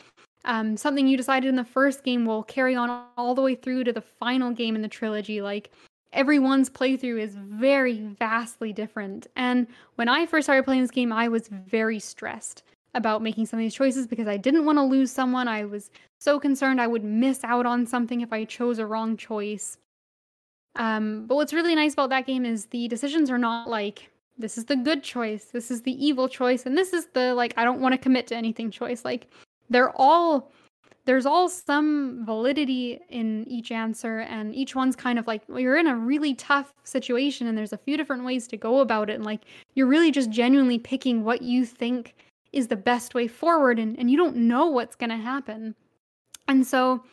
um, 0.47 0.77
something 0.77 1.07
you 1.07 1.17
decided 1.17 1.49
in 1.49 1.57
the 1.57 1.65
first 1.65 2.03
game 2.03 2.25
will 2.25 2.43
carry 2.43 2.73
on 2.73 3.05
all 3.17 3.35
the 3.35 3.41
way 3.41 3.53
through 3.53 3.83
to 3.83 3.93
the 3.93 4.01
final 4.01 4.51
game 4.51 4.75
in 4.75 4.81
the 4.81 4.87
trilogy. 4.87 5.41
Like 5.41 5.71
everyone's 6.13 6.69
playthrough 6.69 7.21
is 7.21 7.35
very 7.35 7.99
vastly 7.99 8.71
different. 8.71 9.27
And 9.35 9.67
when 9.95 10.07
I 10.07 10.25
first 10.25 10.45
started 10.45 10.63
playing 10.63 10.81
this 10.81 10.91
game, 10.91 11.11
I 11.11 11.27
was 11.27 11.49
very 11.49 11.99
stressed 11.99 12.63
about 12.97 13.21
making 13.21 13.45
some 13.45 13.59
of 13.59 13.63
these 13.63 13.73
choices 13.73 14.07
because 14.07 14.27
I 14.27 14.35
didn't 14.35 14.65
want 14.65 14.77
to 14.77 14.83
lose 14.83 15.11
someone. 15.11 15.47
I 15.47 15.63
was 15.63 15.89
so 16.19 16.39
concerned 16.39 16.81
I 16.81 16.87
would 16.87 17.03
miss 17.03 17.43
out 17.43 17.65
on 17.65 17.85
something 17.85 18.21
if 18.21 18.33
I 18.33 18.43
chose 18.43 18.79
a 18.79 18.85
wrong 18.85 19.15
choice. 19.15 19.77
Um, 20.75 21.25
but 21.27 21.35
what's 21.35 21.53
really 21.53 21.75
nice 21.75 21.93
about 21.93 22.09
that 22.09 22.25
game 22.25 22.45
is 22.45 22.65
the 22.65 22.87
decisions 22.87 23.31
are 23.31 23.37
not 23.37 23.69
like 23.69 24.09
this 24.37 24.57
is 24.57 24.65
the 24.65 24.75
good 24.75 25.03
choice, 25.03 25.45
this 25.45 25.71
is 25.71 25.81
the 25.83 26.05
evil 26.05 26.27
choice, 26.27 26.65
and 26.65 26.77
this 26.77 26.93
is 26.93 27.07
the 27.13 27.33
like 27.33 27.53
I 27.55 27.63
don't 27.63 27.79
want 27.79 27.93
to 27.93 27.97
commit 27.97 28.27
to 28.27 28.35
anything 28.35 28.69
choice. 28.69 29.05
Like 29.05 29.27
they're 29.69 29.95
all 29.95 30.51
there's 31.05 31.25
all 31.25 31.47
some 31.47 32.25
validity 32.25 32.99
in 33.09 33.47
each 33.47 33.71
answer 33.71 34.19
and 34.19 34.53
each 34.53 34.75
one's 34.75 34.95
kind 34.95 35.17
of 35.17 35.25
like 35.25 35.41
well, 35.47 35.59
you're 35.59 35.77
in 35.77 35.87
a 35.87 35.95
really 35.95 36.33
tough 36.35 36.73
situation 36.83 37.47
and 37.47 37.57
there's 37.57 37.73
a 37.73 37.77
few 37.77 37.95
different 37.95 38.25
ways 38.25 38.45
to 38.47 38.57
go 38.57 38.79
about 38.79 39.09
it 39.09 39.13
and 39.13 39.23
like 39.23 39.41
you're 39.73 39.87
really 39.87 40.11
just 40.11 40.29
genuinely 40.29 40.77
picking 40.77 41.23
what 41.23 41.41
you 41.41 41.65
think 41.65 42.13
is 42.53 42.67
the 42.67 42.75
best 42.75 43.13
way 43.13 43.27
forward 43.27 43.79
and, 43.79 43.97
and 43.99 44.09
you 44.09 44.17
don't 44.17 44.35
know 44.35 44.67
what's 44.67 44.95
going 44.95 45.09
to 45.09 45.17
happen 45.17 45.75
and 46.47 46.65
so 46.65 47.03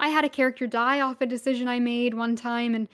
i 0.00 0.08
had 0.08 0.24
a 0.24 0.28
character 0.28 0.66
die 0.66 1.00
off 1.00 1.20
a 1.20 1.26
decision 1.26 1.68
i 1.68 1.78
made 1.78 2.14
one 2.14 2.36
time 2.36 2.74
and 2.74 2.88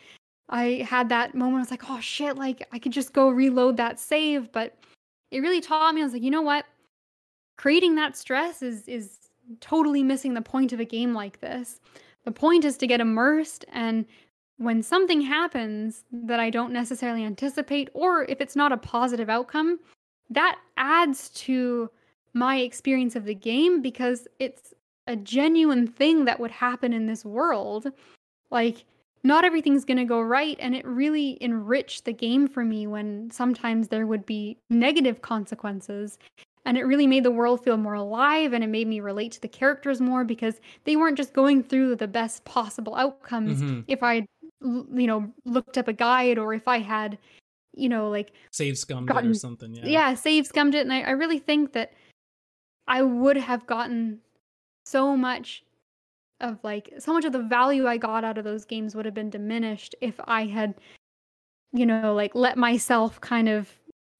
i 0.48 0.86
had 0.88 1.08
that 1.08 1.34
moment 1.34 1.56
i 1.56 1.60
was 1.60 1.70
like 1.70 1.90
oh 1.90 2.00
shit 2.00 2.36
like 2.36 2.66
i 2.72 2.78
could 2.78 2.92
just 2.92 3.12
go 3.12 3.28
reload 3.28 3.76
that 3.76 3.98
save 3.98 4.50
but 4.52 4.76
it 5.30 5.40
really 5.40 5.60
taught 5.60 5.94
me 5.94 6.00
i 6.00 6.04
was 6.04 6.12
like 6.12 6.22
you 6.22 6.30
know 6.30 6.42
what 6.42 6.66
creating 7.56 7.94
that 7.94 8.16
stress 8.16 8.62
is 8.62 8.86
is 8.88 9.18
totally 9.60 10.02
missing 10.02 10.34
the 10.34 10.42
point 10.42 10.72
of 10.72 10.80
a 10.80 10.84
game 10.84 11.14
like 11.14 11.40
this. 11.40 11.80
The 12.24 12.32
point 12.32 12.64
is 12.64 12.76
to 12.78 12.86
get 12.86 13.00
immersed 13.00 13.64
and 13.72 14.06
when 14.56 14.82
something 14.82 15.20
happens 15.20 16.04
that 16.12 16.38
I 16.38 16.48
don't 16.48 16.72
necessarily 16.72 17.24
anticipate 17.24 17.90
or 17.92 18.24
if 18.24 18.40
it's 18.40 18.56
not 18.56 18.72
a 18.72 18.76
positive 18.76 19.28
outcome, 19.28 19.80
that 20.34 20.58
adds 20.76 21.30
to 21.30 21.90
my 22.32 22.58
experience 22.58 23.16
of 23.16 23.24
the 23.24 23.34
game 23.34 23.80
because 23.80 24.26
it's 24.38 24.74
a 25.06 25.16
genuine 25.16 25.86
thing 25.86 26.24
that 26.24 26.40
would 26.40 26.50
happen 26.50 26.92
in 26.92 27.06
this 27.06 27.24
world. 27.24 27.86
Like 28.50 28.84
not 29.24 29.44
everything's 29.44 29.84
going 29.84 29.98
to 29.98 30.04
go 30.04 30.20
right 30.20 30.56
and 30.60 30.76
it 30.76 30.84
really 30.86 31.38
enriched 31.40 32.04
the 32.04 32.12
game 32.12 32.46
for 32.46 32.64
me 32.64 32.86
when 32.86 33.30
sometimes 33.30 33.88
there 33.88 34.06
would 34.06 34.26
be 34.26 34.58
negative 34.70 35.22
consequences 35.22 36.18
and 36.66 36.78
it 36.78 36.84
really 36.84 37.06
made 37.06 37.24
the 37.24 37.30
world 37.30 37.62
feel 37.64 37.76
more 37.76 37.94
alive 37.94 38.52
and 38.52 38.62
it 38.62 38.68
made 38.68 38.86
me 38.86 39.00
relate 39.00 39.32
to 39.32 39.40
the 39.40 39.48
characters 39.48 40.00
more 40.00 40.24
because 40.24 40.60
they 40.84 40.94
weren't 40.94 41.16
just 41.16 41.32
going 41.32 41.62
through 41.62 41.96
the 41.96 42.06
best 42.06 42.44
possible 42.44 42.94
outcomes 42.94 43.62
mm-hmm. 43.62 43.80
if 43.88 44.02
i 44.02 44.26
you 44.62 45.06
know 45.06 45.30
looked 45.44 45.78
up 45.78 45.88
a 45.88 45.92
guide 45.92 46.38
or 46.38 46.54
if 46.54 46.68
i 46.68 46.78
had 46.78 47.18
you 47.76 47.88
know 47.88 48.08
like 48.08 48.32
save 48.50 48.74
scummed 48.74 49.08
gotten, 49.08 49.30
it 49.30 49.30
or 49.32 49.34
something 49.34 49.74
yeah. 49.74 49.84
Yeah 49.86 50.14
save 50.14 50.46
scummed 50.46 50.74
it 50.74 50.80
and 50.80 50.92
I, 50.92 51.02
I 51.02 51.10
really 51.10 51.38
think 51.38 51.72
that 51.72 51.92
i 52.86 53.02
would 53.02 53.36
have 53.36 53.66
gotten 53.66 54.20
so 54.84 55.16
much 55.16 55.64
of 56.40 56.58
like 56.62 56.92
so 56.98 57.12
much 57.12 57.24
of 57.24 57.32
the 57.32 57.42
value 57.42 57.86
i 57.86 57.96
got 57.96 58.24
out 58.24 58.38
of 58.38 58.44
those 58.44 58.64
games 58.64 58.94
would 58.94 59.04
have 59.04 59.14
been 59.14 59.30
diminished 59.30 59.94
if 60.00 60.20
i 60.24 60.44
had 60.44 60.74
you 61.72 61.86
know 61.86 62.14
like 62.14 62.34
let 62.34 62.56
myself 62.56 63.20
kind 63.20 63.48
of 63.48 63.68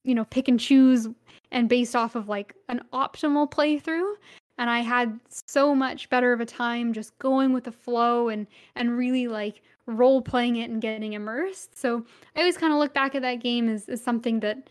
you 0.03 0.15
know 0.15 0.25
pick 0.25 0.47
and 0.47 0.59
choose 0.59 1.07
and 1.51 1.69
based 1.69 1.95
off 1.95 2.15
of 2.15 2.27
like 2.27 2.53
an 2.69 2.81
optimal 2.93 3.49
playthrough. 3.49 4.15
And 4.57 4.69
I 4.69 4.79
had 4.79 5.19
so 5.47 5.75
much 5.75 6.09
better 6.09 6.31
of 6.31 6.39
a 6.39 6.45
time 6.45 6.93
just 6.93 7.17
going 7.19 7.53
with 7.53 7.65
the 7.65 7.71
flow 7.71 8.29
and 8.29 8.47
and 8.75 8.97
really 8.97 9.27
like 9.27 9.61
role 9.87 10.21
playing 10.21 10.57
it 10.57 10.69
and 10.69 10.81
getting 10.81 11.13
immersed. 11.13 11.77
So 11.77 12.05
I 12.35 12.39
always 12.39 12.57
kind 12.57 12.73
of 12.73 12.79
look 12.79 12.93
back 12.93 13.15
at 13.15 13.21
that 13.21 13.35
game 13.35 13.69
as, 13.69 13.87
as 13.87 14.01
something 14.01 14.39
that 14.41 14.69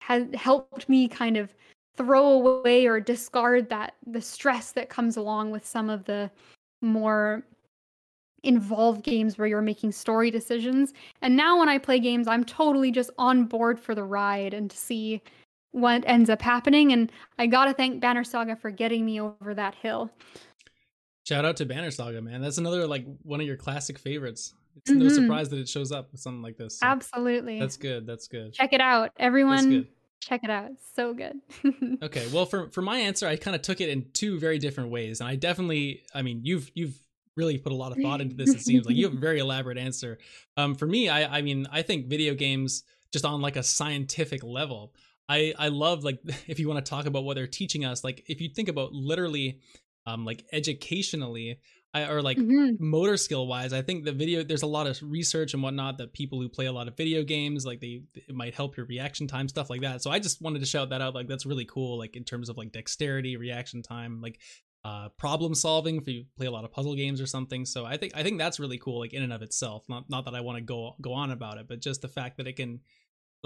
has 0.00 0.26
helped 0.34 0.88
me 0.88 1.08
kind 1.08 1.36
of 1.36 1.54
throw 1.96 2.24
away 2.46 2.86
or 2.86 3.00
discard 3.00 3.68
that 3.70 3.94
the 4.06 4.20
stress 4.20 4.72
that 4.72 4.88
comes 4.88 5.16
along 5.16 5.50
with 5.50 5.66
some 5.66 5.88
of 5.88 6.04
the 6.04 6.30
more 6.82 7.44
involved 8.42 9.02
games 9.02 9.38
where 9.38 9.48
you're 9.48 9.62
making 9.62 9.92
story 9.92 10.30
decisions. 10.30 10.92
And 11.22 11.36
now 11.36 11.58
when 11.58 11.68
I 11.68 11.78
play 11.78 11.98
games, 11.98 12.28
I'm 12.28 12.44
totally 12.44 12.90
just 12.90 13.10
on 13.18 13.44
board 13.44 13.80
for 13.80 13.94
the 13.94 14.04
ride 14.04 14.54
and 14.54 14.70
to 14.70 14.76
see 14.76 15.22
what 15.72 16.04
ends 16.06 16.30
up 16.30 16.40
happening. 16.40 16.92
And 16.92 17.10
I 17.38 17.46
gotta 17.46 17.74
thank 17.74 18.00
Banner 18.00 18.24
Saga 18.24 18.56
for 18.56 18.70
getting 18.70 19.04
me 19.04 19.20
over 19.20 19.54
that 19.54 19.74
hill. 19.74 20.10
Shout 21.26 21.44
out 21.44 21.56
to 21.56 21.66
Banner 21.66 21.90
Saga, 21.90 22.22
man. 22.22 22.40
That's 22.40 22.58
another 22.58 22.86
like 22.86 23.04
one 23.22 23.40
of 23.40 23.46
your 23.46 23.56
classic 23.56 23.98
favorites. 23.98 24.54
It's 24.76 24.90
mm-hmm. 24.90 25.00
no 25.00 25.08
surprise 25.08 25.48
that 25.48 25.58
it 25.58 25.68
shows 25.68 25.90
up 25.90 26.12
with 26.12 26.20
something 26.20 26.42
like 26.42 26.56
this. 26.56 26.78
So 26.78 26.86
Absolutely. 26.86 27.58
That's 27.58 27.76
good. 27.76 28.06
That's 28.06 28.28
good. 28.28 28.52
Check 28.52 28.72
it 28.72 28.80
out. 28.80 29.10
Everyone 29.18 29.88
check 30.20 30.44
it 30.44 30.50
out. 30.50 30.70
It's 30.70 30.88
so 30.94 31.14
good. 31.14 31.40
okay. 32.02 32.28
Well, 32.32 32.46
for 32.46 32.70
for 32.70 32.82
my 32.82 32.98
answer, 32.98 33.26
I 33.26 33.36
kind 33.36 33.56
of 33.56 33.62
took 33.62 33.80
it 33.80 33.88
in 33.88 34.06
two 34.12 34.38
very 34.38 34.58
different 34.58 34.90
ways. 34.90 35.20
And 35.20 35.28
I 35.28 35.34
definitely 35.34 36.02
I 36.14 36.22
mean, 36.22 36.42
you've 36.44 36.70
you've 36.74 36.96
really 37.36 37.58
put 37.58 37.72
a 37.72 37.76
lot 37.76 37.92
of 37.92 37.98
thought 37.98 38.20
into 38.20 38.34
this 38.34 38.54
it 38.54 38.60
seems 38.60 38.86
like 38.86 38.96
you 38.96 39.04
have 39.04 39.14
a 39.14 39.20
very 39.20 39.40
elaborate 39.40 39.78
answer. 39.78 40.18
Um 40.56 40.76
for 40.76 40.86
me, 40.86 41.08
I 41.08 41.38
I 41.38 41.42
mean, 41.42 41.66
I 41.72 41.82
think 41.82 42.06
video 42.06 42.34
games 42.34 42.84
just 43.12 43.24
on 43.24 43.40
like 43.40 43.56
a 43.56 43.62
scientific 43.64 44.44
level 44.44 44.92
I 45.28 45.54
I 45.58 45.68
love 45.68 46.04
like 46.04 46.20
if 46.46 46.58
you 46.58 46.68
want 46.68 46.84
to 46.84 46.88
talk 46.88 47.06
about 47.06 47.24
what 47.24 47.34
they're 47.34 47.46
teaching 47.46 47.84
us, 47.84 48.04
like 48.04 48.24
if 48.26 48.40
you 48.40 48.48
think 48.48 48.68
about 48.68 48.92
literally, 48.92 49.60
um, 50.06 50.24
like 50.24 50.44
educationally, 50.52 51.60
I, 51.92 52.10
or 52.10 52.22
like 52.22 52.36
mm-hmm. 52.36 52.74
motor 52.78 53.16
skill 53.16 53.46
wise, 53.46 53.72
I 53.72 53.82
think 53.82 54.04
the 54.04 54.12
video 54.12 54.42
there's 54.42 54.62
a 54.62 54.66
lot 54.66 54.86
of 54.86 54.98
research 55.02 55.54
and 55.54 55.62
whatnot 55.62 55.98
that 55.98 56.12
people 56.12 56.40
who 56.40 56.48
play 56.48 56.66
a 56.66 56.72
lot 56.72 56.88
of 56.88 56.96
video 56.96 57.22
games 57.22 57.64
like 57.64 57.80
they 57.80 58.02
it 58.14 58.34
might 58.34 58.54
help 58.54 58.76
your 58.76 58.86
reaction 58.86 59.26
time 59.26 59.48
stuff 59.48 59.70
like 59.70 59.80
that. 59.80 60.02
So 60.02 60.10
I 60.10 60.18
just 60.18 60.42
wanted 60.42 60.60
to 60.60 60.66
shout 60.66 60.90
that 60.90 61.00
out. 61.00 61.14
Like 61.14 61.28
that's 61.28 61.46
really 61.46 61.64
cool. 61.64 61.98
Like 61.98 62.16
in 62.16 62.24
terms 62.24 62.48
of 62.48 62.56
like 62.56 62.72
dexterity, 62.72 63.36
reaction 63.36 63.82
time, 63.82 64.20
like 64.20 64.38
uh, 64.84 65.08
problem 65.18 65.52
solving 65.52 65.96
if 65.96 66.06
you 66.06 66.26
play 66.36 66.46
a 66.46 66.50
lot 66.50 66.64
of 66.64 66.70
puzzle 66.70 66.94
games 66.94 67.20
or 67.20 67.26
something. 67.26 67.64
So 67.64 67.84
I 67.84 67.96
think 67.96 68.12
I 68.14 68.22
think 68.22 68.38
that's 68.38 68.60
really 68.60 68.78
cool, 68.78 69.00
like 69.00 69.14
in 69.14 69.22
and 69.22 69.32
of 69.32 69.42
itself. 69.42 69.84
Not 69.88 70.04
not 70.08 70.26
that 70.26 70.34
I 70.34 70.42
want 70.42 70.58
to 70.58 70.62
go 70.62 70.94
go 71.00 71.12
on 71.12 71.32
about 71.32 71.58
it, 71.58 71.66
but 71.66 71.80
just 71.80 72.02
the 72.02 72.08
fact 72.08 72.36
that 72.36 72.46
it 72.46 72.54
can 72.54 72.80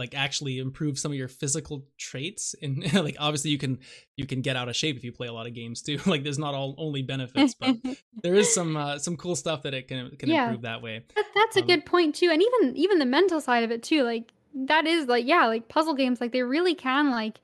like 0.01 0.15
actually 0.15 0.59
improve 0.59 0.99
some 0.99 1.13
of 1.13 1.19
your 1.19 1.29
physical 1.29 1.85
traits 1.99 2.55
and 2.63 2.93
like 3.05 3.17
obviously 3.21 3.51
you 3.51 3.59
can 3.59 3.79
you 4.17 4.27
can 4.27 4.41
get 4.41 4.57
out 4.57 4.69
of 4.69 4.75
shape 4.75 4.97
if 4.97 5.05
you 5.05 5.13
play 5.13 5.29
a 5.29 5.33
lot 5.33 5.47
of 5.47 5.55
games 5.55 5.83
too 5.83 5.99
like 6.07 6.25
there's 6.25 6.39
not 6.39 6.55
all 6.55 6.75
only 6.79 7.03
benefits 7.03 7.55
but 7.55 7.77
there 8.23 8.35
is 8.35 8.53
some 8.53 8.77
uh, 8.77 8.99
some 8.99 9.17
cool 9.17 9.37
stuff 9.37 9.63
that 9.63 9.75
it 9.75 9.87
can 9.87 10.11
can 10.17 10.31
yeah. 10.31 10.45
improve 10.45 10.63
that 10.63 10.83
way 10.83 11.05
that, 11.15 11.27
that's 11.35 11.57
a 11.57 11.61
um, 11.61 11.67
good 11.67 11.87
point 11.87 12.15
too 12.15 12.31
and 12.31 12.43
even 12.43 12.77
even 12.77 12.99
the 12.99 13.07
mental 13.07 13.41
side 13.41 13.63
of 13.63 13.71
it 13.71 13.83
too 13.83 14.03
like 14.03 14.33
that 14.55 14.87
is 14.87 15.07
like 15.07 15.27
yeah 15.27 15.47
like 15.47 15.69
puzzle 15.69 15.95
games 15.95 16.21
like 16.21 16.33
they 16.33 16.43
really 16.43 16.75
can 16.75 17.11
like 17.11 17.41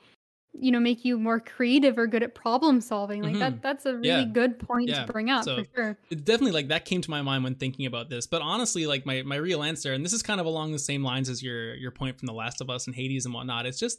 you 0.60 0.70
know 0.70 0.80
make 0.80 1.04
you 1.04 1.18
more 1.18 1.40
creative 1.40 1.98
or 1.98 2.06
good 2.06 2.22
at 2.22 2.34
problem 2.34 2.80
solving 2.80 3.22
like 3.22 3.32
mm-hmm. 3.32 3.40
that 3.40 3.62
that's 3.62 3.86
a 3.86 3.94
really 3.94 4.08
yeah. 4.08 4.24
good 4.24 4.58
point 4.58 4.88
yeah. 4.88 5.04
to 5.04 5.12
bring 5.12 5.30
up 5.30 5.44
so 5.44 5.56
for 5.56 5.64
sure 5.74 5.98
it's 6.10 6.22
definitely 6.22 6.52
like 6.52 6.68
that 6.68 6.84
came 6.84 7.00
to 7.00 7.10
my 7.10 7.22
mind 7.22 7.44
when 7.44 7.54
thinking 7.54 7.86
about 7.86 8.08
this 8.08 8.26
but 8.26 8.42
honestly 8.42 8.86
like 8.86 9.04
my 9.06 9.22
my 9.22 9.36
real 9.36 9.62
answer 9.62 9.92
and 9.92 10.04
this 10.04 10.12
is 10.12 10.22
kind 10.22 10.40
of 10.40 10.46
along 10.46 10.72
the 10.72 10.78
same 10.78 11.02
lines 11.02 11.28
as 11.28 11.42
your 11.42 11.74
your 11.74 11.90
point 11.90 12.18
from 12.18 12.26
the 12.26 12.32
last 12.32 12.60
of 12.60 12.70
us 12.70 12.86
and 12.86 12.94
hades 12.96 13.24
and 13.24 13.34
whatnot 13.34 13.66
it's 13.66 13.78
just 13.78 13.98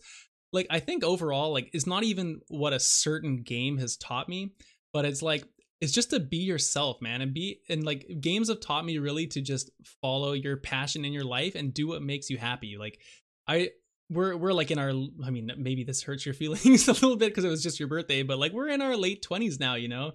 like 0.54 0.68
i 0.70 0.80
think 0.80 1.04
overall 1.04 1.52
like 1.52 1.70
it's 1.74 1.88
not 1.88 2.04
even 2.04 2.40
what 2.48 2.74
a 2.74 2.80
certain 2.80 3.42
game 3.44 3.78
has 3.78 3.98
taught 3.98 4.30
me 4.30 4.52
but 4.94 5.06
it's 5.06 5.22
like 5.22 5.44
it's 5.80 5.92
just 5.92 6.10
to 6.10 6.20
be 6.20 6.38
yourself 6.38 7.02
man 7.02 7.22
and 7.22 7.34
be 7.34 7.60
and 7.70 7.84
like 7.84 8.08
games 8.20 8.50
have 8.50 8.60
taught 8.60 8.86
me 8.86 8.98
really 8.98 9.28
to 9.28 9.42
just 9.42 9.70
follow 10.02 10.34
your 10.34 10.58
passion 10.58 11.06
in 11.06 11.14
your 11.14 11.26
life 11.26 11.56
and 11.56 11.74
do 11.74 11.88
what 11.88 12.02
makes 12.02 12.30
you 12.30 12.38
happy 12.38 12.78
like 12.78 13.00
I 13.48 13.70
we're 14.10 14.36
we're 14.38 14.54
like 14.54 14.72
in 14.72 14.80
our 14.80 14.90
i 15.26 15.30
mean 15.30 15.52
maybe 15.58 15.84
this 15.84 16.02
hurts 16.04 16.26
your 16.26 16.34
feelings 16.42 16.88
a 16.88 16.94
little 16.94 17.16
bit 17.16 17.30
because 17.30 17.44
it 17.44 17.50
was 17.50 17.64
just 17.64 17.80
your 17.80 17.90
birthday 17.90 18.24
but 18.24 18.38
like 18.38 18.54
we're 18.54 18.70
in 18.70 18.82
our 18.82 18.96
late 18.96 19.26
20s 19.28 19.60
now 19.60 19.76
you 19.76 19.88
know? 19.88 20.14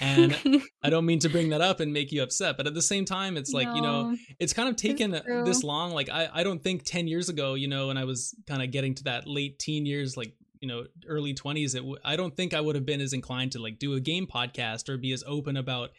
And 0.00 0.36
i 0.82 0.90
don't 0.90 1.06
mean 1.06 1.20
to 1.20 1.28
bring 1.28 1.50
that 1.50 1.60
up 1.60 1.80
and 1.80 1.92
make 1.92 2.12
you 2.12 2.22
upset 2.22 2.56
but 2.56 2.66
at 2.66 2.74
the 2.74 2.82
same 2.82 3.04
time 3.04 3.36
it's 3.36 3.52
like 3.52 3.68
no, 3.68 3.74
you 3.74 3.82
know 3.82 4.16
it's 4.38 4.52
kind 4.52 4.68
of 4.68 4.76
taken 4.76 5.10
this 5.10 5.62
long 5.62 5.92
like 5.92 6.10
i 6.10 6.28
i 6.32 6.42
don't 6.42 6.62
think 6.62 6.84
10 6.84 7.08
years 7.08 7.28
ago 7.28 7.54
you 7.54 7.68
know 7.68 7.88
when 7.88 7.96
i 7.96 8.04
was 8.04 8.34
kind 8.46 8.62
of 8.62 8.70
getting 8.70 8.94
to 8.94 9.04
that 9.04 9.26
late 9.26 9.58
teen 9.58 9.86
years 9.86 10.16
like 10.16 10.34
you 10.60 10.68
know 10.68 10.84
early 11.06 11.34
20s 11.34 11.74
it 11.74 11.78
w- 11.78 11.96
i 12.04 12.16
don't 12.16 12.36
think 12.36 12.52
i 12.52 12.60
would 12.60 12.74
have 12.74 12.86
been 12.86 13.00
as 13.00 13.12
inclined 13.12 13.52
to 13.52 13.58
like 13.58 13.78
do 13.78 13.94
a 13.94 14.00
game 14.00 14.26
podcast 14.26 14.88
or 14.88 14.96
be 14.96 15.12
as 15.12 15.24
open 15.26 15.56
about 15.56 15.90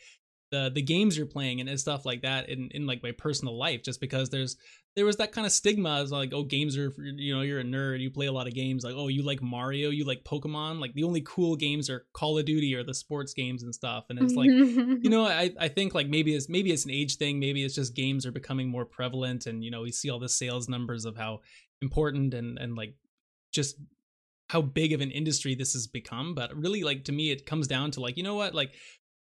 the 0.51 0.72
the 0.73 0.81
games 0.81 1.18
you're 1.18 1.26
playing 1.26 1.59
and, 1.59 1.69
and 1.69 1.80
stuff 1.80 2.05
like 2.05 2.22
that 2.22 2.49
in 2.49 2.69
in 2.72 2.85
like 2.85 3.03
my 3.03 3.11
personal 3.11 3.57
life 3.57 3.84
just 3.84 3.99
because 3.99 4.30
there's 4.30 4.57
there 4.98 5.06
was 5.06 5.15
that 5.18 5.32
kind 5.32 5.45
of 5.45 5.53
stigma 5.53 6.02
as 6.02 6.11
like 6.11 6.34
oh 6.34 6.44
games 6.44 6.76
are 6.76 6.91
you 6.98 7.34
know 7.34 7.41
you're 7.41 7.61
a 7.61 7.64
nerd 7.64 8.02
you 8.02 8.11
play 8.11 8.26
a 8.26 8.32
lot 8.32 8.48
of 8.48 8.53
games 8.53 8.84
like 8.84 8.95
oh 8.98 9.07
you 9.07 9.24
like 9.24 9.41
mario 9.41 9.90
you 9.90 10.03
like 10.03 10.24
pokemon? 10.26 10.82
Like 10.82 10.94
the 10.94 11.03
only 11.03 11.22
cool 11.22 11.56
games 11.56 11.90
are 11.90 12.06
call 12.14 12.38
of 12.38 12.45
duty 12.45 12.76
or 12.76 12.84
the 12.84 12.94
sports 12.94 13.34
games 13.34 13.64
and 13.64 13.74
stuff 13.74 14.06
and 14.10 14.19
it's 14.19 14.34
like 14.34 14.49
you 14.49 15.10
know 15.10 15.24
i 15.26 15.52
i 15.60 15.69
think 15.69 15.94
like 15.94 16.07
maybe 16.07 16.36
it's 16.36 16.49
maybe 16.49 16.72
it's 16.74 16.84
an 16.84 16.91
age 16.91 17.15
thing 17.15 17.40
maybe 17.40 17.64
it's 17.64 17.76
just 17.76 17.95
games 17.95 18.26
are 18.26 18.32
becoming 18.32 18.68
more 18.68 18.86
prevalent 18.86 19.45
and 19.45 19.64
you 19.64 19.72
know 19.72 19.84
we 19.84 19.91
see 19.91 20.10
all 20.10 20.19
the 20.19 20.28
sales 20.28 20.68
numbers 20.68 21.06
of 21.06 21.15
how 21.15 21.40
important 21.82 22.34
and 22.34 22.57
and 22.57 22.76
like 22.76 22.95
just 23.53 23.78
how 24.49 24.61
big 24.61 24.94
of 24.94 25.02
an 25.02 25.11
industry 25.11 25.56
this 25.56 25.74
has 25.74 25.88
become 25.88 26.34
but 26.34 26.56
really 26.56 26.84
like 26.84 27.03
to 27.03 27.11
me 27.11 27.32
it 27.32 27.45
comes 27.45 27.68
down 27.68 27.91
to 27.91 27.99
like 27.99 28.18
you 28.18 28.24
know 28.24 28.36
what? 28.36 28.53
Like 28.56 28.74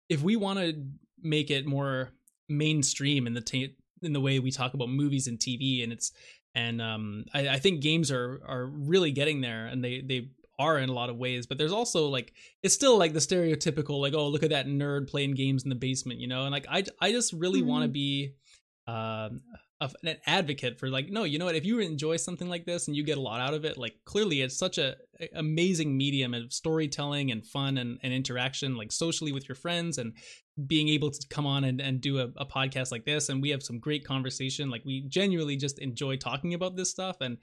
if 0.09 0.23
we 0.23 0.37
want 0.37 0.59
to 0.59 0.85
make 1.21 1.51
it 1.51 1.67
more 1.67 2.13
mainstream 2.49 3.27
in 3.27 3.35
the 3.35 3.41
t- 3.41 3.77
in 4.03 4.13
the 4.13 4.21
way 4.21 4.39
we 4.39 4.51
talk 4.51 4.75
about 4.75 4.89
movies 4.89 5.27
and 5.27 5.39
TV, 5.39 5.83
and 5.83 5.93
it's 5.93 6.13
and 6.55 6.81
um, 6.81 7.25
I, 7.35 7.49
I 7.49 7.59
think 7.59 7.83
games 7.83 8.11
are 8.11 8.41
are 8.47 8.67
really 8.67 9.13
getting 9.13 9.41
there, 9.41 9.67
and 9.67 9.85
they 9.85 10.01
they 10.01 10.29
are 10.59 10.79
in 10.79 10.89
a 10.89 10.93
lot 10.93 11.11
of 11.11 11.17
ways 11.17 11.47
but 11.47 11.59
there's 11.59 11.73
also 11.73 12.09
like 12.09 12.33
it's 12.63 12.75
still 12.75 12.97
like 12.99 13.13
the 13.13 13.19
stereotypical 13.19 14.01
like 14.01 14.15
oh 14.15 14.29
look 14.29 14.43
at 14.43 14.51
that 14.51 14.67
nerd 14.67 15.07
playing 15.07 15.35
games 15.35 15.65
in 15.65 15.69
the 15.69 15.75
basement 15.75 16.19
you 16.19 16.27
know 16.27 16.45
and 16.45 16.53
like 16.53 16.67
i 16.71 16.83
i 17.01 17.13
just 17.13 17.33
really 17.35 17.61
mm-hmm. 17.61 17.69
want 17.69 17.83
to 17.83 17.89
be 17.89 18.33
um 18.87 19.43
an 20.03 20.17
advocate 20.27 20.79
for 20.79 20.89
like 20.89 21.11
no 21.11 21.25
you 21.25 21.39
know 21.39 21.45
what 21.45 21.55
if 21.55 21.65
you 21.65 21.81
enjoy 21.81 22.17
something 22.17 22.49
like 22.49 22.65
this 22.65 22.87
and 22.87 22.97
you 22.97 23.05
get 23.05 23.19
a 23.19 23.21
lot 23.21 23.41
out 23.41 23.53
of 23.53 23.65
it 23.67 23.77
like 23.77 23.95
clearly 24.07 24.41
it's 24.41 24.57
such 24.57 24.79
a, 24.79 24.97
a 25.21 25.29
amazing 25.35 25.95
medium 25.97 26.33
of 26.33 26.51
storytelling 26.51 27.31
and 27.31 27.45
fun 27.45 27.77
and, 27.77 27.99
and 28.03 28.15
interaction 28.15 28.75
like 28.75 28.91
socially 28.91 29.33
with 29.33 29.47
your 29.47 29.57
friends 29.57 29.99
and 29.99 30.15
being 30.67 30.89
able 30.89 31.11
to 31.11 31.27
come 31.29 31.47
on 31.47 31.65
and, 31.65 31.81
and 31.81 32.01
do 32.01 32.19
a, 32.19 32.29
a 32.37 32.47
podcast 32.47 32.91
like 32.91 33.05
this 33.05 33.29
and 33.29 33.43
we 33.43 33.51
have 33.51 33.63
some 33.63 33.79
great 33.79 34.05
conversation 34.05 34.71
like 34.71 34.85
we 34.85 35.03
genuinely 35.03 35.57
just 35.57 35.79
enjoy 35.81 36.17
talking 36.17 36.55
about 36.55 36.77
this 36.77 36.91
stuff 36.91 37.21
and 37.21 37.37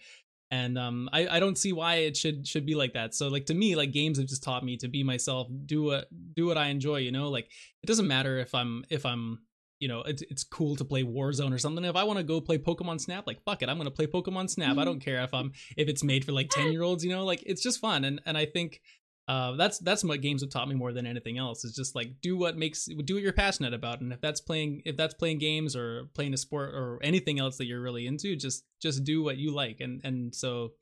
and 0.50 0.78
um 0.78 1.10
I, 1.14 1.28
I 1.28 1.40
don't 1.40 1.58
see 1.58 1.74
why 1.74 1.96
it 1.96 2.18
should 2.18 2.48
should 2.48 2.66
be 2.66 2.76
like 2.76 2.94
that 2.94 3.14
so 3.14 3.28
like 3.28 3.46
to 3.48 3.54
me 3.54 3.76
like 3.76 3.92
games 3.92 4.18
have 4.18 4.28
just 4.28 4.44
taught 4.44 4.66
me 4.66 4.78
to 4.78 4.88
be 4.88 5.04
myself 5.04 5.48
do 5.66 5.84
what 5.84 6.08
do 6.34 6.48
what 6.48 6.58
i 6.58 6.68
enjoy 6.68 6.98
you 6.98 7.12
know 7.12 7.30
like 7.30 7.50
it 7.84 7.88
doesn't 7.88 8.08
matter 8.08 8.40
if 8.40 8.56
i'm 8.56 8.84
if 8.90 9.06
i'm 9.06 9.40
you 9.84 9.90
know, 9.90 10.00
it's 10.04 10.22
it's 10.30 10.46
cool 10.46 10.78
to 10.78 10.86
play 10.86 11.04
Warzone 11.04 11.54
or 11.54 11.58
something. 11.58 11.84
If 11.84 11.98
I 11.98 12.06
want 12.06 12.18
to 12.18 12.24
go 12.24 12.40
play 12.40 12.58
Pokemon 12.58 13.02
Snap, 13.02 13.28
like 13.28 13.42
fuck 13.42 13.62
it, 13.62 13.68
I'm 13.68 13.76
gonna 13.76 13.92
play 13.92 14.08
Pokemon 14.08 14.50
Snap. 14.50 14.70
Mm-hmm. 14.70 14.80
I 14.80 14.86
don't 14.86 15.02
care 15.02 15.22
if 15.22 15.34
I'm 15.34 15.52
if 15.76 15.90
it's 15.90 16.06
made 16.06 16.24
for 16.24 16.32
like 16.32 16.50
ten 16.52 16.72
year 16.72 16.84
olds. 16.84 17.04
You 17.04 17.12
know, 17.12 17.26
like 17.26 17.44
it's 17.46 17.62
just 17.62 17.82
fun. 17.82 18.06
And 18.06 18.22
and 18.26 18.38
I 18.38 18.46
think 18.46 18.80
uh, 19.28 19.56
that's 19.56 19.80
that's 19.80 20.04
what 20.04 20.22
games 20.22 20.42
have 20.42 20.50
taught 20.50 20.68
me 20.68 20.76
more 20.76 20.92
than 20.92 21.06
anything 21.06 21.38
else. 21.38 21.64
Is 21.64 21.76
just 21.76 21.96
like 21.96 22.22
do 22.22 22.38
what 22.38 22.58
makes 22.58 22.86
do 22.86 23.14
what 23.14 23.24
you're 23.24 23.32
passionate 23.32 23.74
about. 23.74 24.02
And 24.02 24.12
if 24.12 24.20
that's 24.20 24.42
playing 24.42 24.82
if 24.86 24.98
that's 24.98 25.14
playing 25.14 25.40
games 25.40 25.76
or 25.76 26.10
playing 26.14 26.34
a 26.34 26.38
sport 26.38 26.74
or 26.74 27.00
anything 27.02 27.40
else 27.40 27.58
that 27.58 27.66
you're 27.66 27.82
really 27.82 28.06
into, 28.06 28.36
just 28.36 28.66
just 28.82 29.04
do 29.04 29.24
what 29.24 29.38
you 29.38 29.54
like. 29.54 29.80
And 29.80 30.02
and 30.04 30.36
so 30.36 30.74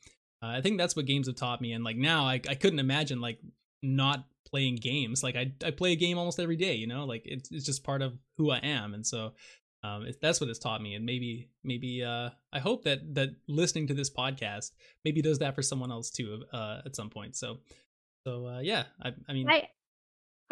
uh, 0.41 0.47
I 0.47 0.61
think 0.61 0.79
that's 0.79 0.95
what 0.95 1.05
games 1.05 1.27
have 1.27 1.35
taught 1.35 1.61
me. 1.61 1.73
And 1.73 1.83
like 1.83 1.97
now, 1.97 2.25
I 2.25 2.41
I 2.49 2.55
couldn't 2.55 2.79
imagine 2.79 3.21
like 3.21 3.39
not 3.83 4.25
playing 4.49 4.77
games. 4.77 5.21
Like 5.21 5.35
I 5.35 5.51
I 5.63 5.69
play 5.69 5.91
a 5.91 5.95
game 5.95 6.17
almost 6.17 6.39
every 6.39 6.57
day, 6.57 6.75
you 6.75 6.87
know, 6.87 7.05
like 7.05 7.21
it's 7.25 7.51
it's 7.51 7.65
just 7.65 7.83
part 7.83 8.01
of 8.01 8.17
who 8.37 8.49
I 8.49 8.57
am, 8.57 8.95
and 8.95 9.05
so 9.05 9.33
um, 9.83 10.07
that's 10.21 10.39
what 10.39 10.49
it's 10.49 10.59
taught 10.59 10.81
me. 10.81 10.95
And 10.95 11.05
maybe 11.05 11.49
maybe 11.63 12.03
uh, 12.03 12.29
I 12.51 12.59
hope 12.59 12.85
that 12.85 13.15
that 13.15 13.29
listening 13.47 13.87
to 13.87 13.93
this 13.93 14.09
podcast 14.09 14.71
maybe 15.05 15.21
does 15.21 15.39
that 15.39 15.53
for 15.53 15.61
someone 15.61 15.91
else 15.91 16.09
too 16.09 16.43
uh, 16.51 16.81
at 16.85 16.95
some 16.95 17.09
point. 17.09 17.35
So 17.35 17.59
so 18.25 18.47
uh, 18.47 18.59
yeah, 18.59 18.85
I 19.01 19.13
I 19.27 19.33
mean. 19.33 19.49
I- 19.49 19.69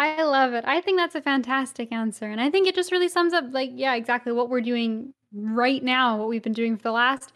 I 0.01 0.23
love 0.23 0.53
it. 0.53 0.63
I 0.65 0.79
think 0.79 0.97
that's 0.97 1.15
a 1.15 1.21
fantastic 1.21 1.91
answer. 1.91 2.23
And 2.23 2.39
I 2.39 2.49
think 2.49 2.67
it 2.67 2.73
just 2.73 2.89
really 2.89 3.09
sums 3.09 3.33
up, 3.33 3.43
like, 3.51 3.71
yeah, 3.73 3.95
exactly 3.95 4.31
what 4.31 4.49
we're 4.49 4.61
doing 4.61 5.13
right 5.33 5.83
now, 5.83 6.15
what 6.15 6.29
we've 6.29 6.41
been 6.41 6.53
doing 6.53 6.77
for 6.77 6.83
the 6.83 6.93
last 6.93 7.33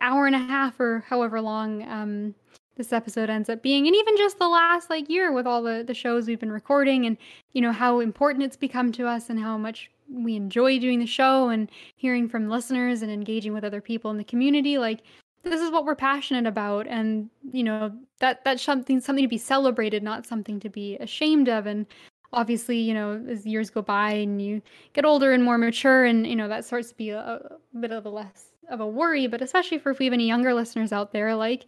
hour 0.00 0.26
and 0.26 0.34
a 0.34 0.38
half 0.38 0.80
or 0.80 1.04
however 1.08 1.40
long 1.40 1.82
um, 1.88 2.34
this 2.76 2.92
episode 2.92 3.28
ends 3.30 3.48
up 3.50 3.62
being 3.62 3.86
and 3.86 3.94
even 3.94 4.16
just 4.16 4.38
the 4.38 4.48
last 4.48 4.88
like 4.90 5.08
year 5.10 5.32
with 5.32 5.46
all 5.46 5.62
the 5.62 5.84
the 5.86 5.94
shows 5.94 6.26
we've 6.26 6.40
been 6.40 6.50
recording 6.50 7.04
and 7.06 7.16
you 7.52 7.60
know 7.60 7.72
how 7.72 8.00
important 8.00 8.42
it's 8.42 8.56
become 8.56 8.90
to 8.90 9.06
us 9.06 9.28
and 9.28 9.38
how 9.38 9.58
much 9.58 9.90
we 10.10 10.34
enjoy 10.34 10.78
doing 10.78 10.98
the 10.98 11.06
show 11.06 11.50
and 11.50 11.70
hearing 11.96 12.28
from 12.28 12.48
listeners 12.48 13.02
and 13.02 13.10
engaging 13.12 13.52
with 13.52 13.64
other 13.64 13.80
people 13.80 14.10
in 14.10 14.16
the 14.16 14.24
community 14.24 14.78
like 14.78 15.00
this 15.42 15.60
is 15.60 15.70
what 15.70 15.84
we're 15.84 15.94
passionate 15.94 16.46
about 16.46 16.86
and 16.86 17.28
you 17.52 17.62
know 17.62 17.92
that 18.20 18.44
that's 18.44 18.62
something 18.62 19.00
something 19.00 19.24
to 19.24 19.28
be 19.28 19.38
celebrated 19.38 20.02
not 20.02 20.26
something 20.26 20.60
to 20.60 20.68
be 20.68 20.96
ashamed 20.98 21.48
of 21.48 21.66
and 21.66 21.86
obviously 22.32 22.78
you 22.78 22.94
know 22.94 23.22
as 23.28 23.44
years 23.44 23.70
go 23.70 23.82
by 23.82 24.10
and 24.12 24.40
you 24.40 24.62
get 24.92 25.04
older 25.04 25.32
and 25.32 25.44
more 25.44 25.58
mature 25.58 26.04
and 26.04 26.26
you 26.26 26.36
know 26.36 26.48
that 26.48 26.64
starts 26.64 26.88
to 26.88 26.94
be 26.94 27.10
a, 27.10 27.18
a 27.18 27.78
bit 27.78 27.92
of 27.92 28.06
a 28.06 28.08
less 28.08 28.46
of 28.70 28.80
a 28.80 28.86
worry 28.86 29.26
but 29.26 29.42
especially 29.42 29.78
for 29.78 29.90
if 29.90 29.98
we 29.98 30.06
have 30.06 30.14
any 30.14 30.26
younger 30.26 30.54
listeners 30.54 30.92
out 30.92 31.12
there 31.12 31.34
like 31.34 31.66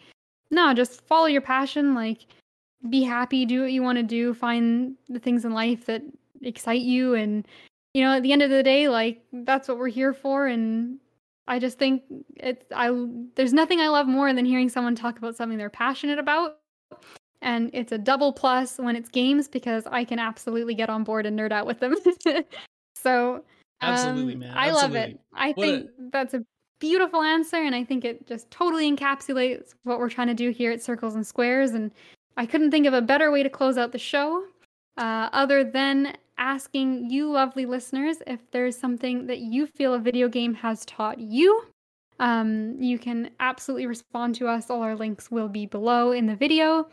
no, 0.55 0.73
just 0.73 1.07
follow 1.07 1.27
your 1.27 1.43
passion. 1.43 1.95
Like, 1.95 2.27
be 2.89 3.03
happy, 3.03 3.45
do 3.45 3.63
what 3.63 3.73
you 3.73 3.83
want 3.83 3.99
to 3.99 4.03
do, 4.03 4.35
find 4.35 4.95
the 5.09 5.19
things 5.19 5.45
in 5.45 5.53
life 5.53 5.87
that 5.87 6.03
excite 6.43 6.83
you. 6.83 7.15
And, 7.15 7.47
you 7.93 8.03
know, 8.03 8.17
at 8.17 8.23
the 8.23 8.33
end 8.33 8.43
of 8.43 8.51
the 8.51 8.63
day, 8.63 8.89
like, 8.89 9.23
that's 9.33 9.69
what 9.69 9.79
we're 9.79 9.89
here 9.89 10.13
for. 10.13 10.47
And 10.47 10.99
I 11.47 11.59
just 11.59 11.79
think 11.79 12.03
it's, 12.37 12.65
I, 12.75 12.91
there's 13.35 13.53
nothing 13.53 13.81
I 13.81 13.89
love 13.89 14.07
more 14.07 14.33
than 14.33 14.45
hearing 14.45 14.69
someone 14.69 14.95
talk 14.95 15.19
about 15.19 15.37
something 15.37 15.59
they're 15.59 15.71
passionate 15.71 16.19
about. 16.19 16.59
And 17.43 17.71
it's 17.75 17.93
a 17.93 17.99
double 17.99 18.33
plus 18.33 18.79
when 18.79 18.97
it's 18.97 19.11
games 19.11 19.49
because 19.49 19.87
I 19.87 20.05
can 20.05 20.19
absolutely 20.19 20.75
get 20.75 20.89
on 20.89 21.05
board 21.05 21.27
and 21.27 21.39
nerd 21.39 21.53
out 21.53 21.67
with 21.67 21.81
them. 21.81 21.95
so, 22.97 23.45
Absolutely, 23.83 24.35
um, 24.35 24.39
man. 24.41 24.55
Absolutely. 24.57 24.71
I 24.71 24.83
love 24.83 24.95
it. 24.95 25.21
I 25.35 25.53
think 25.53 25.85
a- 25.85 26.11
that's 26.11 26.35
a 26.35 26.45
beautiful 26.81 27.23
answer, 27.23 27.57
and 27.57 27.75
I 27.75 27.85
think 27.85 28.05
it 28.05 28.27
just 28.27 28.51
totally 28.51 28.91
encapsulates 28.91 29.75
what 29.85 29.99
we're 29.99 30.11
trying 30.11 30.29
to 30.29 30.35
do 30.35 30.51
here 30.51 30.71
at 30.71 30.83
Circles 30.83 31.15
and 31.15 31.27
Squares. 31.27 31.73
And 31.73 31.91
I 32.37 32.47
couldn't 32.47 32.71
think 32.71 32.87
of 32.87 32.95
a 32.95 33.03
better 33.03 33.31
way 33.31 33.43
to 33.43 33.51
close 33.51 33.77
out 33.77 33.93
the 33.93 33.99
show 33.99 34.45
uh, 34.97 35.29
other 35.33 35.65
than 35.65 36.17
asking 36.39 37.11
you, 37.11 37.31
lovely 37.31 37.67
listeners, 37.67 38.19
if 38.27 38.41
there's 38.51 38.77
something 38.77 39.27
that 39.27 39.39
you 39.39 39.67
feel 39.67 39.95
a 39.95 39.99
video 39.99 40.29
game 40.29 40.55
has 40.55 40.85
taught 40.85 41.19
you. 41.19 41.65
Um, 42.21 42.81
you 42.81 42.99
can 42.99 43.31
absolutely 43.41 43.87
respond 43.87 44.37
to 44.37 44.49
us. 44.49 44.71
All 44.71 44.83
our 44.83 44.95
links 44.95 45.31
will 45.31 45.49
be 45.49 45.67
below 45.67 46.13
in 46.13 46.27
the 46.27 46.37
video. 46.37 46.89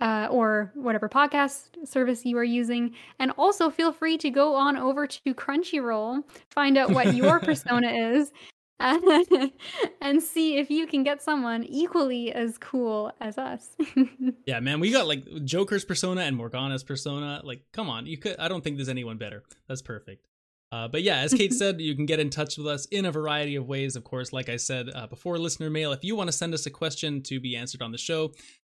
Uh, 0.00 0.26
or 0.30 0.72
whatever 0.72 1.10
podcast 1.10 1.86
service 1.86 2.24
you 2.24 2.38
are 2.38 2.42
using. 2.44 2.94
And 3.18 3.32
also 3.32 3.68
feel 3.68 3.92
free 3.92 4.16
to 4.16 4.30
go 4.30 4.54
on 4.54 4.78
over 4.78 5.06
to 5.06 5.34
Crunchyroll, 5.34 6.24
find 6.50 6.78
out 6.78 6.90
what 6.90 7.14
your 7.14 7.38
persona 7.40 7.88
is, 7.88 8.32
and 10.00 10.22
see 10.22 10.58
if 10.58 10.70
you 10.70 10.86
can 10.86 11.02
get 11.02 11.22
someone 11.22 11.64
equally 11.64 12.32
as 12.32 12.58
cool 12.58 13.12
as 13.20 13.38
us. 13.38 13.70
yeah, 14.46 14.60
man, 14.60 14.80
we 14.80 14.90
got 14.90 15.06
like 15.06 15.24
Joker's 15.44 15.84
persona 15.84 16.22
and 16.22 16.36
Morgana's 16.36 16.82
persona. 16.82 17.40
Like, 17.44 17.62
come 17.72 17.90
on, 17.90 18.06
you 18.06 18.16
could. 18.16 18.38
I 18.38 18.48
don't 18.48 18.64
think 18.64 18.76
there's 18.76 18.88
anyone 18.88 19.18
better. 19.18 19.42
That's 19.68 19.82
perfect. 19.82 20.26
Uh, 20.72 20.86
but 20.88 21.02
yeah, 21.02 21.18
as 21.18 21.34
Kate 21.34 21.52
said, 21.52 21.80
you 21.80 21.94
can 21.94 22.06
get 22.06 22.20
in 22.20 22.30
touch 22.30 22.56
with 22.56 22.66
us 22.66 22.86
in 22.86 23.04
a 23.04 23.12
variety 23.12 23.56
of 23.56 23.66
ways. 23.66 23.96
Of 23.96 24.04
course, 24.04 24.32
like 24.32 24.48
I 24.48 24.56
said 24.56 24.88
uh, 24.94 25.06
before, 25.06 25.38
listener 25.38 25.68
mail. 25.68 25.92
If 25.92 26.04
you 26.04 26.16
want 26.16 26.28
to 26.28 26.32
send 26.32 26.54
us 26.54 26.66
a 26.66 26.70
question 26.70 27.22
to 27.24 27.40
be 27.40 27.56
answered 27.56 27.82
on 27.82 27.92
the 27.92 27.98
show, 27.98 28.32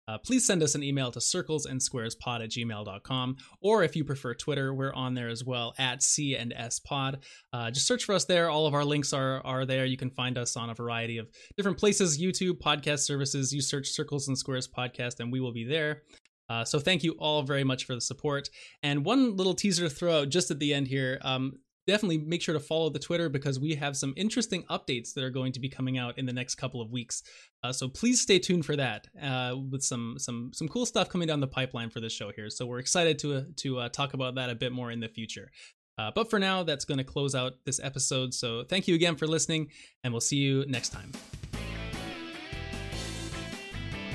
uh, 0.09 0.19
please 0.19 0.47
send 0.47 0.63
us 0.63 0.75
an 0.75 0.83
email 0.83 1.11
to 1.11 1.19
circlesandsquarespod 1.19 2.43
at 2.43 2.51
gmail.com. 2.51 3.37
Or 3.61 3.83
if 3.83 3.97
you 3.97 4.05
prefer 4.05 4.35
Twitter, 4.35 4.73
we're 4.73 4.95
on 4.95 5.15
there 5.15 5.29
as 5.29 5.45
well 5.45 5.75
at 5.79 6.03
C 6.03 6.37
and 6.37 6.53
S 6.53 6.79
Pod. 6.79 7.25
Uh, 7.53 7.71
just 7.71 7.87
search 7.87 8.05
for 8.05 8.15
us 8.15 8.25
there. 8.25 8.49
All 8.49 8.67
of 8.67 8.75
our 8.75 8.85
links 8.85 9.13
are, 9.13 9.45
are 9.45 9.65
there. 9.65 9.85
You 9.85 9.97
can 9.97 10.11
find 10.11 10.39
us 10.39 10.57
on 10.57 10.71
a 10.71 10.75
variety 10.75 11.19
of 11.19 11.29
different 11.57 11.79
places 11.79 12.21
YouTube, 12.21 12.59
podcast 12.61 13.01
services. 13.01 13.53
You 13.53 13.61
search 13.61 13.89
Circles 13.89 14.29
and 14.29 14.39
Squares 14.39 14.69
Podcast, 14.69 15.21
and 15.21 15.33
we 15.33 15.41
will 15.41 15.53
be 15.53 15.65
there. 15.65 16.03
Uh, 16.49 16.65
so 16.65 16.79
thank 16.79 17.03
you 17.03 17.13
all 17.19 17.43
very 17.43 17.65
much 17.65 17.85
for 17.85 17.95
the 17.95 18.01
support. 18.01 18.49
And 18.83 19.05
one 19.05 19.37
little 19.37 19.55
teaser 19.55 19.89
to 19.89 19.91
throw 19.95 20.21
out 20.21 20.29
just 20.29 20.51
at 20.51 20.59
the 20.59 20.73
end 20.73 20.89
here. 20.89 21.19
Um, 21.23 21.59
definitely 21.87 22.19
make 22.19 22.43
sure 22.43 22.53
to 22.53 22.61
follow 22.61 22.91
the 22.91 22.99
Twitter 22.99 23.29
because 23.29 23.59
we 23.59 23.75
have 23.75 23.97
some 23.97 24.13
interesting 24.17 24.65
updates 24.65 25.15
that 25.15 25.25
are 25.25 25.31
going 25.31 25.53
to 25.53 25.61
be 25.61 25.69
coming 25.69 25.99
out 25.99 26.19
in 26.19 26.27
the 26.27 26.33
next 26.33 26.57
couple 26.57 26.81
of 26.81 26.91
weeks. 26.91 27.23
Uh, 27.63 27.73
so 27.73 27.89
please 27.89 28.21
stay 28.21 28.39
tuned 28.39 28.65
for 28.65 28.77
that 28.77 29.07
uh, 29.23 29.55
with 29.71 29.83
some 29.83 30.17
some 30.19 30.51
some 30.53 30.69
cool 30.69 30.87
stuff 30.87 31.09
coming 31.09 31.29
down 31.29 31.41
the 31.41 31.47
pipeline 31.47 31.91
for 31.91 32.01
this 32.01 32.13
show 32.13 32.31
here. 32.35 32.51
So 32.51 32.67
we're 32.67 32.79
excited 32.79 33.19
to 33.21 33.35
uh, 33.35 33.43
to 33.57 33.79
uh, 33.79 33.89
talk 33.89 34.15
about 34.15 34.35
that 34.37 34.51
a 34.51 34.55
bit 34.55 34.73
more 34.73 34.91
in 34.91 35.01
the 35.01 35.09
future. 35.09 35.51
Uh, 35.99 36.11
but 36.15 36.29
for 36.29 36.39
now, 36.39 36.63
that's 36.63 36.85
going 36.85 36.99
to 36.99 37.05
close 37.05 37.35
out 37.35 37.55
this 37.65 37.81
episode. 37.83 38.35
So 38.35 38.65
thank 38.65 38.87
you 38.87 38.95
again 38.95 39.17
for 39.17 39.27
listening, 39.27 39.71
and 40.05 40.13
we'll 40.13 40.21
see 40.21 40.37
you 40.37 40.67
next 40.67 40.91
time. 40.91 41.11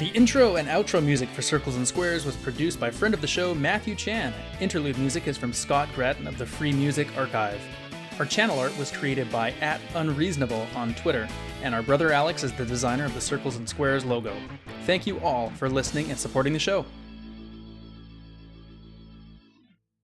The 0.01 0.09
intro 0.15 0.55
and 0.55 0.67
outro 0.67 0.99
music 0.99 1.29
for 1.29 1.43
Circles 1.43 1.75
and 1.75 1.87
Squares 1.87 2.25
was 2.25 2.35
produced 2.37 2.79
by 2.79 2.89
friend 2.89 3.13
of 3.13 3.21
the 3.21 3.27
show 3.27 3.53
Matthew 3.53 3.93
Chan. 3.93 4.33
Interlude 4.59 4.97
music 4.97 5.27
is 5.27 5.37
from 5.37 5.53
Scott 5.53 5.89
Gratton 5.93 6.25
of 6.25 6.39
the 6.39 6.45
Free 6.47 6.71
Music 6.71 7.07
Archive. 7.15 7.61
Our 8.17 8.25
channel 8.25 8.57
art 8.57 8.75
was 8.79 8.89
created 8.89 9.31
by 9.31 9.51
at 9.61 9.79
Unreasonable 9.93 10.65
on 10.75 10.95
Twitter, 10.95 11.27
and 11.61 11.75
our 11.75 11.83
brother 11.83 12.11
Alex 12.11 12.43
is 12.43 12.51
the 12.51 12.65
designer 12.65 13.05
of 13.05 13.13
the 13.13 13.21
Circles 13.21 13.57
and 13.57 13.69
Squares 13.69 14.03
logo. 14.03 14.35
Thank 14.87 15.05
you 15.05 15.19
all 15.19 15.51
for 15.51 15.69
listening 15.69 16.09
and 16.09 16.19
supporting 16.19 16.53
the 16.53 16.57
show. 16.57 16.83